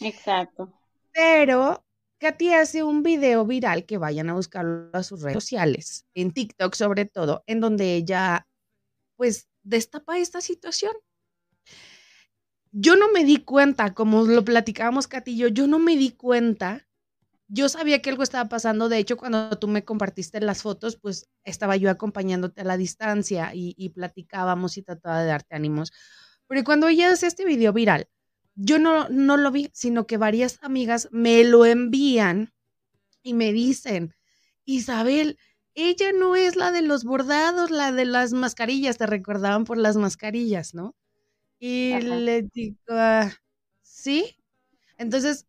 Exacto. 0.00 0.72
Pero 1.12 1.84
Katy 2.18 2.52
hace 2.52 2.82
un 2.82 3.02
video 3.02 3.46
viral 3.46 3.86
que 3.86 3.98
vayan 3.98 4.30
a 4.30 4.34
buscarlo 4.34 4.90
a 4.92 5.02
sus 5.02 5.22
redes 5.22 5.34
sociales, 5.34 6.06
en 6.14 6.32
TikTok 6.32 6.74
sobre 6.74 7.04
todo, 7.06 7.44
en 7.46 7.60
donde 7.60 7.94
ella 7.94 8.46
pues 9.16 9.48
destapa 9.62 10.18
esta 10.18 10.40
situación. 10.40 10.92
Yo 12.72 12.96
no 12.96 13.10
me 13.10 13.24
di 13.24 13.38
cuenta, 13.38 13.94
como 13.94 14.24
lo 14.24 14.44
platicábamos 14.44 15.08
Catillo, 15.08 15.48
yo 15.48 15.66
no 15.66 15.78
me 15.78 15.96
di 15.96 16.10
cuenta. 16.10 16.85
Yo 17.48 17.68
sabía 17.68 18.02
que 18.02 18.10
algo 18.10 18.22
estaba 18.22 18.48
pasando. 18.48 18.88
De 18.88 18.98
hecho, 18.98 19.16
cuando 19.16 19.56
tú 19.58 19.68
me 19.68 19.84
compartiste 19.84 20.40
las 20.40 20.62
fotos, 20.62 20.96
pues 20.96 21.28
estaba 21.44 21.76
yo 21.76 21.90
acompañándote 21.90 22.62
a 22.62 22.64
la 22.64 22.76
distancia 22.76 23.50
y, 23.54 23.88
platicábamos 23.90 24.76
y 24.76 24.82
trataba 24.82 25.20
de 25.20 25.28
darte 25.28 25.54
ánimos. 25.54 25.92
Pero 26.48 26.64
cuando 26.64 26.88
ella 26.88 27.12
hace 27.12 27.26
este 27.26 27.44
video 27.44 27.72
viral, 27.72 28.08
yo 28.54 28.78
no, 28.78 29.08
no 29.08 29.36
lo 29.36 29.50
vi, 29.50 29.70
sino 29.72 30.06
que 30.06 30.16
varias 30.16 30.58
amigas 30.62 31.08
me 31.12 31.44
lo 31.44 31.66
envían 31.66 32.52
y 33.22 33.34
me 33.34 33.52
dicen, 33.52 34.14
Isabel, 34.64 35.38
ella 35.74 36.12
no 36.12 36.36
es 36.36 36.56
la 36.56 36.72
de 36.72 36.82
los 36.82 37.04
bordados, 37.04 37.70
la 37.70 37.92
de 37.92 38.06
las 38.06 38.32
mascarillas, 38.32 38.96
te 38.96 39.06
recordaban 39.06 39.64
por 39.64 39.76
las 39.76 39.96
mascarillas, 39.96 40.74
¿no? 40.74 40.96
Y 41.58 41.98
le 42.00 42.42
digo, 42.42 42.76
ah, 42.90 43.30
¿sí? 43.82 44.36
Entonces, 44.98 45.46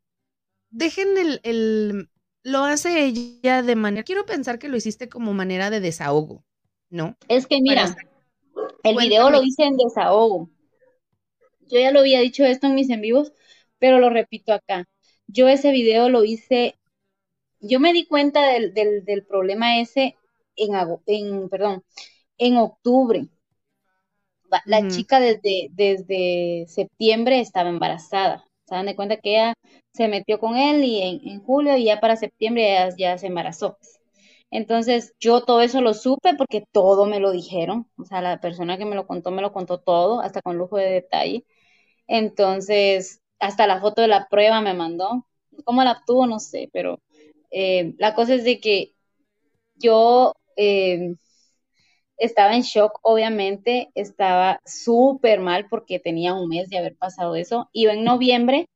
dejen 0.69 1.17
el, 1.17 1.39
el, 1.43 2.09
lo 2.43 2.63
hace 2.63 3.05
ella 3.05 3.61
de 3.61 3.75
manera, 3.75 4.03
quiero 4.03 4.25
pensar 4.25 4.59
que 4.59 4.69
lo 4.69 4.77
hiciste 4.77 5.09
como 5.09 5.33
manera 5.33 5.69
de 5.69 5.79
desahogo, 5.79 6.43
¿no? 6.89 7.17
Es 7.27 7.47
que 7.47 7.59
mira, 7.61 7.95
el 8.83 8.97
video 8.97 9.29
lo 9.29 9.43
hice 9.43 9.63
en 9.63 9.77
desahogo. 9.77 10.49
Yo 11.69 11.79
ya 11.79 11.91
lo 11.91 11.99
había 11.99 12.21
dicho 12.21 12.45
esto 12.45 12.67
en 12.67 12.75
mis 12.75 12.89
en 12.89 13.01
vivos, 13.01 13.33
pero 13.77 13.99
lo 13.99 14.09
repito 14.09 14.53
acá. 14.53 14.87
Yo 15.27 15.49
ese 15.49 15.71
video 15.71 16.07
lo 16.07 16.23
hice 16.23 16.77
yo 17.59 17.79
me 17.79 17.93
di 17.93 18.05
cuenta 18.05 18.47
del, 18.47 18.73
del, 18.73 19.25
problema 19.25 19.79
ese 19.79 20.15
en, 20.55 20.75
en, 21.05 21.49
perdón, 21.49 21.83
en 22.37 22.57
octubre. 22.57 23.27
La 24.65 24.87
chica 24.87 25.19
desde, 25.19 25.69
desde 25.71 26.65
septiembre 26.67 27.41
estaba 27.41 27.69
embarazada. 27.69 28.46
Se 28.67 28.75
dan 28.75 28.85
de 28.85 28.95
cuenta 28.95 29.17
que 29.17 29.31
ella 29.31 29.53
se 29.93 30.07
metió 30.07 30.39
con 30.39 30.57
él 30.57 30.83
y 30.83 31.01
en, 31.01 31.41
julio 31.43 31.77
y 31.77 31.85
ya 31.85 31.99
para 31.99 32.15
septiembre 32.17 32.73
ya, 32.73 32.89
ya, 32.97 33.17
se 33.17 33.27
embarazó. 33.27 33.77
Entonces 34.51 35.13
yo 35.19 35.43
todo 35.43 35.61
eso 35.61 35.81
lo 35.81 35.93
supe 35.93 36.35
porque 36.35 36.65
todo 36.71 37.05
me 37.05 37.19
lo 37.19 37.31
dijeron. 37.31 37.87
O 37.97 38.05
sea, 38.05 38.21
la 38.21 38.39
persona 38.41 38.77
que 38.77 38.85
me 38.85 38.95
lo 38.95 39.07
contó 39.07 39.31
me 39.31 39.41
lo 39.41 39.53
contó 39.53 39.79
todo, 39.79 40.21
hasta 40.21 40.41
con 40.41 40.57
lujo 40.57 40.77
de 40.77 40.89
detalle. 40.89 41.45
Entonces, 42.07 43.21
hasta 43.39 43.67
la 43.67 43.81
foto 43.81 44.01
de 44.01 44.07
la 44.09 44.27
prueba 44.29 44.61
me 44.61 44.73
mandó. 44.73 45.27
¿Cómo 45.65 45.83
la 45.83 45.93
obtuvo? 45.93 46.27
No 46.27 46.39
sé, 46.39 46.69
pero 46.73 46.99
eh, 47.51 47.95
la 47.97 48.15
cosa 48.15 48.35
es 48.35 48.43
de 48.45 48.59
que 48.59 48.95
yo 49.75 50.33
eh, 50.57 51.15
estaba 52.17 52.55
en 52.55 52.61
shock, 52.63 52.99
obviamente, 53.03 53.89
estaba 53.95 54.59
súper 54.65 55.39
mal 55.39 55.67
porque 55.69 55.99
tenía 55.99 56.33
un 56.33 56.49
mes 56.49 56.69
de 56.69 56.77
haber 56.77 56.95
pasado 56.97 57.35
eso. 57.35 57.69
Y 57.73 57.87
en 57.87 58.03
noviembre 58.03 58.67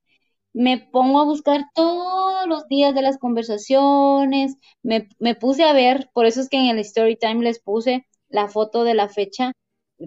me 0.54 0.80
pongo 0.80 1.22
a 1.22 1.26
buscar 1.26 1.66
todos 1.76 2.48
los 2.48 2.68
días 2.68 2.94
de 2.96 3.02
las 3.02 3.18
conversaciones, 3.18 4.58
me, 4.84 5.08
me, 5.20 5.36
puse 5.36 5.64
a 5.64 5.74
ver, 5.74 6.10
por 6.14 6.26
eso 6.26 6.42
es 6.42 6.50
que 6.50 6.58
en 6.58 6.68
el 6.68 6.80
story 6.80 7.16
time 7.18 7.44
les 7.44 7.60
puse 7.60 8.06
la 8.30 8.48
foto 8.48 8.84
de 8.84 8.94
la 8.94 9.08
fecha, 9.10 9.54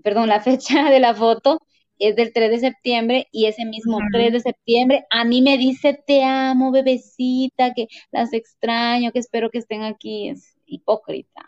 perdón, 0.02 0.28
la 0.28 0.40
fecha 0.43 0.90
de 0.90 1.01
la 1.01 1.15
foto 1.15 1.61
es 1.98 2.16
del 2.16 2.32
3 2.32 2.51
de 2.51 2.59
septiembre 2.59 3.28
y 3.32 3.47
ese 3.47 3.65
mismo 3.65 3.98
3 4.12 4.32
de 4.32 4.40
septiembre 4.40 5.06
a 5.11 5.24
mí 5.24 5.43
me 5.43 5.59
dice, 5.59 5.94
te 6.06 6.24
amo, 6.24 6.70
bebecita, 6.73 7.73
que 7.74 7.89
las 8.11 8.32
extraño, 8.32 9.12
que 9.12 9.20
espero 9.20 9.51
que 9.51 9.59
estén 9.59 9.82
aquí. 9.82 10.28
Es 10.28 10.56
hipócrita. 10.66 11.43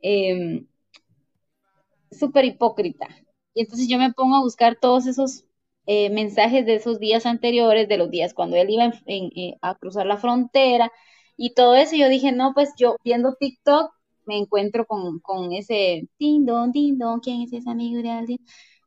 Em, 0.00 0.66
súper 2.18 2.44
hipócrita. 2.44 3.08
Y 3.54 3.62
entonces 3.62 3.88
yo 3.88 3.98
me 3.98 4.12
pongo 4.12 4.36
a 4.36 4.40
buscar 4.42 4.76
todos 4.80 5.06
esos 5.06 5.44
eh, 5.86 6.10
mensajes 6.10 6.64
de 6.66 6.76
esos 6.76 6.98
días 7.00 7.26
anteriores, 7.26 7.88
de 7.88 7.98
los 7.98 8.10
días 8.10 8.34
cuando 8.34 8.56
él 8.56 8.70
iba 8.70 8.92
eh, 9.06 9.56
a 9.62 9.74
cruzar 9.76 10.06
la 10.06 10.16
frontera 10.16 10.92
y 11.36 11.54
todo 11.54 11.74
eso. 11.74 11.96
Yo 11.96 12.08
dije, 12.08 12.32
no, 12.32 12.52
pues 12.54 12.70
yo 12.78 12.96
viendo 13.04 13.34
TikTok 13.34 13.92
me 14.26 14.38
encuentro 14.38 14.86
con, 14.86 15.18
con 15.20 15.52
ese 15.52 16.08
din 16.18 16.46
don, 16.46 16.72
¿quién 17.20 17.42
es 17.42 17.52
ese 17.52 17.70
amigo 17.70 18.02
de 18.02 18.10
alguien? 18.10 18.38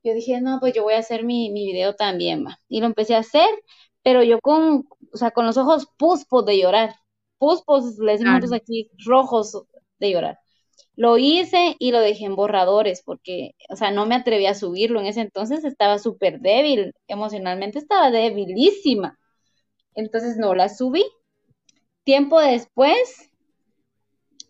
yo 0.06 0.14
dije, 0.14 0.40
no, 0.40 0.60
pues 0.60 0.74
yo 0.74 0.84
voy 0.84 0.94
a 0.94 1.00
hacer 1.00 1.24
mi, 1.26 1.50
mi 1.50 1.66
video 1.66 1.96
también, 1.96 2.46
va. 2.46 2.60
Y 2.70 2.80
lo 2.80 2.86
empecé 2.86 3.16
a 3.16 3.20
hacer, 3.20 3.50
pero 4.04 4.24
yo 4.24 4.40
con, 4.40 4.88
o 5.12 5.18
sea, 5.18 5.32
con 5.32 5.48
los 5.48 5.58
ojos 5.58 5.88
puspos 5.98 6.46
de 6.46 6.60
llorar. 6.60 6.96
Puspos, 7.40 7.98
les 7.98 8.20
decimos 8.20 8.54
aquí, 8.54 8.92
rojos 9.04 9.66
de 10.00 10.12
llorar. 10.12 10.40
Lo 10.96 11.18
hice 11.18 11.76
y 11.80 11.92
lo 11.92 12.00
dejé 12.00 12.26
en 12.26 12.36
borradores 12.36 13.02
porque, 13.04 13.52
o 13.70 13.76
sea, 13.76 13.92
no 13.92 14.06
me 14.06 14.16
atreví 14.16 14.46
a 14.46 14.56
subirlo. 14.56 15.00
En 15.02 15.08
ese 15.08 15.22
entonces 15.22 15.66
estaba 15.66 16.00
súper 16.00 16.40
débil, 16.40 16.94
emocionalmente 17.08 17.80
estaba 17.80 18.12
debilísima. 18.12 19.20
Entonces 19.94 20.38
no 20.38 20.56
la 20.56 20.70
subí. 20.70 21.06
Tiempo 22.04 22.40
después, 22.40 23.30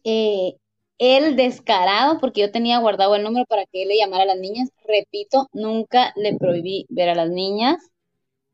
eh, 0.04 0.56
el 0.98 1.36
descarado, 1.36 2.20
porque 2.20 2.42
yo 2.42 2.52
tenía 2.52 2.80
guardado 2.80 3.16
el 3.16 3.24
número 3.24 3.46
para 3.46 3.66
que 3.66 3.84
él 3.84 3.90
le 3.90 3.98
llamara 3.98 4.24
a 4.24 4.28
las 4.28 4.40
niñas. 4.40 4.70
Repito, 4.86 5.48
nunca 5.54 6.14
le 6.16 6.38
prohibí 6.38 6.86
ver 6.90 7.10
a 7.10 7.16
las 7.16 7.30
niñas. 7.30 7.78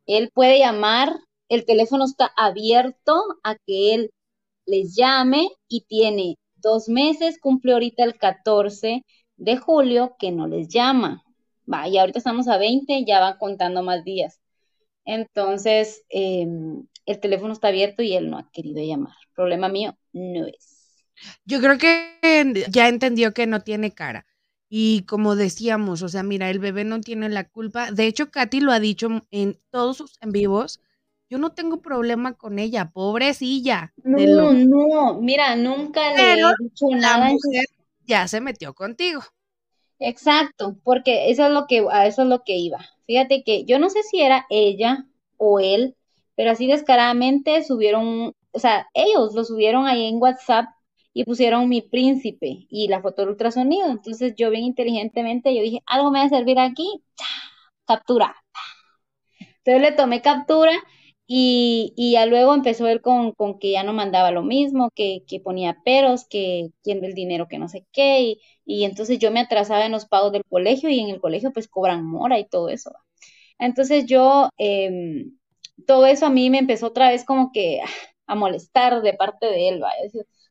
Él 0.06 0.32
puede 0.34 0.60
llamar, 0.60 1.14
el 1.50 1.66
teléfono 1.66 2.06
está 2.06 2.32
abierto 2.36 3.22
a 3.44 3.56
que 3.56 3.94
él 3.94 4.12
les 4.66 4.96
llame 4.96 5.50
y 5.68 5.82
tiene 5.82 6.38
dos 6.62 6.90
meses, 6.90 7.40
cumple 7.40 7.74
ahorita 7.74 8.04
el 8.04 8.18
14 8.18 9.04
de 9.38 9.58
julio 9.58 10.16
que 10.20 10.32
no 10.32 10.48
les 10.48 10.68
llama. 10.68 11.24
Va, 11.72 11.88
y 11.88 11.98
ahorita 11.98 12.20
estamos 12.20 12.48
a 12.48 12.58
20, 12.58 13.06
ya 13.06 13.20
van 13.20 13.38
contando 13.38 13.84
más 13.84 14.04
días. 14.04 14.40
Entonces, 15.06 16.04
em, 16.10 16.86
el 17.06 17.20
teléfono 17.20 17.54
está 17.54 17.70
abierto 17.70 18.04
y 18.04 18.14
él 18.14 18.30
no 18.30 18.38
ha 18.38 18.50
querido 18.52 18.84
llamar. 18.84 19.16
Problema 19.36 19.70
mío 19.70 19.98
no 20.14 20.46
es. 20.46 21.06
Yo 21.46 21.60
creo 21.60 21.78
que 21.78 22.66
ya 22.70 22.88
entendió 22.88 23.34
que 23.34 23.48
no 23.48 23.62
tiene 23.62 23.92
cara. 23.92 24.26
Y 24.70 25.04
como 25.04 25.36
decíamos, 25.36 26.02
o 26.02 26.08
sea, 26.08 26.24
mira, 26.24 26.50
el 26.50 26.60
bebé 26.60 26.86
no 26.86 27.02
tiene 27.02 27.28
la 27.30 27.44
culpa. 27.50 27.92
De 27.92 28.06
hecho, 28.08 28.32
Katy 28.32 28.62
lo 28.62 28.72
ha 28.72 28.80
dicho 28.80 29.10
en 29.32 29.58
todos 29.70 29.98
sus 29.98 30.18
en 30.22 30.32
vivos. 30.32 30.80
Yo 31.32 31.38
no 31.38 31.54
tengo 31.54 31.82
problema 31.82 32.34
con 32.34 32.60
ella, 32.60 32.92
pobrecilla. 32.92 33.94
No, 34.04 34.52
no, 34.52 35.22
mira, 35.22 35.56
nunca 35.56 36.14
le 36.14 36.34
he 36.34 36.44
dicho 36.60 36.88
nada. 36.92 37.30
Mujer 37.30 37.64
ya 38.06 38.28
se 38.28 38.42
metió 38.42 38.74
contigo. 38.74 39.22
Exacto, 39.98 40.76
porque 40.84 41.32
eso 41.32 41.46
es 41.46 41.54
lo 41.54 41.68
que, 41.68 41.86
a 41.90 42.06
eso 42.06 42.24
es 42.24 42.28
lo 42.28 42.44
que 42.44 42.58
iba. 42.58 42.80
Fíjate 43.08 43.46
que 43.46 43.64
yo 43.64 43.80
no 43.80 43.90
sé 43.90 44.04
si 44.04 44.20
era 44.20 44.46
ella 44.50 45.06
o 45.38 45.62
él, 45.62 45.96
pero 46.36 46.52
así 46.52 46.68
descaradamente 46.68 47.64
subieron, 47.64 48.36
o 48.52 48.60
sea, 48.60 48.90
ellos 48.94 49.34
lo 49.34 49.46
subieron 49.46 49.88
ahí 49.88 50.08
en 50.08 50.22
WhatsApp 50.22 50.66
y 51.14 51.24
pusieron 51.24 51.70
mi 51.70 51.82
príncipe 51.82 52.68
y 52.70 52.90
la 52.90 53.02
foto 53.02 53.22
del 53.22 53.30
ultrasonido. 53.30 53.90
Entonces 53.90 54.34
yo 54.36 54.50
bien 54.50 54.66
inteligentemente, 54.66 55.56
yo 55.56 55.62
dije, 55.62 55.82
algo 55.86 56.12
me 56.12 56.20
va 56.20 56.26
a 56.26 56.30
servir 56.30 56.60
aquí, 56.60 57.02
captura. 57.88 58.36
Entonces 59.40 59.82
le 59.82 59.92
tomé 59.94 60.22
captura 60.22 60.74
y, 61.34 62.12
ya 62.12 62.26
luego 62.26 62.54
empezó 62.54 62.88
él 62.88 63.02
con, 63.02 63.32
con, 63.32 63.58
que 63.58 63.72
ya 63.72 63.84
no 63.84 63.94
mandaba 63.94 64.32
lo 64.32 64.44
mismo, 64.44 64.90
que, 64.94 65.24
que 65.28 65.40
ponía 65.40 65.78
peros, 65.86 66.26
que 66.28 66.72
quién 66.84 67.04
el 67.06 67.14
dinero, 67.14 67.48
que 67.48 67.58
no 67.58 67.70
sé 67.70 67.86
qué, 67.94 68.38
y, 68.66 68.84
entonces 68.84 69.18
yo 69.20 69.32
me 69.32 69.40
atrasaba 69.40 69.86
en 69.86 69.94
los 69.94 70.06
pagos 70.06 70.34
del 70.34 70.44
colegio 70.46 70.90
y 70.90 71.00
en 71.00 71.10
el 71.10 71.22
colegio 71.22 71.54
pues 71.54 71.68
cobran 71.70 72.06
mora 72.06 72.38
y 72.40 72.48
todo 72.48 72.70
eso. 72.70 72.92
Entonces 73.60 74.06
yo, 74.08 74.50
em, 74.58 75.38
todo 75.88 76.06
eso 76.06 76.26
a 76.26 76.30
mí 76.30 76.50
me 76.50 76.60
empezó 76.60 76.88
otra 76.88 77.10
vez 77.10 77.26
como 77.26 77.52
que 77.54 77.80
a 78.28 78.36
molestar 78.36 79.02
de 79.02 79.14
parte 79.14 79.48
de 79.48 79.70
él, 79.70 79.84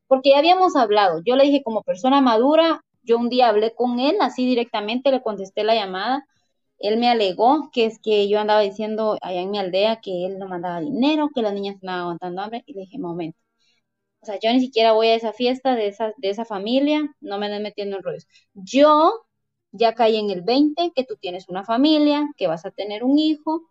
porque 0.07 0.31
ya 0.31 0.39
habíamos 0.39 0.75
hablado, 0.75 1.21
yo 1.25 1.35
le 1.35 1.45
dije 1.45 1.63
como 1.63 1.83
persona 1.83 2.21
madura, 2.21 2.81
yo 3.03 3.17
un 3.17 3.29
día 3.29 3.49
hablé 3.49 3.73
con 3.75 3.99
él, 3.99 4.17
así 4.21 4.45
directamente 4.45 5.11
le 5.11 5.21
contesté 5.21 5.63
la 5.63 5.75
llamada, 5.75 6.25
él 6.81 6.97
me 6.97 7.09
alegó 7.09 7.69
que 7.73 7.85
es 7.85 7.99
que 7.99 8.27
yo 8.29 8.39
andaba 8.39 8.61
diciendo 8.61 9.17
allá 9.21 9.41
en 9.41 9.51
mi 9.51 9.59
aldea 9.59 10.01
que 10.01 10.25
él 10.25 10.39
no 10.39 10.47
mandaba 10.47 10.81
dinero, 10.81 11.29
que 11.33 11.41
las 11.41 11.53
niñas 11.53 11.75
estaban 11.75 12.01
aguantando 12.01 12.41
hambre, 12.41 12.63
y 12.65 12.73
le 12.73 12.81
dije, 12.81 12.97
momento, 12.99 13.37
o 14.21 14.25
sea, 14.25 14.39
yo 14.39 14.51
ni 14.53 14.59
siquiera 14.61 14.93
voy 14.93 15.07
a 15.07 15.15
esa 15.15 15.33
fiesta 15.33 15.75
de 15.75 15.87
esa, 15.87 16.13
de 16.17 16.29
esa 16.29 16.45
familia, 16.45 17.15
no 17.21 17.37
me 17.39 17.47
anden 17.47 17.63
metiendo 17.63 17.97
en 17.97 18.03
rollos. 18.03 18.27
Yo 18.53 19.13
ya 19.71 19.95
caí 19.95 20.17
en 20.17 20.29
el 20.29 20.41
20, 20.43 20.91
que 20.95 21.03
tú 21.05 21.15
tienes 21.17 21.49
una 21.49 21.63
familia, 21.65 22.29
que 22.37 22.47
vas 22.47 22.65
a 22.65 22.71
tener 22.71 23.03
un 23.03 23.17
hijo, 23.19 23.63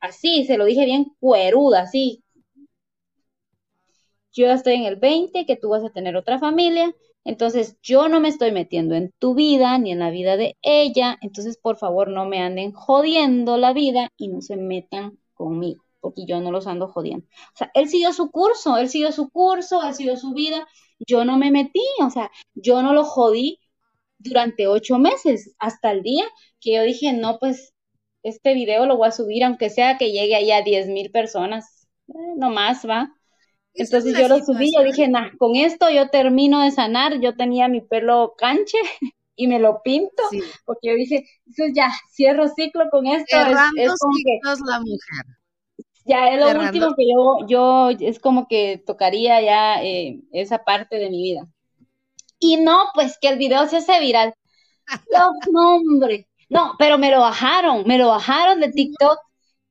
así, 0.00 0.44
se 0.46 0.58
lo 0.58 0.64
dije 0.64 0.84
bien 0.84 1.06
cueruda, 1.20 1.82
así. 1.82 2.22
Yo 4.32 4.46
ya 4.46 4.54
estoy 4.54 4.74
en 4.74 4.84
el 4.84 4.96
20, 4.96 5.46
que 5.46 5.56
tú 5.56 5.70
vas 5.70 5.82
a 5.84 5.90
tener 5.90 6.16
otra 6.16 6.38
familia, 6.38 6.94
entonces 7.26 7.76
yo 7.82 8.08
no 8.08 8.20
me 8.20 8.28
estoy 8.28 8.52
metiendo 8.52 8.94
en 8.94 9.12
tu 9.18 9.34
vida 9.34 9.76
ni 9.78 9.92
en 9.92 9.98
la 9.98 10.10
vida 10.10 10.36
de 10.36 10.56
ella, 10.62 11.18
entonces 11.20 11.58
por 11.58 11.76
favor 11.76 12.08
no 12.08 12.26
me 12.26 12.40
anden 12.40 12.72
jodiendo 12.72 13.56
la 13.58 13.72
vida 13.72 14.10
y 14.16 14.28
no 14.28 14.40
se 14.40 14.56
metan 14.56 15.18
conmigo, 15.34 15.84
porque 16.00 16.24
yo 16.26 16.40
no 16.40 16.50
los 16.52 16.66
ando 16.66 16.88
jodiendo. 16.88 17.26
O 17.54 17.56
sea, 17.56 17.70
él 17.74 17.88
siguió 17.88 18.12
su 18.12 18.30
curso, 18.30 18.78
él 18.78 18.88
siguió 18.88 19.12
su 19.12 19.28
curso, 19.30 19.82
él 19.82 19.94
siguió 19.94 20.16
su 20.16 20.32
vida, 20.34 20.66
yo 21.00 21.24
no 21.24 21.36
me 21.36 21.50
metí, 21.50 21.82
o 22.00 22.10
sea, 22.10 22.30
yo 22.54 22.82
no 22.82 22.92
lo 22.94 23.04
jodí 23.04 23.58
durante 24.18 24.66
ocho 24.68 24.98
meses, 24.98 25.54
hasta 25.58 25.90
el 25.90 26.02
día 26.02 26.24
que 26.60 26.74
yo 26.74 26.82
dije, 26.82 27.12
no, 27.12 27.38
pues 27.38 27.74
este 28.22 28.54
video 28.54 28.86
lo 28.86 28.96
voy 28.96 29.08
a 29.08 29.12
subir, 29.12 29.44
aunque 29.44 29.70
sea 29.70 29.98
que 29.98 30.12
llegue 30.12 30.36
ahí 30.36 30.50
a 30.52 30.62
diez 30.62 30.88
mil 30.88 31.10
personas, 31.10 31.88
eh, 32.08 32.12
no 32.36 32.50
más 32.50 32.86
va. 32.88 33.15
Entonces 33.76 34.18
yo 34.18 34.28
lo 34.28 34.44
subí, 34.44 34.72
yo 34.74 34.82
dije, 34.82 35.08
nah, 35.08 35.30
con 35.38 35.56
esto 35.56 35.90
yo 35.90 36.08
termino 36.08 36.62
de 36.62 36.70
sanar, 36.70 37.20
yo 37.20 37.36
tenía 37.36 37.68
mi 37.68 37.80
pelo 37.80 38.34
canche 38.36 38.78
y 39.36 39.46
me 39.46 39.58
lo 39.58 39.82
pinto, 39.82 40.22
porque 40.64 40.88
yo 40.88 40.94
dije, 40.94 41.26
entonces 41.46 41.74
ya, 41.74 41.92
cierro 42.14 42.48
ciclo 42.48 42.84
con 42.90 43.06
esto. 43.06 43.36
es, 43.36 43.92
como 44.00 44.16
que, 44.24 44.40
la 44.66 44.80
mujer. 44.80 45.26
Ya 46.06 46.28
es 46.28 46.40
lo 46.40 46.60
último 46.60 46.94
que 46.96 47.04
yo, 47.12 47.46
yo, 47.48 47.90
es 47.90 48.20
como 48.20 48.46
que 48.46 48.82
tocaría 48.86 49.42
ya 49.42 49.82
eh, 49.82 50.20
esa 50.32 50.64
parte 50.64 50.98
de 50.98 51.10
mi 51.10 51.22
vida. 51.22 51.46
Y 52.38 52.58
no, 52.58 52.78
pues 52.94 53.18
que 53.20 53.28
el 53.28 53.38
video 53.38 53.66
se 53.68 53.78
hace 53.78 54.00
viral. 54.00 54.34
No, 55.52 55.76
hombre. 55.76 56.28
No, 56.48 56.74
pero 56.78 56.96
me 56.96 57.10
lo 57.10 57.20
bajaron, 57.20 57.82
me 57.86 57.98
lo 57.98 58.06
bajaron 58.06 58.60
de 58.60 58.70
TikTok, 58.70 59.18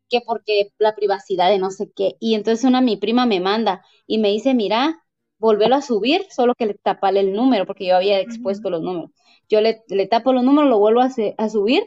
que 0.10 0.22
porque 0.22 0.72
la 0.78 0.96
privacidad 0.96 1.50
de 1.50 1.60
no 1.60 1.72
sé 1.72 1.92
qué. 1.96 2.16
Y 2.20 2.36
entonces 2.36 2.66
una 2.66 2.82
mi 2.82 2.98
prima 2.98 3.26
me 3.26 3.40
manda 3.40 3.84
y 4.08 4.18
me 4.20 4.30
dice, 4.30 4.54
mira, 4.54 5.04
volverlo 5.38 5.76
a 5.76 5.82
subir, 5.82 6.26
solo 6.30 6.54
que 6.56 6.66
le 6.66 6.74
tapale 6.76 7.20
el 7.20 7.34
número, 7.34 7.66
porque 7.66 7.86
yo 7.88 7.96
había 7.96 8.20
expuesto 8.20 8.70
los 8.70 8.82
números. 8.82 9.12
Yo 9.50 9.62
le, 9.62 9.84
le 9.88 10.08
tapo 10.08 10.34
los 10.34 10.44
números, 10.44 10.70
lo 10.70 10.80
vuelvo 10.80 11.02
a, 11.02 11.10
a, 11.38 11.50
subir. 11.50 11.84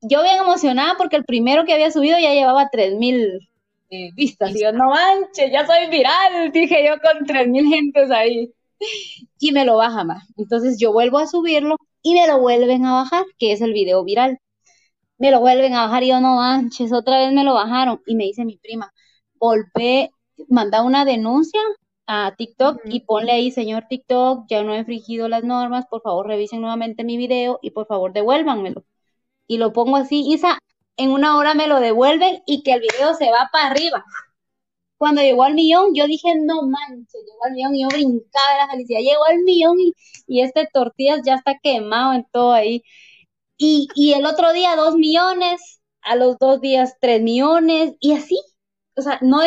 Yo 0.00 0.22
bien 0.22 0.36
emocionada 0.36 0.94
porque 0.96 1.16
el 1.16 1.24
primero 1.24 1.64
que 1.64 1.74
había 1.74 1.90
subido 1.90 2.18
ya 2.18 2.32
llevaba 2.32 2.68
3000 2.70 3.50
eh, 3.90 4.10
vistas. 4.14 4.54
Y 4.54 4.62
yo, 4.62 4.72
no 4.72 4.90
manches, 4.90 5.50
ya 5.52 5.66
soy 5.66 5.88
viral, 5.90 6.52
dije 6.52 6.84
yo 6.86 7.00
con 7.00 7.26
3000 7.26 7.68
gentes 7.68 8.10
ahí 8.10 8.52
y 9.38 9.52
me 9.52 9.64
lo 9.64 9.76
baja 9.76 10.04
más. 10.04 10.28
Entonces 10.36 10.78
yo 10.78 10.92
vuelvo 10.92 11.18
a 11.18 11.26
subirlo 11.26 11.76
y 12.02 12.14
me 12.14 12.26
lo 12.26 12.40
vuelven 12.40 12.84
a 12.84 12.92
bajar, 12.92 13.24
que 13.38 13.52
es 13.52 13.60
el 13.60 13.72
video 13.72 14.04
viral. 14.04 14.38
Me 15.18 15.30
lo 15.30 15.40
vuelven 15.40 15.74
a 15.74 15.82
bajar 15.86 16.02
y 16.04 16.08
yo 16.08 16.20
no 16.20 16.36
manches, 16.36 16.92
otra 16.92 17.18
vez 17.18 17.32
me 17.32 17.44
lo 17.44 17.54
bajaron. 17.54 18.00
Y 18.06 18.14
me 18.16 18.24
dice 18.24 18.44
mi 18.44 18.56
prima, 18.58 18.92
volvé, 19.34 20.10
manda 20.48 20.82
una 20.82 21.04
denuncia 21.04 21.60
a 22.06 22.34
TikTok 22.36 22.80
y 22.86 23.00
ponle 23.00 23.32
ahí, 23.32 23.50
señor 23.50 23.86
TikTok, 23.88 24.46
ya 24.48 24.62
no 24.62 24.74
he 24.74 24.78
infringido 24.78 25.28
las 25.28 25.44
normas, 25.44 25.86
por 25.90 26.02
favor 26.02 26.26
revisen 26.26 26.60
nuevamente 26.62 27.04
mi 27.04 27.16
video 27.16 27.58
y 27.62 27.70
por 27.72 27.86
favor 27.86 28.12
devuélvanmelo. 28.12 28.84
Y 29.48 29.58
lo 29.58 29.72
pongo 29.72 29.96
así, 29.96 30.24
Isa, 30.32 30.58
en 30.96 31.10
una 31.10 31.36
hora 31.38 31.54
me 31.54 31.66
lo 31.68 31.80
devuelven 31.80 32.42
y 32.46 32.62
que 32.62 32.74
el 32.74 32.80
video 32.80 33.14
se 33.14 33.30
va 33.30 33.48
para 33.52 33.68
arriba. 33.70 34.04
Cuando 34.96 35.22
llegó 35.22 35.44
al 35.44 35.54
millón, 35.54 35.94
yo 35.94 36.06
dije, 36.06 36.34
no 36.36 36.62
manches, 36.62 37.22
llegó 37.24 37.44
al 37.44 37.52
millón 37.52 37.74
y 37.76 37.82
yo 37.82 37.88
brincaba 37.88 38.52
de 38.52 38.58
la 38.58 38.68
felicidad. 38.68 39.00
Llegó 39.00 39.24
al 39.26 39.38
millón 39.44 39.78
y, 39.80 39.94
y 40.26 40.40
este 40.42 40.68
tortillas 40.72 41.20
ya 41.24 41.34
está 41.36 41.56
quemado 41.62 42.14
en 42.14 42.26
todo 42.32 42.52
ahí. 42.52 42.82
Y, 43.58 43.88
y 43.94 44.14
el 44.14 44.24
otro 44.24 44.52
día 44.52 44.76
dos 44.76 44.94
millones, 44.94 45.80
a 46.02 46.16
los 46.16 46.38
dos 46.38 46.60
días 46.60 46.96
tres 47.00 47.20
millones 47.22 47.94
y 48.00 48.14
así. 48.14 48.40
O 48.96 49.02
sea, 49.02 49.18
no 49.22 49.40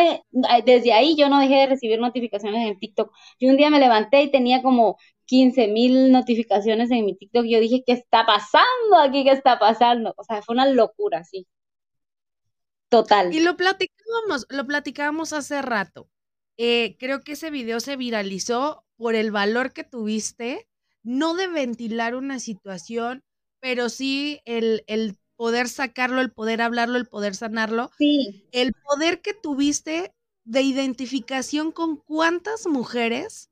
desde 0.65 0.93
ahí 0.93 1.15
yo 1.17 1.27
no 1.27 1.39
dejé 1.39 1.55
de 1.55 1.67
recibir 1.67 1.99
notificaciones 1.99 2.69
en 2.69 2.79
TikTok. 2.79 3.11
Yo 3.39 3.49
un 3.49 3.57
día 3.57 3.69
me 3.69 3.79
levanté 3.79 4.23
y 4.23 4.31
tenía 4.31 4.61
como 4.61 4.97
15 5.25 5.67
mil 5.67 6.11
notificaciones 6.11 6.91
en 6.91 7.05
mi 7.05 7.17
TikTok. 7.17 7.45
Yo 7.45 7.59
dije, 7.59 7.83
¿qué 7.85 7.93
está 7.93 8.25
pasando 8.25 8.97
aquí? 9.01 9.23
¿Qué 9.23 9.31
está 9.31 9.59
pasando? 9.59 10.13
O 10.17 10.23
sea, 10.23 10.41
fue 10.41 10.53
una 10.53 10.67
locura, 10.67 11.23
sí. 11.23 11.47
Total. 12.89 13.33
Y 13.33 13.39
lo 13.39 13.55
platicábamos, 13.57 14.45
lo 14.49 14.65
platicábamos 14.65 15.33
hace 15.33 15.61
rato. 15.61 16.09
Eh, 16.57 16.95
creo 16.99 17.21
que 17.21 17.33
ese 17.33 17.49
video 17.49 17.79
se 17.79 17.95
viralizó 17.95 18.85
por 18.97 19.15
el 19.15 19.31
valor 19.31 19.73
que 19.73 19.83
tuviste, 19.83 20.67
no 21.01 21.33
de 21.33 21.47
ventilar 21.47 22.15
una 22.15 22.39
situación, 22.39 23.23
pero 23.61 23.87
sí 23.87 24.41
el, 24.45 24.83
el 24.87 25.17
poder 25.37 25.69
sacarlo, 25.69 26.19
el 26.19 26.31
poder 26.31 26.61
hablarlo, 26.61 26.97
el 26.97 27.07
poder 27.07 27.35
sanarlo. 27.35 27.89
Sí. 27.97 28.47
El 28.51 28.73
poder 28.73 29.21
que 29.21 29.33
tuviste 29.33 30.13
de 30.43 30.61
identificación 30.61 31.71
con 31.71 31.95
cuántas 31.95 32.67
mujeres 32.67 33.49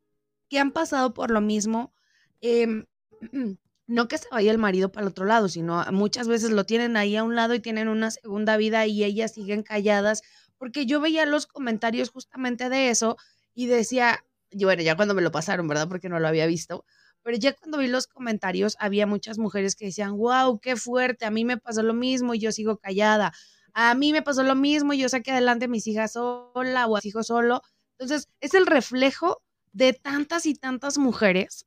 que 0.49 0.60
han 0.60 0.72
pasado 0.72 1.14
por 1.14 1.31
lo 1.31 1.41
mismo, 1.41 1.94
eh, 2.41 2.86
no 3.88 4.07
que 4.07 4.18
se 4.18 4.27
vaya 4.31 4.52
el 4.52 4.57
marido 4.57 4.91
para 4.91 5.06
el 5.06 5.11
otro 5.11 5.26
lado, 5.26 5.48
sino 5.48 5.84
muchas 5.91 6.27
veces 6.27 6.52
lo 6.52 6.65
tienen 6.65 6.98
ahí 6.98 7.15
a 7.15 7.23
un 7.23 7.36
lado 7.36 7.56
y 7.56 7.60
tienen 7.60 7.88
una 7.88 8.11
segunda 8.11 8.57
vida 8.57 8.86
y 8.86 9.03
ellas 9.03 9.34
siguen 9.34 9.64
calladas, 9.64 10.22
porque 10.57 10.86
yo 10.86 10.99
veía 10.99 11.26
los 11.26 11.48
comentarios 11.48 12.10
justamente 12.10 12.69
de 12.69 12.90
eso 12.90 13.18
y 13.56 13.68
decía, 13.68 14.23
yo, 14.52 14.68
bueno, 14.68 14.84
ya 14.84 14.95
cuando 14.95 15.15
me 15.15 15.22
lo 15.22 15.31
pasaron, 15.31 15.68
¿verdad? 15.68 15.88
Porque 15.88 16.10
no 16.10 16.19
lo 16.19 16.27
había 16.27 16.45
visto, 16.45 16.86
pero 17.24 17.38
ya 17.38 17.54
cuando 17.54 17.78
vi 17.78 17.88
los 17.88 18.08
comentarios 18.08 18.76
había 18.80 19.08
muchas 19.08 19.38
mujeres 19.38 19.76
que 19.76 19.86
decían, 19.86 20.18
wow, 20.18 20.60
qué 20.60 20.76
fuerte, 20.76 21.26
a 21.26 21.32
mí 21.32 21.46
me 21.46 21.58
pasó 21.58 21.84
lo 21.84 21.94
mismo 21.94 22.34
y 22.34 22.40
yo 22.40 22.52
sigo 22.52 22.78
callada, 22.78 23.34
a 23.74 23.94
mí 23.96 24.12
me 24.12 24.22
pasó 24.22 24.44
lo 24.44 24.56
mismo 24.56 24.94
y 24.94 25.00
yo 25.00 25.10
saqué 25.10 25.32
adelante 25.32 25.66
a 25.66 25.70
mis 25.70 25.88
hijas 25.88 26.14
sola 26.14 26.88
o 26.88 26.96
a 26.96 27.00
mis 27.00 27.06
hijos 27.06 27.28
solo. 27.28 27.62
Entonces, 27.98 28.30
es 28.40 28.54
el 28.54 28.66
reflejo 28.66 29.41
de 29.72 29.94
tantas 29.94 30.46
y 30.46 30.56
tantas 30.56 30.98
mujeres 30.98 31.66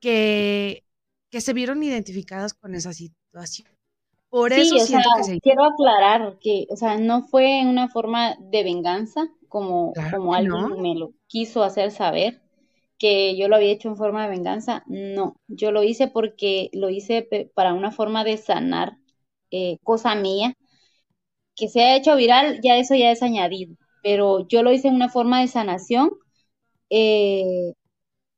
que 0.00 0.86
que 1.30 1.40
se 1.40 1.52
vieron 1.52 1.82
identificadas 1.82 2.54
con 2.54 2.74
esa 2.74 2.92
situación. 2.92 3.68
Por 4.28 4.52
eso 4.52 4.78
siento 4.78 5.08
que 5.16 5.24
se... 5.24 5.40
quiero 5.40 5.64
aclarar 5.64 6.38
que, 6.40 6.66
o 6.70 6.76
sea, 6.76 6.98
no 6.98 7.22
fue 7.22 7.62
una 7.64 7.88
forma 7.88 8.36
de 8.40 8.64
venganza, 8.64 9.28
como, 9.48 9.92
como 10.10 10.34
alguien 10.34 10.80
me 10.80 10.94
lo 10.94 11.12
quiso 11.26 11.62
hacer 11.62 11.90
saber, 11.90 12.42
que 12.98 13.36
yo 13.36 13.48
lo 13.48 13.56
había 13.56 13.72
hecho 13.72 13.88
en 13.88 13.96
forma 13.96 14.24
de 14.24 14.30
venganza. 14.30 14.84
No, 14.86 15.36
yo 15.48 15.70
lo 15.72 15.82
hice 15.82 16.08
porque 16.08 16.70
lo 16.72 16.90
hice 16.90 17.28
para 17.54 17.74
una 17.74 17.90
forma 17.92 18.24
de 18.24 18.36
sanar 18.38 18.96
eh, 19.50 19.78
cosa 19.82 20.14
mía. 20.14 20.54
Que 21.56 21.68
se 21.68 21.82
ha 21.82 21.96
hecho 21.96 22.16
viral, 22.16 22.60
ya 22.62 22.76
eso 22.78 22.94
ya 22.94 23.10
es 23.10 23.22
añadido, 23.22 23.76
pero 24.02 24.46
yo 24.48 24.62
lo 24.62 24.72
hice 24.72 24.88
en 24.88 24.94
una 24.94 25.08
forma 25.08 25.40
de 25.40 25.48
sanación 25.48 26.10
eh, 26.90 27.72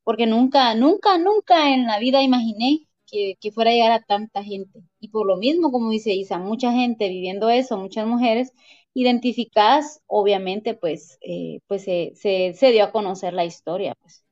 porque 0.04 0.26
nunca, 0.26 0.74
nunca, 0.74 1.18
nunca 1.18 1.74
en 1.74 1.86
la 1.86 1.98
vida 1.98 2.22
imaginé 2.22 2.88
que, 3.06 3.36
fuera 3.52 3.70
a 3.70 3.74
llegar 3.74 3.92
a 3.92 4.02
tanta 4.02 4.42
gente. 4.44 4.82
Y 5.00 5.08
por 5.08 5.26
lo 5.26 5.36
mismo, 5.36 5.72
como 5.72 5.90
dice 5.90 6.12
Isa, 6.14 6.38
mucha 6.38 6.72
gente 6.72 7.08
viviendo 7.08 7.50
eso, 7.50 7.78
muchas 7.78 8.06
mujeres 8.06 8.52
identificadas, 8.94 10.02
obviamente, 10.06 10.74
pues, 10.74 11.18
eh, 11.22 11.60
pues 11.66 11.84
se, 11.84 12.12
se, 12.16 12.72
dio 12.72 12.84
a 12.84 12.92
conocer 12.92 13.34
la 13.34 13.44
historia. 13.44 13.94
Pues. 14.00 14.24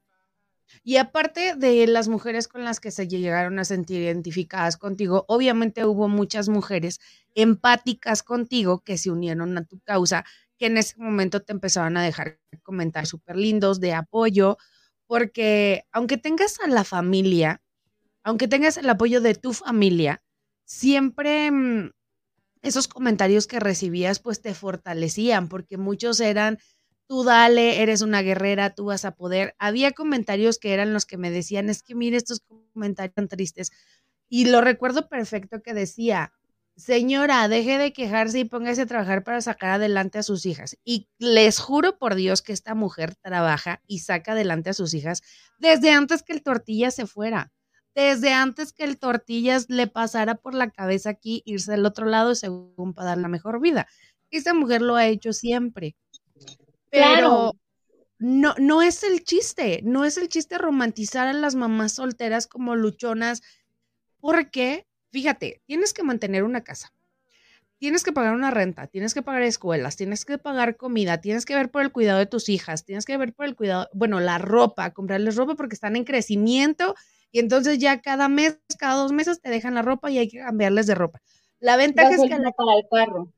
Y 0.83 0.97
aparte 0.97 1.55
de 1.57 1.87
las 1.87 2.09
mujeres 2.09 2.49
con 2.49 2.65
las 2.65 2.81
que 2.81 2.91
se 2.91 3.09
llegaron 3.09 3.59
a 3.59 3.65
sentir 3.65 4.03
identificadas 4.03 4.77
contigo, 4.77 5.25
obviamente 5.29 5.85
hubo 5.85 6.09
muchas 6.09 6.49
mujeres 6.49 7.01
empáticas 7.35 8.23
contigo 8.23 8.81
que 8.81 8.99
se 8.99 9.11
unieron 9.11 9.57
a 9.59 9.65
tu 9.65 9.81
causa, 9.81 10.25
que 10.59 10.67
en 10.67 10.79
ese 10.79 10.97
momento 10.99 11.43
te 11.43 11.53
empezaban 11.53 11.97
a 11.97 12.03
dejar 12.03 12.39
comentarios 12.63 13.11
súper 13.11 13.37
lindos 13.37 13.81
de 13.81 13.93
apoyo, 13.93 14.57
porque 15.07 15.85
aunque 15.93 16.17
tengas 16.19 16.59
a 16.61 16.69
la 16.69 16.85
familia, 16.85 17.63
aunque 18.23 18.49
tengas 18.49 18.77
el 18.77 18.89
apoyo 18.91 19.21
de 19.21 19.35
tu 19.35 19.53
familia, 19.53 20.23
siempre 20.65 21.51
mm, 21.51 21.91
esos 22.63 22.89
comentarios 22.89 23.47
que 23.47 23.61
recibías 23.61 24.19
pues 24.19 24.41
te 24.43 24.55
fortalecían, 24.55 25.49
porque 25.49 25.77
muchos 25.77 26.21
eran, 26.21 26.59
tú 27.09 27.25
dale, 27.25 27.83
eres 27.83 28.03
una 28.03 28.23
guerrera, 28.23 28.75
tú 28.75 28.87
vas 28.87 29.05
a 29.05 29.13
poder. 29.13 29.55
Había 29.59 29.93
comentarios 29.93 30.59
que 30.59 30.75
eran 30.75 30.93
los 30.93 31.07
que 31.07 31.17
me 31.17 31.31
decían, 31.31 31.69
es 31.71 31.83
que 31.83 31.95
mire 31.95 32.17
estos 32.17 32.43
comentarios 32.75 33.15
tan 33.15 33.29
tristes. 33.29 33.71
Y 34.29 34.47
lo 34.47 34.61
recuerdo 34.61 35.09
perfecto 35.09 35.63
que 35.63 35.75
decía, 35.75 36.33
señora, 36.77 37.49
deje 37.49 37.79
de 37.79 37.93
quejarse 37.93 38.41
y 38.41 38.45
póngase 38.45 38.83
a 38.83 38.87
trabajar 38.87 39.25
para 39.25 39.41
sacar 39.41 39.71
adelante 39.71 40.19
a 40.19 40.23
sus 40.23 40.47
hijas. 40.47 40.77
Y 40.85 41.09
les 41.19 41.59
juro 41.59 41.99
por 41.99 42.15
Dios 42.15 42.43
que 42.43 42.53
esta 42.53 42.75
mujer 42.75 43.15
trabaja 43.17 43.83
y 43.87 44.01
saca 44.01 44.33
adelante 44.33 44.71
a 44.71 44.75
sus 44.75 44.95
hijas 44.95 45.23
desde 45.59 45.91
antes 45.93 46.23
que 46.23 46.33
el 46.33 46.43
tortilla 46.43 46.91
se 46.91 47.07
fuera, 47.07 47.53
desde 47.95 48.33
antes 48.33 48.73
que 48.73 48.85
el 48.85 48.99
tortillas 48.99 49.67
le 49.71 49.87
pasara 49.87 50.35
por 50.37 50.55
la 50.55 50.71
cabeza 50.71 51.11
aquí, 51.11 51.43
irse 51.47 51.73
al 51.75 51.87
otro 51.87 52.07
lado 52.07 52.35
según 52.35 52.93
para 52.95 53.11
dar 53.11 53.19
la 53.19 53.29
mejor 53.29 53.61
vida. 53.61 53.87
Esta 54.31 54.53
mujer 54.55 54.83
lo 54.83 54.97
ha 54.97 55.07
hecho 55.07 55.33
siempre. 55.33 55.97
Pero 57.01 57.53
no, 58.19 58.55
no 58.59 58.83
es 58.83 59.03
el 59.03 59.25
chiste, 59.25 59.81
no 59.83 60.05
es 60.05 60.17
el 60.17 60.29
chiste 60.29 60.59
romantizar 60.59 61.29
a 61.29 61.33
las 61.33 61.55
mamás 61.55 61.93
solteras 61.93 62.47
como 62.47 62.75
luchonas, 62.75 63.43
porque 64.19 64.87
fíjate, 65.13 65.63
tienes 65.67 65.93
que 65.93 66.03
mantener 66.03 66.43
una 66.43 66.65
casa, 66.65 66.93
tienes 67.79 68.05
que 68.05 68.13
pagar 68.13 68.35
una 68.35 68.51
renta, 68.51 68.87
tienes 68.87 69.13
que 69.13 69.23
pagar 69.23 69.43
escuelas, 69.43 69.97
tienes 69.97 70.25
que 70.25 70.39
pagar 70.39 70.77
comida, 70.77 71.21
tienes 71.21 71.45
que 71.45 71.55
ver 71.55 71.71
por 71.71 71.83
el 71.83 71.93
cuidado 71.93 72.19
de 72.19 72.27
tus 72.27 72.49
hijas, 72.49 72.85
tienes 72.85 73.05
que 73.05 73.17
ver 73.17 73.35
por 73.35 73.47
el 73.47 73.55
cuidado, 73.55 73.89
bueno, 73.93 74.21
la 74.21 74.39
ropa, 74.39 74.93
comprarles 74.93 75.37
ropa 75.37 75.55
porque 75.55 75.75
están 75.75 75.97
en 75.97 76.05
crecimiento 76.05 76.95
y 77.31 77.41
entonces 77.41 77.79
ya 77.79 78.01
cada 78.01 78.29
mes, 78.29 78.59
cada 78.79 78.95
dos 78.95 79.13
meses 79.13 79.41
te 79.43 79.51
dejan 79.51 79.75
la 79.75 79.83
ropa 79.83 80.11
y 80.11 80.19
hay 80.19 80.29
que 80.29 80.39
cambiarles 80.39 80.87
de 80.87 80.95
ropa. 80.95 81.21
La 81.61 81.77
ventaja 81.77 82.11
es 82.11 82.23
que... 82.23 82.29
para 82.29 82.79
el 82.79 82.87
carro. 82.91 83.33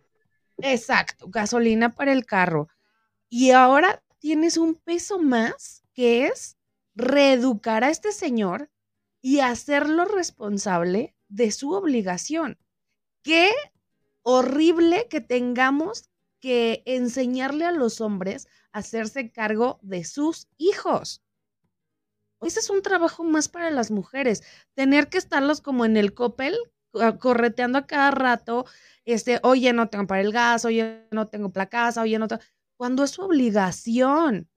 Exacto, 0.59 1.27
gasolina 1.29 1.95
para 1.95 2.13
el 2.13 2.27
carro. 2.27 2.69
Y 3.29 3.51
ahora 3.51 4.03
tienes 4.19 4.57
un 4.57 4.75
peso 4.75 5.19
más 5.19 5.83
que 5.93 6.27
es 6.27 6.57
reeducar 6.95 7.85
a 7.85 7.91
este 7.91 8.13
señor 8.13 8.71
y 9.21 9.41
hacerlo 9.41 10.05
responsable 10.05 11.15
de 11.29 11.51
su 11.51 11.73
obligación. 11.73 12.59
Qué 13.23 13.51
horrible 14.23 15.07
que 15.09 15.21
tengamos 15.21 16.11
que 16.41 16.83
enseñarle 16.87 17.65
a 17.65 17.73
los 17.73 18.01
hombres 18.01 18.47
a 18.73 18.79
hacerse 18.79 19.31
cargo 19.31 19.79
de 19.83 20.05
sus 20.05 20.49
hijos. 20.57 21.23
Ese 22.41 22.61
es 22.61 22.71
un 22.71 22.83
trabajo 22.83 23.25
más 23.25 23.49
para 23.49 23.71
las 23.71 23.91
mujeres, 23.91 24.45
tener 24.75 25.09
que 25.09 25.19
estarlos 25.19 25.61
como 25.61 25.85
en 25.85 25.97
el 25.97 26.15
copel, 26.15 26.57
correteando 27.19 27.79
a 27.79 27.87
cada 27.87 28.11
rato, 28.13 28.65
este, 29.05 29.41
oye, 29.43 29.73
no 29.73 29.89
tengo 29.89 30.07
para 30.07 30.21
el 30.21 30.33
gas, 30.33 30.65
oye, 30.65 31.07
no 31.11 31.27
tengo 31.27 31.51
placas, 31.51 31.99
oye, 31.99 32.19
no 32.19 32.29
tengo 32.29 32.43
cuando 32.79 33.05
es 33.05 33.11
su 33.11 33.23
obligación. 33.23 34.49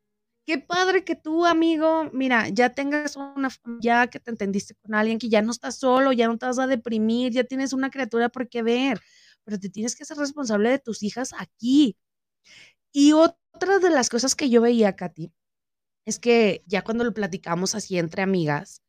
Qué 0.45 0.60
padre 0.60 1.03
que 1.03 1.15
tú, 1.15 1.45
amigo, 1.45 2.10
mira, 2.14 2.49
ya 2.49 2.73
tengas 2.73 3.15
una 3.15 3.49
ya 3.80 4.07
que 4.07 4.19
te 4.19 4.31
entendiste 4.31 4.76
con 4.76 4.95
alguien, 4.95 5.19
que 5.19 5.30
ya 5.30 5.41
no 5.41 5.52
estás 5.52 5.77
solo, 5.77 6.14
ya 6.14 6.27
no 6.27 6.38
te 6.38 6.45
vas 6.45 6.60
a 6.60 6.68
deprimir, 6.68 7.34
ya 7.34 7.43
tienes 7.43 7.73
una 7.73 7.89
criatura 7.89 8.30
por 8.30 8.49
qué 8.49 8.64
ver, 8.64 8.99
pero 9.43 9.60
te 9.60 9.69
tienes 9.69 9.95
que 9.95 10.06
ser 10.06 10.18
responsable 10.18 10.69
de 10.69 10.80
tus 10.80 11.03
hijas 11.03 11.34
aquí. 11.38 11.98
Y 12.93 13.14
otra 13.14 13.80
de 13.80 13.89
las 13.89 14.10
cosas 14.10 14.35
que 14.35 14.49
yo 14.49 14.61
veía, 14.61 14.95
Katy, 14.95 15.31
es 16.06 16.19
que 16.19 16.64
ya 16.68 16.84
cuando 16.84 17.03
lo 17.03 17.14
platicamos 17.14 17.76
así 17.76 17.98
entre 17.98 18.23
amigas, 18.23 18.81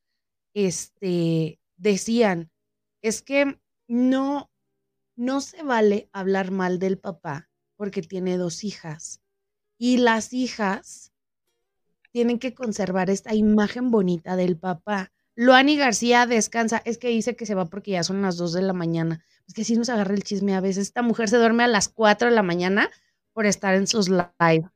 este, 0.55 1.61
decían, 1.77 2.51
es 3.03 3.23
que 3.23 3.61
no, 3.89 4.51
no 5.17 5.41
se 5.41 5.63
vale 5.63 6.11
hablar 6.13 6.51
mal 6.51 6.79
del 6.79 6.99
papá 6.99 7.51
porque 7.77 8.03
tiene 8.03 8.37
dos 8.37 8.65
hijas 8.65 9.22
y 9.83 9.97
las 9.97 10.33
hijas 10.33 11.13
tienen 12.13 12.39
que 12.39 12.55
conservar 12.55 13.11
esta 13.11 13.35
imagen 13.35 13.91
bonita 13.91 14.37
del 14.37 14.57
papá. 14.57 15.11
Loani 15.35 15.77
García 15.77 16.25
descansa, 16.25 16.81
es 16.85 16.99
que 16.99 17.09
dice 17.09 17.35
que 17.35 17.47
se 17.47 17.57
va 17.57 17.65
porque 17.65 17.91
ya 17.91 18.05
son 18.05 18.23
las 18.23 18.37
2 18.37 18.53
de 18.53 18.63
la 18.63 18.75
mañana. 18.75 19.25
Es 19.49 19.55
que 19.55 19.65
si 19.65 19.75
nos 19.75 19.89
agarra 19.89 20.15
el 20.15 20.23
chisme 20.23 20.55
a 20.55 20.61
veces. 20.61 20.87
Esta 20.87 21.03
mujer 21.03 21.29
se 21.29 21.37
duerme 21.37 21.65
a 21.65 21.67
las 21.67 21.89
4 21.89 22.29
de 22.29 22.35
la 22.37 22.45
mañana 22.45 22.93
por 23.33 23.45
estar 23.45 23.75
en 23.75 23.89
sus 23.89 24.09
live. 24.09 24.71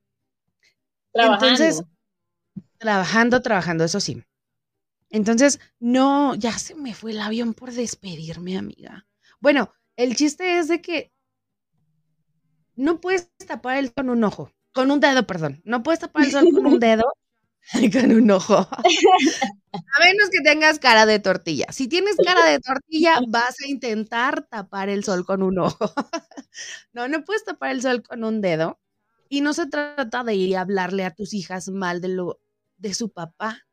Trabajando. 1.13 1.47
Entonces, 1.47 1.85
trabajando, 2.79 3.43
trabajando, 3.43 3.85
eso 3.85 4.01
sí. 4.01 4.25
Entonces, 5.11 5.61
no, 5.79 6.35
ya 6.35 6.59
se 6.59 6.75
me 6.75 6.95
fue 6.95 7.13
el 7.13 7.21
avión 7.21 7.55
por 7.55 7.71
despedirme, 7.71 8.59
amiga. 8.59 9.07
Bueno, 9.39 9.73
el 9.95 10.17
chiste 10.17 10.59
es 10.59 10.67
de 10.67 10.83
que 10.83 11.13
no 12.75 13.01
puedes 13.01 13.31
tapar 13.47 13.77
el 13.77 13.93
con 13.93 14.11
un 14.11 14.25
ojo 14.25 14.51
con 14.77 14.91
un 14.91 15.01
dedo, 15.01 15.27
perdón. 15.27 15.63
No 15.65 15.83
puedes 15.83 16.01
tapar 16.01 16.25
el 16.25 16.31
sol 16.31 16.49
con 16.53 16.67
un 16.67 16.79
dedo 16.81 17.05
y 17.73 17.91
con 17.91 18.13
un 18.13 18.31
ojo. 18.31 18.55
A 18.55 20.05
menos 20.05 20.31
que 20.31 20.43
tengas 20.45 20.79
cara 20.79 21.07
de 21.07 21.19
tortilla. 21.19 21.67
Si 21.71 21.89
tienes 21.89 22.17
cara 22.23 22.45
de 22.45 22.61
tortilla, 22.61 23.19
vas 23.29 23.57
a 23.65 23.69
intentar 23.69 24.47
tapar 24.47 24.91
el 24.91 25.03
sol 25.03 25.25
con 25.25 25.43
un 25.43 25.59
ojo. 25.59 25.93
No, 26.93 27.09
no 27.09 27.25
puedes 27.25 27.45
tapar 27.45 27.71
el 27.71 27.83
sol 27.83 28.03
con 28.03 28.23
un 28.23 28.41
dedo. 28.41 28.79
Y 29.29 29.41
no 29.41 29.55
se 29.55 29.67
trata 29.67 30.23
de 30.23 30.35
ir 30.35 30.57
a 30.57 30.61
hablarle 30.61 31.05
a 31.05 31.15
tus 31.15 31.35
hijas 31.35 31.69
mal 31.69 32.01
de 32.01 32.09
lo 32.09 32.39
de 32.77 32.95
su 32.95 33.09
papá. 33.09 33.67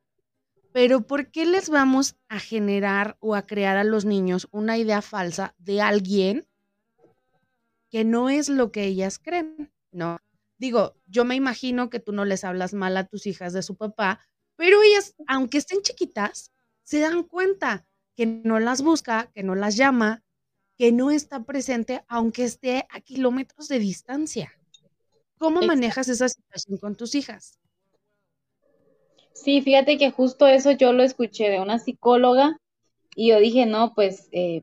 Pero 0.71 1.05
¿por 1.05 1.30
qué 1.30 1.45
les 1.45 1.69
vamos 1.69 2.15
a 2.30 2.39
generar 2.39 3.17
o 3.19 3.35
a 3.35 3.45
crear 3.45 3.77
a 3.77 3.84
los 3.84 4.05
niños 4.05 4.47
una 4.51 4.77
idea 4.80 5.03
falsa 5.03 5.53
de 5.59 5.81
alguien 5.81 6.47
que 7.91 8.03
no 8.03 8.30
es 8.30 8.49
lo 8.49 8.71
que 8.71 8.85
ellas 8.85 9.19
creen? 9.19 9.71
No. 9.91 10.17
Digo, 10.64 10.95
yo 11.07 11.26
me 11.26 11.35
imagino 11.35 11.90
que 11.90 11.99
tú 11.99 12.14
no 12.14 12.23
les 12.23 12.45
hablas 12.45 12.73
mal 12.73 12.95
a 12.95 13.06
tus 13.06 13.27
hijas 13.27 13.52
de 13.52 13.61
su 13.61 13.76
papá, 13.76 14.26
pero 14.56 14.81
ellas, 14.81 15.14
aunque 15.27 15.57
estén 15.57 15.81
chiquitas, 15.81 16.53
se 16.84 17.02
dan 17.02 17.23
cuenta 17.23 17.85
que 18.15 18.26
no 18.26 18.61
las 18.61 18.81
busca, 18.81 19.30
que 19.35 19.44
no 19.44 19.56
las 19.56 19.76
llama, 19.76 20.23
que 20.77 20.94
no 20.94 21.11
está 21.11 21.44
presente, 21.44 22.06
aunque 22.07 22.45
esté 22.45 22.88
a 22.91 23.02
kilómetros 23.02 23.68
de 23.68 23.80
distancia. 23.80 24.53
¿Cómo 25.38 25.61
manejas 25.64 26.07
esa 26.07 26.30
situación 26.30 26.77
con 26.77 26.95
tus 26.95 27.14
hijas? 27.14 27.60
Sí, 29.34 29.61
fíjate 29.61 29.98
que 29.98 30.11
justo 30.11 30.48
eso 30.48 30.72
yo 30.72 30.94
lo 30.94 31.03
escuché 31.03 31.49
de 31.49 31.60
una 31.60 31.77
psicóloga 31.77 32.56
y 33.18 33.31
yo 33.31 33.40
dije, 33.40 33.65
no, 33.65 33.94
pues 33.94 34.30
eh, 34.31 34.61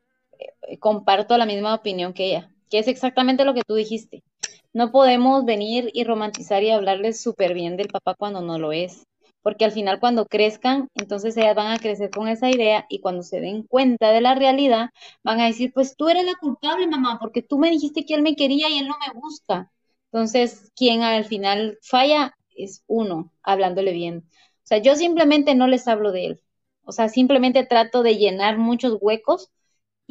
eh, 0.62 0.78
comparto 0.78 1.36
la 1.36 1.44
misma 1.44 1.74
opinión 1.74 2.14
que 2.14 2.24
ella, 2.24 2.54
que 2.70 2.78
es 2.78 2.88
exactamente 2.88 3.44
lo 3.44 3.52
que 3.52 3.64
tú 3.66 3.74
dijiste. 3.74 4.24
No 4.72 4.92
podemos 4.92 5.44
venir 5.44 5.90
y 5.94 6.04
romantizar 6.04 6.62
y 6.62 6.70
hablarles 6.70 7.20
súper 7.20 7.54
bien 7.54 7.76
del 7.76 7.88
papá 7.88 8.14
cuando 8.14 8.40
no 8.40 8.58
lo 8.58 8.72
es, 8.72 9.04
porque 9.42 9.64
al 9.64 9.72
final 9.72 9.98
cuando 10.00 10.26
crezcan, 10.26 10.88
entonces 10.94 11.36
ellas 11.36 11.56
van 11.56 11.72
a 11.72 11.78
crecer 11.78 12.10
con 12.10 12.28
esa 12.28 12.50
idea 12.50 12.86
y 12.88 13.00
cuando 13.00 13.22
se 13.22 13.40
den 13.40 13.64
cuenta 13.64 14.12
de 14.12 14.20
la 14.20 14.34
realidad, 14.34 14.90
van 15.24 15.40
a 15.40 15.46
decir, 15.46 15.72
pues 15.72 15.96
tú 15.96 16.08
eres 16.08 16.24
la 16.24 16.34
culpable, 16.40 16.86
mamá, 16.86 17.18
porque 17.20 17.42
tú 17.42 17.58
me 17.58 17.70
dijiste 17.70 18.04
que 18.04 18.14
él 18.14 18.22
me 18.22 18.36
quería 18.36 18.68
y 18.68 18.78
él 18.78 18.88
no 18.88 18.94
me 19.06 19.20
busca. 19.20 19.72
Entonces, 20.12 20.70
quien 20.76 21.02
al 21.02 21.24
final 21.24 21.78
falla 21.82 22.34
es 22.56 22.84
uno, 22.86 23.32
hablándole 23.42 23.92
bien. 23.92 24.24
O 24.28 24.66
sea, 24.70 24.78
yo 24.78 24.94
simplemente 24.96 25.54
no 25.54 25.66
les 25.66 25.88
hablo 25.88 26.12
de 26.12 26.26
él. 26.26 26.42
O 26.84 26.92
sea, 26.92 27.08
simplemente 27.08 27.66
trato 27.66 28.02
de 28.02 28.16
llenar 28.16 28.58
muchos 28.58 28.98
huecos 29.00 29.50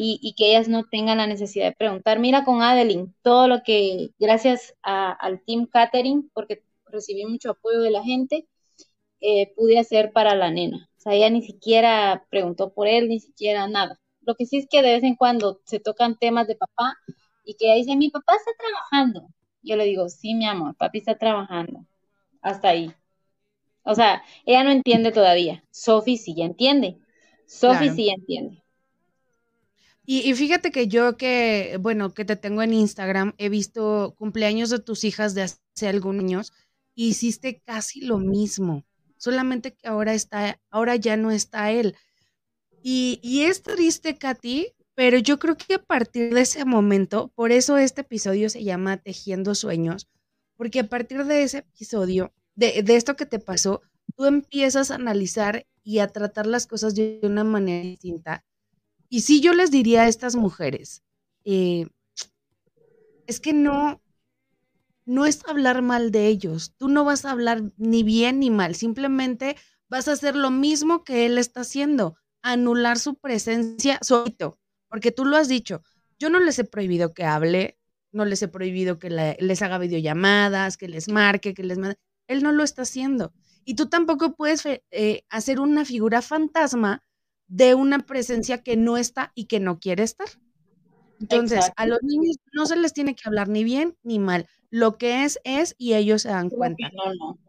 y, 0.01 0.33
que 0.37 0.51
ellas 0.51 0.69
no 0.69 0.85
tengan 0.85 1.17
la 1.17 1.27
necesidad 1.27 1.65
de 1.65 1.75
preguntar. 1.75 2.19
Mira 2.19 2.45
con 2.45 2.61
Adeline, 2.61 3.13
todo 3.21 3.49
lo 3.49 3.63
que, 3.63 4.11
gracias 4.17 4.73
al 4.81 5.43
Team 5.45 5.65
Catering, 5.67 6.29
porque 6.33 6.63
recibí 6.85 7.25
mucho 7.25 7.51
apoyo 7.51 7.81
de 7.81 7.91
la 7.91 8.01
gente, 8.03 8.47
eh, 9.19 9.53
pude 9.55 9.77
hacer 9.77 10.13
para 10.13 10.35
la 10.35 10.51
nena. 10.51 10.89
O 10.97 11.01
sea, 11.01 11.13
ella 11.13 11.29
ni 11.29 11.41
siquiera 11.41 12.25
preguntó 12.29 12.73
por 12.73 12.87
él, 12.87 13.09
ni 13.09 13.19
siquiera 13.19 13.67
nada. 13.67 13.99
Lo 14.21 14.35
que 14.35 14.45
sí 14.45 14.57
es 14.57 14.67
que 14.69 14.81
de 14.81 14.93
vez 14.93 15.03
en 15.03 15.15
cuando 15.15 15.59
se 15.65 15.81
tocan 15.81 16.17
temas 16.17 16.47
de 16.47 16.55
papá 16.55 16.95
y 17.43 17.55
que 17.55 17.65
ella 17.65 17.75
dice, 17.75 17.95
mi 17.97 18.09
papá 18.09 18.35
está 18.35 18.51
trabajando. 18.57 19.27
Yo 19.63 19.75
le 19.75 19.83
digo, 19.85 20.07
sí, 20.07 20.33
mi 20.33 20.45
amor, 20.45 20.75
papi 20.77 20.99
está 20.99 21.17
trabajando. 21.17 21.85
Hasta 22.41 22.69
ahí. 22.69 22.93
O 23.83 23.95
sea, 23.95 24.23
ella 24.45 24.63
no 24.63 24.71
entiende 24.71 25.11
todavía. 25.11 25.63
Sophie 25.71 26.17
sí 26.17 26.35
ya 26.35 26.45
entiende. 26.45 26.99
Sophie 27.47 27.91
sí 27.91 28.05
ya 28.05 28.13
entiende. 28.13 28.63
Y, 30.11 30.33
fíjate 30.33 30.71
que 30.71 30.87
yo 30.87 31.17
que, 31.17 31.77
bueno, 31.79 32.15
que 32.15 32.25
te 32.25 32.35
tengo 32.35 32.63
en 32.63 32.73
Instagram, 32.73 33.35
he 33.37 33.47
visto 33.47 34.15
cumpleaños 34.17 34.71
de 34.71 34.79
tus 34.79 35.03
hijas 35.03 35.35
de 35.35 35.43
hace 35.43 35.87
algunos 35.87 36.23
años 36.23 36.51
y 36.95 37.09
hiciste 37.09 37.61
casi 37.63 38.01
lo 38.01 38.17
mismo, 38.17 38.83
solamente 39.17 39.75
que 39.75 39.87
ahora 39.87 40.15
está, 40.15 40.59
ahora 40.71 40.95
ya 40.95 41.15
no 41.15 41.29
está 41.29 41.69
él. 41.69 41.95
Y, 42.81 43.19
y 43.21 43.43
es 43.43 43.61
triste, 43.61 44.17
Katy, 44.17 44.73
pero 44.95 45.19
yo 45.19 45.37
creo 45.37 45.55
que 45.55 45.75
a 45.75 45.83
partir 45.83 46.33
de 46.33 46.41
ese 46.41 46.65
momento, 46.65 47.31
por 47.35 47.51
eso 47.51 47.77
este 47.77 48.01
episodio 48.01 48.49
se 48.49 48.63
llama 48.63 48.97
Tejiendo 48.97 49.53
Sueños, 49.53 50.07
porque 50.55 50.79
a 50.79 50.89
partir 50.89 51.25
de 51.25 51.43
ese 51.43 51.59
episodio, 51.59 52.33
de, 52.55 52.81
de 52.81 52.95
esto 52.95 53.15
que 53.15 53.27
te 53.27 53.37
pasó, 53.37 53.83
tú 54.17 54.25
empiezas 54.25 54.89
a 54.89 54.95
analizar 54.95 55.67
y 55.83 55.99
a 55.99 56.07
tratar 56.07 56.47
las 56.47 56.65
cosas 56.65 56.95
de 56.95 57.19
una 57.21 57.43
manera 57.43 57.83
distinta 57.83 58.43
y 59.09 59.21
sí 59.21 59.41
yo 59.41 59.53
les 59.53 59.71
diría 59.71 60.03
a 60.03 60.07
estas 60.07 60.35
mujeres, 60.35 61.03
eh, 61.43 61.87
es 63.27 63.39
que 63.39 63.53
no, 63.53 64.01
no 65.05 65.25
es 65.25 65.45
hablar 65.47 65.81
mal 65.81 66.11
de 66.11 66.27
ellos, 66.27 66.73
tú 66.77 66.87
no 66.87 67.03
vas 67.03 67.25
a 67.25 67.31
hablar 67.31 67.63
ni 67.77 68.03
bien 68.03 68.39
ni 68.39 68.49
mal, 68.49 68.75
simplemente 68.75 69.55
vas 69.89 70.07
a 70.07 70.13
hacer 70.13 70.35
lo 70.35 70.51
mismo 70.51 71.03
que 71.03 71.25
él 71.25 71.37
está 71.37 71.61
haciendo, 71.61 72.15
anular 72.41 72.99
su 72.99 73.15
presencia 73.15 73.99
solito, 74.01 74.59
porque 74.87 75.11
tú 75.11 75.25
lo 75.25 75.37
has 75.37 75.47
dicho, 75.47 75.81
Yo 76.19 76.29
no 76.29 76.39
les 76.39 76.59
he 76.59 76.65
prohibido 76.65 77.13
que 77.13 77.23
hable, 77.23 77.79
no 78.11 78.25
les 78.25 78.41
he 78.41 78.47
prohibido 78.49 78.99
que 78.99 79.09
les 79.39 79.61
haga 79.61 79.77
videollamadas, 79.77 80.77
que 80.77 80.87
les 80.89 81.07
marque, 81.07 81.53
que 81.53 81.63
les 81.63 81.77
mande. 81.77 81.97
Él 82.27 82.43
no 82.43 82.51
lo 82.51 82.63
está 82.63 82.81
haciendo. 82.83 83.33
Y 83.63 83.75
tú 83.75 83.87
tampoco 83.87 84.35
puedes 84.35 84.65
eh, 84.65 85.23
hacer 85.29 85.59
una 85.59 85.85
figura 85.85 86.21
fantasma 86.21 87.03
de 87.49 87.75
una 87.75 87.99
presencia 87.99 88.63
que 88.63 88.77
no 88.77 88.97
está 88.97 89.31
y 89.35 89.45
que 89.45 89.59
no 89.59 89.79
quiere 89.79 90.03
estar. 90.03 90.27
Entonces, 91.19 91.71
a 91.75 91.85
los 91.85 92.01
niños 92.01 92.37
no 92.53 92.65
se 92.65 92.77
les 92.77 92.93
tiene 92.93 93.13
que 93.13 93.23
hablar 93.25 93.49
ni 93.49 93.65
bien 93.65 93.97
ni 94.03 94.19
mal. 94.19 94.47
Lo 94.69 94.97
que 94.97 95.25
es, 95.25 95.39
es 95.43 95.75
y 95.77 95.95
ellos 95.95 96.21
se 96.21 96.29
dan 96.29 96.49
cuenta. 96.49 96.89
No, 96.93 97.13
no. 97.15 97.39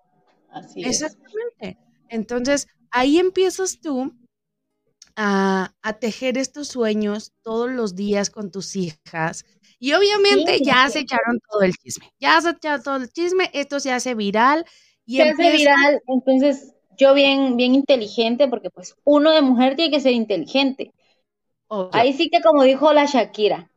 Así 0.51 0.83
Exactamente. 0.83 1.79
Entonces, 2.09 2.67
ahí 2.91 3.19
empiezas 3.19 3.81
tú 3.81 4.13
a, 5.15 5.73
tejer 6.01 6.39
estos 6.39 6.69
sueños 6.69 7.33
todos 7.43 7.71
los 7.71 7.95
días 7.95 8.31
con 8.31 8.51
tus 8.51 8.75
hijas. 8.75 9.45
Y 9.79 9.93
obviamente 9.93 10.61
ya 10.65 10.89
se 10.89 11.01
echaron 11.01 11.41
todo 11.51 11.63
el 11.63 11.75
chisme. 11.75 12.11
Ya 12.19 12.41
se 12.41 12.51
echaron 12.51 12.83
todo 12.83 12.97
el 12.97 13.11
chisme, 13.11 13.51
esto 13.53 13.79
se 13.81 13.93
hace 13.93 14.15
viral. 14.15 14.65
Y 15.05 15.17
se 15.17 15.31
hace 15.31 15.53
viral, 15.53 16.01
entonces 16.07 16.75
yo 17.01 17.15
bien, 17.15 17.57
bien 17.57 17.75
inteligente, 17.75 18.47
porque 18.47 18.71
pues 18.71 18.95
uno 19.05 19.31
de 19.31 19.41
mujer 19.41 19.75
tiene 19.75 19.91
que 19.91 20.01
ser 20.01 20.13
inteligente. 20.13 20.93
Ahí 21.93 22.13
sí 22.13 22.29
que 22.31 22.43
como 22.43 22.63
dijo 22.65 22.93
la 22.93 23.07
Shakira, 23.07 23.71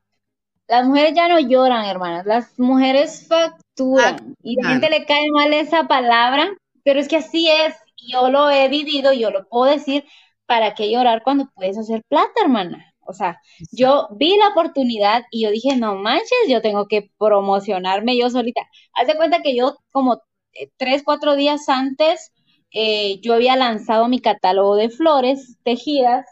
las 0.68 0.86
mujeres 0.86 1.14
ya 1.16 1.28
no 1.28 1.40
lloran, 1.40 1.86
hermanas, 1.86 2.26
las 2.26 2.60
mujeres 2.60 3.28
facturan. 3.28 4.36
Y 4.44 4.60
a 4.60 4.64
la 4.64 4.70
gente 4.72 4.90
le 4.90 5.06
cae 5.06 5.30
mal 5.32 5.54
esa 5.54 5.88
palabra, 5.88 6.52
pero 6.84 7.00
es 7.00 7.08
que 7.08 7.18
así 7.18 7.50
es. 7.50 7.76
Yo 8.08 8.30
lo 8.30 8.50
he 8.50 8.68
vivido, 8.68 9.14
yo 9.14 9.32
lo 9.32 9.48
puedo 9.48 9.72
decir, 9.72 10.04
¿para 10.46 10.74
qué 10.76 10.92
llorar 10.92 11.24
cuando 11.24 11.50
puedes 11.56 11.78
hacer 11.78 12.02
plata, 12.10 12.34
hermana? 12.44 12.94
O 13.06 13.14
sea, 13.14 13.40
yo 13.72 14.10
vi 14.12 14.38
la 14.38 14.50
oportunidad 14.50 15.24
y 15.32 15.44
yo 15.44 15.52
dije, 15.52 15.78
no 15.78 15.96
manches, 15.96 16.48
yo 16.50 16.62
tengo 16.62 16.88
que 16.88 17.10
promocionarme 17.18 18.18
yo 18.18 18.30
solita. 18.30 18.62
Haz 18.94 19.08
de 19.08 19.16
cuenta 19.16 19.42
que 19.42 19.56
yo 19.56 19.78
como 19.92 20.22
eh, 20.54 20.70
tres, 20.78 21.04
cuatro 21.06 21.36
días 21.36 21.70
antes, 21.70 22.33
eh, 22.74 23.20
yo 23.22 23.34
había 23.34 23.56
lanzado 23.56 24.08
mi 24.08 24.20
catálogo 24.20 24.76
de 24.76 24.90
flores 24.90 25.58
tejidas, 25.64 26.26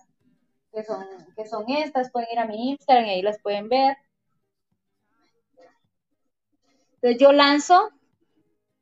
que 0.73 0.84
son, 0.84 1.05
que 1.35 1.45
son 1.45 1.69
estas, 1.69 2.11
pueden 2.11 2.30
ir 2.31 2.39
a 2.39 2.47
mi 2.47 2.72
Instagram 2.72 3.05
y 3.05 3.09
ahí 3.09 3.22
las 3.22 3.39
pueden 3.41 3.69
ver. 3.69 3.97
Entonces 6.95 7.19
yo 7.19 7.31
lanzo, 7.31 7.89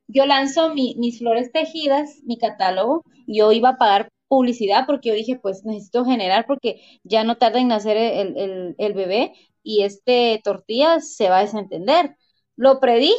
yo 0.06 0.26
lanzo 0.26 0.74
mis 0.74 1.18
flores 1.18 1.52
tejidas, 1.52 2.20
mi 2.24 2.38
catálogo, 2.38 3.04
y 3.26 3.38
yo 3.38 3.52
iba 3.52 3.70
a 3.70 3.78
pagar 3.78 4.08
publicidad 4.28 4.84
porque 4.86 5.08
yo 5.08 5.14
dije, 5.14 5.38
pues 5.40 5.64
necesito 5.64 6.04
generar 6.04 6.46
porque 6.46 6.80
ya 7.02 7.24
no 7.24 7.36
tarda 7.36 7.60
en 7.60 7.68
nacer 7.68 7.96
el, 7.96 8.74
el 8.78 8.94
bebé 8.94 9.32
y 9.62 9.82
este 9.82 10.40
tortilla 10.44 11.00
se 11.00 11.28
va 11.28 11.38
a 11.38 11.42
desentender. 11.42 12.16
Lo 12.56 12.80
predije 12.80 13.16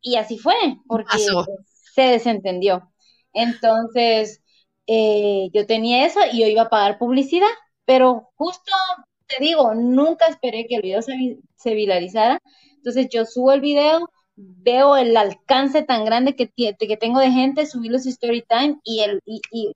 y 0.00 0.16
así 0.16 0.38
fue, 0.38 0.54
porque 0.86 1.18
se 1.94 2.02
desentendió. 2.02 2.89
Entonces, 3.32 4.42
eh, 4.86 5.50
yo 5.52 5.66
tenía 5.66 6.06
eso 6.06 6.20
y 6.32 6.40
yo 6.40 6.46
iba 6.48 6.62
a 6.62 6.70
pagar 6.70 6.98
publicidad, 6.98 7.48
pero 7.84 8.30
justo 8.36 8.72
te 9.26 9.42
digo, 9.42 9.74
nunca 9.74 10.26
esperé 10.26 10.66
que 10.66 10.76
el 10.76 10.82
video 10.82 11.02
se, 11.02 11.38
se 11.56 11.74
viralizara. 11.74 12.40
Entonces 12.76 13.08
yo 13.10 13.24
subo 13.24 13.52
el 13.52 13.60
video, 13.60 14.08
veo 14.36 14.96
el 14.96 15.16
alcance 15.16 15.82
tan 15.82 16.04
grande 16.04 16.34
que, 16.34 16.46
tengo 16.96 17.20
de 17.20 17.30
gente, 17.30 17.66
subí 17.66 17.88
los 17.88 18.06
story 18.06 18.42
time 18.48 18.80
y, 18.84 19.04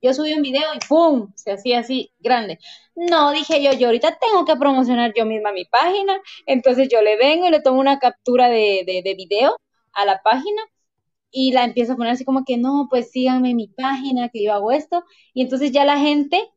yo 0.01 0.13
subí 0.13 0.33
un 0.33 0.41
video 0.41 0.73
y 0.73 0.79
¡pum! 0.87 1.31
Se 1.35 1.51
hacía 1.51 1.79
así 1.79 2.11
grande. 2.19 2.59
No, 2.95 3.31
dije 3.31 3.61
yo, 3.63 3.73
yo 3.73 3.87
ahorita 3.87 4.17
tengo 4.19 4.45
que 4.45 4.55
promocionar 4.55 5.13
yo 5.15 5.25
misma 5.25 5.51
mi 5.51 5.65
página, 5.65 6.19
entonces 6.45 6.89
yo 6.89 7.01
le 7.01 7.17
vengo 7.17 7.47
y 7.47 7.51
le 7.51 7.61
tomo 7.61 7.79
una 7.79 7.99
captura 7.99 8.49
de 8.49 9.15
video 9.17 9.57
a 9.93 10.05
la 10.05 10.21
página 10.23 10.61
y 11.31 11.51
la 11.51 11.65
empiezo 11.65 11.93
a 11.93 11.95
poner 11.95 12.13
así 12.13 12.25
como 12.25 12.45
que 12.45 12.57
no, 12.57 12.87
pues 12.89 13.11
síganme 13.11 13.51
en 13.51 13.57
mi 13.57 13.67
página, 13.67 14.29
que 14.29 14.43
yo 14.43 14.53
hago 14.53 14.71
esto, 14.71 15.03
y 15.33 15.41
entonces 15.41 15.71
ya 15.71 15.85
la 15.85 15.99
gente, 15.99 16.49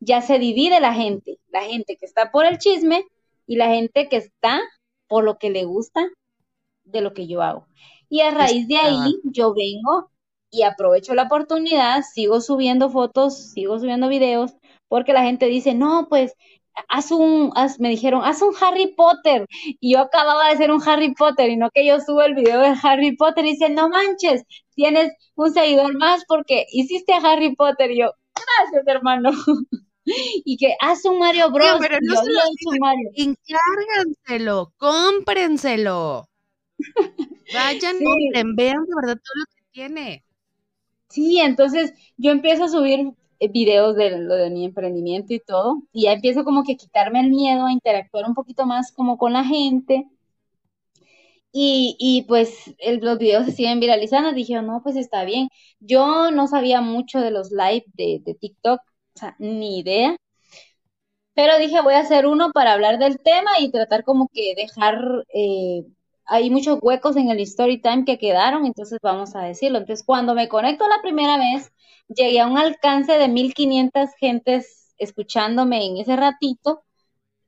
ya 0.00 0.22
se 0.22 0.38
divide 0.38 0.80
la 0.80 0.94
gente, 0.94 1.38
la 1.50 1.62
gente 1.62 1.96
que 1.96 2.06
está 2.06 2.32
por 2.32 2.46
el 2.46 2.58
chisme 2.58 3.04
y 3.46 3.56
la 3.56 3.68
gente 3.68 4.08
que 4.08 4.16
está 4.16 4.60
por 5.08 5.24
lo 5.24 5.38
que 5.38 5.50
le 5.50 5.64
gusta 5.64 6.08
de 6.84 7.00
lo 7.00 7.12
que 7.12 7.26
yo 7.26 7.42
hago. 7.42 7.66
Y 8.08 8.20
a 8.20 8.30
raíz 8.30 8.68
de 8.68 8.76
ahí 8.76 9.20
yo 9.24 9.54
vengo 9.54 10.10
y 10.50 10.62
aprovecho 10.62 11.14
la 11.14 11.24
oportunidad, 11.24 12.02
sigo 12.02 12.40
subiendo 12.40 12.90
fotos, 12.90 13.52
sigo 13.52 13.78
subiendo 13.78 14.08
videos, 14.08 14.52
porque 14.88 15.14
la 15.14 15.22
gente 15.22 15.46
dice, 15.46 15.74
no, 15.74 16.08
pues 16.08 16.34
haz 16.88 17.10
un, 17.10 17.52
me 17.78 17.90
dijeron, 17.90 18.22
haz 18.24 18.42
un 18.42 18.54
Harry 18.60 18.94
Potter. 18.94 19.46
Y 19.80 19.94
yo 19.94 20.00
acababa 20.00 20.46
de 20.46 20.54
hacer 20.54 20.70
un 20.70 20.82
Harry 20.86 21.14
Potter 21.14 21.50
y 21.50 21.56
no 21.56 21.70
que 21.70 21.86
yo 21.86 22.00
subo 22.00 22.22
el 22.22 22.34
video 22.34 22.60
de 22.60 22.74
Harry 22.82 23.16
Potter 23.16 23.44
y 23.44 23.52
dice, 23.52 23.70
no 23.70 23.88
manches, 23.88 24.44
tienes 24.74 25.12
un 25.34 25.52
seguidor 25.52 25.96
más 25.96 26.24
porque 26.26 26.66
hiciste 26.72 27.12
a 27.12 27.18
Harry 27.18 27.54
Potter. 27.54 27.90
Y 27.90 28.00
yo, 28.00 28.12
gracias, 28.34 28.86
hermano. 28.86 29.30
y 30.04 30.56
que 30.56 30.74
haz 30.80 31.04
un 31.04 31.18
Mario 31.18 31.50
Bros. 31.50 31.78
pero 31.80 31.98
no 32.00 32.16
se 32.16 32.30
lo 32.30 32.80
Mario. 32.80 33.10
Encárganselo, 33.14 34.72
cómprenselo. 34.76 36.28
Vayan, 37.54 37.98
compren, 38.02 38.56
vean 38.56 38.84
de 38.86 38.94
verdad 38.96 39.20
todo 39.22 39.34
lo 39.36 39.44
que 39.54 39.62
tiene. 39.72 40.24
Sí, 41.08 41.38
entonces 41.40 41.92
yo 42.16 42.30
empiezo 42.30 42.64
a 42.64 42.68
subir 42.68 43.12
videos 43.48 43.96
de 43.96 44.18
lo 44.18 44.34
de 44.34 44.50
mi 44.50 44.64
emprendimiento 44.64 45.34
y 45.34 45.40
todo, 45.40 45.82
y 45.92 46.04
ya 46.04 46.12
empiezo 46.12 46.44
como 46.44 46.64
que 46.64 46.72
a 46.74 46.76
quitarme 46.76 47.20
el 47.20 47.30
miedo, 47.30 47.66
a 47.66 47.72
interactuar 47.72 48.24
un 48.26 48.34
poquito 48.34 48.66
más 48.66 48.92
como 48.92 49.18
con 49.18 49.32
la 49.32 49.44
gente. 49.44 50.06
Y, 51.54 51.96
y 51.98 52.22
pues 52.24 52.74
el, 52.78 53.00
los 53.00 53.18
videos 53.18 53.44
se 53.46 53.52
siguen 53.52 53.78
viralizando, 53.80 54.32
dije, 54.32 54.60
no, 54.62 54.82
pues 54.82 54.96
está 54.96 55.24
bien. 55.24 55.48
Yo 55.80 56.30
no 56.30 56.46
sabía 56.48 56.80
mucho 56.80 57.20
de 57.20 57.30
los 57.30 57.50
live 57.50 57.84
de, 57.94 58.20
de 58.24 58.34
TikTok, 58.34 58.80
o 58.80 59.18
sea, 59.18 59.36
ni 59.38 59.78
idea. 59.80 60.16
Pero 61.34 61.58
dije, 61.58 61.80
voy 61.82 61.94
a 61.94 62.00
hacer 62.00 62.26
uno 62.26 62.52
para 62.52 62.72
hablar 62.72 62.98
del 62.98 63.18
tema 63.18 63.52
y 63.60 63.70
tratar 63.70 64.04
como 64.04 64.28
que 64.32 64.54
dejar, 64.54 64.98
eh, 65.34 65.84
hay 66.24 66.50
muchos 66.50 66.78
huecos 66.80 67.16
en 67.16 67.30
el 67.30 67.40
story 67.40 67.80
time 67.80 68.04
que 68.04 68.18
quedaron, 68.18 68.66
entonces 68.66 68.98
vamos 69.02 69.34
a 69.34 69.42
decirlo. 69.42 69.78
Entonces, 69.78 70.04
cuando 70.04 70.34
me 70.34 70.48
conecto 70.48 70.88
la 70.88 71.02
primera 71.02 71.36
vez, 71.36 71.72
llegué 72.08 72.40
a 72.40 72.46
un 72.46 72.58
alcance 72.58 73.12
de 73.12 73.28
1500 73.28 74.10
gentes 74.18 74.94
escuchándome 74.98 75.84
en 75.84 75.96
ese 75.96 76.16
ratito, 76.16 76.84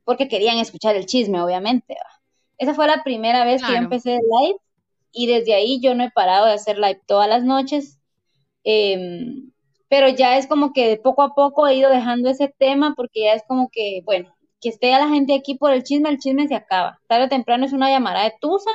porque 0.03 0.27
querían 0.27 0.57
escuchar 0.57 0.95
el 0.95 1.05
chisme, 1.05 1.41
obviamente. 1.41 1.95
Esa 2.57 2.73
fue 2.73 2.87
la 2.87 3.03
primera 3.03 3.43
vez 3.45 3.63
que 3.63 3.71
yo 3.71 3.77
empecé 3.77 4.15
el 4.15 4.21
live 4.21 4.59
y 5.11 5.27
desde 5.27 5.53
ahí 5.53 5.79
yo 5.81 5.95
no 5.95 6.03
he 6.03 6.11
parado 6.11 6.45
de 6.45 6.53
hacer 6.53 6.77
live 6.77 7.01
todas 7.05 7.27
las 7.27 7.43
noches. 7.43 7.99
Em, 8.63 9.51
pero 9.87 10.09
ya 10.09 10.37
es 10.37 10.47
como 10.47 10.73
que 10.73 10.87
de 10.87 10.97
poco 10.97 11.21
a 11.21 11.33
poco 11.35 11.67
he 11.67 11.75
ido 11.75 11.89
dejando 11.89 12.29
ese 12.29 12.53
tema 12.57 12.93
porque 12.95 13.23
ya 13.23 13.33
es 13.33 13.43
como 13.47 13.69
que, 13.71 14.01
bueno, 14.03 14.34
que 14.65 14.69
esté 14.69 14.89
la 14.89 15.07
gente 15.09 15.35
aquí 15.35 15.53
por 15.53 15.71
el 15.73 15.83
chisme, 15.83 16.09
el 16.09 16.17
chisme 16.17 16.47
se 16.47 16.55
acaba. 16.55 16.99
Tarde 17.05 17.25
o 17.25 17.29
temprano 17.29 17.65
es 17.65 17.71
una 17.71 17.91
llamada 17.91 18.23
de 18.23 18.33
tusa, 18.41 18.71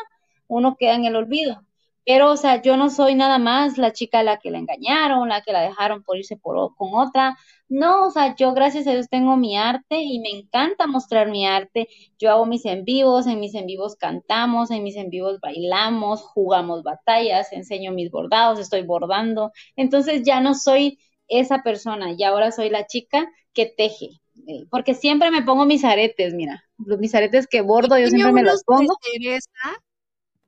uno 0.46 0.76
queda 0.78 0.94
en 0.94 1.04
el 1.04 1.16
olvido. 1.16 1.64
Pero, 2.06 2.30
o 2.30 2.36
sea, 2.36 2.62
yo 2.62 2.76
no 2.76 2.90
soy 2.90 3.16
nada 3.16 3.38
más 3.38 3.76
la 3.76 3.92
chica 3.92 4.20
a 4.20 4.22
la 4.22 4.38
que 4.38 4.52
la 4.52 4.58
engañaron, 4.58 5.28
la 5.28 5.42
que 5.42 5.52
la 5.52 5.62
dejaron 5.62 6.04
por 6.04 6.16
irse 6.16 6.36
por, 6.36 6.76
con 6.76 6.90
otra. 6.94 7.36
No, 7.68 8.06
o 8.06 8.10
sea, 8.12 8.36
yo 8.36 8.54
gracias 8.54 8.86
a 8.86 8.92
Dios 8.92 9.08
tengo 9.08 9.36
mi 9.36 9.56
arte 9.56 10.00
y 10.00 10.20
me 10.20 10.30
encanta 10.30 10.86
mostrar 10.86 11.28
mi 11.28 11.44
arte. 11.44 11.88
Yo 12.20 12.30
hago 12.30 12.46
mis 12.46 12.64
en 12.66 12.84
vivos, 12.84 13.26
en 13.26 13.40
mis 13.40 13.56
en 13.56 13.66
vivos 13.66 13.96
cantamos, 13.96 14.70
en 14.70 14.84
mis 14.84 14.94
en 14.94 15.10
vivos 15.10 15.40
bailamos, 15.40 16.22
jugamos 16.22 16.84
batallas, 16.84 17.52
enseño 17.52 17.90
mis 17.90 18.12
bordados, 18.12 18.60
estoy 18.60 18.82
bordando. 18.82 19.50
Entonces 19.74 20.22
ya 20.22 20.40
no 20.40 20.54
soy 20.54 21.00
esa 21.26 21.64
persona, 21.64 22.12
y 22.16 22.22
ahora 22.22 22.52
soy 22.52 22.70
la 22.70 22.86
chica 22.86 23.28
que 23.52 23.66
teje. 23.66 24.20
Eh, 24.46 24.66
porque 24.70 24.94
siempre 24.94 25.30
me 25.30 25.42
pongo 25.42 25.66
mis 25.66 25.84
aretes, 25.84 26.34
mira, 26.34 26.64
los 26.78 26.98
mis 26.98 27.14
aretes 27.14 27.46
que 27.46 27.60
bordo, 27.60 27.98
yo 27.98 28.08
siempre 28.08 28.32
me 28.32 28.42
los 28.42 28.64
pongo 28.64 28.96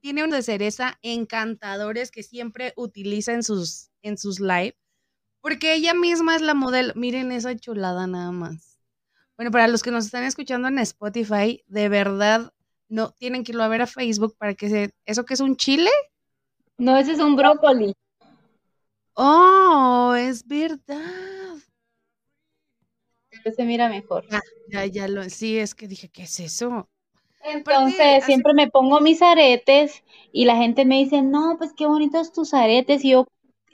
tiene 0.03 0.25
unos 0.25 0.39
de 0.39 0.43
cereza 0.43 0.99
encantadores 1.03 2.11
que 2.11 2.25
siempre 2.25 2.73
utiliza 2.77 3.33
en 3.33 3.45
sus, 3.45 3.91
en 4.03 4.19
sus 4.19 4.41
live, 4.41 4.77
porque 5.41 5.75
ella 5.75 5.95
misma 5.95 6.35
es 6.35 6.43
la 6.43 6.55
modelo. 6.55 6.93
Miren 6.97 7.31
esa 7.31 7.57
chulada 7.57 8.07
nada 8.09 8.33
más. 8.33 8.81
Bueno, 9.37 9.53
para 9.53 9.69
los 9.69 9.83
que 9.83 9.93
nos 9.93 10.05
están 10.05 10.25
escuchando 10.25 10.69
en 10.69 10.81
Spotify, 10.81 11.63
de 11.69 11.89
verdad, 11.89 12.53
no 12.89 13.13
tienen 13.13 13.45
que 13.45 13.53
irlo 13.53 13.63
a 13.63 13.69
ver 13.69 13.83
a 13.83 13.87
Facebook 13.87 14.37
para 14.37 14.55
que 14.55 14.69
se... 14.69 14.95
¿Eso 15.07 15.25
que 15.25 15.35
es 15.35 15.41
un 15.41 15.57
chile? 15.57 15.91
No, 16.79 16.97
ese 16.97 17.13
es 17.13 17.21
un 17.21 17.37
brócoli. 17.37 17.95
Oh, 19.15 20.15
es 20.19 20.47
verdad. 20.47 21.57
Se 23.51 23.64
mira 23.64 23.89
mejor. 23.89 24.24
Ya, 24.31 24.40
ya, 24.69 24.86
ya 24.86 25.09
lo, 25.09 25.24
sí, 25.24 25.59
es 25.59 25.74
que 25.74 25.89
dije, 25.89 26.09
¿qué 26.09 26.23
es 26.23 26.40
eso? 26.40 26.89
Entonces 27.44 28.24
siempre 28.24 28.55
me 28.55 28.70
pongo 28.70 29.01
mis 29.01 29.20
aretes 29.20 30.05
y 30.32 30.44
la 30.44 30.56
gente 30.56 30.85
me 30.85 30.98
dice, 30.98 31.23
no, 31.23 31.56
pues 31.59 31.73
qué 31.77 31.86
bonitos 31.86 32.32
tus 32.32 32.55
aretes. 32.55 33.05
Y 33.05 33.10
yo 33.10 33.27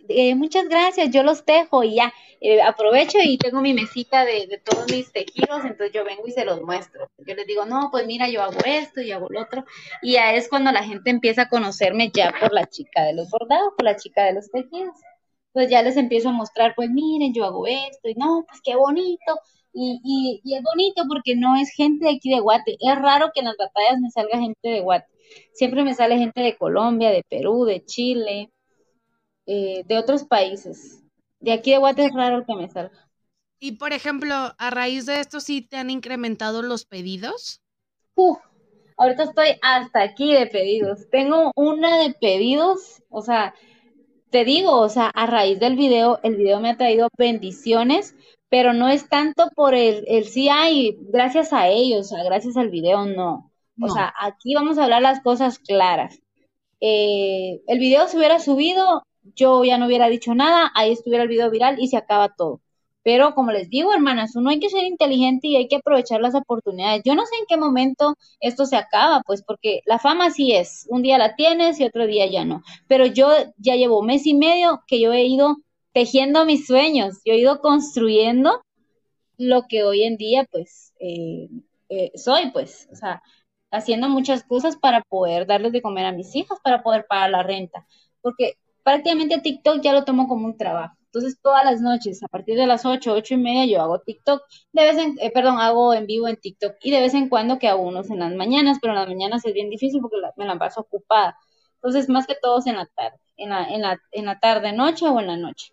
eh, 0.08 0.34
muchas 0.34 0.68
gracias, 0.68 1.10
yo 1.10 1.22
los 1.22 1.44
tejo 1.44 1.84
y 1.84 1.96
ya, 1.96 2.12
eh, 2.40 2.62
aprovecho 2.62 3.18
y 3.22 3.36
tengo 3.36 3.60
mi 3.60 3.74
mesita 3.74 4.24
de, 4.24 4.46
de, 4.46 4.58
todos 4.58 4.90
mis 4.90 5.12
tejidos, 5.12 5.62
entonces 5.64 5.92
yo 5.92 6.02
vengo 6.04 6.26
y 6.26 6.30
se 6.30 6.46
los 6.46 6.62
muestro. 6.62 7.10
Yo 7.18 7.34
les 7.34 7.46
digo, 7.46 7.66
no, 7.66 7.90
pues 7.90 8.06
mira, 8.06 8.28
yo 8.30 8.42
hago 8.42 8.58
esto 8.64 9.02
y 9.02 9.12
hago 9.12 9.26
lo 9.28 9.42
otro. 9.42 9.64
Y 10.00 10.12
ya 10.12 10.32
es 10.34 10.48
cuando 10.48 10.72
la 10.72 10.82
gente 10.82 11.10
empieza 11.10 11.42
a 11.42 11.48
conocerme 11.50 12.10
ya 12.14 12.32
por 12.40 12.54
la 12.54 12.66
chica 12.66 13.02
de 13.04 13.14
los 13.14 13.28
bordados, 13.30 13.74
por 13.76 13.84
la 13.84 13.96
chica 13.96 14.24
de 14.24 14.34
los 14.34 14.50
tejidos. 14.50 14.96
Pues 15.52 15.68
ya 15.70 15.82
les 15.82 15.96
empiezo 15.96 16.30
a 16.30 16.32
mostrar, 16.32 16.74
pues 16.74 16.88
miren, 16.90 17.34
yo 17.34 17.44
hago 17.44 17.66
esto 17.66 18.08
y 18.08 18.14
no, 18.14 18.44
pues 18.48 18.60
qué 18.62 18.76
bonito. 18.76 19.40
Y, 19.80 20.00
y, 20.02 20.40
y 20.42 20.56
es 20.56 20.62
bonito 20.64 21.04
porque 21.06 21.36
no 21.36 21.54
es 21.54 21.70
gente 21.70 22.06
de 22.06 22.16
aquí 22.16 22.30
de 22.30 22.40
Guate. 22.40 22.76
Es 22.80 22.96
raro 22.96 23.30
que 23.32 23.38
en 23.38 23.46
las 23.46 23.56
batallas 23.56 24.00
me 24.00 24.10
salga 24.10 24.40
gente 24.40 24.68
de 24.68 24.80
Guate. 24.80 25.06
Siempre 25.52 25.84
me 25.84 25.94
sale 25.94 26.18
gente 26.18 26.40
de 26.40 26.56
Colombia, 26.56 27.10
de 27.10 27.22
Perú, 27.28 27.64
de 27.64 27.84
Chile, 27.84 28.50
eh, 29.46 29.84
de 29.86 29.98
otros 29.98 30.24
países. 30.24 31.04
De 31.38 31.52
aquí 31.52 31.70
de 31.70 31.78
Guate 31.78 32.06
es 32.06 32.12
raro 32.12 32.44
que 32.44 32.56
me 32.56 32.68
salga. 32.68 33.08
Y 33.60 33.72
por 33.72 33.92
ejemplo, 33.92 34.34
a 34.34 34.70
raíz 34.70 35.06
de 35.06 35.20
esto, 35.20 35.38
¿sí 35.38 35.62
te 35.62 35.76
han 35.76 35.90
incrementado 35.90 36.62
los 36.62 36.84
pedidos? 36.84 37.60
Uf, 38.16 38.38
ahorita 38.96 39.22
estoy 39.22 39.58
hasta 39.62 40.02
aquí 40.02 40.34
de 40.34 40.48
pedidos. 40.48 41.08
Tengo 41.08 41.52
una 41.54 41.98
de 42.02 42.14
pedidos, 42.14 43.02
o 43.10 43.22
sea, 43.22 43.54
te 44.30 44.44
digo, 44.44 44.72
o 44.72 44.88
sea, 44.88 45.10
a 45.14 45.26
raíz 45.26 45.60
del 45.60 45.76
video, 45.76 46.18
el 46.24 46.34
video 46.34 46.58
me 46.58 46.70
ha 46.70 46.76
traído 46.76 47.08
bendiciones, 47.16 48.16
pero 48.48 48.72
no 48.72 48.88
es 48.88 49.08
tanto 49.08 49.50
por 49.54 49.74
el, 49.74 50.04
el 50.08 50.26
sí 50.26 50.48
hay, 50.48 50.96
gracias 51.00 51.52
a 51.52 51.68
ellos, 51.68 52.12
gracias 52.24 52.56
al 52.56 52.70
video, 52.70 53.04
no. 53.06 53.50
no. 53.76 53.86
O 53.86 53.90
sea, 53.90 54.12
aquí 54.20 54.54
vamos 54.54 54.78
a 54.78 54.84
hablar 54.84 55.02
las 55.02 55.20
cosas 55.20 55.58
claras. 55.58 56.20
Eh, 56.80 57.60
el 57.66 57.78
video 57.78 58.08
se 58.08 58.16
hubiera 58.16 58.38
subido, 58.38 59.02
yo 59.34 59.64
ya 59.64 59.78
no 59.78 59.86
hubiera 59.86 60.08
dicho 60.08 60.34
nada, 60.34 60.70
ahí 60.74 60.92
estuviera 60.92 61.24
el 61.24 61.28
video 61.28 61.50
viral 61.50 61.78
y 61.80 61.88
se 61.88 61.96
acaba 61.96 62.34
todo. 62.34 62.60
Pero 63.02 63.34
como 63.34 63.52
les 63.52 63.70
digo, 63.70 63.92
hermanas, 63.94 64.36
uno 64.36 64.50
hay 64.50 64.60
que 64.60 64.68
ser 64.68 64.84
inteligente 64.84 65.48
y 65.48 65.56
hay 65.56 65.68
que 65.68 65.76
aprovechar 65.76 66.20
las 66.20 66.34
oportunidades. 66.34 67.02
Yo 67.04 67.14
no 67.14 67.24
sé 67.24 67.36
en 67.40 67.46
qué 67.48 67.56
momento 67.56 68.16
esto 68.40 68.66
se 68.66 68.76
acaba, 68.76 69.22
pues 69.26 69.42
porque 69.42 69.80
la 69.86 69.98
fama 69.98 70.30
sí 70.30 70.52
es, 70.52 70.86
un 70.90 71.02
día 71.02 71.16
la 71.16 71.34
tienes 71.34 71.80
y 71.80 71.84
otro 71.84 72.06
día 72.06 72.26
ya 72.26 72.44
no. 72.44 72.62
Pero 72.86 73.06
yo 73.06 73.30
ya 73.56 73.76
llevo 73.76 74.02
mes 74.02 74.26
y 74.26 74.34
medio 74.34 74.82
que 74.86 75.00
yo 75.00 75.12
he 75.12 75.24
ido 75.24 75.56
tejiendo 75.98 76.44
mis 76.44 76.64
sueños, 76.64 77.18
yo 77.24 77.32
he 77.32 77.38
ido 77.38 77.60
construyendo 77.60 78.62
lo 79.36 79.64
que 79.68 79.82
hoy 79.82 80.04
en 80.04 80.16
día 80.16 80.46
pues 80.48 80.94
eh, 81.00 81.48
eh, 81.88 82.12
soy, 82.14 82.52
pues, 82.52 82.88
o 82.92 82.94
sea, 82.94 83.20
haciendo 83.72 84.08
muchas 84.08 84.44
cosas 84.44 84.76
para 84.76 85.02
poder 85.02 85.48
darles 85.48 85.72
de 85.72 85.82
comer 85.82 86.06
a 86.06 86.12
mis 86.12 86.36
hijas, 86.36 86.60
para 86.62 86.84
poder 86.84 87.06
pagar 87.08 87.30
la 87.30 87.42
renta, 87.42 87.84
porque 88.22 88.54
prácticamente 88.84 89.40
TikTok 89.40 89.80
ya 89.82 89.92
lo 89.92 90.04
tomo 90.04 90.28
como 90.28 90.46
un 90.46 90.56
trabajo. 90.56 90.94
Entonces, 91.06 91.40
todas 91.42 91.64
las 91.64 91.80
noches, 91.80 92.22
a 92.22 92.28
partir 92.28 92.56
de 92.56 92.68
las 92.68 92.86
8, 92.86 93.12
8 93.14 93.34
y 93.34 93.38
media, 93.38 93.66
yo 93.66 93.82
hago 93.82 93.98
TikTok. 93.98 94.42
De 94.72 94.82
vez 94.84 94.98
en, 94.98 95.16
eh, 95.20 95.32
perdón, 95.32 95.58
hago 95.58 95.94
en 95.94 96.06
vivo 96.06 96.28
en 96.28 96.36
TikTok. 96.36 96.76
Y 96.80 96.92
de 96.92 97.00
vez 97.00 97.14
en 97.14 97.28
cuando 97.28 97.58
que 97.58 97.66
hago 97.66 97.82
unos 97.82 98.08
en 98.10 98.20
las 98.20 98.32
mañanas, 98.34 98.78
pero 98.80 98.92
en 98.92 99.00
las 99.00 99.08
mañanas 99.08 99.44
es 99.44 99.52
bien 99.54 99.68
difícil 99.70 100.00
porque 100.00 100.18
me 100.36 100.46
la 100.46 100.58
paso 100.58 100.82
ocupada. 100.82 101.36
Entonces, 101.76 102.08
más 102.08 102.26
que 102.26 102.36
todos 102.40 102.66
en 102.68 102.76
la 102.76 102.86
tarde, 102.86 103.18
en 103.36 103.50
la, 103.50 103.64
en 103.64 103.82
la, 103.82 103.98
en 104.12 104.26
la 104.26 104.38
tarde, 104.38 104.72
noche 104.72 105.06
o 105.08 105.18
en 105.18 105.26
la 105.26 105.36
noche. 105.36 105.72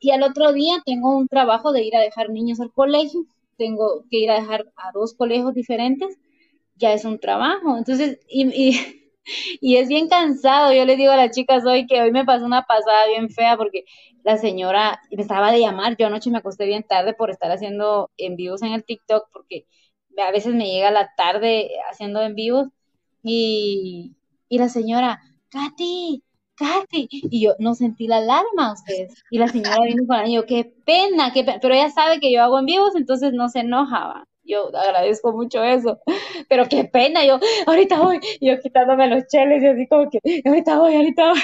Y 0.00 0.10
al 0.12 0.22
otro 0.22 0.52
día 0.52 0.82
tengo 0.84 1.16
un 1.16 1.28
trabajo 1.28 1.72
de 1.72 1.84
ir 1.84 1.96
a 1.96 2.00
dejar 2.00 2.30
niños 2.30 2.60
al 2.60 2.72
colegio. 2.72 3.24
Tengo 3.58 4.04
que 4.10 4.18
ir 4.18 4.30
a 4.30 4.40
dejar 4.40 4.66
a 4.76 4.92
dos 4.92 5.14
colegios 5.14 5.54
diferentes. 5.54 6.18
Ya 6.76 6.92
es 6.94 7.04
un 7.04 7.18
trabajo. 7.20 7.76
Entonces, 7.78 8.20
y, 8.28 8.46
y 8.48 8.78
y 9.60 9.76
es 9.76 9.88
bien 9.88 10.08
cansado. 10.08 10.72
Yo 10.72 10.84
le 10.84 10.96
digo 10.96 11.12
a 11.12 11.16
las 11.16 11.30
chicas 11.34 11.64
hoy 11.66 11.86
que 11.86 12.00
hoy 12.02 12.12
me 12.12 12.24
pasó 12.24 12.44
una 12.46 12.62
pasada 12.64 13.06
bien 13.08 13.30
fea 13.30 13.56
porque 13.56 13.84
la 14.22 14.36
señora 14.38 15.00
me 15.10 15.22
estaba 15.22 15.52
de 15.52 15.60
llamar. 15.60 15.96
Yo 15.96 16.06
anoche 16.06 16.30
me 16.30 16.38
acosté 16.38 16.66
bien 16.66 16.82
tarde 16.84 17.14
por 17.14 17.30
estar 17.30 17.50
haciendo 17.52 18.10
en 18.16 18.36
vivos 18.36 18.62
en 18.62 18.72
el 18.72 18.84
TikTok 18.84 19.28
porque 19.32 19.66
a 20.18 20.30
veces 20.32 20.54
me 20.54 20.66
llega 20.70 20.90
la 20.90 21.10
tarde 21.16 21.70
haciendo 21.90 22.22
en 22.22 22.34
vivos 22.34 22.68
y, 23.22 24.16
y 24.48 24.58
la 24.58 24.68
señora, 24.68 25.20
Katy, 25.50 26.22
Katy, 26.60 27.08
y 27.10 27.44
yo 27.44 27.54
no 27.58 27.74
sentí 27.74 28.06
la 28.06 28.18
alarma 28.18 28.74
ustedes. 28.74 29.14
Y 29.30 29.38
la 29.38 29.48
señora 29.48 29.78
vino 29.84 30.04
con 30.06 30.30
yo, 30.30 30.46
qué 30.46 30.72
pena, 30.84 31.32
qué 31.32 31.44
pena, 31.44 31.58
pero 31.60 31.74
ella 31.74 31.90
sabe 31.90 32.20
que 32.20 32.32
yo 32.32 32.42
hago 32.42 32.58
en 32.58 32.66
vivos, 32.66 32.94
entonces 32.94 33.32
no 33.32 33.48
se 33.48 33.60
enojaba 33.60 34.24
yo 34.50 34.74
agradezco 34.76 35.32
mucho 35.32 35.62
eso, 35.62 36.00
pero 36.48 36.66
qué 36.68 36.84
pena, 36.84 37.24
yo 37.24 37.38
ahorita 37.66 38.00
voy, 38.00 38.20
yo 38.40 38.58
quitándome 38.60 39.06
los 39.08 39.26
cheles 39.28 39.62
y 39.62 39.66
así 39.66 39.86
como 39.86 40.10
que 40.10 40.18
ahorita 40.44 40.78
voy, 40.78 40.96
ahorita 40.96 41.28
voy, 41.30 41.40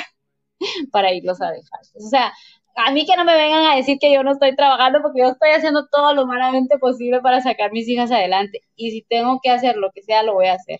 para 0.92 1.12
irlos 1.12 1.40
a 1.40 1.50
dejar. 1.50 1.80
O 1.94 2.08
sea, 2.08 2.32
a 2.76 2.92
mí 2.92 3.06
que 3.06 3.16
no 3.16 3.24
me 3.24 3.34
vengan 3.34 3.64
a 3.64 3.76
decir 3.76 3.98
que 3.98 4.12
yo 4.12 4.22
no 4.22 4.32
estoy 4.32 4.54
trabajando 4.54 5.00
porque 5.02 5.20
yo 5.20 5.28
estoy 5.28 5.50
haciendo 5.50 5.86
todo 5.88 6.14
lo 6.14 6.24
humanamente 6.24 6.78
posible 6.78 7.20
para 7.20 7.40
sacar 7.40 7.72
mis 7.72 7.88
hijas 7.88 8.10
adelante 8.10 8.62
y 8.76 8.90
si 8.90 9.02
tengo 9.02 9.40
que 9.42 9.50
hacer 9.50 9.76
lo 9.76 9.90
que 9.92 10.02
sea, 10.02 10.22
lo 10.22 10.34
voy 10.34 10.46
a 10.46 10.54
hacer. 10.54 10.78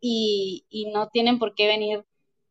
Y, 0.00 0.64
y 0.68 0.90
no 0.92 1.08
tienen 1.08 1.38
por 1.38 1.54
qué 1.54 1.66
venir. 1.66 2.04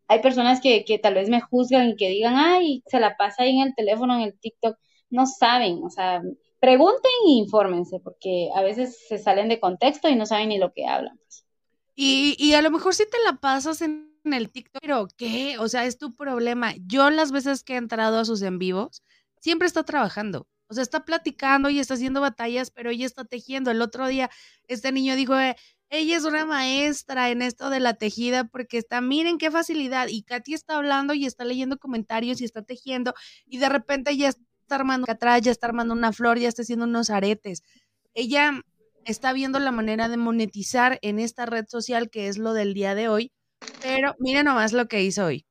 Hay 0.10 0.22
personas 0.22 0.60
que, 0.60 0.84
tal 1.02 1.14
vez 1.14 1.30
me 1.30 1.40
juzgan 1.40 1.90
y 1.90 1.96
que 1.96 2.10
digan, 2.10 2.36
ay, 2.36 2.84
se 2.88 3.00
la 3.00 3.16
pasa 3.16 3.44
ahí 3.44 3.56
en 3.58 3.68
el 3.68 3.76
teléfono, 3.76 4.16
en 4.16 4.22
el 4.22 4.40
TikTok. 4.40 4.76
No 5.12 5.28
saben, 5.28 5.84
o 5.84 5.90
sea, 5.92 6.22
pregunten 6.60 7.12
e 7.28 7.32
infórmense, 7.34 8.00
porque 8.00 8.50
a 8.56 8.62
veces 8.64 8.98
se 9.08 9.20
salen 9.20 9.50
de 9.50 9.60
contexto 9.60 10.10
y 10.10 10.16
no 10.16 10.26
saben 10.26 10.50
ni 10.50 10.58
lo 10.58 10.74
que 10.74 10.88
hablan. 10.88 11.16
Pues. 11.18 11.46
Y, 11.96 12.36
y 12.40 12.56
a 12.56 12.62
lo 12.64 12.72
mejor 12.72 12.96
si 12.96 13.06
te 13.08 13.18
la 13.24 13.34
pasas 13.34 13.84
en, 13.84 14.18
en, 14.24 14.34
el 14.34 14.50
TikTok, 14.50 14.82
pero 14.82 15.08
¿qué? 15.16 15.58
O 15.60 15.68
sea, 15.68 15.86
es 15.86 16.00
tu 16.00 16.16
problema. 16.16 16.74
Yo 16.88 17.12
las 17.12 17.32
veces 17.32 17.64
que 17.64 17.74
he 17.74 17.78
entrado 17.78 18.18
a 18.18 18.26
sus 18.26 18.42
en 18.42 18.58
vivos, 18.58 19.04
siempre 19.40 19.68
está 19.68 19.84
trabajando. 19.84 20.48
O 20.70 20.74
sea, 20.74 20.82
está 20.82 21.06
platicando 21.06 21.70
y 21.70 21.80
está 21.80 21.96
haciendo 21.96 22.22
batallas, 22.22 22.72
pero 22.72 22.90
ella 22.90 23.06
está 23.06 23.26
tejiendo. 23.26 23.70
El 23.70 23.82
otro 23.82 24.08
día, 24.08 24.30
este 24.68 24.92
niño 24.92 25.16
dijo, 25.16 25.38
eh, 25.40 25.56
ella 25.90 26.18
es 26.18 26.26
una 26.26 26.46
maestra 26.46 27.30
en 27.30 27.42
esto 27.42 27.70
de 27.70 27.80
la 27.80 27.96
tejida 27.96 28.46
porque 28.46 28.78
está, 28.78 29.02
miren 29.02 29.38
qué 29.38 29.50
facilidad. 29.52 30.08
Y 30.08 30.24
Katy 30.24 30.54
está 30.54 30.78
hablando 30.78 31.14
y 31.14 31.26
está 31.26 31.46
leyendo 31.46 31.78
comentarios 31.78 32.42
y 32.42 32.46
está 32.46 32.62
tejiendo 32.62 33.14
y 33.46 33.58
de 33.58 33.70
repente 33.70 34.16
ya 34.16 34.30
está 34.30 34.76
armando 34.76 35.12
atrás, 35.12 35.42
ya 35.42 35.52
está 35.52 35.68
armando 35.68 35.94
una 35.94 36.14
flor, 36.14 36.38
ya 36.38 36.48
está 36.48 36.62
haciendo 36.62 36.86
unos 36.86 37.10
aretes. 37.10 37.64
Ella 38.14 38.62
está 39.06 39.34
viendo 39.34 39.60
la 39.60 39.72
manera 39.72 40.10
de 40.10 40.18
monetizar 40.18 41.00
en 41.02 41.20
esta 41.20 41.46
red 41.46 41.66
social 41.68 42.10
que 42.10 42.28
es 42.28 42.38
lo 42.38 42.54
del 42.54 42.74
día 42.74 42.94
de 42.96 43.08
hoy, 43.08 43.32
pero 43.82 44.16
mira 44.20 44.44
nomás 44.44 44.74
lo 44.74 44.88
que 44.88 45.04
hizo 45.04 45.26
hoy. 45.26 45.46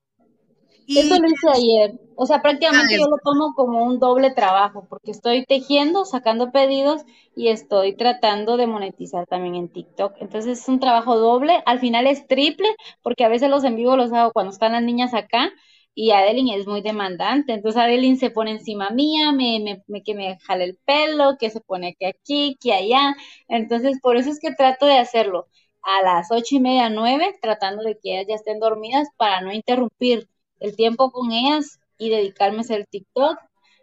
Y... 0.88 0.98
Eso 0.98 1.20
lo 1.20 1.28
hice 1.28 1.48
ayer. 1.52 2.00
O 2.16 2.24
sea, 2.24 2.40
prácticamente 2.40 2.96
yo 2.96 3.06
lo 3.08 3.18
tomo 3.22 3.52
como 3.54 3.84
un 3.84 4.00
doble 4.00 4.30
trabajo, 4.30 4.86
porque 4.88 5.10
estoy 5.10 5.44
tejiendo, 5.44 6.06
sacando 6.06 6.50
pedidos 6.50 7.02
y 7.36 7.48
estoy 7.48 7.94
tratando 7.94 8.56
de 8.56 8.66
monetizar 8.66 9.26
también 9.26 9.54
en 9.54 9.68
TikTok. 9.68 10.14
Entonces 10.18 10.60
es 10.60 10.68
un 10.68 10.80
trabajo 10.80 11.18
doble. 11.18 11.62
Al 11.66 11.78
final 11.78 12.06
es 12.06 12.26
triple, 12.26 12.68
porque 13.02 13.24
a 13.24 13.28
veces 13.28 13.50
los 13.50 13.64
en 13.64 13.76
vivo 13.76 13.96
los 13.96 14.12
hago 14.12 14.32
cuando 14.32 14.50
están 14.50 14.72
las 14.72 14.82
niñas 14.82 15.12
acá 15.12 15.52
y 15.94 16.12
Adeline 16.12 16.54
es 16.54 16.66
muy 16.66 16.80
demandante, 16.80 17.52
entonces 17.52 17.82
Adeline 17.82 18.16
se 18.18 18.30
pone 18.30 18.52
encima 18.52 18.90
mía, 18.90 19.32
me, 19.32 19.58
me, 19.58 19.82
me, 19.88 20.04
que 20.04 20.14
me 20.14 20.38
jale 20.38 20.64
el 20.64 20.78
pelo, 20.84 21.36
que 21.40 21.50
se 21.50 21.60
pone 21.60 21.96
que 21.98 22.06
aquí, 22.06 22.56
que 22.60 22.72
allá, 22.72 23.16
entonces 23.48 23.98
por 24.00 24.16
eso 24.16 24.30
es 24.30 24.38
que 24.38 24.52
trato 24.54 24.86
de 24.86 24.96
hacerlo 24.98 25.48
a 25.82 26.02
las 26.04 26.30
ocho 26.30 26.54
y 26.56 26.60
media, 26.60 26.88
nueve, 26.88 27.34
tratando 27.42 27.82
de 27.82 27.98
que 27.98 28.14
ellas 28.14 28.26
ya 28.28 28.34
estén 28.36 28.60
dormidas 28.60 29.08
para 29.16 29.40
no 29.40 29.52
interrumpir 29.52 30.28
el 30.60 30.76
tiempo 30.76 31.10
con 31.10 31.32
ellas 31.32 31.80
y 31.98 32.10
dedicarme 32.10 32.58
a 32.58 32.60
hacer 32.60 32.86
TikTok, 32.90 33.38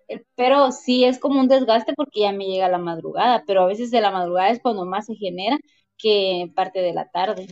eh, 0.07 0.23
pero 0.35 0.72
sí 0.72 1.06
es 1.06 1.19
como 1.19 1.39
un 1.39 1.47
desgaste 1.47 1.93
porque 1.93 2.22
ya 2.22 2.31
me 2.31 2.45
llega 2.45 2.69
la 2.69 2.77
madrugada, 2.77 3.43
pero 3.45 3.64
a 3.64 3.68
veces 3.68 3.91
de 3.91 4.02
la 4.02 4.11
madrugada 4.11 4.49
es 4.49 4.61
cuando 4.61 4.85
más 4.85 5.06
se 5.06 5.15
genera 5.15 5.57
que 5.97 6.52
parte 6.56 6.80
de 6.80 6.93
la 6.93 7.10
tarde. 7.10 7.47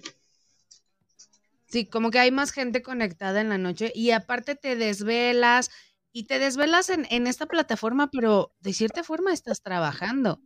Sí, 1.68 1.86
como 1.88 2.12
que 2.12 2.20
hay 2.20 2.32
más 2.32 2.52
gente 2.52 2.84
conectada 2.84 3.42
en 3.42 3.50
la 3.50 3.58
noche 3.58 3.92
y 3.96 4.12
aparte 4.12 4.56
te 4.56 4.76
desvelas 4.76 5.72
y 6.12 6.26
te 6.26 6.38
desvelas 6.38 6.92
en, 6.92 7.08
en 7.10 7.26
esta 7.26 7.48
plataforma, 7.48 8.10
pero 8.12 8.52
de 8.60 8.74
cierta 8.74 9.04
forma 9.04 9.34
estás 9.34 9.64
trabajando. 9.64 10.40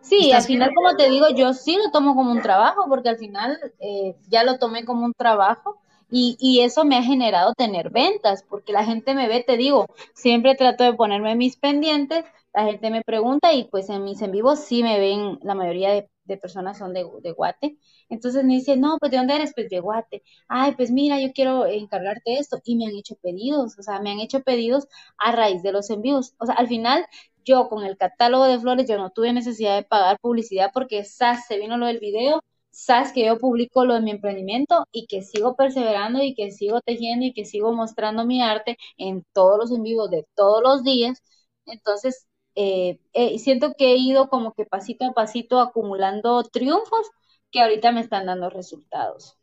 Sí, 0.00 0.26
¿Estás 0.26 0.42
al 0.42 0.46
final, 0.48 0.70
como 0.74 0.96
te 0.96 1.08
digo, 1.08 1.28
yo 1.30 1.54
sí 1.54 1.76
lo 1.76 1.90
tomo 1.92 2.16
como 2.16 2.32
un 2.32 2.42
trabajo, 2.42 2.86
porque 2.88 3.08
al 3.08 3.18
final 3.18 3.56
eh, 3.78 4.16
ya 4.28 4.42
lo 4.42 4.58
tomé 4.58 4.84
como 4.84 5.04
un 5.04 5.14
trabajo 5.14 5.80
y, 6.12 6.36
y, 6.40 6.60
eso 6.60 6.84
me 6.84 6.96
ha 6.96 7.02
generado 7.02 7.54
tener 7.54 7.90
ventas, 7.90 8.44
porque 8.48 8.72
la 8.72 8.84
gente 8.84 9.14
me 9.14 9.28
ve, 9.28 9.42
te 9.46 9.56
digo, 9.56 9.86
siempre 10.14 10.54
trato 10.54 10.84
de 10.84 10.94
ponerme 10.94 11.34
mis 11.36 11.56
pendientes, 11.56 12.24
la 12.54 12.64
gente 12.64 12.90
me 12.90 13.02
pregunta 13.02 13.52
y 13.54 13.64
pues 13.64 13.88
en 13.88 14.04
mis 14.04 14.20
en 14.22 14.30
vivos 14.30 14.60
sí 14.60 14.82
me 14.82 14.98
ven, 15.00 15.38
la 15.42 15.54
mayoría 15.54 15.90
de, 15.92 16.10
de 16.24 16.36
personas 16.36 16.78
son 16.78 16.92
de, 16.92 17.06
de 17.22 17.32
Guate, 17.32 17.78
entonces 18.12 18.44
me 18.44 18.54
dice, 18.54 18.76
no, 18.76 18.98
pues 18.98 19.10
¿de 19.10 19.16
dónde 19.18 19.36
eres? 19.36 19.52
Pues 19.54 19.70
de 19.70 19.80
Guate. 19.80 20.22
Ay, 20.46 20.74
pues 20.76 20.90
mira, 20.90 21.18
yo 21.18 21.32
quiero 21.32 21.64
encargarte 21.66 22.34
esto. 22.34 22.60
Y 22.62 22.76
me 22.76 22.86
han 22.86 22.94
hecho 22.94 23.16
pedidos, 23.22 23.78
o 23.78 23.82
sea, 23.82 24.00
me 24.00 24.10
han 24.10 24.20
hecho 24.20 24.42
pedidos 24.42 24.86
a 25.16 25.32
raíz 25.32 25.62
de 25.62 25.72
los 25.72 25.88
envíos. 25.88 26.34
O 26.38 26.44
sea, 26.44 26.54
al 26.56 26.68
final 26.68 27.06
yo 27.44 27.68
con 27.68 27.84
el 27.84 27.96
catálogo 27.96 28.44
de 28.44 28.60
flores, 28.60 28.86
yo 28.88 28.98
no 28.98 29.10
tuve 29.10 29.32
necesidad 29.32 29.76
de 29.76 29.84
pagar 29.84 30.18
publicidad 30.20 30.70
porque 30.74 31.04
SAS 31.04 31.46
se 31.46 31.58
vino 31.58 31.76
lo 31.78 31.86
del 31.86 32.00
video, 32.00 32.42
sabes 32.72 33.12
que 33.12 33.26
yo 33.26 33.38
publico 33.38 33.84
lo 33.84 33.94
de 33.94 34.00
mi 34.00 34.10
emprendimiento 34.10 34.86
y 34.92 35.06
que 35.06 35.22
sigo 35.22 35.54
perseverando 35.56 36.22
y 36.22 36.34
que 36.34 36.50
sigo 36.50 36.80
tejiendo 36.80 37.26
y 37.26 37.32
que 37.34 37.44
sigo 37.44 37.72
mostrando 37.72 38.26
mi 38.26 38.42
arte 38.42 38.78
en 38.96 39.24
todos 39.32 39.58
los 39.58 39.72
en 39.72 39.82
vivos 39.82 40.10
de 40.10 40.26
todos 40.34 40.62
los 40.62 40.82
días. 40.82 41.22
Entonces, 41.66 42.26
eh, 42.54 42.98
eh, 43.12 43.38
siento 43.38 43.74
que 43.76 43.92
he 43.92 43.96
ido 43.96 44.28
como 44.28 44.52
que 44.54 44.64
pasito 44.64 45.04
a 45.06 45.12
pasito 45.12 45.60
acumulando 45.60 46.42
triunfos 46.44 47.10
que 47.50 47.60
ahorita 47.60 47.92
me 47.92 48.00
están 48.00 48.26
dando 48.26 48.50
resultados. 48.50 49.36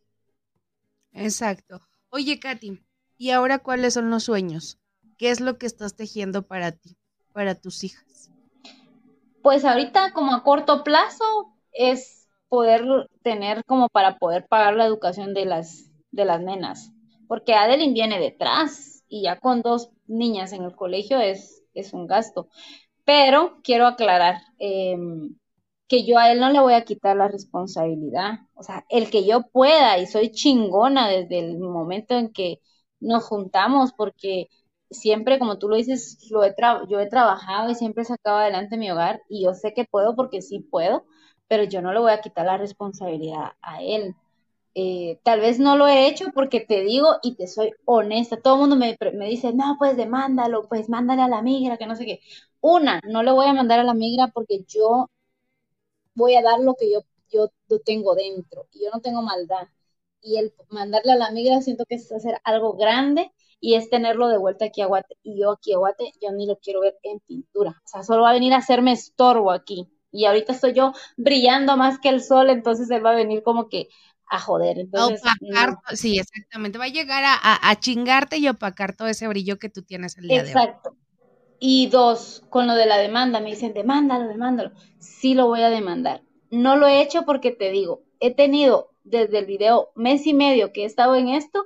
Exacto. 1.13 1.79
Oye, 2.09 2.39
Katy, 2.39 2.79
¿y 3.17 3.29
ahora 3.29 3.59
cuáles 3.59 3.93
son 3.93 4.09
los 4.09 4.23
sueños? 4.23 4.79
¿Qué 5.17 5.29
es 5.29 5.39
lo 5.39 5.57
que 5.57 5.67
estás 5.67 5.95
tejiendo 5.95 6.47
para 6.47 6.71
ti, 6.71 6.97
para 7.33 7.55
tus 7.55 7.83
hijas? 7.83 8.31
Pues 9.43 9.63
ahorita 9.65 10.13
como 10.13 10.33
a 10.33 10.43
corto 10.43 10.83
plazo 10.83 11.23
es 11.71 12.18
poder 12.49 12.83
tener 13.23 13.63
como 13.65 13.89
para 13.89 14.17
poder 14.17 14.47
pagar 14.47 14.75
la 14.75 14.85
educación 14.85 15.33
de 15.33 15.45
las, 15.45 15.91
de 16.11 16.25
las 16.25 16.41
nenas, 16.41 16.91
porque 17.27 17.53
Adeline 17.53 17.93
viene 17.93 18.19
detrás 18.19 19.03
y 19.07 19.23
ya 19.23 19.39
con 19.39 19.61
dos 19.61 19.89
niñas 20.07 20.53
en 20.53 20.63
el 20.63 20.75
colegio 20.75 21.19
es, 21.19 21.63
es 21.73 21.93
un 21.93 22.07
gasto. 22.07 22.49
Pero 23.05 23.59
quiero 23.63 23.87
aclarar 23.87 24.37
em, 24.59 25.35
que 25.87 26.05
yo 26.05 26.17
a 26.19 26.31
él 26.31 26.39
no 26.39 26.49
le 26.51 26.59
voy 26.59 26.73
a 26.73 26.83
quitar 26.85 27.15
la 27.17 27.27
responsabilidad. 27.27 28.39
O 28.55 28.63
sea, 28.63 28.85
el 28.89 29.09
que 29.09 29.25
yo 29.25 29.41
pueda 29.51 29.97
y 29.97 30.05
soy 30.07 30.31
chingona 30.31 31.09
desde 31.09 31.39
el 31.39 31.57
momento 31.59 32.15
en 32.15 32.31
que 32.31 32.59
nos 32.99 33.23
juntamos, 33.25 33.93
porque 33.93 34.47
siempre, 34.91 35.39
como 35.39 35.57
tú 35.59 35.69
lo 35.69 35.75
dices, 35.77 36.17
lo 36.31 36.43
he 36.43 36.53
yo 36.89 36.99
he 36.99 37.07
trabajado 37.09 37.69
y 37.71 37.75
siempre 37.75 38.03
he 38.03 38.05
sacado 38.05 38.37
adelante 38.37 38.77
mi 38.77 38.91
hogar 38.91 39.21
y 39.29 39.43
yo 39.45 39.53
sé 39.53 39.73
que 39.73 39.85
puedo 39.85 40.15
porque 40.15 40.41
sí 40.41 40.59
puedo, 40.59 41.05
pero 41.49 41.63
yo 41.65 41.81
no 41.81 41.93
le 41.93 41.99
voy 41.99 42.13
a 42.13 42.21
quitar 42.21 42.45
la 42.45 42.57
responsabilidad 42.57 43.53
a 43.61 43.83
él. 43.83 44.15
Eh, 44.75 45.19
tal 45.23 45.41
vez 45.41 45.59
no 45.59 45.75
lo 45.77 45.87
he 45.87 46.07
hecho 46.07 46.27
porque 46.33 46.61
te 46.61 46.81
digo 46.81 47.17
y 47.23 47.35
te 47.35 47.47
soy 47.47 47.73
honesta. 47.85 48.41
Todo 48.41 48.55
el 48.55 48.59
mundo 48.61 48.75
me, 48.77 48.97
me, 49.15 49.27
dice, 49.27 49.53
no, 49.53 49.75
pues 49.79 49.97
demándalo, 49.97 50.69
pues 50.69 50.89
mándale 50.89 51.23
a 51.23 51.27
la 51.27 51.41
migra, 51.41 51.77
que 51.77 51.87
no 51.87 51.95
sé 51.95 52.05
qué. 52.05 52.21
Una, 52.61 53.01
no 53.09 53.23
le 53.23 53.31
voy 53.31 53.47
a 53.47 53.53
mandar 53.53 53.79
a 53.79 53.83
la 53.83 53.93
migra 53.93 54.27
porque 54.27 54.63
yo 54.67 55.09
voy 56.15 56.35
a 56.35 56.41
dar 56.41 56.59
lo 56.59 56.75
que 56.75 56.91
yo, 56.91 57.01
yo, 57.31 57.49
tengo 57.85 58.15
dentro 58.15 58.67
y 58.71 58.83
yo 58.83 58.91
no 58.93 59.01
tengo 59.01 59.21
maldad. 59.21 59.67
Y 60.21 60.37
el 60.37 60.53
mandarle 60.69 61.13
a 61.13 61.15
la 61.15 61.31
migra 61.31 61.61
siento 61.61 61.85
que 61.85 61.95
es 61.95 62.11
hacer 62.11 62.39
algo 62.43 62.73
grande 62.73 63.31
y 63.59 63.75
es 63.75 63.89
tenerlo 63.89 64.27
de 64.27 64.37
vuelta 64.37 64.65
aquí 64.65 64.81
a 64.81 64.87
Guate. 64.87 65.17
Y 65.23 65.39
yo 65.39 65.51
aquí 65.51 65.73
a 65.73 65.77
Guate, 65.77 66.13
yo 66.21 66.31
ni 66.31 66.45
lo 66.47 66.57
quiero 66.59 66.81
ver 66.81 66.97
en 67.03 67.19
pintura. 67.21 67.71
O 67.85 67.87
sea, 67.87 68.03
solo 68.03 68.23
va 68.23 68.31
a 68.31 68.33
venir 68.33 68.53
a 68.53 68.57
hacerme 68.57 68.91
estorbo 68.93 69.51
aquí. 69.51 69.87
Y 70.11 70.25
ahorita 70.25 70.53
estoy 70.53 70.73
yo 70.73 70.93
brillando 71.17 71.77
más 71.77 71.99
que 71.99 72.09
el 72.09 72.21
sol, 72.23 72.49
entonces 72.49 72.89
él 72.89 73.05
va 73.05 73.11
a 73.11 73.15
venir 73.15 73.43
como 73.43 73.69
que 73.69 73.89
a 74.29 74.39
joder. 74.39 74.79
Entonces, 74.79 75.21
sí, 75.93 76.19
exactamente. 76.19 76.77
Va 76.77 76.85
a 76.85 76.89
llegar 76.89 77.23
a, 77.25 77.79
chingarte 77.79 78.37
y 78.37 78.47
opacar 78.47 78.95
todo 78.95 79.07
ese 79.07 79.27
brillo 79.27 79.59
que 79.59 79.69
tú 79.69 79.81
tienes 79.83 80.17
el 80.17 80.27
día 80.27 80.41
Exacto. 80.41 80.59
de 80.59 80.59
hoy. 80.59 80.69
Exacto. 80.69 80.97
Y 81.59 81.87
dos, 81.87 82.43
con 82.49 82.67
lo 82.67 82.75
de 82.75 82.85
la 82.85 82.97
demanda, 82.97 83.41
me 83.41 83.49
dicen, 83.49 83.73
demándalo, 83.73 84.27
demándalo. 84.27 84.71
Sí 84.99 85.33
lo 85.33 85.47
voy 85.47 85.61
a 85.61 85.69
demandar. 85.69 86.23
No 86.51 86.77
lo 86.77 86.87
he 86.87 87.01
hecho 87.01 87.23
porque 87.23 87.51
te 87.51 87.69
digo, 87.69 88.03
he 88.19 88.33
tenido 88.33 88.91
desde 89.03 89.39
el 89.39 89.45
video 89.45 89.91
mes 89.95 90.25
y 90.25 90.33
medio 90.33 90.71
que 90.71 90.83
he 90.83 90.85
estado 90.85 91.15
en 91.15 91.29
esto 91.29 91.65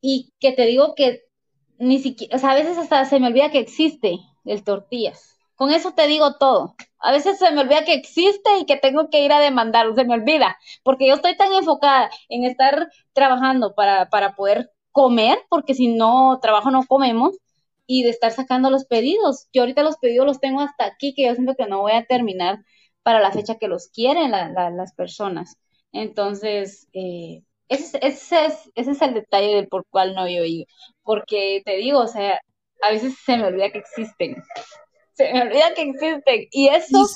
y 0.00 0.32
que 0.38 0.52
te 0.52 0.66
digo 0.66 0.94
que 0.94 1.24
ni 1.78 1.98
siquiera, 1.98 2.36
o 2.36 2.38
sea, 2.38 2.52
a 2.52 2.54
veces 2.54 2.78
hasta 2.78 3.04
se 3.06 3.18
me 3.18 3.26
olvida 3.26 3.50
que 3.50 3.58
existe 3.58 4.18
el 4.44 4.62
tortillas. 4.62 5.38
Con 5.56 5.70
eso 5.72 5.92
te 5.92 6.06
digo 6.06 6.36
todo. 6.38 6.74
A 6.98 7.12
veces 7.12 7.38
se 7.38 7.50
me 7.52 7.60
olvida 7.60 7.84
que 7.84 7.94
existe 7.94 8.58
y 8.58 8.66
que 8.66 8.76
tengo 8.76 9.10
que 9.10 9.24
ir 9.24 9.32
a 9.32 9.40
demandar, 9.40 9.86
se 9.94 10.04
me 10.04 10.14
olvida, 10.14 10.56
porque 10.82 11.06
yo 11.08 11.14
estoy 11.14 11.36
tan 11.36 11.52
enfocada 11.52 12.10
en 12.28 12.44
estar 12.44 12.88
trabajando 13.12 13.74
para, 13.74 14.08
para 14.08 14.34
poder 14.34 14.70
comer, 14.92 15.38
porque 15.50 15.74
si 15.74 15.88
no 15.88 16.38
trabajo 16.40 16.70
no 16.70 16.84
comemos, 16.86 17.36
y 17.86 18.02
de 18.02 18.10
estar 18.10 18.32
sacando 18.32 18.70
los 18.70 18.86
pedidos. 18.86 19.48
Yo 19.52 19.62
ahorita 19.62 19.82
los 19.82 19.98
pedidos 19.98 20.26
los 20.26 20.40
tengo 20.40 20.60
hasta 20.60 20.86
aquí, 20.86 21.14
que 21.14 21.26
yo 21.26 21.34
siento 21.34 21.54
que 21.56 21.66
no 21.66 21.80
voy 21.82 21.92
a 21.92 22.06
terminar 22.06 22.58
para 23.02 23.20
la 23.20 23.32
fecha 23.32 23.56
que 23.58 23.68
los 23.68 23.88
quieren 23.88 24.30
las 24.30 24.94
personas. 24.94 25.56
Entonces, 25.92 26.88
eh, 26.92 27.42
ese, 27.68 27.98
ese, 28.02 28.46
es, 28.46 28.70
ese 28.74 28.90
es 28.92 29.02
el 29.02 29.14
detalle 29.14 29.54
del 29.54 29.68
por 29.68 29.86
cual 29.88 30.14
no 30.14 30.26
yo 30.28 30.44
ido. 30.44 30.66
Porque 31.02 31.62
te 31.64 31.76
digo, 31.76 32.00
o 32.00 32.06
sea, 32.08 32.40
a 32.82 32.90
veces 32.90 33.16
se 33.24 33.36
me 33.36 33.46
olvida 33.46 33.70
que 33.70 33.78
existen. 33.78 34.36
Se 35.14 35.32
me 35.32 35.42
olvida 35.42 35.74
que 35.74 35.82
existen. 35.82 36.48
Y 36.50 36.68
eso 36.68 37.06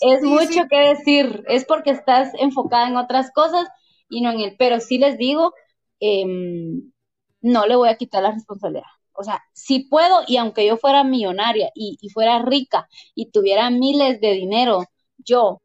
es 0.00 0.22
mucho 0.22 0.66
que 0.68 0.76
decir. 0.76 1.44
Es 1.48 1.64
porque 1.64 1.90
estás 1.90 2.32
enfocada 2.38 2.88
en 2.88 2.96
otras 2.96 3.30
cosas 3.32 3.68
y 4.08 4.20
no 4.20 4.30
en 4.30 4.40
él. 4.40 4.56
Pero 4.58 4.80
sí 4.80 4.98
les 4.98 5.18
digo, 5.18 5.52
em, 6.00 6.92
no 7.40 7.66
le 7.66 7.76
voy 7.76 7.88
a 7.88 7.96
quitar 7.96 8.22
la 8.22 8.32
responsabilidad 8.32 8.84
o 9.16 9.24
sea, 9.24 9.42
si 9.52 9.80
puedo 9.80 10.22
y 10.26 10.36
aunque 10.36 10.66
yo 10.66 10.76
fuera 10.76 11.04
millonaria 11.04 11.70
y, 11.74 11.98
fuera 12.10 12.40
rica 12.42 12.88
y 13.14 13.30
tuviera 13.30 13.70
miles 13.70 14.20
de 14.20 14.32
dinero, 14.32 14.84
yo, 15.18 15.62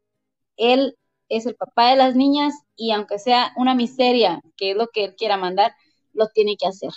él 0.56 0.96
es 1.28 1.46
el 1.46 1.54
papá 1.56 1.90
de 1.90 1.96
las 1.96 2.16
niñas 2.16 2.54
y 2.76 2.92
aunque 2.92 3.18
sea 3.18 3.52
una 3.56 3.74
miseria, 3.74 4.42
que 4.56 4.72
es 4.72 4.76
lo 4.76 4.88
que 4.88 5.04
él 5.04 5.14
quiera 5.16 5.36
mandar, 5.36 5.72
lo 6.12 6.28
tiene 6.28 6.56
que 6.56 6.66
hacer. 6.66 6.92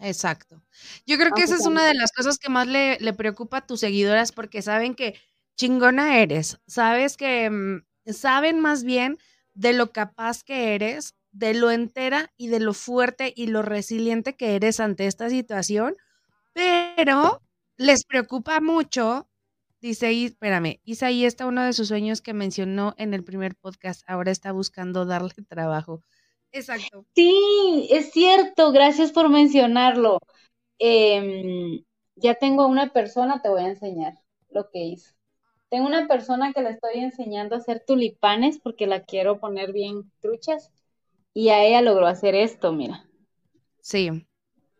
Exacto. 0.00 0.62
Yo 1.06 1.18
creo 1.18 1.32
que 1.32 1.42
esa 1.42 1.54
es 1.54 1.66
una 1.66 1.86
de 1.86 1.94
las 1.94 2.12
cosas 2.12 2.38
que 2.38 2.48
más 2.48 2.66
le, 2.66 2.98
le, 3.00 3.12
preocupa 3.12 3.58
a 3.58 3.66
tus 3.66 3.80
seguidoras 3.80 4.32
porque 4.32 4.62
saben 4.62 4.94
que 4.94 5.14
chingona 5.56 6.18
eres, 6.18 6.58
sabes 6.66 7.16
que 7.16 7.50
mm, 7.50 7.82
saben 8.12 8.60
más 8.60 8.82
bien 8.82 9.18
de 9.54 9.74
lo 9.74 9.92
capaz 9.92 10.42
que 10.42 10.74
eres 10.74 11.14
de 11.32 11.54
lo 11.54 11.70
entera 11.70 12.32
y 12.36 12.48
de 12.48 12.60
lo 12.60 12.74
fuerte 12.74 13.32
y 13.36 13.46
lo 13.48 13.62
resiliente 13.62 14.36
que 14.36 14.56
eres 14.56 14.80
ante 14.80 15.06
esta 15.06 15.30
situación, 15.30 15.96
pero 16.54 17.42
les 17.76 18.04
preocupa 18.04 18.60
mucho, 18.60 19.28
dice, 19.80 20.24
espérame, 20.24 20.80
Isaí 20.84 21.24
está 21.24 21.46
uno 21.46 21.62
de 21.62 21.72
sus 21.72 21.88
sueños 21.88 22.20
que 22.20 22.34
mencionó 22.34 22.94
en 22.98 23.14
el 23.14 23.24
primer 23.24 23.54
podcast, 23.56 24.02
ahora 24.06 24.30
está 24.32 24.52
buscando 24.52 25.06
darle 25.06 25.34
trabajo. 25.48 26.02
Exacto. 26.52 27.04
Sí, 27.14 27.88
es 27.90 28.10
cierto, 28.10 28.72
gracias 28.72 29.12
por 29.12 29.28
mencionarlo. 29.28 30.18
Em, 30.78 31.84
ya 32.16 32.34
tengo 32.34 32.66
una 32.66 32.92
persona, 32.92 33.40
te 33.42 33.48
voy 33.48 33.62
a 33.62 33.68
enseñar 33.68 34.14
lo 34.50 34.70
que 34.70 34.80
hizo. 34.80 35.12
Tengo 35.68 35.86
una 35.86 36.08
persona 36.08 36.52
que 36.52 36.62
le 36.62 36.70
estoy 36.70 37.00
enseñando 37.00 37.54
a 37.54 37.58
hacer 37.58 37.84
tulipanes 37.86 38.58
porque 38.58 38.86
la 38.86 39.04
quiero 39.04 39.38
poner 39.38 39.72
bien 39.72 40.10
truchas 40.20 40.72
y 41.32 41.50
a 41.50 41.62
ella 41.62 41.80
logró 41.80 42.06
hacer 42.06 42.34
esto, 42.34 42.72
mira. 42.72 43.06
Sí. 43.80 44.26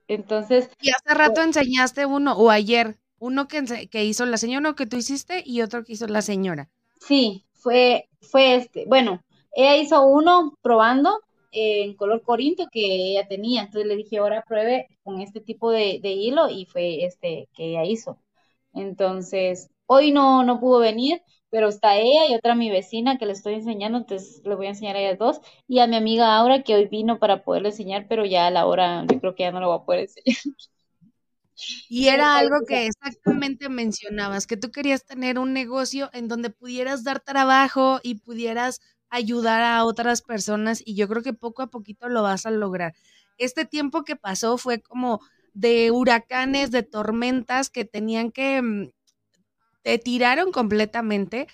Entonces. 0.08 0.68
Y 0.80 0.90
hace 0.90 1.14
rato 1.14 1.34
pues 1.34 1.46
enseñaste 1.46 2.06
uno, 2.06 2.36
o 2.36 2.50
ayer, 2.50 2.98
uno 3.20 3.46
que, 3.46 3.88
que 3.88 4.04
hizo 4.04 4.26
la 4.26 4.36
señora, 4.36 4.58
uno 4.58 4.74
que 4.74 4.86
tú 4.86 4.96
hiciste 4.96 5.42
y 5.46 5.62
otro 5.62 5.84
que 5.84 5.92
hizo 5.92 6.08
la 6.08 6.22
señora. 6.22 6.68
Sí, 6.98 7.46
fue, 7.52 8.08
fue 8.20 8.56
este. 8.56 8.84
Bueno, 8.88 9.22
ella 9.52 9.76
hizo 9.76 10.02
uno 10.04 10.58
probando 10.62 11.10
eh, 11.10 11.29
en 11.52 11.94
color 11.94 12.22
corinto 12.22 12.66
que 12.72 12.80
ella 13.12 13.26
tenía. 13.28 13.62
Entonces 13.62 13.86
le 13.88 13.96
dije, 13.96 14.18
ahora 14.18 14.44
pruebe 14.46 14.88
con 15.02 15.20
este 15.20 15.40
tipo 15.40 15.70
de, 15.70 16.00
de 16.02 16.10
hilo 16.12 16.48
y 16.48 16.66
fue 16.66 17.04
este 17.04 17.48
que 17.54 17.70
ella 17.70 17.84
hizo. 17.84 18.18
Entonces, 18.72 19.70
hoy 19.86 20.12
no, 20.12 20.44
no 20.44 20.60
pudo 20.60 20.78
venir, 20.80 21.22
pero 21.50 21.68
está 21.68 21.96
ella 21.98 22.26
y 22.28 22.34
otra 22.34 22.54
mi 22.54 22.70
vecina 22.70 23.18
que 23.18 23.26
le 23.26 23.32
estoy 23.32 23.54
enseñando, 23.54 23.98
entonces 23.98 24.42
le 24.44 24.54
voy 24.54 24.66
a 24.66 24.70
enseñar 24.70 24.96
a 24.96 25.00
ellas 25.00 25.18
dos, 25.18 25.40
y 25.66 25.80
a 25.80 25.86
mi 25.88 25.96
amiga 25.96 26.36
Aura 26.36 26.62
que 26.62 26.74
hoy 26.76 26.86
vino 26.86 27.18
para 27.18 27.42
poderle 27.44 27.70
enseñar, 27.70 28.06
pero 28.08 28.24
ya 28.24 28.46
a 28.46 28.50
la 28.50 28.66
hora 28.66 29.04
yo 29.10 29.20
creo 29.20 29.34
que 29.34 29.42
ya 29.44 29.52
no 29.52 29.60
lo 29.60 29.70
va 29.70 29.76
a 29.76 29.84
poder 29.84 30.02
enseñar. 30.02 30.36
Y 31.88 32.08
era 32.08 32.38
algo 32.38 32.56
que 32.66 32.86
exactamente 32.86 33.68
mencionabas, 33.68 34.46
que 34.46 34.56
tú 34.56 34.70
querías 34.70 35.04
tener 35.04 35.38
un 35.38 35.52
negocio 35.52 36.08
en 36.12 36.28
donde 36.28 36.50
pudieras 36.50 37.04
dar 37.04 37.20
trabajo 37.20 38.00
y 38.02 38.16
pudieras 38.16 38.80
ayudar 39.10 39.62
a 39.62 39.84
otras 39.84 40.22
personas 40.22 40.82
y 40.84 40.94
yo 40.94 41.08
creo 41.08 41.22
que 41.22 41.32
poco 41.34 41.62
a 41.62 41.70
poquito 41.70 42.08
lo 42.08 42.22
vas 42.22 42.46
a 42.46 42.50
lograr. 42.50 42.94
Este 43.38 43.64
tiempo 43.64 44.04
que 44.04 44.16
pasó 44.16 44.58
fue 44.58 44.80
como 44.80 45.20
de 45.52 45.90
huracanes, 45.90 46.70
de 46.70 46.82
tormentas 46.82 47.70
que 47.70 47.84
tenían 47.84 48.30
que 48.30 48.62
mm, 48.62 48.90
te 49.82 49.98
tiraron 49.98 50.52
completamente, 50.52 51.48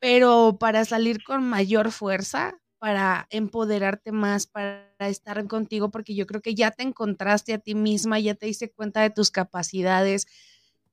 pero 0.00 0.58
para 0.60 0.84
salir 0.84 1.22
con 1.24 1.42
mayor 1.48 1.90
fuerza, 1.92 2.58
para 2.78 3.26
empoderarte 3.30 4.12
más, 4.12 4.46
para 4.46 4.88
estar 5.00 5.44
contigo, 5.46 5.90
porque 5.90 6.14
yo 6.14 6.26
creo 6.26 6.40
que 6.40 6.54
ya 6.54 6.70
te 6.70 6.84
encontraste 6.84 7.52
a 7.54 7.58
ti 7.58 7.74
misma, 7.74 8.20
ya 8.20 8.34
te 8.34 8.46
diste 8.46 8.70
cuenta 8.70 9.02
de 9.02 9.10
tus 9.10 9.30
capacidades. 9.30 10.26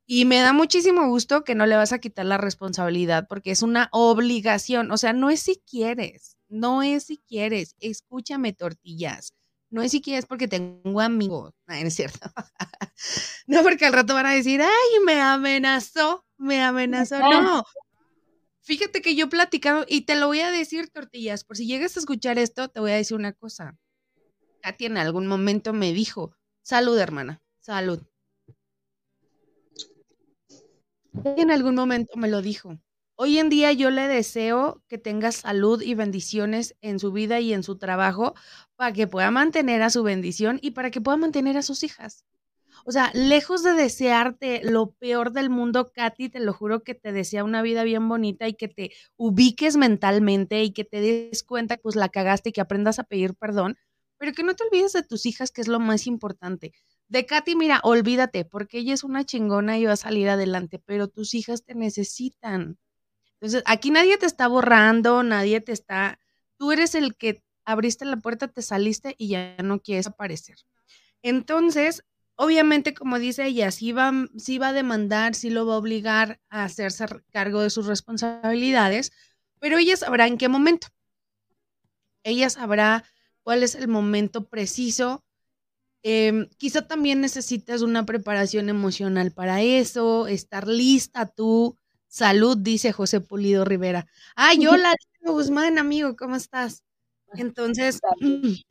Y 0.05 0.25
me 0.25 0.39
da 0.39 0.53
muchísimo 0.53 1.07
gusto 1.07 1.43
que 1.43 1.55
no 1.55 1.65
le 1.65 1.75
vas 1.75 1.91
a 1.91 1.99
quitar 1.99 2.25
la 2.25 2.37
responsabilidad 2.37 3.27
porque 3.27 3.51
es 3.51 3.63
una 3.63 3.89
obligación, 3.91 4.91
o 4.91 4.97
sea, 4.97 5.13
no 5.13 5.31
es 5.31 5.41
si 5.41 5.61
quieres, 5.67 6.37
no 6.47 6.83
es 6.83 7.05
si 7.05 7.17
quieres, 7.27 7.75
escúchame 7.79 8.53
tortillas, 8.53 9.33
no 9.71 9.81
es 9.81 9.91
si 9.91 10.01
quieres 10.01 10.27
porque 10.27 10.47
tengo 10.47 11.01
amigos, 11.01 11.53
no, 11.67 11.73
es 11.73 11.95
cierto, 11.95 12.19
no 13.47 13.63
porque 13.63 13.85
al 13.85 13.93
rato 13.93 14.13
van 14.13 14.27
a 14.27 14.33
decir, 14.33 14.61
ay, 14.61 14.99
me 15.05 15.19
amenazó, 15.19 16.23
me 16.37 16.61
amenazó. 16.61 17.19
No, 17.19 17.63
Fíjate 18.65 19.03
que 19.03 19.15
yo 19.15 19.29
platicaba, 19.29 19.85
y 19.87 20.01
te 20.01 20.15
lo 20.15 20.25
voy 20.25 20.39
a 20.39 20.49
decir, 20.49 20.89
tortillas, 20.89 21.43
por 21.43 21.55
si 21.55 21.67
llegas 21.67 21.95
a 21.95 21.99
escuchar 21.99 22.39
esto, 22.39 22.67
te 22.67 22.79
voy 22.79 22.91
a 22.91 22.95
decir 22.95 23.15
una 23.15 23.31
cosa. 23.31 23.77
Katy 24.61 24.85
en 24.85 24.97
algún 24.97 25.27
momento 25.27 25.71
me 25.71 25.93
dijo, 25.93 26.35
salud, 26.63 26.97
hermana, 26.97 27.43
salud. 27.59 28.01
En 31.23 31.51
algún 31.51 31.75
momento 31.75 32.17
me 32.17 32.27
lo 32.27 32.41
dijo. 32.41 32.77
Hoy 33.15 33.37
en 33.39 33.49
día 33.49 33.71
yo 33.71 33.91
le 33.91 34.07
deseo 34.07 34.83
que 34.89 34.97
tenga 34.97 35.31
salud 35.31 35.81
y 35.81 35.95
bendiciones 35.95 36.75
en 36.81 36.99
su 36.99 37.13
vida 37.13 37.39
y 37.39 37.53
en 37.53 37.63
su 37.63 37.77
trabajo 37.77 38.33
para 38.75 38.91
que 38.91 39.07
pueda 39.07 39.31
mantener 39.31 39.81
a 39.81 39.89
su 39.89 40.03
bendición 40.03 40.59
y 40.61 40.71
para 40.71 40.91
que 40.91 40.99
pueda 40.99 41.15
mantener 41.15 41.55
a 41.55 41.61
sus 41.61 41.83
hijas. 41.83 42.25
O 42.83 42.91
sea, 42.91 43.11
lejos 43.13 43.63
de 43.63 43.71
desearte 43.73 44.61
lo 44.63 44.91
peor 44.91 45.31
del 45.31 45.49
mundo, 45.49 45.91
Katy, 45.91 46.29
te 46.29 46.39
lo 46.39 46.53
juro 46.53 46.83
que 46.83 46.93
te 46.93 47.13
desea 47.13 47.43
una 47.43 47.61
vida 47.61 47.83
bien 47.83 48.07
bonita 48.09 48.47
y 48.47 48.53
que 48.53 48.67
te 48.67 48.91
ubiques 49.15 49.77
mentalmente 49.77 50.61
y 50.63 50.71
que 50.71 50.83
te 50.83 50.99
des 50.99 51.43
cuenta 51.43 51.77
que 51.77 51.83
pues 51.83 51.95
la 51.95 52.09
cagaste 52.09 52.49
y 52.49 52.51
que 52.51 52.61
aprendas 52.61 52.99
a 52.99 53.03
pedir 53.03 53.33
perdón, 53.33 53.77
pero 54.17 54.33
que 54.33 54.43
no 54.43 54.55
te 54.55 54.65
olvides 54.65 54.93
de 54.93 55.03
tus 55.03 55.25
hijas, 55.25 55.51
que 55.51 55.61
es 55.61 55.67
lo 55.67 55.79
más 55.79 56.05
importante. 56.05 56.73
De 57.07 57.25
Katy, 57.25 57.55
mira, 57.55 57.79
olvídate, 57.83 58.45
porque 58.45 58.79
ella 58.79 58.93
es 58.93 59.03
una 59.03 59.23
chingona 59.25 59.77
y 59.77 59.85
va 59.85 59.93
a 59.93 59.97
salir 59.97 60.29
adelante, 60.29 60.79
pero 60.79 61.07
tus 61.07 61.33
hijas 61.33 61.63
te 61.63 61.75
necesitan. 61.75 62.77
Entonces, 63.33 63.63
aquí 63.65 63.91
nadie 63.91 64.17
te 64.17 64.25
está 64.25 64.47
borrando, 64.47 65.23
nadie 65.23 65.61
te 65.61 65.71
está, 65.71 66.19
tú 66.57 66.71
eres 66.71 66.95
el 66.95 67.15
que 67.15 67.43
abriste 67.65 68.05
la 68.05 68.17
puerta, 68.17 68.47
te 68.47 68.61
saliste 68.61 69.15
y 69.17 69.29
ya 69.29 69.55
no 69.63 69.79
quieres 69.81 70.07
aparecer. 70.07 70.57
Entonces, 71.21 72.03
Obviamente, 72.37 72.93
como 72.93 73.17
dice 73.17 73.45
ella, 73.45 73.71
sí 73.71 73.93
va, 73.93 74.11
sí 74.37 74.57
va 74.57 74.69
a 74.69 74.73
demandar, 74.73 75.35
sí 75.35 75.49
lo 75.49 75.65
va 75.65 75.75
a 75.75 75.77
obligar 75.77 76.41
a 76.49 76.65
hacerse 76.65 77.05
cargo 77.31 77.61
de 77.61 77.69
sus 77.69 77.85
responsabilidades, 77.85 79.13
pero 79.59 79.77
ella 79.77 79.95
sabrá 79.95 80.27
en 80.27 80.37
qué 80.37 80.49
momento. 80.49 80.87
Ella 82.23 82.49
sabrá 82.49 83.05
cuál 83.43 83.63
es 83.63 83.75
el 83.75 83.87
momento 83.87 84.49
preciso. 84.49 85.23
Em, 86.07 86.47
quizá 86.59 86.83
también 86.87 87.19
necesitas 87.19 87.81
una 87.81 88.05
preparación 88.05 88.69
emocional 88.69 89.31
para 89.31 89.63
eso, 89.63 90.27
estar 90.27 90.67
lista 90.67 91.25
tú. 91.25 91.79
Salud, 92.07 92.55
dice 92.57 92.91
José 92.91 93.21
Pulido 93.21 93.65
Rivera. 93.65 94.05
Ay, 94.35 94.59
hola, 94.67 94.93
Guzmán, 95.21 95.79
amigo, 95.79 96.15
¿cómo 96.15 96.35
estás? 96.35 96.83
Entonces, 97.33 98.01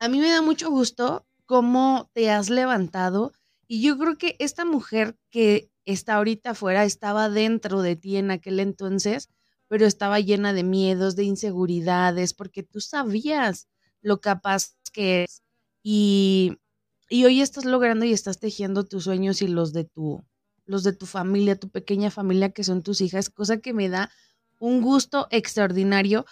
a 0.00 0.08
mí 0.08 0.18
me 0.20 0.30
da 0.30 0.40
mucho 0.40 0.70
gusto 0.70 1.26
cómo 1.44 2.10
te 2.14 2.30
has 2.30 2.48
levantado. 2.48 3.32
Y 3.66 3.82
yo 3.82 3.98
creo 3.98 4.16
que 4.16 4.36
esta 4.38 4.64
mujer 4.64 5.18
que 5.28 5.70
está 5.84 6.14
ahorita 6.14 6.50
afuera 6.50 6.84
estaba 6.84 7.28
dentro 7.28 7.82
de 7.82 7.96
ti 7.96 8.16
en 8.16 8.30
aquel 8.30 8.58
entonces, 8.60 9.28
pero 9.68 9.84
estaba 9.84 10.18
llena 10.18 10.54
de 10.54 10.62
miedos, 10.64 11.14
de 11.14 11.24
inseguridades, 11.24 12.32
porque 12.32 12.62
tú 12.62 12.80
sabías 12.80 13.68
lo 14.00 14.22
capaz 14.22 14.76
que 14.94 15.24
es. 15.24 15.42
Y, 15.82 16.58
y 17.08 17.24
hoy 17.24 17.40
estás 17.40 17.64
logrando 17.64 18.04
y 18.04 18.12
estás 18.12 18.38
tejiendo 18.38 18.84
tus 18.84 19.04
sueños 19.04 19.42
y 19.42 19.48
los 19.48 19.72
de 19.72 19.84
tu, 19.84 20.24
los 20.66 20.84
de 20.84 20.92
tu 20.92 21.06
familia, 21.06 21.58
tu 21.58 21.70
pequeña 21.70 22.10
familia 22.10 22.50
que 22.50 22.64
son 22.64 22.82
tus 22.82 23.00
hijas, 23.00 23.30
cosa 23.30 23.58
que 23.58 23.72
me 23.72 23.88
da 23.88 24.10
un 24.58 24.82
gusto 24.82 25.26
extraordinario. 25.30 26.26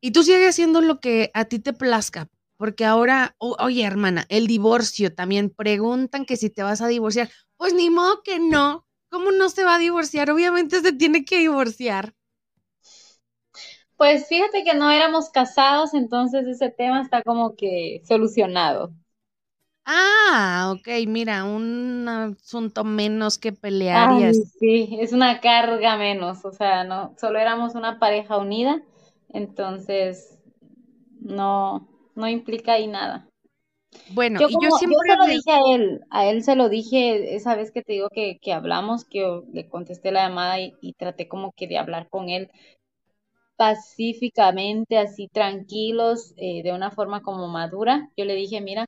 Y 0.00 0.12
tú 0.12 0.22
sigues 0.22 0.48
haciendo 0.50 0.80
lo 0.80 1.00
que 1.00 1.30
a 1.34 1.44
ti 1.46 1.58
te 1.58 1.72
plazca, 1.72 2.28
porque 2.56 2.84
ahora, 2.84 3.34
oye 3.38 3.84
hermana, 3.84 4.26
el 4.28 4.46
divorcio 4.46 5.14
también 5.14 5.50
preguntan 5.50 6.24
que 6.24 6.36
si 6.36 6.50
te 6.50 6.62
vas 6.62 6.80
a 6.80 6.88
divorciar. 6.88 7.30
Pues 7.56 7.74
ni 7.74 7.90
modo 7.90 8.22
que 8.22 8.38
no. 8.38 8.86
¿Cómo 9.10 9.32
no 9.32 9.50
se 9.50 9.64
va 9.64 9.74
a 9.74 9.78
divorciar? 9.78 10.30
Obviamente 10.30 10.80
se 10.80 10.92
tiene 10.92 11.24
que 11.24 11.38
divorciar. 11.38 12.14
Pues 14.00 14.28
fíjate 14.28 14.64
que 14.64 14.72
no 14.72 14.90
éramos 14.90 15.28
casados, 15.28 15.92
entonces 15.92 16.46
ese 16.46 16.70
tema 16.70 17.02
está 17.02 17.22
como 17.22 17.54
que 17.54 18.00
solucionado. 18.08 18.94
Ah, 19.84 20.72
ok, 20.74 20.88
mira, 21.06 21.44
un 21.44 22.08
asunto 22.08 22.82
menos 22.82 23.36
que 23.36 23.52
pelear. 23.52 24.32
sí, 24.58 24.96
es 24.98 25.12
una 25.12 25.42
carga 25.42 25.98
menos, 25.98 26.46
o 26.46 26.50
sea, 26.50 26.82
no, 26.82 27.14
solo 27.20 27.38
éramos 27.38 27.74
una 27.74 27.98
pareja 27.98 28.38
unida, 28.38 28.80
entonces 29.28 30.38
no, 31.20 31.86
no 32.14 32.26
implica 32.26 32.72
ahí 32.72 32.86
nada. 32.86 33.28
Bueno, 34.14 34.40
yo, 34.40 34.48
y 34.48 34.54
yo 34.54 34.70
siempre 34.78 34.98
se 35.04 35.16
lo 35.16 35.26
dije 35.26 35.50
a 35.50 35.74
él, 35.74 36.00
a 36.08 36.26
él 36.26 36.42
se 36.42 36.56
lo 36.56 36.70
dije 36.70 37.34
esa 37.34 37.54
vez 37.54 37.70
que 37.70 37.82
te 37.82 37.92
digo 37.92 38.08
que, 38.08 38.38
hablamos, 38.50 39.04
que 39.04 39.42
le 39.52 39.68
contesté 39.68 40.10
la 40.10 40.26
llamada 40.26 40.58
y, 40.58 40.94
traté 40.94 41.28
como 41.28 41.52
que 41.52 41.66
de 41.66 41.76
hablar 41.76 42.08
con 42.08 42.30
él 42.30 42.50
pacíficamente, 43.60 44.96
así 44.96 45.28
tranquilos, 45.28 46.32
eh, 46.38 46.62
de 46.62 46.72
una 46.72 46.90
forma 46.90 47.20
como 47.20 47.46
madura. 47.48 48.08
Yo 48.16 48.24
le 48.24 48.34
dije, 48.34 48.62
mira, 48.62 48.86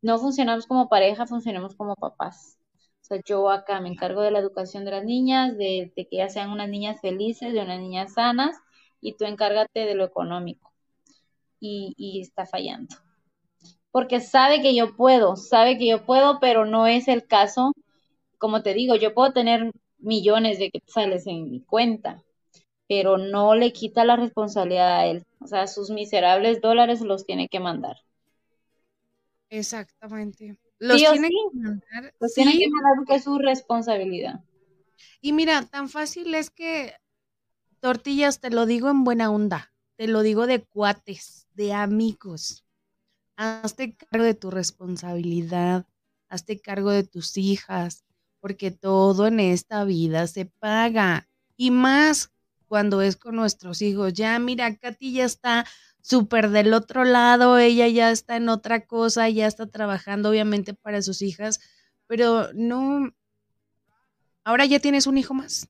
no 0.00 0.16
funcionamos 0.18 0.68
como 0.68 0.88
pareja, 0.88 1.26
funcionamos 1.26 1.74
como 1.74 1.96
papás. 1.96 2.56
O 3.02 3.04
sea, 3.04 3.20
yo 3.26 3.50
acá 3.50 3.80
me 3.80 3.88
encargo 3.88 4.22
de 4.22 4.30
la 4.30 4.38
educación 4.38 4.84
de 4.84 4.92
las 4.92 5.04
niñas, 5.04 5.58
de, 5.58 5.92
que 5.96 6.06
ya 6.16 6.28
sean 6.28 6.50
unas 6.52 6.68
niñas 6.68 7.00
felices, 7.00 7.52
de 7.52 7.62
unas 7.62 7.80
niñas 7.80 8.14
sanas, 8.14 8.56
y 9.00 9.14
tú 9.16 9.24
encárgate 9.24 9.86
de 9.86 9.96
lo 9.96 10.04
económico 10.04 10.72
y, 11.60 12.20
está 12.20 12.46
fallando. 12.46 12.94
Porque 13.90 14.20
sabe 14.20 14.62
que 14.62 14.74
yo 14.76 14.96
puedo, 14.96 15.34
sabe 15.36 15.78
que 15.78 15.88
yo 15.88 16.06
puedo, 16.06 16.38
pero 16.40 16.64
no 16.64 16.86
es 16.86 17.08
el 17.08 17.26
caso. 17.26 17.72
Como 18.38 18.62
te 18.62 18.74
digo, 18.74 18.94
yo 18.96 19.14
puedo 19.14 19.32
tener 19.32 19.72
millones 19.98 20.60
de 20.60 20.70
quetzales 20.70 21.26
en 21.26 21.50
mi 21.50 21.60
cuenta, 21.60 22.22
pero 22.94 23.16
no 23.16 23.54
le 23.54 23.72
quita 23.72 24.04
la 24.04 24.16
responsabilidad 24.16 24.98
a 24.98 25.06
él. 25.06 25.24
O 25.40 25.46
sea, 25.46 25.66
sus 25.66 25.88
miserables 25.88 26.60
dólares 26.60 27.00
los 27.00 27.24
tiene 27.24 27.48
que 27.48 27.58
mandar. 27.58 27.96
Exactamente. 29.48 30.58
Los 30.78 30.98
tiene 30.98 31.30
que 31.30 31.58
mandar. 31.58 32.14
Los 32.20 32.34
tiene 32.34 32.52
que 32.52 32.68
mandar 32.68 32.92
porque 32.96 33.14
es 33.14 33.24
su 33.24 33.38
responsabilidad. 33.38 34.44
Y 35.22 35.32
mira, 35.32 35.62
tan 35.62 35.88
fácil 35.88 36.34
es 36.34 36.50
que 36.50 36.92
tortillas, 37.80 38.40
te 38.40 38.50
lo 38.50 38.66
digo 38.66 38.90
en 38.90 39.04
buena 39.04 39.30
onda, 39.30 39.72
te 39.96 40.06
lo 40.06 40.20
digo 40.20 40.46
de 40.46 40.60
cuates 40.60 41.48
de 41.54 41.72
amigos. 41.72 42.66
Hazte 43.36 43.96
cargo 43.96 44.26
de 44.26 44.34
tu 44.34 44.50
responsabilidad, 44.50 45.86
hazte 46.28 46.60
cargo 46.60 46.90
de 46.90 47.04
tus 47.04 47.38
hijas, 47.38 48.04
porque 48.40 48.70
todo 48.70 49.28
en 49.28 49.40
esta 49.40 49.84
vida 49.84 50.26
se 50.26 50.44
paga. 50.44 51.26
Y 51.56 51.70
más 51.70 52.32
cuando 52.72 53.02
es 53.02 53.16
con 53.16 53.36
nuestros 53.36 53.82
hijos. 53.82 54.14
Ya, 54.14 54.38
mira, 54.38 54.74
Katy 54.74 55.12
ya 55.12 55.26
está 55.26 55.66
súper 56.00 56.48
del 56.48 56.72
otro 56.72 57.04
lado, 57.04 57.58
ella 57.58 57.86
ya 57.86 58.10
está 58.10 58.36
en 58.36 58.48
otra 58.48 58.86
cosa, 58.86 59.28
ya 59.28 59.46
está 59.46 59.66
trabajando 59.66 60.30
obviamente 60.30 60.72
para 60.72 61.02
sus 61.02 61.20
hijas, 61.20 61.60
pero 62.06 62.50
no, 62.54 63.12
ahora 64.42 64.64
ya 64.64 64.80
tienes 64.80 65.06
un 65.06 65.18
hijo 65.18 65.34
más 65.34 65.68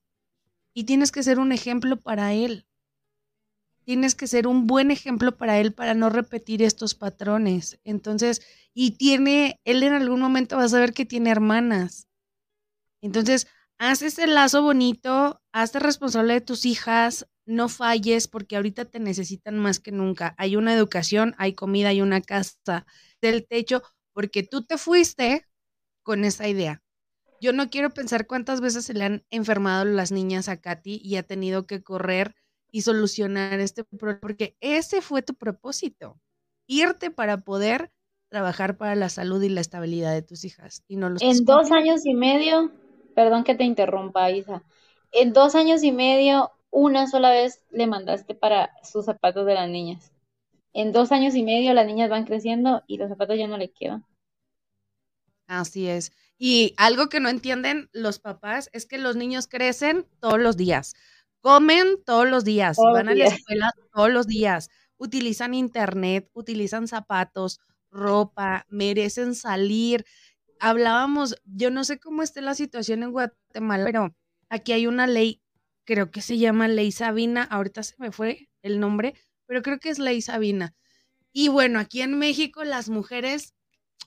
y 0.74 0.84
tienes 0.84 1.10
que 1.10 1.24
ser 1.24 1.40
un 1.40 1.50
ejemplo 1.50 2.00
para 2.00 2.34
él 2.34 2.68
tienes 3.84 4.14
que 4.14 4.28
ser 4.28 4.46
un 4.46 4.68
buen 4.68 4.92
ejemplo 4.92 5.36
para 5.36 5.58
él 5.58 5.72
para 5.72 5.94
no 5.94 6.08
repetir 6.08 6.62
estos 6.62 6.94
patrones. 6.94 7.80
Entonces, 7.82 8.42
y 8.74 8.92
tiene, 8.92 9.60
él 9.64 9.82
en 9.82 9.92
algún 9.92 10.20
momento 10.20 10.56
va 10.56 10.62
a 10.62 10.68
saber 10.68 10.92
que 10.92 11.04
tiene 11.04 11.30
hermanas. 11.30 12.06
Entonces, 13.00 13.48
haz 13.82 14.02
ese 14.02 14.28
lazo 14.28 14.62
bonito, 14.62 15.42
hazte 15.50 15.80
responsable 15.80 16.34
de 16.34 16.40
tus 16.40 16.66
hijas, 16.66 17.26
no 17.46 17.68
falles 17.68 18.28
porque 18.28 18.54
ahorita 18.54 18.84
te 18.84 19.00
necesitan 19.00 19.58
más 19.58 19.80
que 19.80 19.90
nunca. 19.90 20.36
Hay 20.38 20.54
una 20.54 20.72
educación, 20.72 21.34
hay 21.36 21.54
comida, 21.54 21.88
hay 21.88 22.00
una 22.00 22.20
casa 22.20 22.86
del 23.20 23.44
techo, 23.44 23.82
porque 24.12 24.44
tú 24.44 24.64
te 24.64 24.78
fuiste 24.78 25.48
con 26.04 26.24
esa 26.24 26.46
idea. 26.46 26.80
Yo 27.40 27.52
no 27.52 27.70
quiero 27.70 27.90
pensar 27.90 28.28
cuántas 28.28 28.60
veces 28.60 28.84
se 28.84 28.94
le 28.94 29.04
han 29.04 29.24
enfermado 29.30 29.84
las 29.84 30.12
niñas 30.12 30.48
a 30.48 30.58
Katy 30.58 31.00
y 31.02 31.16
ha 31.16 31.24
tenido 31.24 31.66
que 31.66 31.82
correr 31.82 32.36
y 32.70 32.82
solucionar 32.82 33.58
este 33.58 33.82
problema, 33.82 34.20
porque 34.20 34.56
ese 34.60 35.02
fue 35.02 35.22
tu 35.22 35.34
propósito, 35.34 36.20
irte 36.68 37.10
para 37.10 37.38
poder 37.38 37.90
trabajar 38.28 38.78
para 38.78 38.94
la 38.94 39.08
salud 39.08 39.42
y 39.42 39.48
la 39.48 39.60
estabilidad 39.60 40.12
de 40.12 40.22
tus 40.22 40.44
hijas. 40.44 40.84
Y 40.86 40.96
no 40.96 41.10
los 41.10 41.20
en 41.20 41.44
dos 41.44 41.72
años 41.72 42.06
y 42.06 42.14
medio, 42.14 42.70
perdón 43.14 43.44
que 43.44 43.54
te 43.54 43.64
interrumpa, 43.64 44.30
Isa, 44.30 44.62
en 45.12 45.32
dos 45.32 45.54
años 45.54 45.82
y 45.82 45.92
medio, 45.92 46.52
una 46.70 47.06
sola 47.06 47.30
vez 47.30 47.62
le 47.70 47.86
mandaste 47.86 48.34
para 48.34 48.70
sus 48.82 49.04
zapatos 49.04 49.46
de 49.46 49.54
las 49.54 49.68
niñas. 49.68 50.12
En 50.72 50.92
dos 50.92 51.12
años 51.12 51.34
y 51.34 51.42
medio 51.42 51.74
las 51.74 51.86
niñas 51.86 52.10
van 52.10 52.24
creciendo 52.24 52.82
y 52.86 52.96
los 52.96 53.08
zapatos 53.08 53.36
ya 53.38 53.46
no 53.46 53.58
le 53.58 53.70
quedan. 53.70 54.06
Así 55.46 55.86
es. 55.88 56.12
Y 56.38 56.74
algo 56.78 57.08
que 57.08 57.20
no 57.20 57.28
entienden 57.28 57.88
los 57.92 58.18
papás 58.18 58.70
es 58.72 58.86
que 58.86 58.98
los 58.98 59.16
niños 59.16 59.46
crecen 59.46 60.06
todos 60.18 60.40
los 60.40 60.56
días. 60.56 60.94
Comen 61.40 62.02
todos 62.04 62.28
los 62.28 62.44
días, 62.44 62.78
van 62.78 63.08
a 63.08 63.14
la 63.14 63.26
escuela 63.26 63.72
todos 63.92 64.10
los 64.10 64.26
días, 64.26 64.70
utilizan 64.96 65.54
internet, 65.54 66.30
utilizan 66.34 66.86
zapatos, 66.88 67.60
ropa, 67.90 68.64
merecen 68.70 69.34
salir. 69.34 70.06
Hablábamos, 70.64 71.34
yo 71.44 71.70
no 71.70 71.82
sé 71.82 71.98
cómo 71.98 72.22
esté 72.22 72.40
la 72.40 72.54
situación 72.54 73.02
en 73.02 73.10
Guatemala, 73.10 73.84
pero 73.84 74.14
aquí 74.48 74.72
hay 74.72 74.86
una 74.86 75.08
ley 75.08 75.42
creo 75.84 76.10
que 76.10 76.22
se 76.22 76.38
llama 76.38 76.68
Ley 76.68 76.92
Sabina, 76.92 77.44
ahorita 77.44 77.82
se 77.82 77.94
me 77.98 78.12
fue 78.12 78.48
el 78.62 78.80
nombre, 78.80 79.14
pero 79.46 79.62
creo 79.62 79.78
que 79.78 79.90
es 79.90 79.98
Ley 79.98 80.22
Sabina. 80.22 80.74
Y 81.32 81.48
bueno, 81.48 81.78
aquí 81.80 82.02
en 82.02 82.18
México 82.18 82.64
las 82.64 82.88
mujeres 82.88 83.54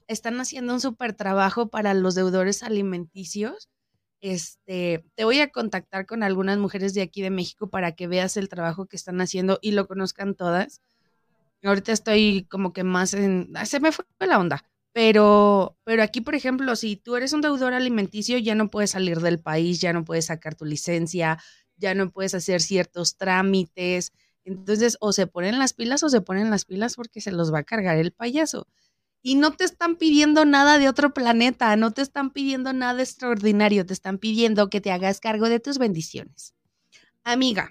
están 0.08 0.40
haciendo 0.40 0.74
un 0.74 0.82
súper 0.82 1.14
trabajo 1.14 1.70
para 1.70 1.94
los 1.94 2.16
deudores 2.16 2.64
alimenticios. 2.64 3.70
Este, 4.22 5.06
te 5.16 5.26
voy 5.26 5.40
a 5.40 5.52
contactar 5.52 6.06
con 6.06 6.24
algunas 6.24 6.58
mujeres 6.58 6.94
de 6.94 7.02
aquí 7.02 7.22
de 7.22 7.30
México 7.30 7.70
para 7.70 7.94
que 7.94 8.08
veas 8.08 8.38
el 8.38 8.50
trabajo 8.50 8.86
que 8.88 8.96
están 8.96 9.22
haciendo 9.22 9.60
y 9.62 9.72
lo 9.72 9.88
conozcan 9.88 10.36
todas. 10.36 10.82
Ahorita 11.64 11.92
estoy 11.92 12.48
como 12.50 12.74
que 12.74 12.84
más 12.84 13.14
en, 13.14 13.52
se 13.66 13.80
me 13.80 13.92
fue 13.92 14.06
la 14.20 14.40
onda, 14.40 14.64
pero, 14.96 15.78
pero 15.84 16.04
aquí, 16.04 16.22
por 16.22 16.36
ejemplo, 16.36 16.74
si 16.78 16.96
tú 16.96 17.18
eres 17.18 17.34
un 17.34 17.42
deudor 17.42 17.74
alimenticio, 17.74 18.38
ya 18.38 18.56
no 18.56 18.70
puedes 18.70 18.92
salir 18.92 19.20
del 19.20 19.42
país, 19.42 19.82
ya 19.82 19.92
no 19.92 20.06
puedes 20.06 20.28
sacar 20.28 20.56
tu 20.56 20.64
licencia, 20.64 21.38
ya 21.76 21.94
no 21.94 22.12
puedes 22.12 22.34
hacer 22.34 22.62
ciertos 22.62 23.18
trámites. 23.18 24.14
Entonces, 24.46 24.96
o 25.02 25.12
se 25.12 25.28
ponen 25.28 25.60
las 25.60 25.74
pilas 25.74 26.02
o 26.04 26.08
se 26.08 26.22
ponen 26.22 26.50
las 26.50 26.64
pilas 26.64 26.96
porque 26.96 27.20
se 27.20 27.34
los 27.34 27.54
va 27.54 27.60
a 27.60 27.64
cargar 27.64 27.98
el 27.98 28.14
payaso 28.14 28.70
y 29.22 29.36
no 29.36 29.52
te 29.52 29.66
están 29.66 29.98
pidiendo 29.98 30.46
nada 30.46 30.78
de 30.78 30.88
otro 30.88 31.14
planeta, 31.14 31.76
no 31.76 31.92
te 31.92 32.02
están 32.02 32.30
pidiendo 32.30 32.72
nada 32.72 33.02
extraordinario, 33.02 33.86
te 33.86 33.92
están 33.92 34.18
pidiendo 34.18 34.70
que 34.70 34.80
te 34.80 34.94
hagas 34.94 35.20
cargo 35.20 35.50
de 35.50 35.60
tus 35.60 35.78
bendiciones. 35.78 36.56
Amiga, 37.26 37.70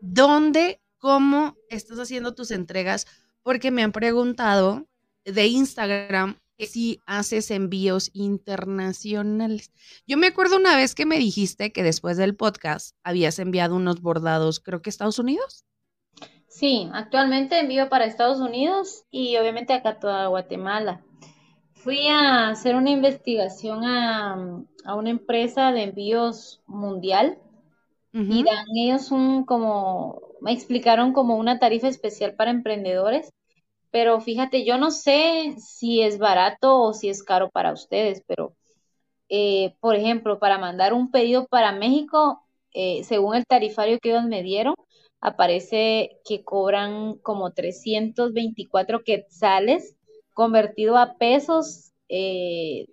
¿dónde, 0.00 0.80
cómo 0.98 1.56
estás 1.68 1.98
haciendo 1.98 2.32
tus 2.36 2.52
entregas? 2.52 3.08
Porque 3.42 3.72
me 3.72 3.82
han 3.82 3.90
preguntado 3.90 4.86
de 5.24 5.46
Instagram 5.46 6.36
que 6.58 6.66
si 6.66 7.00
haces 7.06 7.50
envíos 7.52 8.10
internacionales. 8.14 9.70
Yo 10.06 10.16
me 10.16 10.26
acuerdo 10.26 10.56
una 10.56 10.76
vez 10.76 10.94
que 10.94 11.06
me 11.06 11.18
dijiste 11.18 11.72
que 11.72 11.84
después 11.84 12.16
del 12.16 12.34
podcast 12.34 12.96
habías 13.04 13.38
enviado 13.38 13.76
unos 13.76 14.02
bordados, 14.02 14.58
creo 14.58 14.82
que 14.82 14.90
Estados 14.90 15.20
Unidos. 15.20 15.64
Sí, 16.48 16.88
actualmente 16.92 17.60
envío 17.60 17.88
para 17.88 18.06
Estados 18.06 18.40
Unidos 18.40 19.04
y 19.12 19.36
obviamente 19.36 19.72
acá 19.72 20.00
toda 20.00 20.26
Guatemala. 20.26 21.04
Fui 21.74 22.08
a 22.08 22.48
hacer 22.48 22.74
una 22.74 22.90
investigación 22.90 23.84
a, 23.84 24.36
una 24.96 25.10
empresa 25.10 25.70
de 25.70 25.84
envíos 25.84 26.60
mundial 26.66 27.38
y 28.12 28.42
dan 28.42 28.64
ellos 28.74 29.12
un 29.12 29.44
como, 29.44 30.34
me 30.40 30.50
explicaron 30.50 31.12
como 31.12 31.36
una 31.36 31.60
tarifa 31.60 31.86
especial 31.86 32.34
para 32.34 32.50
emprendedores, 32.50 33.30
pero 33.90 34.20
fíjate, 34.20 34.64
yo 34.64 34.78
no 34.78 34.90
sé 34.90 35.56
si 35.58 36.02
es 36.02 36.18
barato 36.18 36.80
o 36.82 36.92
si 36.92 37.08
es 37.08 37.22
caro 37.22 37.50
para 37.50 37.72
ustedes, 37.72 38.22
pero 38.26 38.54
eh, 39.28 39.74
por 39.80 39.94
ejemplo, 39.94 40.38
para 40.38 40.58
mandar 40.58 40.92
un 40.92 41.10
pedido 41.10 41.46
para 41.46 41.72
México, 41.72 42.42
eh, 42.72 43.02
según 43.04 43.34
el 43.34 43.46
tarifario 43.46 43.98
que 43.98 44.10
ellos 44.10 44.24
me 44.24 44.42
dieron, 44.42 44.74
aparece 45.20 46.20
que 46.24 46.44
cobran 46.44 47.16
como 47.18 47.52
324 47.52 49.02
quetzales, 49.04 49.96
convertido 50.32 50.96
a 50.96 51.16
pesos, 51.16 51.92
eh, 52.08 52.86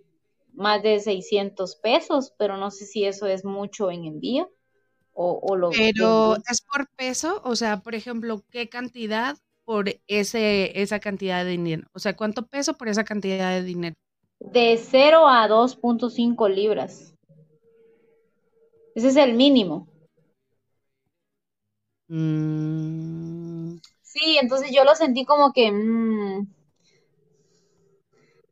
más 0.53 0.81
de 0.81 0.99
600 0.99 1.75
pesos, 1.75 2.33
pero 2.37 2.57
no 2.57 2.71
sé 2.71 2.85
si 2.85 3.05
eso 3.05 3.27
es 3.27 3.45
mucho 3.45 3.91
en 3.91 4.05
envío. 4.05 4.49
O, 5.17 5.55
lo 5.55 5.69
pero 5.69 6.35
es 6.35 6.61
por 6.61 6.89
peso, 6.97 7.41
o 7.45 7.55
sea, 7.55 7.79
por 7.79 7.95
ejemplo, 7.95 8.43
¿qué 8.51 8.67
cantidad 8.67 9.37
por 9.65 9.89
ese, 10.07 10.81
esa 10.81 10.99
cantidad 10.99 11.43
de 11.43 11.51
dinero? 11.51 11.87
O 11.93 11.99
sea, 11.99 12.15
¿cuánto 12.15 12.45
peso 12.45 12.75
por 12.75 12.87
esa 12.87 13.03
cantidad 13.03 13.51
de 13.51 13.63
dinero? 13.63 13.95
De 14.39 14.77
0 14.77 15.27
a 15.27 15.47
2.5 15.47 16.47
libras. 16.49 17.13
Ese 18.95 19.09
es 19.09 19.15
el 19.17 19.33
mínimo. 19.33 19.87
Mm. 22.07 23.77
Sí, 24.01 24.37
entonces 24.41 24.71
yo 24.73 24.83
lo 24.83 24.95
sentí 24.95 25.25
como 25.25 25.51
que 25.51 25.71
mm, 25.71 26.47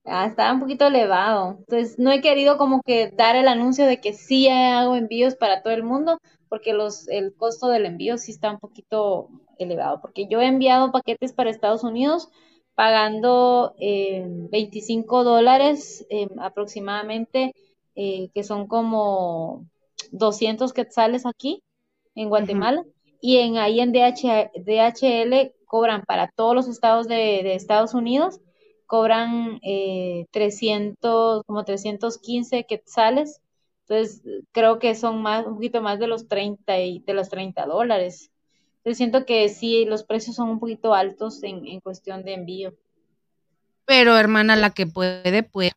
ah, 0.06 0.26
estaba 0.26 0.54
un 0.54 0.60
poquito 0.60 0.88
elevado. 0.88 1.58
Entonces 1.60 2.00
no 2.00 2.12
he 2.12 2.22
querido 2.22 2.58
como 2.58 2.82
que 2.82 3.10
dar 3.12 3.36
el 3.36 3.48
anuncio 3.48 3.86
de 3.86 4.02
que 4.02 4.14
sí 4.14 4.48
hago 4.50 4.96
envíos 4.96 5.36
para 5.36 5.62
todo 5.62 5.74
el 5.74 5.84
mundo, 5.84 6.20
porque 6.50 6.74
los, 6.74 7.08
el 7.08 7.34
costo 7.36 7.68
del 7.68 7.86
envío 7.86 8.18
sí 8.18 8.32
está 8.32 8.52
un 8.52 8.60
poquito 8.60 9.30
elevado. 9.58 10.02
Porque 10.02 10.28
yo 10.28 10.42
he 10.42 10.48
enviado 10.48 10.92
paquetes 10.92 11.34
para 11.34 11.50
Estados 11.50 11.84
Unidos 11.84 12.30
pagando 12.76 13.76
25 13.80 15.22
eh, 15.22 15.24
dólares 15.24 16.06
eh, 16.10 16.28
aproximadamente, 16.40 17.54
eh, 17.96 18.30
que 18.34 18.44
son 18.44 18.68
como 18.68 19.68
200 20.12 20.74
quetzales 20.74 21.26
aquí 21.26 21.62
en 22.16 22.30
Guatemala 22.30 22.84
y 23.22 23.38
en, 23.38 23.58
ahí 23.58 23.80
en 23.80 23.94
DHL 23.94 25.54
cobran 25.66 26.04
para 26.04 26.28
todos 26.28 26.54
los 26.54 26.68
estados 26.68 27.08
de, 27.08 27.56
Estados 27.56 27.94
Unidos, 27.94 28.42
cobran 28.86 29.62
300, 30.32 31.40
eh, 31.40 31.44
como 31.48 31.64
315 31.64 32.66
quetzales. 32.66 33.42
Entonces, 33.88 34.22
creo 34.52 34.78
que 34.78 34.94
son 34.94 35.22
más, 35.22 35.46
un 35.48 35.56
poquito 35.56 35.82
más 35.82 36.00
de 36.00 36.08
los 36.08 36.28
30 36.28 36.80
y 36.82 37.00
de 37.00 37.14
los 37.14 37.30
30 37.30 37.66
dólares. 37.66 38.33
Entonces, 38.84 38.98
siento 38.98 39.26
que 39.26 39.48
sí, 39.48 39.86
los 39.86 40.04
precios 40.04 40.36
son 40.36 40.50
un 40.50 40.60
poquito 40.60 40.94
altos 40.94 41.42
en, 41.44 41.66
en 41.66 41.80
cuestión 41.80 42.26
de 42.26 42.34
envío. 42.34 42.76
Pero, 43.86 44.18
hermana, 44.18 44.58
la 44.58 44.72
que 44.72 44.88
puede, 44.88 45.44
puede. 45.44 45.72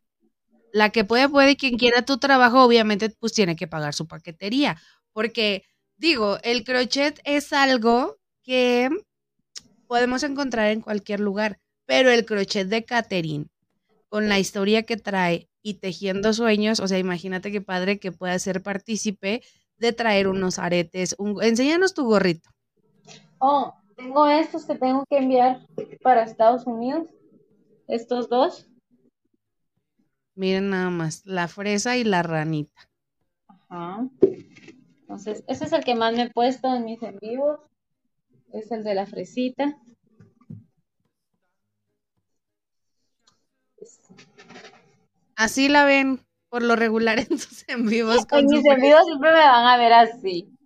La 0.73 0.89
que 0.89 1.05
puede, 1.05 1.29
puede. 1.29 1.55
Quien 1.55 1.77
quiera 1.77 2.03
tu 2.03 2.17
trabajo, 2.17 2.61
obviamente, 2.63 3.09
pues 3.09 3.31
tiene 3.31 3.55
que 3.55 3.67
pagar 3.67 3.93
su 3.93 4.07
paquetería. 4.07 4.75
Porque 5.13 5.63
digo, 5.95 6.37
el 6.43 6.65
crochet 6.65 7.19
es 7.23 7.53
algo 7.53 8.17
que 8.43 8.89
podemos 9.87 10.23
encontrar 10.23 10.71
en 10.71 10.81
cualquier 10.81 11.21
lugar, 11.21 11.59
pero 11.85 12.11
el 12.11 12.25
crochet 12.25 12.67
de 12.67 12.83
Catherine, 12.83 13.47
con 14.09 14.29
la 14.29 14.37
historia 14.39 14.83
que 14.83 14.97
trae 14.97 15.49
y 15.61 15.75
tejiendo 15.75 16.33
sueños, 16.33 16.79
o 16.79 16.87
sea, 16.87 16.97
imagínate 16.97 17.51
qué 17.51 17.61
padre 17.61 17.99
que 17.99 18.11
pueda 18.11 18.37
ser 18.39 18.61
partícipe 18.61 19.41
de 19.77 19.93
traer 19.93 20.27
unos 20.27 20.59
aretes. 20.59 21.15
enséñanos 21.41 21.93
tu 21.93 22.05
gorrito. 22.05 22.49
Oh, 23.39 23.73
tengo 23.95 24.27
estos 24.27 24.65
que 24.65 24.75
tengo 24.75 25.05
que 25.09 25.17
enviar 25.17 25.65
para 26.01 26.23
Estados 26.23 26.65
Unidos. 26.65 27.07
Estos 27.87 28.29
dos. 28.29 28.69
Miren 30.35 30.69
nada 30.69 30.89
más, 30.89 31.25
la 31.25 31.47
fresa 31.47 31.97
y 31.97 32.03
la 32.03 32.21
ranita. 32.21 32.89
Ajá. 33.47 34.07
Entonces, 35.01 35.43
ese 35.47 35.65
es 35.65 35.73
el 35.73 35.83
que 35.83 35.95
más 35.95 36.13
me 36.13 36.23
he 36.23 36.29
puesto 36.29 36.73
en 36.75 36.85
mis 36.85 37.01
en 37.01 37.17
vivos. 37.17 37.59
Es 38.53 38.71
el 38.71 38.83
de 38.83 38.93
la 38.93 39.05
fresita. 39.05 39.77
Así 45.35 45.69
la 45.69 45.85
ven 45.85 46.19
por 46.49 46.63
lo 46.63 46.75
regular 46.75 47.19
en 47.29 47.37
sus 47.37 47.67
en 47.69 47.85
vivos. 47.85 48.25
en 48.31 48.45
mis 48.45 48.65
en 48.65 48.81
vivos 48.81 49.05
siempre 49.05 49.31
me 49.31 49.39
van 49.39 49.65
a 49.65 49.77
ver 49.77 49.93
así. 49.93 50.56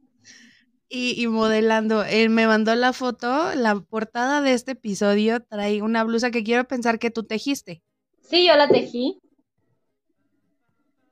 Y, 0.93 1.25
modelando. 1.27 2.03
Él 2.03 2.29
me 2.29 2.47
mandó 2.47 2.75
la 2.75 2.91
foto, 2.91 3.55
la 3.55 3.79
portada 3.79 4.41
de 4.41 4.51
este 4.51 4.73
episodio 4.73 5.41
trae 5.41 5.81
una 5.81 6.03
blusa 6.03 6.31
que 6.31 6.43
quiero 6.43 6.67
pensar 6.67 6.99
que 6.99 7.09
tú 7.09 7.23
tejiste. 7.23 7.81
Sí, 8.21 8.45
yo 8.45 8.57
la 8.57 8.67
tejí. 8.67 9.21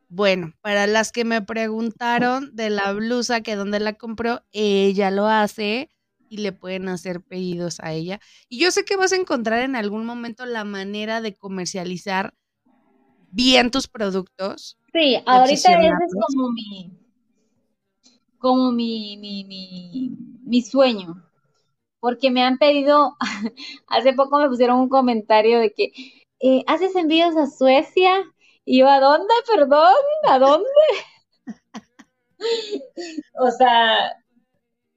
Bueno, 0.10 0.54
para 0.60 0.86
las 0.86 1.14
que 1.14 1.24
me 1.24 1.42
preguntaron 1.42 2.54
de 2.56 2.70
la 2.70 2.92
blusa, 2.92 3.40
que 3.40 3.56
dónde 3.56 3.80
la 3.80 3.94
compró, 3.94 4.42
ella 4.52 5.12
lo 5.12 5.28
hace 5.28 5.90
y 6.28 6.38
le 6.38 6.52
pueden 6.52 6.90
hacer 6.90 7.22
pedidos 7.22 7.80
a 7.80 7.94
ella. 7.94 8.20
Y 8.50 8.60
yo 8.60 8.72
sé 8.72 8.84
que 8.84 8.98
vas 8.98 9.14
a 9.14 9.18
encontrar 9.18 9.62
en 9.62 9.78
algún 9.78 10.06
momento 10.06 10.46
la 10.46 10.66
manera 10.66 11.22
de 11.22 11.36
comercializar 11.36 12.34
bien 13.32 13.72
tus 13.72 13.88
productos. 13.88 14.78
Sí, 14.92 15.22
ahorita 15.26 15.54
ese 15.54 15.88
es 15.88 16.16
como 16.28 16.52
mi, 16.52 16.99
como 18.40 18.72
mi, 18.72 19.18
mi, 19.18 19.46
mi, 19.46 20.12
mi 20.46 20.62
sueño. 20.62 21.24
Porque 22.00 22.32
me 22.32 22.44
han 22.44 22.58
pedido, 22.60 23.18
hace 23.88 24.14
poco 24.14 24.40
me 24.40 24.50
pusieron 24.50 24.80
un 24.80 24.90
comentario 24.90 25.60
de 25.60 25.74
que 25.74 25.92
eh, 26.42 26.64
haces 26.68 26.96
envíos 26.96 27.36
a 27.38 27.48
Suecia 27.48 28.12
y 28.66 28.80
yo, 28.80 28.90
¿a 28.90 29.00
dónde? 29.00 29.34
Perdón, 29.48 29.94
¿a 30.30 30.40
dónde? 30.40 30.70
o 33.40 33.52
sea, 33.52 34.16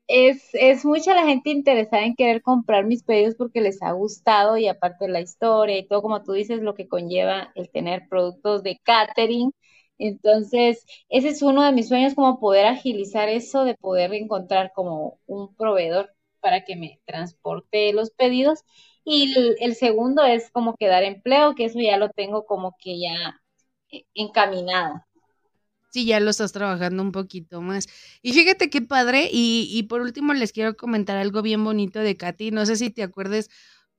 es, 0.09 0.51
es, 0.55 0.85
mucha 0.85 1.15
la 1.15 1.25
gente 1.25 1.51
interesada 1.51 2.05
en 2.05 2.15
querer 2.17 2.43
comprar 2.43 2.85
mis 2.87 3.03
pedidos 3.05 3.35
porque 3.37 3.61
les 3.61 3.83
ha 3.83 3.93
gustado 3.93 4.57
y 4.59 4.69
aparte 4.69 5.09
la 5.09 5.21
historia 5.21 5.79
y 5.79 5.87
todo, 5.89 6.03
como 6.03 6.23
tú 6.23 6.33
dices, 6.33 6.61
lo 6.63 6.75
que 6.75 6.89
conlleva 6.89 7.53
el 7.55 7.71
tener 7.71 8.09
productos 8.09 8.63
de 8.63 8.79
catering. 8.85 9.53
Entonces, 10.03 10.85
ese 11.09 11.29
es 11.29 11.43
uno 11.43 11.63
de 11.63 11.71
mis 11.71 11.87
sueños, 11.87 12.15
como 12.15 12.41
poder 12.41 12.67
agilizar 12.67 13.29
eso, 13.29 13.63
de 13.63 13.77
poder 13.77 14.13
encontrar 14.15 14.73
como 14.75 15.21
un 15.27 15.55
proveedor 15.55 16.11
para 16.41 16.65
que 16.65 16.75
me 16.75 17.01
transporte 17.07 17.93
los 17.93 18.11
pedidos. 18.11 18.65
Y 19.05 19.33
el, 19.61 19.77
segundo 19.77 20.25
es 20.25 20.51
como 20.51 20.75
que 20.77 20.89
dar 20.89 21.05
empleo, 21.05 21.55
que 21.55 21.67
eso 21.67 21.79
ya 21.79 21.99
lo 21.99 22.09
tengo 22.09 22.47
como 22.47 22.77
que 22.81 22.99
ya 22.99 23.41
encaminada. 24.15 25.07
Sí, 25.91 26.05
ya 26.05 26.19
lo 26.19 26.31
estás 26.31 26.53
trabajando 26.53 27.01
un 27.01 27.13
poquito 27.13 27.61
más. 27.61 27.87
Y 28.23 28.33
fíjate 28.33 28.71
qué 28.71 28.83
padre. 28.83 29.29
Y, 29.31 29.69
y 29.71 29.85
por 29.85 30.01
último 30.01 30.35
les 30.35 30.51
quiero 30.51 30.77
comentar 30.77 31.17
algo 31.17 31.43
bien 31.43 31.63
bonito 31.63 32.01
de 32.01 32.17
Katy. 32.17 32.51
No 32.51 32.67
sé 32.67 32.75
si 32.75 32.91
te 32.91 33.05
acuerdes 33.05 33.51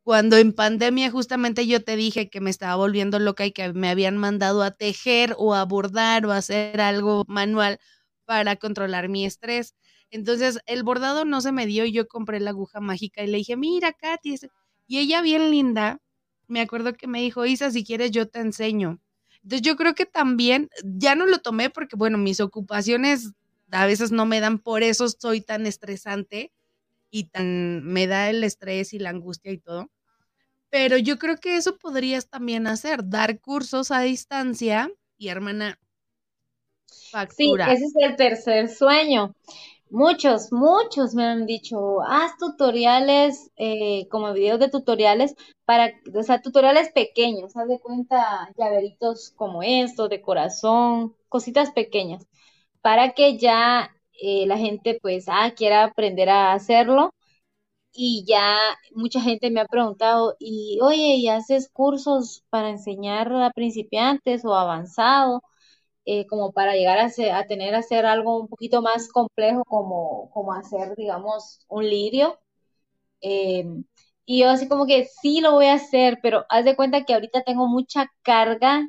cuando 0.04 0.38
en 0.38 0.54
pandemia 0.54 1.10
justamente 1.12 1.66
yo 1.68 1.84
te 1.84 1.96
dije 1.96 2.30
que 2.30 2.42
me 2.42 2.50
estaba 2.50 2.76
volviendo 2.76 3.20
loca 3.20 3.46
y 3.46 3.52
que 3.54 3.72
me 3.74 3.90
habían 3.90 4.18
mandado 4.18 4.62
a 4.64 4.72
tejer 4.72 5.36
o 5.38 5.56
a 5.56 5.64
bordar 5.66 6.26
o 6.26 6.32
a 6.34 6.38
hacer 6.38 6.82
algo 6.82 7.24
manual 7.28 7.80
para 8.26 8.56
controlar 8.58 9.08
mi 9.10 9.26
estrés. 9.26 9.76
Entonces 10.12 10.60
el 10.66 10.84
bordado 10.84 11.26
no 11.26 11.42
se 11.42 11.52
me 11.54 11.66
dio 11.66 11.86
y 11.86 11.94
yo 11.94 12.08
compré 12.08 12.40
la 12.42 12.52
aguja 12.52 12.82
mágica 12.82 13.24
y 13.24 13.28
le 13.28 13.38
dije, 13.38 13.56
mira, 13.58 13.94
Katy. 13.94 14.36
Y 14.88 15.00
ella 15.00 15.22
bien 15.22 15.50
linda, 15.52 16.00
me 16.48 16.60
acuerdo 16.62 16.94
que 16.94 17.08
me 17.08 17.22
dijo, 17.22 17.46
Isa, 17.46 17.72
si 17.72 17.84
quieres 17.86 18.12
yo 18.12 18.28
te 18.28 18.40
enseño. 18.40 19.00
Entonces 19.44 19.62
yo 19.62 19.76
creo 19.78 19.96
que 19.96 20.06
también, 20.06 20.70
ya 20.84 21.16
no 21.16 21.26
lo 21.26 21.40
tomé 21.40 21.70
porque, 21.70 21.96
bueno, 21.96 22.18
mis 22.18 22.40
ocupaciones 22.42 23.32
a 23.72 23.86
veces 23.86 24.12
no 24.12 24.26
me 24.26 24.40
dan, 24.42 24.60
por 24.60 24.84
eso 24.84 25.08
soy 25.10 25.42
tan 25.42 25.66
estresante 25.66 26.52
y 27.16 27.26
tan, 27.26 27.84
me 27.84 28.08
da 28.08 28.32
el 28.32 28.44
estrés 28.44 28.92
y 28.92 28.98
la 28.98 29.12
angustia 29.12 29.52
y 29.52 29.60
todo. 29.60 29.92
Pero 30.72 30.98
yo 30.98 31.20
creo 31.20 31.38
que 31.38 31.58
eso 31.58 31.78
podrías 31.78 32.28
también 32.28 32.66
hacer, 32.66 33.08
dar 33.08 33.40
cursos 33.40 33.92
a 33.92 34.00
distancia 34.02 34.90
y 35.16 35.28
hermana, 35.28 35.78
factura. 37.12 37.68
Sí, 37.68 37.72
ese 37.74 37.86
es 37.86 37.94
el 37.98 38.16
tercer 38.16 38.68
sueño. 38.68 39.36
Muchos, 39.92 40.52
muchos 40.52 41.14
me 41.14 41.24
han 41.24 41.46
dicho, 41.46 42.02
haz 42.02 42.36
tutoriales, 42.40 43.52
eh, 43.58 44.08
como 44.10 44.34
videos 44.34 44.60
de 44.60 44.70
tutoriales 44.70 45.36
para, 45.66 45.92
o 46.16 46.24
sea, 46.24 46.42
tutoriales 46.42 46.92
pequeños, 46.94 47.56
haz 47.56 47.68
de 47.68 47.80
cuenta 47.80 48.50
llaveritos 48.58 49.34
como 49.36 49.62
estos, 49.62 50.10
de 50.10 50.20
corazón, 50.20 51.16
cositas 51.30 51.70
pequeñas, 51.74 52.26
para 52.82 53.14
que 53.14 53.38
ya 53.38 53.92
eh, 54.22 54.46
la 54.48 54.58
gente 54.58 55.00
pues, 55.02 55.26
ah, 55.28 55.52
quiera 55.56 55.84
aprender 55.86 56.30
a 56.30 56.54
hacerlo. 56.54 57.14
Y 57.96 58.26
ya 58.28 58.58
mucha 58.96 59.22
gente 59.22 59.52
me 59.52 59.62
ha 59.62 59.66
preguntado, 59.68 60.36
y 60.40 60.80
oye, 60.82 61.16
¿y 61.16 61.28
haces 61.30 61.70
cursos 61.72 62.44
para 62.50 62.70
enseñar 62.72 63.32
a 63.34 63.52
principiantes 63.52 64.44
o 64.46 64.56
avanzado? 64.56 65.42
Eh, 66.06 66.28
como 66.28 66.54
para 66.54 66.74
llegar 66.76 67.00
a, 67.00 67.10
tener, 67.48 67.76
a 67.76 67.80
hacer 67.80 68.06
algo 68.06 68.40
un 68.42 68.48
poquito 68.50 68.82
más 68.82 69.10
complejo 69.12 69.64
como, 69.66 70.30
como 70.32 70.54
hacer, 70.54 70.96
digamos, 70.98 71.62
un 71.70 71.90
lirio. 71.90 72.40
Em, 73.22 73.86
y 74.26 74.42
yo 74.42 74.50
así 74.50 74.68
como 74.68 74.86
que 74.86 75.06
sí 75.22 75.42
lo 75.42 75.54
voy 75.54 75.68
a 75.68 75.74
hacer, 75.76 76.20
pero 76.22 76.46
haz 76.50 76.66
de 76.66 76.76
cuenta 76.76 77.06
que 77.06 77.14
ahorita 77.14 77.44
tengo 77.44 77.68
mucha 77.68 78.12
carga 78.22 78.86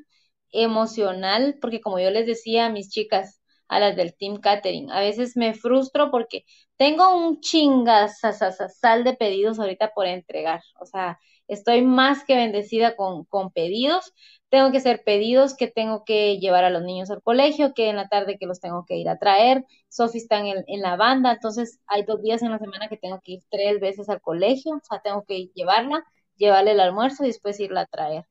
emocional, 0.53 1.59
porque 1.61 1.81
como 1.81 1.99
yo 1.99 2.11
les 2.11 2.27
decía 2.27 2.67
a 2.67 2.71
mis 2.71 2.91
chicas, 2.91 3.41
a 3.69 3.81
las 3.81 3.97
del 3.97 4.15
Team 4.15 4.37
Catering, 4.41 4.91
a 4.91 5.01
veces 5.01 5.37
me 5.37 5.55
frustro 5.55 6.11
porque 6.11 6.45
tengo 6.77 7.17
un 7.17 7.41
sal 7.43 9.05
de 9.05 9.15
pedidos 9.15 9.59
ahorita 9.59 9.93
por 9.95 10.07
entregar. 10.07 10.63
O 10.81 10.87
sea, 10.87 11.19
estoy 11.49 11.83
más 11.83 12.25
que 12.25 12.37
bendecida 12.37 12.97
con, 12.97 13.25
con 13.25 13.51
pedidos 13.53 14.13
tengo 14.55 14.71
que 14.71 14.79
hacer 14.79 15.03
pedidos, 15.05 15.57
que 15.57 15.67
tengo 15.67 16.05
que 16.05 16.39
llevar 16.39 16.63
a 16.63 16.71
los 16.71 16.85
niños 16.85 17.11
al 17.11 17.23
colegio, 17.23 17.75
que 17.75 17.89
en 17.89 17.97
la 17.97 18.09
tarde 18.09 18.39
que 18.39 18.47
los 18.47 18.61
tengo 18.61 18.85
que 18.87 18.97
ir 18.97 19.09
a 19.09 19.19
traer. 19.19 19.65
Sofi 19.89 20.19
está 20.19 20.39
en, 20.39 20.65
en, 20.69 20.81
la 20.81 20.95
banda, 20.95 21.33
entonces 21.33 21.81
hay 21.89 22.05
dos 22.05 22.23
días 22.23 22.41
en 22.41 22.53
la 22.53 22.59
semana 22.61 22.87
que 22.89 22.97
tengo 22.97 23.21
que 23.21 23.33
ir 23.33 23.43
tres 23.51 23.81
veces 23.81 24.09
al 24.09 24.21
colegio, 24.21 24.77
o 24.77 24.81
sea, 24.89 25.01
tengo 25.03 25.25
que 25.25 25.47
llevarla, 25.55 26.05
llevarle 26.37 26.71
el 26.71 26.81
almuerzo 26.81 27.25
y 27.25 27.29
después 27.29 27.59
irla 27.59 27.81
a 27.83 27.87
traer. 27.87 28.27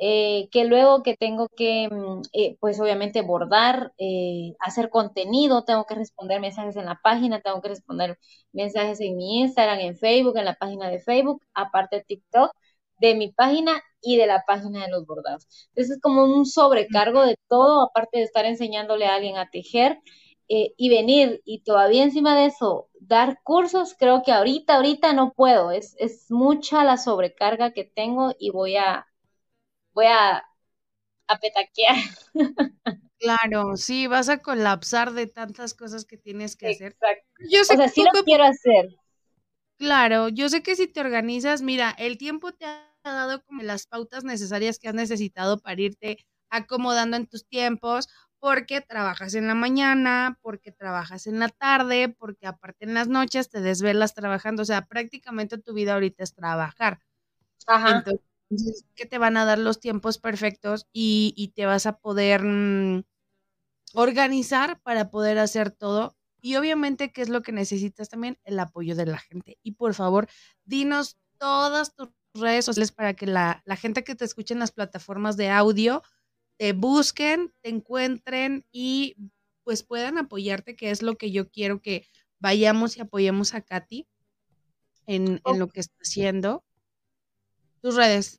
Eh, 0.00 0.48
que 0.52 0.64
luego 0.64 1.02
que 1.02 1.16
tengo 1.16 1.48
que, 1.56 1.88
mm, 1.90 2.22
eh, 2.32 2.56
pues 2.60 2.78
obviamente 2.80 3.22
bordar, 3.22 3.92
eh, 3.98 4.54
hacer 4.60 4.90
contenido, 4.90 5.64
tengo 5.64 5.86
que 5.86 5.96
responder 5.96 6.40
mensajes 6.40 6.76
en 6.76 6.84
la 6.86 7.00
página, 7.02 7.40
tengo 7.40 7.60
que 7.60 7.68
responder 7.70 8.18
mensajes 8.52 9.00
en 9.00 9.16
mi 9.16 9.40
Instagram, 9.40 9.80
en 9.80 9.96
Facebook, 9.96 10.36
en 10.38 10.44
la 10.44 10.54
página 10.56 10.88
de 10.88 11.00
Facebook, 11.00 11.42
aparte 11.54 11.96
de 11.96 12.04
TikTok 12.04 12.52
de 13.00 13.14
mi 13.14 13.32
página 13.32 13.80
y 14.00 14.16
de 14.16 14.26
la 14.26 14.44
página 14.46 14.84
de 14.84 14.90
los 14.90 15.06
bordados. 15.06 15.46
Entonces 15.70 15.96
es 15.96 16.00
como 16.02 16.24
un 16.24 16.46
sobrecargo 16.46 17.22
de 17.26 17.36
todo, 17.48 17.82
aparte 17.82 18.18
de 18.18 18.24
estar 18.24 18.44
enseñándole 18.44 19.06
a 19.06 19.14
alguien 19.16 19.36
a 19.36 19.50
tejer 19.50 19.98
eh, 20.48 20.72
y 20.76 20.88
venir 20.88 21.42
y 21.44 21.62
todavía 21.62 22.02
encima 22.04 22.34
de 22.36 22.46
eso 22.46 22.88
dar 23.00 23.38
cursos, 23.44 23.94
creo 23.98 24.22
que 24.22 24.32
ahorita, 24.32 24.76
ahorita 24.76 25.12
no 25.12 25.32
puedo, 25.34 25.70
es, 25.72 25.94
es 25.98 26.30
mucha 26.30 26.84
la 26.84 26.96
sobrecarga 26.96 27.72
que 27.72 27.84
tengo 27.84 28.32
y 28.38 28.50
voy 28.50 28.76
a, 28.76 29.06
voy 29.98 30.06
a, 30.06 30.44
a 31.26 31.38
petaquear. 31.40 31.96
Claro, 33.20 33.76
sí, 33.76 34.06
vas 34.06 34.28
a 34.28 34.38
colapsar 34.38 35.12
de 35.12 35.26
tantas 35.26 35.74
cosas 35.74 36.04
que 36.04 36.16
tienes 36.16 36.54
que 36.54 36.68
hacer. 36.68 36.96
Yo 37.50 37.64
sé 37.64 37.74
o 37.74 37.76
sea, 37.76 37.88
sí 37.88 38.04
lo 38.04 38.22
quiero 38.22 38.44
hacer. 38.44 38.94
Claro, 39.76 40.28
yo 40.28 40.48
sé 40.48 40.62
que 40.62 40.76
si 40.76 40.86
te 40.86 41.00
organizas, 41.00 41.60
mira, 41.60 41.90
el 41.98 42.16
tiempo 42.16 42.52
te 42.52 42.66
ha 42.66 42.86
dado 43.02 43.42
como 43.42 43.62
las 43.62 43.88
pautas 43.88 44.22
necesarias 44.22 44.78
que 44.78 44.88
has 44.88 44.94
necesitado 44.94 45.58
para 45.58 45.80
irte 45.80 46.24
acomodando 46.48 47.16
en 47.16 47.26
tus 47.26 47.44
tiempos, 47.44 48.08
porque 48.38 48.80
trabajas 48.80 49.34
en 49.34 49.48
la 49.48 49.56
mañana, 49.56 50.38
porque 50.40 50.70
trabajas 50.70 51.26
en 51.26 51.40
la 51.40 51.48
tarde, 51.48 52.08
porque 52.08 52.46
aparte 52.46 52.84
en 52.84 52.94
las 52.94 53.08
noches 53.08 53.50
te 53.50 53.60
desvelas 53.60 54.14
trabajando, 54.14 54.62
o 54.62 54.64
sea, 54.64 54.86
prácticamente 54.86 55.58
tu 55.58 55.74
vida 55.74 55.94
ahorita 55.94 56.22
es 56.22 56.34
trabajar. 56.34 57.00
Ajá. 57.66 57.98
Entonces, 57.98 58.27
que 58.94 59.06
te 59.06 59.18
van 59.18 59.36
a 59.36 59.44
dar 59.44 59.58
los 59.58 59.80
tiempos 59.80 60.18
perfectos 60.18 60.86
y, 60.92 61.52
te 61.54 61.66
vas 61.66 61.86
a 61.86 61.98
poder 61.98 62.42
mm, 62.44 63.04
organizar 63.94 64.80
para 64.82 65.10
poder 65.10 65.38
hacer 65.38 65.70
todo. 65.70 66.16
Y 66.40 66.56
obviamente, 66.56 67.12
¿qué 67.12 67.22
es 67.22 67.28
lo 67.28 67.42
que 67.42 67.52
necesitas 67.52 68.08
también? 68.08 68.38
El 68.44 68.58
apoyo 68.58 68.94
de 68.94 69.06
la 69.06 69.18
gente. 69.18 69.58
Y 69.62 69.72
por 69.72 69.94
favor, 69.94 70.28
dinos 70.64 71.18
todas 71.38 71.94
tus 71.94 72.08
redes 72.34 72.64
sociales 72.64 72.92
para 72.92 73.14
que 73.14 73.26
la, 73.26 73.62
gente 73.76 74.04
que 74.04 74.14
te 74.14 74.24
escuche 74.24 74.54
en 74.54 74.60
las 74.60 74.72
plataformas 74.72 75.36
de 75.36 75.50
audio 75.50 76.02
te 76.56 76.72
busquen, 76.72 77.52
te 77.60 77.70
encuentren 77.70 78.64
y 78.72 79.16
pues 79.64 79.82
puedan 79.82 80.18
apoyarte, 80.18 80.76
que 80.76 80.90
es 80.90 81.02
lo 81.02 81.16
que 81.16 81.30
yo 81.30 81.50
quiero 81.50 81.80
que 81.80 82.06
vayamos 82.40 82.96
y 82.96 83.00
apoyemos 83.00 83.54
a 83.54 83.60
Katy 83.60 84.08
en, 85.06 85.40
lo 85.56 85.68
que 85.68 85.80
está 85.80 85.96
haciendo. 86.00 86.64
Tus 87.82 87.96
redes. 87.96 88.38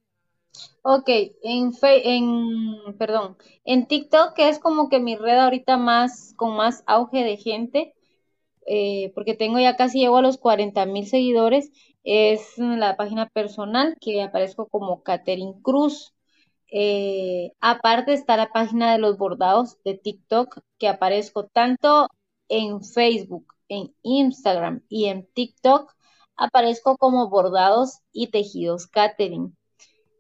Ok, 0.82 1.10
en, 1.44 1.72
en, 1.84 2.98
perdón, 2.98 3.38
en 3.66 3.88
TikTok, 3.88 4.34
que 4.34 4.50
es 4.50 4.60
como 4.60 4.90
que 4.90 5.00
mi 5.00 5.16
red 5.16 5.38
ahorita 5.38 5.78
más, 5.78 6.34
con 6.36 6.56
más 6.56 6.84
auge 6.88 7.24
de 7.24 7.38
gente, 7.38 7.94
eh, 8.66 9.12
porque 9.16 9.36
tengo 9.36 9.60
ya 9.60 9.76
casi 9.76 10.00
llego 10.00 10.18
a 10.18 10.22
los 10.22 10.38
40 10.38 10.86
mil 10.86 11.08
seguidores, 11.08 11.72
es 12.04 12.58
la 12.58 12.98
página 12.98 13.28
personal 13.30 13.98
que 14.00 14.22
aparezco 14.22 14.68
como 14.68 15.04
Catherine 15.04 15.56
Cruz. 15.62 16.14
Eh, 16.72 17.52
aparte 17.62 18.14
está 18.14 18.38
la 18.38 18.52
página 18.52 18.92
de 18.92 19.00
los 19.00 19.18
bordados 19.18 19.78
de 19.84 19.96
TikTok 19.96 20.60
que 20.78 20.88
aparezco 20.88 21.48
tanto 21.48 22.08
en 22.48 22.84
Facebook, 22.84 23.54
en 23.70 23.94
Instagram 24.04 24.84
y 24.90 25.06
en 25.06 25.28
TikTok. 25.34 25.94
Aparezco 26.40 26.98
como 26.98 27.30
bordados 27.30 28.00
y 28.14 28.28
tejidos 28.32 28.88
Catherine. 28.88 29.52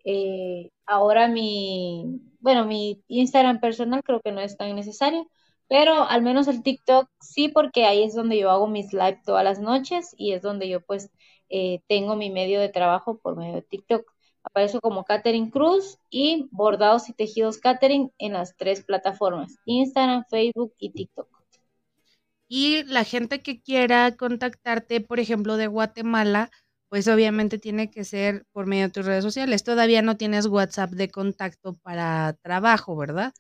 Eh, 0.05 0.69
ahora 0.85 1.27
mi, 1.27 2.21
bueno, 2.39 2.65
mi 2.65 3.03
Instagram 3.07 3.59
personal 3.61 4.03
creo 4.03 4.21
que 4.21 4.31
no 4.31 4.41
es 4.41 4.57
tan 4.57 4.75
necesario, 4.75 5.27
pero 5.69 6.03
al 6.09 6.21
menos 6.21 6.47
el 6.47 6.63
TikTok 6.63 7.07
sí, 7.21 7.49
porque 7.49 7.85
ahí 7.85 8.03
es 8.03 8.15
donde 8.15 8.37
yo 8.39 8.51
hago 8.51 8.67
mis 8.67 8.93
live 8.93 9.21
todas 9.25 9.43
las 9.43 9.59
noches 9.59 10.13
y 10.17 10.33
es 10.33 10.41
donde 10.41 10.67
yo 10.69 10.81
pues 10.81 11.11
eh, 11.49 11.81
tengo 11.87 12.15
mi 12.15 12.29
medio 12.29 12.59
de 12.61 12.69
trabajo 12.69 13.17
por 13.19 13.37
medio 13.37 13.55
de 13.55 13.61
TikTok. 13.63 14.05
Aparezco 14.43 14.81
como 14.81 15.05
Catherine 15.05 15.51
Cruz 15.51 15.99
y 16.09 16.47
Bordados 16.51 17.09
y 17.09 17.13
Tejidos 17.13 17.59
Catherine 17.59 18.11
en 18.17 18.33
las 18.33 18.55
tres 18.57 18.83
plataformas, 18.83 19.57
Instagram, 19.65 20.25
Facebook 20.29 20.73
y 20.79 20.91
TikTok. 20.91 21.38
Y 22.51 22.83
la 22.85 23.03
gente 23.03 23.41
que 23.41 23.61
quiera 23.61 24.15
contactarte, 24.17 25.01
por 25.01 25.19
ejemplo, 25.19 25.55
de 25.55 25.67
Guatemala, 25.67 26.49
pues 26.89 27.07
obviamente 27.07 27.59
tiene 27.59 27.91
que 27.91 28.03
ser 28.03 28.43
por 28.51 28.65
medio 28.65 28.85
de 28.85 28.89
tus 28.91 29.05
redes 29.05 29.23
sociales. 29.23 29.63
Todavía 29.63 30.01
no 30.01 30.17
tienes 30.17 30.47
WhatsApp 30.47 30.89
de 30.91 31.09
contacto 31.09 31.75
para 31.75 32.33
trabajo, 32.41 32.97
¿verdad? 32.97 33.33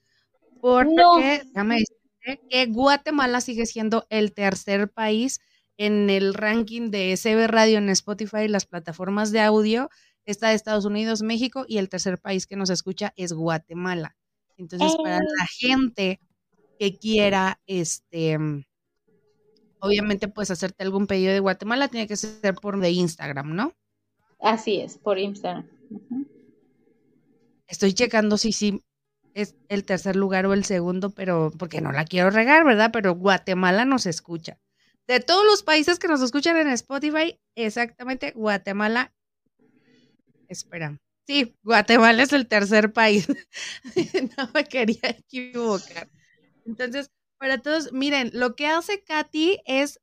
Porque, 0.61 1.41
déjame 1.45 1.79
decirte 1.79 2.47
que 2.49 2.65
Guatemala 2.67 3.41
sigue 3.41 3.65
siendo 3.65 4.05
el 4.09 4.31
tercer 4.31 4.91
país 4.91 5.41
en 5.77 6.11
el 6.11 6.35
ranking 6.35 6.91
de 6.91 7.17
CB 7.17 7.47
Radio 7.47 7.79
en 7.79 7.89
Spotify 7.89 8.41
y 8.43 8.47
las 8.49 8.67
plataformas 8.67 9.31
de 9.31 9.39
audio 9.39 9.89
está 10.25 10.53
Estados 10.53 10.85
Unidos, 10.85 11.23
México 11.23 11.65
y 11.67 11.79
el 11.79 11.89
tercer 11.89 12.19
país 12.19 12.45
que 12.45 12.55
nos 12.57 12.69
escucha 12.69 13.13
es 13.15 13.33
Guatemala. 13.33 14.15
Entonces, 14.57 14.95
para 15.01 15.17
la 15.17 15.45
gente 15.57 16.19
que 16.77 16.97
quiera, 16.99 17.59
este, 17.65 18.37
obviamente, 19.79 20.27
pues 20.27 20.51
hacerte 20.51 20.83
algún 20.83 21.07
pedido 21.07 21.33
de 21.33 21.39
Guatemala, 21.39 21.87
tiene 21.87 22.07
que 22.07 22.15
ser 22.15 22.55
por 22.55 22.79
de 22.79 22.91
Instagram, 22.91 23.55
¿no? 23.55 23.73
Así 24.39 24.79
es, 24.79 24.97
por 24.97 25.19
Instagram. 25.19 25.67
Estoy 27.67 27.93
checando 27.93 28.37
si 28.37 28.51
sí 28.51 28.83
es 29.33 29.55
el 29.67 29.85
tercer 29.85 30.15
lugar 30.15 30.45
o 30.45 30.53
el 30.53 30.65
segundo, 30.65 31.11
pero 31.11 31.51
porque 31.57 31.81
no 31.81 31.91
la 31.91 32.05
quiero 32.05 32.29
regar, 32.29 32.65
¿verdad? 32.65 32.89
Pero 32.91 33.15
Guatemala 33.15 33.85
nos 33.85 34.05
escucha. 34.05 34.59
De 35.07 35.19
todos 35.19 35.45
los 35.45 35.63
países 35.63 35.99
que 35.99 36.07
nos 36.07 36.21
escuchan 36.21 36.57
en 36.57 36.67
Spotify, 36.69 37.39
exactamente 37.55 38.31
Guatemala. 38.31 39.13
Espera. 40.47 40.97
Sí, 41.25 41.55
Guatemala 41.63 42.23
es 42.23 42.33
el 42.33 42.47
tercer 42.47 42.91
país. 42.91 43.27
no 44.37 44.49
me 44.53 44.63
quería 44.65 45.09
equivocar. 45.09 46.09
Entonces, 46.65 47.11
para 47.39 47.59
todos, 47.59 47.93
miren, 47.93 48.29
lo 48.33 48.55
que 48.55 48.67
hace 48.67 49.01
Katy 49.03 49.61
es, 49.65 49.99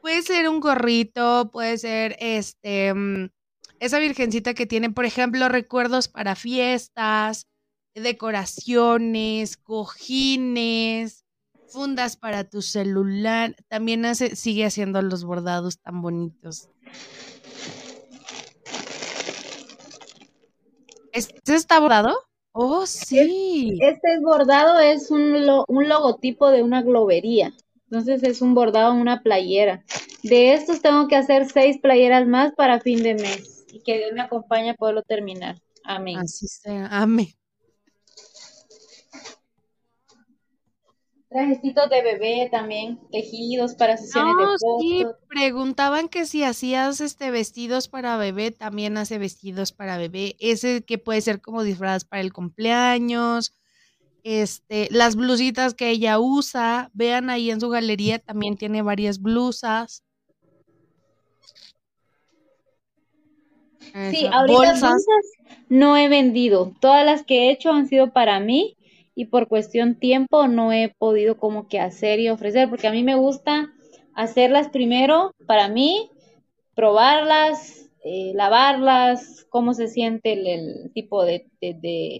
puede 0.00 0.22
ser 0.22 0.48
un 0.48 0.60
gorrito, 0.60 1.50
puede 1.52 1.76
ser 1.76 2.16
este, 2.20 2.94
mm, 2.94 3.30
esa 3.80 3.98
virgencita 3.98 4.54
que 4.54 4.66
tiene, 4.66 4.90
por 4.90 5.04
ejemplo, 5.04 5.48
recuerdos 5.48 6.06
para 6.08 6.36
fiestas, 6.36 7.48
decoraciones, 7.94 9.56
cojines, 9.56 11.24
fundas 11.68 12.16
para 12.16 12.44
tu 12.44 12.62
celular. 12.62 13.56
También 13.68 14.06
hace, 14.06 14.36
sigue 14.36 14.64
haciendo 14.64 15.02
los 15.02 15.24
bordados 15.24 15.80
tan 15.80 16.00
bonitos. 16.00 16.68
¿Este 21.12 21.54
está 21.54 21.80
bordado? 21.80 22.16
Oh, 22.52 22.86
sí. 22.86 23.78
Este 23.80 24.14
es 24.14 24.20
bordado, 24.22 24.78
es 24.78 25.10
un, 25.10 25.34
un 25.68 25.88
logotipo 25.88 26.50
de 26.50 26.62
una 26.62 26.82
globería. 26.82 27.52
Entonces 27.84 28.22
es 28.22 28.40
un 28.40 28.54
bordado 28.54 28.92
en 28.94 29.00
una 29.00 29.22
playera. 29.22 29.84
De 30.22 30.54
estos 30.54 30.80
tengo 30.80 31.08
que 31.08 31.16
hacer 31.16 31.48
seis 31.50 31.78
playeras 31.78 32.26
más 32.26 32.52
para 32.54 32.80
fin 32.80 33.02
de 33.02 33.14
mes. 33.14 33.66
Y 33.72 33.82
que 33.82 33.98
Dios 33.98 34.12
me 34.12 34.22
acompañe 34.22 34.70
a 34.70 34.74
poderlo 34.74 35.02
terminar. 35.02 35.56
Amén. 35.84 36.18
Así 36.18 36.46
sea. 36.46 36.86
Amén. 36.90 37.28
Trajecitos 41.32 41.88
de 41.88 42.02
bebé 42.02 42.48
también, 42.50 43.00
tejidos 43.10 43.74
para 43.74 43.96
sesiones 43.96 44.34
de 44.36 44.44
fotos. 44.44 44.80
Sí, 44.80 45.04
preguntaban 45.28 46.08
que 46.08 46.26
si 46.26 46.44
hacías 46.44 47.00
este 47.00 47.30
vestidos 47.30 47.88
para 47.88 48.16
bebé, 48.16 48.50
también 48.50 48.96
hace 48.98 49.18
vestidos 49.18 49.72
para 49.72 49.96
bebé. 49.96 50.36
Ese 50.38 50.84
que 50.84 50.98
puede 50.98 51.20
ser 51.22 51.40
como 51.40 51.62
disfraz 51.62 52.04
para 52.04 52.20
el 52.20 52.32
cumpleaños. 52.32 53.54
Este, 54.24 54.88
las 54.90 55.16
blusitas 55.16 55.74
que 55.74 55.90
ella 55.90 56.20
usa, 56.20 56.90
vean 56.92 57.30
ahí 57.30 57.50
en 57.50 57.60
su 57.60 57.68
galería, 57.70 58.18
también 58.18 58.56
tiene 58.56 58.82
varias 58.82 59.20
blusas. 59.20 60.04
Sí, 64.10 64.26
ahorita 64.26 64.58
bolsas 64.58 65.04
no 65.68 65.96
he 65.96 66.08
vendido. 66.08 66.72
Todas 66.80 67.04
las 67.04 67.24
que 67.24 67.44
he 67.48 67.50
hecho 67.50 67.72
han 67.72 67.88
sido 67.88 68.12
para 68.12 68.40
mí 68.40 68.76
y 69.14 69.26
por 69.26 69.48
cuestión 69.48 69.98
tiempo 69.98 70.48
no 70.48 70.72
he 70.72 70.94
podido 70.98 71.36
como 71.36 71.68
que 71.68 71.80
hacer 71.80 72.20
y 72.20 72.30
ofrecer, 72.30 72.68
porque 72.68 72.88
a 72.88 72.92
mí 72.92 73.02
me 73.02 73.14
gusta 73.14 73.72
hacerlas 74.14 74.68
primero 74.68 75.32
para 75.46 75.68
mí, 75.68 76.10
probarlas, 76.74 77.90
eh, 78.04 78.32
lavarlas, 78.34 79.46
cómo 79.50 79.74
se 79.74 79.88
siente 79.88 80.32
el, 80.32 80.90
tipo 80.92 81.24
de, 81.24 81.46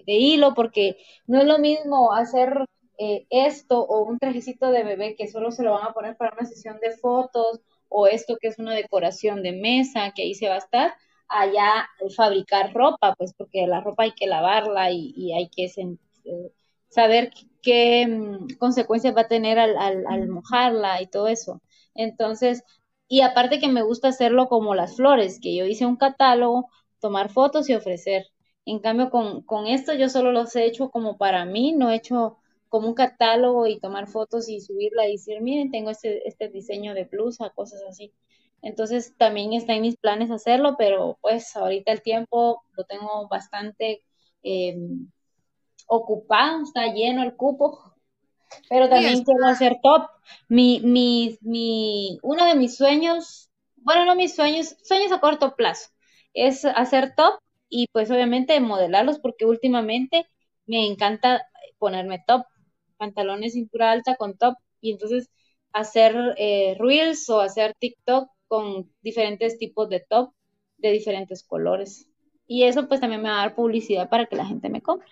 hilo, 0.06 0.54
porque 0.54 0.96
no 1.26 1.40
es 1.40 1.46
lo 1.46 1.58
mismo 1.58 2.12
hacer 2.12 2.66
eh, 2.98 3.26
esto 3.30 3.80
o 3.80 4.04
un 4.04 4.18
trajecito 4.18 4.70
de 4.70 4.84
bebé 4.84 5.16
que 5.16 5.28
solo 5.28 5.50
se 5.50 5.62
lo 5.62 5.72
van 5.72 5.88
a 5.88 5.92
poner 5.92 6.16
para 6.16 6.34
una 6.38 6.46
sesión 6.46 6.78
de 6.80 6.92
fotos 6.92 7.60
o 7.88 8.06
esto 8.06 8.36
que 8.40 8.48
es 8.48 8.58
una 8.58 8.74
decoración 8.74 9.42
de 9.42 9.52
mesa, 9.52 10.12
que 10.14 10.22
ahí 10.22 10.34
se 10.34 10.48
va 10.48 10.54
a 10.54 10.58
estar, 10.58 10.94
allá 11.28 11.88
fabricar 12.16 12.72
ropa, 12.72 13.14
pues 13.16 13.34
porque 13.34 13.66
la 13.66 13.80
ropa 13.80 14.04
hay 14.04 14.12
que 14.12 14.26
lavarla 14.26 14.90
y, 14.92 15.32
hay 15.32 15.48
que 15.48 15.64
eh, 15.64 16.52
saber 16.92 17.30
qué 17.62 18.06
mm, 18.06 18.58
consecuencias 18.58 19.16
va 19.16 19.22
a 19.22 19.28
tener 19.28 19.58
al, 19.58 20.28
mojarla 20.28 21.00
y 21.02 21.06
todo 21.08 21.28
eso. 21.28 21.62
Entonces, 21.94 22.64
y 23.08 23.22
aparte 23.22 23.60
que 23.60 23.68
me 23.68 23.82
gusta 23.82 24.08
hacerlo 24.08 24.48
como 24.48 24.74
las 24.74 24.96
flores, 24.96 25.40
que 25.40 25.54
yo 25.56 25.64
hice 25.66 25.86
un 25.86 25.96
catálogo, 25.96 26.68
tomar 27.00 27.30
fotos 27.30 27.68
y 27.70 27.74
ofrecer. 27.74 28.26
En 28.66 28.78
cambio, 28.80 29.10
con, 29.10 29.66
esto 29.66 29.94
yo 29.94 30.08
solo 30.08 30.32
los 30.32 30.54
he 30.56 30.66
hecho 30.66 30.90
como 30.90 31.18
para 31.18 31.44
mí, 31.46 31.72
no 31.72 31.90
he 31.90 31.96
hecho 31.96 32.38
como 32.68 32.88
un 32.88 32.94
catálogo 32.94 33.66
y 33.66 33.80
tomar 33.80 34.06
fotos 34.08 34.48
y 34.48 34.60
subirla 34.60 35.08
y 35.08 35.12
decir, 35.12 35.40
miren, 35.42 35.70
tengo 35.70 35.90
este, 35.90 36.26
este 36.28 36.48
diseño 36.48 36.94
de 36.94 37.04
blusa, 37.04 37.50
cosas 37.50 37.82
así. 37.88 38.12
Entonces 38.62 39.14
también 39.18 39.52
está 39.52 39.74
en 39.74 39.82
mis 39.82 39.96
planes 39.96 40.30
hacerlo, 40.30 40.76
pero 40.78 41.18
pues 41.20 41.56
ahorita 41.56 41.92
el 41.92 42.02
tiempo 42.02 42.62
lo 42.76 42.84
tengo 42.84 43.28
bastante 43.28 44.04
eh, 44.42 44.76
ocupado, 45.86 46.62
está 46.62 46.86
lleno 46.92 47.22
el 47.22 47.36
cupo, 47.36 47.94
pero 48.68 48.88
también 48.88 49.24
quiero 49.24 49.46
hacer 49.46 49.78
top. 49.82 50.08
Mi, 50.48 50.80
mi, 50.80 51.38
mi, 51.40 52.18
uno 52.22 52.44
de 52.46 52.54
mis 52.54 52.76
sueños, 52.76 53.50
bueno, 53.76 54.04
no 54.04 54.14
mis 54.14 54.34
sueños, 54.34 54.76
sueños 54.82 55.12
a 55.12 55.20
corto 55.20 55.56
plazo, 55.56 55.90
es 56.34 56.64
hacer 56.64 57.14
top 57.16 57.38
y 57.68 57.88
pues 57.92 58.10
obviamente 58.10 58.58
modelarlos 58.60 59.18
porque 59.18 59.46
últimamente 59.46 60.26
me 60.66 60.86
encanta 60.86 61.46
ponerme 61.78 62.22
top, 62.26 62.44
pantalones 62.96 63.54
cintura 63.54 63.90
alta 63.90 64.16
con 64.16 64.36
top 64.38 64.54
y 64.80 64.92
entonces 64.92 65.30
hacer 65.72 66.14
eh, 66.36 66.76
reels 66.78 67.28
o 67.30 67.40
hacer 67.40 67.74
TikTok 67.78 68.30
con 68.46 68.92
diferentes 69.02 69.58
tipos 69.58 69.88
de 69.88 70.00
top 70.00 70.32
de 70.78 70.90
diferentes 70.90 71.42
colores. 71.44 72.08
Y 72.46 72.64
eso 72.64 72.88
pues 72.88 73.00
también 73.00 73.22
me 73.22 73.30
va 73.30 73.36
a 73.36 73.46
dar 73.46 73.54
publicidad 73.54 74.08
para 74.10 74.26
que 74.26 74.36
la 74.36 74.44
gente 74.44 74.68
me 74.68 74.82
compre. 74.82 75.08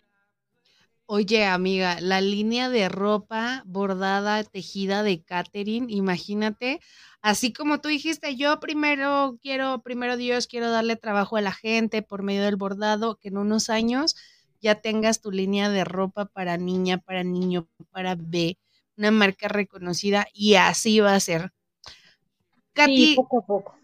Oye, 1.12 1.44
amiga, 1.44 2.00
la 2.00 2.20
línea 2.20 2.68
de 2.68 2.88
ropa 2.88 3.64
bordada, 3.66 4.44
tejida 4.44 5.02
de 5.02 5.20
Catherine, 5.24 5.92
imagínate, 5.92 6.78
así 7.20 7.52
como 7.52 7.80
tú 7.80 7.88
dijiste, 7.88 8.36
yo 8.36 8.60
primero 8.60 9.36
quiero, 9.42 9.82
primero 9.82 10.16
Dios, 10.16 10.46
quiero 10.46 10.70
darle 10.70 10.94
trabajo 10.94 11.36
a 11.36 11.40
la 11.40 11.50
gente 11.50 12.02
por 12.02 12.22
medio 12.22 12.44
del 12.44 12.54
bordado, 12.54 13.16
que 13.16 13.26
en 13.26 13.38
unos 13.38 13.70
años 13.70 14.14
ya 14.60 14.76
tengas 14.76 15.20
tu 15.20 15.32
línea 15.32 15.68
de 15.68 15.82
ropa 15.82 16.26
para 16.26 16.56
niña, 16.58 16.98
para 16.98 17.24
niño, 17.24 17.66
para 17.90 18.14
B, 18.14 18.56
una 18.96 19.10
marca 19.10 19.48
reconocida 19.48 20.28
y 20.32 20.54
así 20.54 21.00
va 21.00 21.16
a 21.16 21.18
ser. 21.18 21.52
Katy, 22.72 23.16
poco 23.16 23.40
a 23.40 23.46
poco. 23.46 23.74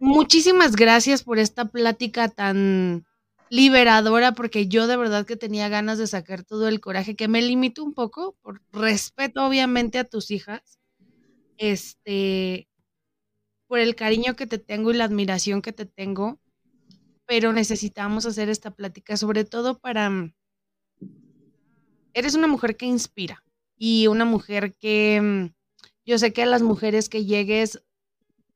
Muchísimas 0.00 0.74
gracias 0.74 1.22
por 1.22 1.38
esta 1.38 1.66
plática 1.66 2.26
tan 2.26 3.06
liberadora 3.52 4.32
porque 4.32 4.66
yo 4.66 4.86
de 4.86 4.96
verdad 4.96 5.26
que 5.26 5.36
tenía 5.36 5.68
ganas 5.68 5.98
de 5.98 6.06
sacar 6.06 6.42
todo 6.42 6.68
el 6.68 6.80
coraje, 6.80 7.16
que 7.16 7.28
me 7.28 7.42
limito 7.42 7.84
un 7.84 7.92
poco, 7.92 8.34
por 8.40 8.62
respeto 8.72 9.46
obviamente 9.46 9.98
a 9.98 10.04
tus 10.04 10.30
hijas, 10.30 10.80
este, 11.58 12.66
por 13.66 13.78
el 13.78 13.94
cariño 13.94 14.36
que 14.36 14.46
te 14.46 14.56
tengo 14.56 14.90
y 14.90 14.94
la 14.94 15.04
admiración 15.04 15.60
que 15.60 15.74
te 15.74 15.84
tengo, 15.84 16.40
pero 17.26 17.52
necesitamos 17.52 18.24
hacer 18.24 18.48
esta 18.48 18.70
plática, 18.70 19.18
sobre 19.18 19.44
todo 19.44 19.78
para... 19.78 20.08
Mm, 20.08 20.32
eres 22.14 22.34
una 22.34 22.46
mujer 22.46 22.78
que 22.78 22.86
inspira 22.86 23.44
y 23.76 24.06
una 24.06 24.24
mujer 24.24 24.76
que 24.76 25.20
mm, 25.20 25.54
yo 26.06 26.16
sé 26.16 26.32
que 26.32 26.44
a 26.44 26.46
las 26.46 26.62
mujeres 26.62 27.10
que 27.10 27.26
llegues 27.26 27.82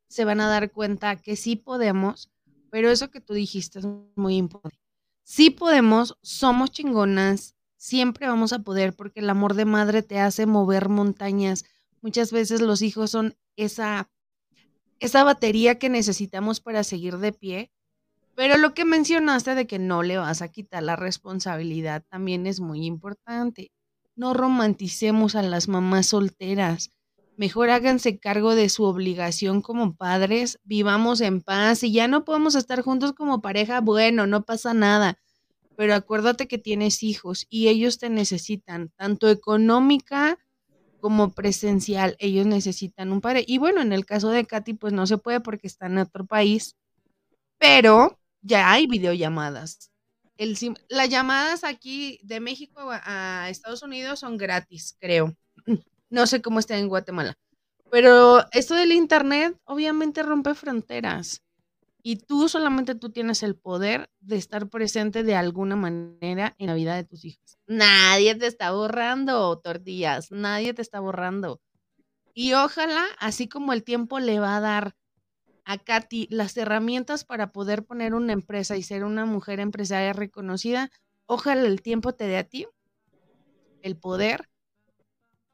se 0.09 0.24
van 0.24 0.40
a 0.40 0.48
dar 0.48 0.73
cuenta 0.73 1.16
que 1.16 1.36
sí 1.36 1.55
podemos, 1.55 2.31
pero 2.70 2.90
eso 2.90 3.10
que 3.10 3.20
tú 3.20 3.35
dijiste 3.35 3.81
es 3.81 3.86
muy 4.14 4.36
importante 4.36 4.86
sí 5.27 5.51
podemos, 5.51 6.16
somos 6.23 6.70
chingonas, 6.70 7.57
siempre 7.77 8.28
vamos 8.28 8.53
a 8.53 8.61
poder 8.61 8.94
porque 8.94 9.20
el 9.20 9.28
amor 9.28 9.55
de 9.55 9.65
madre 9.65 10.03
te 10.03 10.20
hace 10.20 10.47
mover 10.47 10.89
montañas. 10.89 11.65
Muchas 12.01 12.31
veces 12.31 12.61
los 12.61 12.81
hijos 12.81 13.11
son 13.11 13.36
esa, 13.57 14.09
esa 15.01 15.24
batería 15.24 15.81
que 15.81 15.89
necesitamos 15.89 16.61
para 16.61 16.85
seguir 16.85 17.19
de 17.19 17.32
pie. 17.32 17.73
Pero 18.36 18.57
lo 18.57 18.73
que 18.73 18.85
mencionaste 18.85 19.55
de 19.57 19.66
que 19.66 19.81
no 19.81 20.03
le 20.05 20.19
vas 20.19 20.43
a 20.43 20.48
quitar 20.48 20.82
la 20.85 20.94
responsabilidad 20.94 22.05
también 22.09 22.47
es 22.47 22.61
muy 22.61 22.86
importante. 22.86 23.73
No 24.15 24.32
romanticemos 24.32 25.35
a 25.35 25.43
las 25.43 25.66
mamás 25.66 26.07
solteras. 26.07 26.93
Mejor 27.37 27.69
háganse 27.69 28.19
cargo 28.19 28.55
de 28.55 28.71
su 28.71 28.85
obligación 28.85 29.61
como 29.61 29.95
padres, 29.95 30.59
vivamos 30.65 31.21
en 31.21 31.43
paz. 31.43 31.81
Si 31.81 31.93
ya 31.93 32.09
no 32.09 32.25
podemos 32.25 32.55
estar 32.55 32.81
juntos 32.81 33.13
como 33.13 33.43
pareja, 33.43 33.83
bueno, 33.83 34.27
no 34.27 34.45
pasa 34.45 34.73
nada. 34.73 35.19
Pero 35.77 35.95
acuérdate 35.95 36.49
que 36.49 36.57
tienes 36.57 37.03
hijos 37.03 37.47
y 37.51 37.69
ellos 37.69 37.99
te 37.99 38.09
necesitan, 38.09 38.89
tanto 38.97 39.29
económica 39.29 40.39
como 40.99 41.35
presencial. 41.35 42.17
Ellos 42.19 42.47
necesitan 42.47 43.13
un 43.13 43.21
padre. 43.21 43.45
Y 43.47 43.59
bueno, 43.59 43.83
en 43.83 43.93
el 43.93 44.07
caso 44.07 44.31
de 44.31 44.47
Katy, 44.47 44.73
pues 44.75 44.95
no 44.95 45.07
se 45.07 45.19
puede 45.19 45.41
porque 45.41 45.67
está 45.67 45.87
en 45.87 45.99
otro 45.99 46.25
país. 46.25 46.75
Pero 47.59 48.19
ya 48.41 48.73
hay 48.73 48.87
videollamadas. 48.87 49.91
El, 50.39 50.57
las 50.89 51.11
llamadas 51.11 51.65
aquí 51.65 52.19
de 52.23 52.41
México 52.41 52.81
a 52.91 53.49
Estados 53.51 53.83
Unidos 53.83 54.21
son 54.21 54.39
gratis, 54.39 54.97
creo. 54.99 55.37
No 56.11 56.27
sé 56.27 56.43
cómo 56.43 56.59
está 56.59 56.78
en 56.78 56.89
Guatemala. 56.89 57.37
Pero 57.91 58.45
esto 58.53 58.74
del 58.74 58.93
Internet 58.93 59.59
obviamente 59.65 60.23
rompe 60.23 60.55
fronteras. 60.55 61.43
Y 62.03 62.16
tú 62.16 62.49
solamente 62.49 62.95
tú 62.95 63.11
tienes 63.11 63.43
el 63.43 63.57
poder 63.57 64.09
de 64.20 64.37
estar 64.37 64.69
presente 64.69 65.24
de 65.24 65.35
alguna 65.35 65.74
manera 65.74 66.55
en 66.59 66.69
la 66.69 66.74
vida 66.74 66.95
de 66.95 67.03
tus 67.03 67.24
hijos. 67.24 67.59
Nadie 67.66 68.37
te 68.37 68.47
está 68.47 68.70
borrando, 68.70 69.59
tortillas, 69.59 70.31
nadie 70.31 70.73
te 70.73 70.83
está 70.83 71.01
borrando. 71.01 71.61
Y 72.33 72.53
ojalá, 72.53 73.05
así 73.19 73.49
como 73.49 73.73
el 73.73 73.83
tiempo 73.83 74.20
le 74.20 74.39
va 74.39 74.57
a 74.57 74.61
dar 74.61 74.95
a 75.65 75.78
Katy 75.78 76.28
las 76.31 76.57
herramientas 76.57 77.24
para 77.24 77.51
poder 77.51 77.85
poner 77.85 78.15
una 78.15 78.33
empresa 78.33 78.77
y 78.77 78.85
ser 78.85 79.03
una 79.03 79.24
mujer 79.24 79.59
empresaria 79.59 80.12
reconocida, 80.12 80.91
ojalá 81.27 81.62
el 81.62 81.83
tiempo 81.83 82.15
te 82.15 82.28
dé 82.28 82.37
a 82.37 82.45
ti 82.45 82.69
el 83.83 83.97
poder 83.97 84.49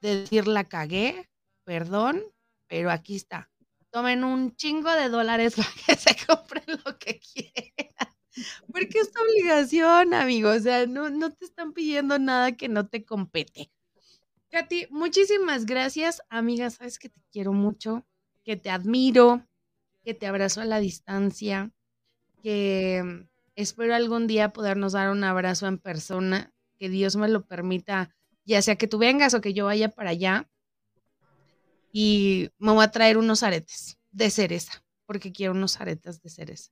de 0.02 0.22
decir 0.22 0.46
la 0.46 0.64
cagué, 0.64 1.30
perdón, 1.64 2.22
pero 2.66 2.90
aquí 2.90 3.16
está. 3.16 3.50
Tomen 3.90 4.24
un 4.24 4.54
chingo 4.56 4.90
de 4.90 5.08
dólares 5.08 5.54
para 5.56 5.70
que 5.86 5.96
se 5.96 6.16
compren 6.26 6.64
lo 6.84 6.98
que 6.98 7.20
quieran. 7.20 8.12
Porque 8.72 8.98
es 8.98 9.12
tu 9.12 9.22
obligación, 9.22 10.14
amigo. 10.14 10.50
O 10.50 10.58
sea, 10.58 10.86
no, 10.86 11.10
no 11.10 11.30
te 11.30 11.44
están 11.44 11.72
pidiendo 11.72 12.18
nada 12.18 12.52
que 12.52 12.68
no 12.68 12.88
te 12.88 13.04
compete. 13.04 13.70
Katy, 14.50 14.86
muchísimas 14.90 15.66
gracias, 15.66 16.22
amiga. 16.28 16.68
Sabes 16.70 16.98
que 16.98 17.08
te 17.08 17.20
quiero 17.30 17.52
mucho, 17.52 18.04
que 18.44 18.56
te 18.56 18.70
admiro, 18.70 19.46
que 20.02 20.14
te 20.14 20.26
abrazo 20.26 20.60
a 20.60 20.64
la 20.64 20.80
distancia, 20.80 21.70
que 22.42 23.02
mm, 23.04 23.28
espero 23.54 23.94
algún 23.94 24.26
día 24.26 24.52
podernos 24.52 24.92
dar 24.92 25.10
un 25.10 25.24
abrazo 25.24 25.66
en 25.68 25.78
persona, 25.78 26.52
que 26.76 26.88
Dios 26.88 27.16
me 27.16 27.28
lo 27.28 27.46
permita, 27.46 28.14
ya 28.44 28.62
sea 28.62 28.76
que 28.76 28.88
tú 28.88 28.98
vengas 28.98 29.34
o 29.34 29.40
que 29.40 29.54
yo 29.54 29.66
vaya 29.66 29.88
para 29.88 30.10
allá. 30.10 30.48
Y 31.92 32.50
me 32.58 32.72
voy 32.72 32.84
a 32.84 32.90
traer 32.90 33.18
unos 33.18 33.42
aretes 33.42 33.98
de 34.10 34.30
cereza, 34.30 34.82
porque 35.06 35.32
quiero 35.32 35.52
unos 35.52 35.80
aretes 35.80 36.22
de 36.22 36.30
cereza. 36.30 36.70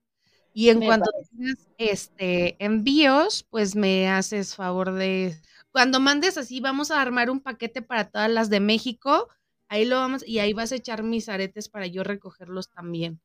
Y 0.53 0.71
en 0.71 0.81
cuanto 0.81 1.11
tengas 1.31 1.69
este 1.79 2.57
envíos, 2.65 3.45
pues 3.51 3.77
me 3.77 4.09
haces 4.09 4.57
favor 4.57 4.93
de 4.93 5.37
cuando 5.71 6.01
mandes 6.01 6.37
así, 6.39 6.61
vamos 6.61 6.91
a 6.91 7.01
armar 7.01 7.31
un 7.31 7.41
paquete 7.41 7.83
para 7.83 8.11
todas 8.11 8.31
las 8.31 8.51
de 8.51 8.59
México 8.59 9.29
Ahí 9.71 9.85
lo 9.85 9.97
vamos, 9.97 10.27
y 10.27 10.41
ahí 10.41 10.53
vas 10.53 10.73
a 10.73 10.75
echar 10.75 11.05
mis 11.05 11.29
aretes 11.29 11.69
para 11.69 11.87
yo 11.87 12.03
recogerlos 12.03 12.69
también. 12.71 13.21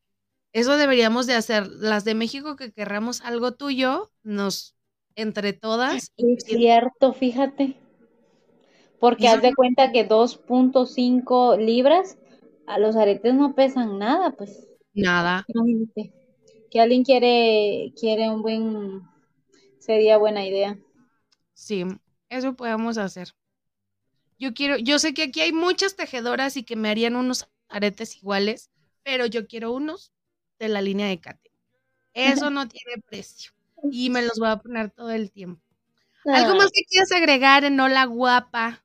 Eso 0.54 0.78
deberíamos 0.78 1.26
de 1.26 1.34
hacer. 1.34 1.68
Las 1.68 2.06
de 2.06 2.14
México 2.14 2.56
que 2.56 2.72
querramos 2.72 3.22
algo 3.22 3.56
tuyo, 3.56 4.12
nos, 4.22 4.76
entre 5.16 5.54
todas. 5.54 6.12
Es 6.18 6.44
cierto, 6.46 7.14
fíjate. 7.14 7.76
Porque 9.00 9.28
haz 9.28 9.42
de 9.42 9.54
cuenta 9.54 9.92
que 9.92 10.08
2.5 10.08 11.58
libras, 11.58 12.18
a 12.66 12.80
los 12.80 12.96
aretes 12.96 13.34
no 13.36 13.54
pesan 13.54 14.00
nada, 14.00 14.32
pues. 14.32 14.68
Nada. 14.94 15.46
Que 16.72 16.80
alguien 16.80 17.04
quiere, 17.04 17.94
quiere 18.00 18.30
un 18.30 18.42
buen, 18.42 19.02
sería 19.80 20.18
buena 20.18 20.46
idea. 20.46 20.78
Sí, 21.54 21.84
eso 22.30 22.56
podemos 22.56 22.98
hacer. 22.98 23.34
Yo 24.38 24.54
quiero, 24.54 24.78
yo 24.78 25.00
sé 25.00 25.14
que 25.14 25.24
aquí 25.24 25.42
hay 25.42 25.54
muchas 25.54 25.96
tejedoras 25.96 26.58
y 26.58 26.64
que 26.64 26.76
me 26.76 26.90
harían 26.90 27.16
unos 27.16 27.48
aretes 27.70 28.18
iguales, 28.18 28.70
pero 29.04 29.26
yo 29.26 29.48
quiero 29.48 29.72
unos 29.72 30.12
de 30.60 30.68
la 30.70 30.82
línea 30.82 31.08
de 31.08 31.20
Kate. 31.20 31.52
Eso 32.14 32.50
no 32.50 32.68
tiene 32.68 33.02
precio 33.06 33.52
y 33.92 34.10
me 34.10 34.22
los 34.22 34.40
voy 34.40 34.50
a 34.50 34.58
poner 34.58 34.90
todo 34.90 35.12
el 35.12 35.32
tiempo. 35.32 35.62
¿Algo 36.26 36.56
más 36.56 36.72
que 36.74 36.84
quieras 36.86 37.12
agregar 37.12 37.64
en 37.66 37.80
Hola 37.80 38.06
Guapa? 38.06 38.85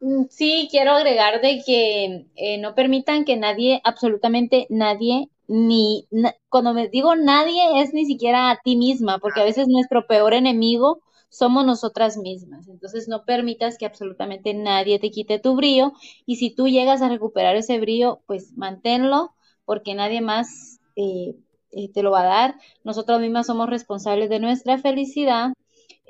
Mm, 0.00 0.24
sí, 0.30 0.68
quiero 0.70 0.92
agregar 0.92 1.40
de 1.40 1.62
que 1.64 2.26
eh, 2.36 2.58
no 2.58 2.74
permitan 2.74 3.24
que 3.24 3.36
nadie, 3.36 3.80
absolutamente 3.84 4.66
nadie, 4.70 5.28
ni 5.48 6.06
cuando 6.48 6.72
me 6.74 6.88
digo 6.88 7.14
nadie 7.16 7.80
es 7.82 7.92
ni 7.94 8.06
siquiera 8.06 8.50
a 8.50 8.60
ti 8.62 8.76
misma, 8.76 9.18
porque 9.18 9.40
a 9.40 9.44
veces 9.44 9.68
nuestro 9.68 10.06
peor 10.06 10.34
enemigo 10.34 11.02
somos 11.28 11.64
nosotras 11.66 12.16
mismas. 12.18 12.68
Entonces 12.68 13.08
no 13.08 13.24
permitas 13.24 13.78
que 13.78 13.86
absolutamente 13.86 14.54
nadie 14.54 14.98
te 14.98 15.10
quite 15.10 15.38
tu 15.38 15.56
brillo 15.56 15.92
y 16.26 16.36
si 16.36 16.50
tú 16.54 16.68
llegas 16.68 17.02
a 17.02 17.08
recuperar 17.08 17.56
ese 17.56 17.78
brillo, 17.80 18.20
pues 18.26 18.52
manténlo 18.56 19.34
porque 19.64 19.94
nadie 19.94 20.20
más 20.20 20.80
eh, 20.96 21.34
eh, 21.72 21.90
te 21.92 22.02
lo 22.02 22.10
va 22.10 22.22
a 22.22 22.24
dar. 22.24 22.54
Nosotras 22.84 23.20
mismas 23.20 23.46
somos 23.46 23.68
responsables 23.70 24.28
de 24.30 24.40
nuestra 24.40 24.78
felicidad. 24.78 25.52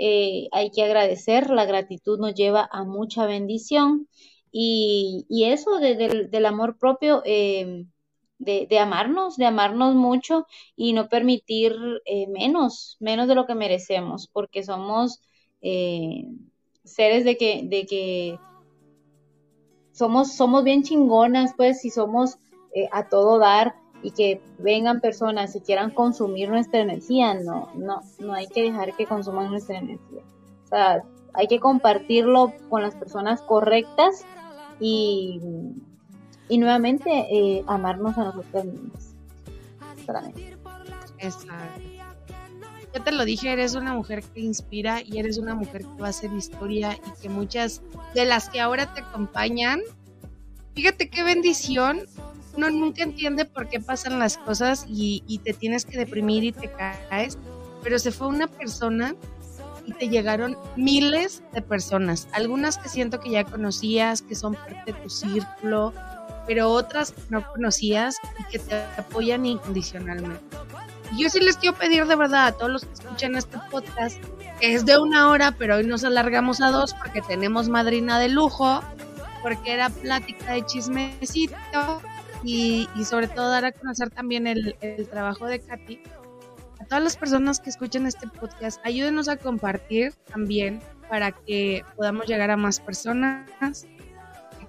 Eh, 0.05 0.49
hay 0.53 0.71
que 0.71 0.83
agradecer, 0.83 1.51
la 1.51 1.65
gratitud 1.65 2.19
nos 2.19 2.35
lleva 2.35 2.69
a 2.73 2.85
mucha 2.85 3.27
bendición 3.27 4.09
y, 4.51 5.27
eso 5.31 5.79
del 5.79 6.47
amor 6.47 6.77
propio 6.77 7.23
de, 8.43 8.79
amarnos, 8.79 9.37
de 9.37 9.47
amarnos 9.47 9.95
mucho 9.95 10.47
y 10.77 10.93
no 10.93 11.09
permitir 11.09 11.75
eh, 12.05 12.27
menos, 12.29 12.97
menos 13.01 13.29
de 13.29 13.35
lo 13.35 13.47
que 13.47 13.55
merecemos, 13.55 14.29
porque 14.33 14.63
somos 14.63 15.21
eh, 15.61 16.25
seres 16.85 17.25
de 17.25 17.37
que, 17.37 17.63
de 17.65 17.87
que 17.87 18.39
somos, 19.93 20.35
somos 20.35 20.65
bien 20.65 20.83
chingonas, 20.83 21.55
pues, 21.57 21.85
y 21.85 21.91
somos 21.91 22.39
eh, 22.75 22.89
a 22.91 23.09
todo 23.09 23.39
dar 23.39 23.75
y 24.03 24.11
que 24.11 24.41
vengan 24.59 25.01
personas 25.01 25.55
y 25.55 25.61
quieran 25.61 25.91
consumir 25.91 26.49
nuestra 26.49 26.81
energía, 26.81 27.35
no, 27.35 27.71
no, 27.75 28.03
no 28.19 28.33
hay 28.35 28.47
que 28.49 28.63
dejar 28.63 28.97
que 28.97 29.07
consuman 29.07 29.51
nuestra 29.51 29.79
energía. 29.79 30.23
O 30.65 30.69
sea, 30.69 31.03
hay 31.35 31.47
que 31.47 31.61
compartirlo 31.61 32.53
con 32.69 32.83
las 32.83 32.95
personas 32.95 33.43
correctas 33.43 34.25
y 34.81 35.41
y 36.53 36.59
nuevamente 36.59 37.11
eh, 37.31 37.65
amarnos 37.67 38.19
a 38.19 38.25
nosotros 38.25 38.67
mismos. 38.67 39.15
Exacto. 41.19 41.81
Ya 42.93 43.03
te 43.03 43.11
lo 43.11 43.25
dije, 43.25 43.51
eres 43.51 43.75
una 43.75 43.95
mujer 43.95 44.23
que 44.23 44.41
inspira 44.41 45.01
y 45.01 45.19
eres 45.19 45.39
una 45.39 45.55
mujer 45.55 45.81
que 45.81 46.03
va 46.03 46.09
a 46.09 46.11
hacer 46.11 46.31
historia 46.35 46.99
y 47.07 47.23
que 47.23 47.31
muchas 47.31 47.81
de 48.15 48.27
las 48.27 48.51
que 48.51 48.61
ahora 48.61 48.93
te 48.93 49.01
acompañan, 49.01 49.81
fíjate 50.75 51.09
qué 51.09 51.23
bendición. 51.23 52.03
Uno 52.57 52.71
nunca 52.71 53.03
entiende 53.03 53.45
por 53.45 53.69
qué 53.69 53.81
pasan 53.81 54.19
las 54.19 54.37
cosas 54.37 54.85
y, 54.89 55.41
te 55.45 55.55
tienes 55.55 55.85
que 55.85 55.97
deprimir 55.97 56.45
y 56.45 56.53
te 56.53 56.71
caes, 56.71 57.39
pero 57.83 57.99
se 57.99 58.13
fue 58.13 58.29
una 58.29 58.47
persona 58.47 59.15
y 59.87 59.93
te 59.93 60.09
llegaron 60.09 60.57
miles 60.77 61.43
de 61.53 61.63
personas, 61.63 62.29
algunas 62.33 62.79
que 62.79 62.89
siento 62.89 63.19
que 63.21 63.31
ya 63.31 63.45
conocías, 63.45 64.23
que 64.23 64.35
son 64.35 64.55
parte 64.55 64.93
de 64.93 64.93
tu 64.93 65.11
círculo, 65.11 65.93
pero 66.47 66.69
otras 66.69 67.15
no 67.31 67.45
conocías 67.49 68.17
y 68.39 68.45
que 68.45 68.59
te 68.59 68.77
apoyan 68.97 69.45
incondicionalmente. 69.47 70.41
yo 71.19 71.29
sí 71.29 71.41
les 71.41 71.57
quiero 71.57 71.77
pedir 71.77 72.07
de 72.07 72.17
verdad 72.17 72.47
a 72.47 72.53
todos 72.53 72.71
los 72.71 72.85
que 72.85 72.93
escuchan 72.93 73.35
este 73.35 73.59
podcast, 73.71 74.17
que 74.61 74.75
es 74.75 74.85
de 74.85 74.99
una 74.99 75.31
hora, 75.31 75.53
pero 75.59 75.77
hoy 75.77 75.87
nos 75.87 76.05
alargamos 76.05 76.61
a 76.61 76.71
dos 76.71 76.95
porque 76.95 77.23
tenemos 77.23 77.69
madrina 77.69 78.19
de 78.19 78.29
lujo, 78.29 78.83
porque 79.43 79.73
era 79.73 79.91
plática 79.91 80.53
de 80.53 80.65
chismecito 80.65 82.01
y, 82.45 82.89
y 82.97 83.05
sobre 83.05 83.29
todo 83.29 83.51
dar 83.51 83.65
a 83.65 83.73
conocer 83.73 84.11
también 84.11 84.47
el, 84.47 84.77
el 84.81 85.09
trabajo 85.09 85.47
de 85.47 85.61
Katy. 85.61 86.01
A 86.81 86.85
todas 86.85 87.05
las 87.05 87.17
personas 87.17 87.61
que 87.61 87.71
escuchan 87.71 88.07
este 88.07 88.27
podcast, 88.27 88.81
ayúdenos 88.85 89.29
a 89.29 89.37
compartir 89.37 90.13
también 90.31 90.81
para 91.09 91.33
que 91.33 91.85
podamos 91.97 92.27
llegar 92.27 92.51
a 92.51 92.57
más 92.57 92.81
personas 92.81 93.87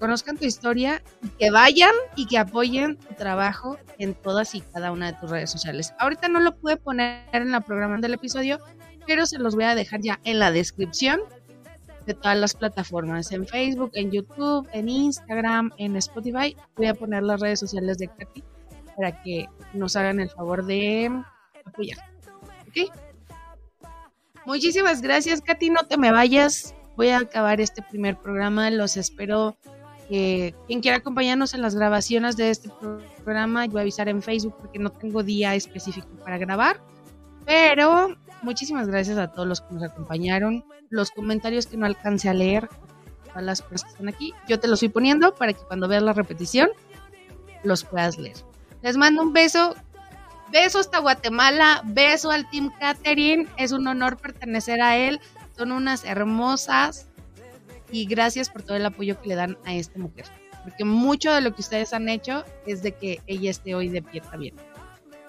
conozcan 0.04 0.36
tu 0.36 0.44
historia 0.44 1.02
que 1.40 1.50
vayan 1.50 1.94
y 2.18 2.26
que 2.26 2.38
apoyen 2.38 2.98
tu 2.98 3.14
trabajo 3.14 3.78
en 4.00 4.14
todas 4.14 4.54
y 4.54 4.60
cada 4.60 4.92
una 4.92 5.14
de 5.14 5.18
tus 5.18 5.30
redes 5.30 5.50
sociales. 5.50 5.94
Ahorita 5.98 6.28
no 6.28 6.42
lo 6.42 6.58
pude 6.58 6.76
poner 6.76 7.24
en 7.32 7.52
la 7.52 7.62
programación 7.62 8.02
del 8.02 8.16
episodio, 8.16 8.60
pero 9.08 9.26
se 9.26 9.40
los 9.40 9.56
voy 9.56 9.64
a 9.64 9.76
dejar 9.76 10.02
ya 10.02 10.20
en 10.26 10.40
la 10.40 10.52
descripción 10.52 11.22
de 12.06 12.14
todas 12.14 12.38
las 12.38 12.54
plataformas, 12.54 13.32
en 13.32 13.48
Facebook, 13.48 13.92
en 13.94 14.12
YouTube, 14.12 14.68
en 14.74 14.90
Instagram, 14.90 15.72
en 15.78 15.96
Spotify. 15.96 16.56
Voy 16.76 16.88
a 16.88 16.94
poner 16.94 17.24
las 17.24 17.40
redes 17.40 17.60
sociales 17.60 17.98
de 17.98 18.08
Katy 18.08 18.44
para 18.96 19.22
que 19.24 19.48
nos 19.74 19.96
hagan 19.96 20.20
el 20.20 20.30
favor 20.30 20.66
de 20.66 21.12
apoyar. 21.66 21.98
¿Ok? 22.68 22.92
Muchísimas 24.46 25.02
gracias, 25.02 25.42
Katy. 25.42 25.70
No 25.70 25.86
te 25.88 25.98
me 25.98 26.12
vayas. 26.12 26.76
Voy 26.96 27.10
a 27.10 27.20
acabar 27.20 27.62
este 27.62 27.82
primer 27.82 28.18
programa. 28.18 28.70
Los 28.70 28.98
espero 28.98 29.58
quien 30.10 30.82
quiera 30.82 30.98
acompañarnos 30.98 31.54
en 31.54 31.62
las 31.62 31.76
grabaciones 31.76 32.38
de 32.38 32.50
este 32.50 32.70
programa, 33.24 33.66
yo 33.66 33.72
voy 33.72 33.80
a 33.80 33.82
avisar 33.82 34.10
en 34.10 34.22
Facebook 34.22 34.56
porque 34.60 34.80
no 34.80 34.92
tengo 34.92 35.24
día 35.24 35.56
específico 35.56 36.08
para 36.24 36.38
grabar. 36.38 36.82
Pero 37.46 38.16
muchísimas 38.42 38.88
gracias 38.88 39.18
a 39.18 39.32
todos 39.32 39.48
los 39.48 39.62
que 39.62 39.74
nos 39.74 39.84
acompañaron. 39.84 40.64
Los 40.90 41.12
comentarios 41.12 41.68
que 41.68 41.78
no 41.78 41.86
alcance 41.86 42.30
a 42.30 42.34
leer, 42.34 42.70
a 43.34 43.42
las 43.42 43.62
personas 43.62 43.84
que 43.84 43.90
están 43.90 44.10
aquí, 44.10 44.34
yo 44.48 44.60
te 44.60 44.68
los 44.68 44.78
estoy 44.78 44.90
poniendo 44.90 45.34
para 45.36 45.54
que 45.54 45.62
cuando 45.64 45.88
veas 45.88 46.04
la 46.04 46.14
repetición 46.14 46.70
los 47.64 47.84
puedas 47.84 48.18
leer. 48.18 48.38
Les 48.82 48.98
mando 48.98 49.22
un 49.22 49.34
beso. 49.34 49.76
Beso 50.52 50.80
hasta 50.80 51.00
Guatemala. 51.00 51.82
Beso 51.86 52.30
al 52.30 52.50
Team 52.50 52.72
Catherine. 52.80 53.48
Es 53.58 53.72
un 53.72 53.88
honor 53.88 54.18
pertenecer 54.18 54.82
a 54.82 54.98
él. 54.98 55.20
Son 55.58 55.72
unas 55.72 56.04
hermosas 56.04 57.08
y 57.94 58.06
gracias 58.06 58.50
por 58.50 58.64
todo 58.64 58.76
el 58.76 58.86
apoyo 58.86 59.22
que 59.22 59.30
le 59.30 59.36
dan 59.36 59.58
a 59.66 59.74
esta 59.76 60.00
mujer, 60.00 60.26
porque 60.64 60.84
mucho 60.84 61.32
de 61.32 61.42
lo 61.42 61.54
que 61.54 61.62
ustedes 61.62 61.94
han 61.94 62.10
hecho 62.10 62.44
es 62.66 62.82
de 62.82 62.94
que 62.94 63.22
ella 63.28 63.52
esté 63.52 63.76
hoy 63.76 63.88
de 63.88 64.02
pie 64.02 64.20
también. 64.22 64.56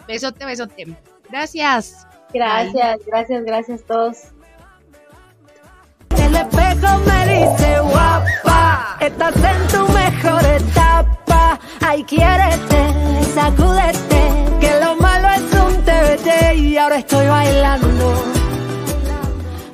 Besote, 0.09 0.47
besote. 0.47 0.97
Gracias. 1.31 2.07
Gracias, 2.33 3.01
gracias, 3.07 3.45
gracias 3.45 3.81
a 3.83 3.87
todos. 3.87 4.17
El 6.17 6.35
espejo 6.35 6.99
me 7.07 7.27
dice 7.27 7.81
guapa, 7.81 8.97
estás 9.01 9.37
en 9.37 9.67
tu 9.69 9.93
mejor 9.93 10.45
etapa. 10.45 11.59
Ay, 11.81 12.03
quiérete, 12.05 12.93
sacúdete, 13.35 14.33
que 14.61 14.81
lo 14.83 14.97
malo 14.97 15.29
es 15.29 15.43
un 15.55 15.85
TBT 15.85 16.57
y 16.57 16.77
ahora 16.77 16.97
estoy 16.97 17.27
bailando 17.27 18.35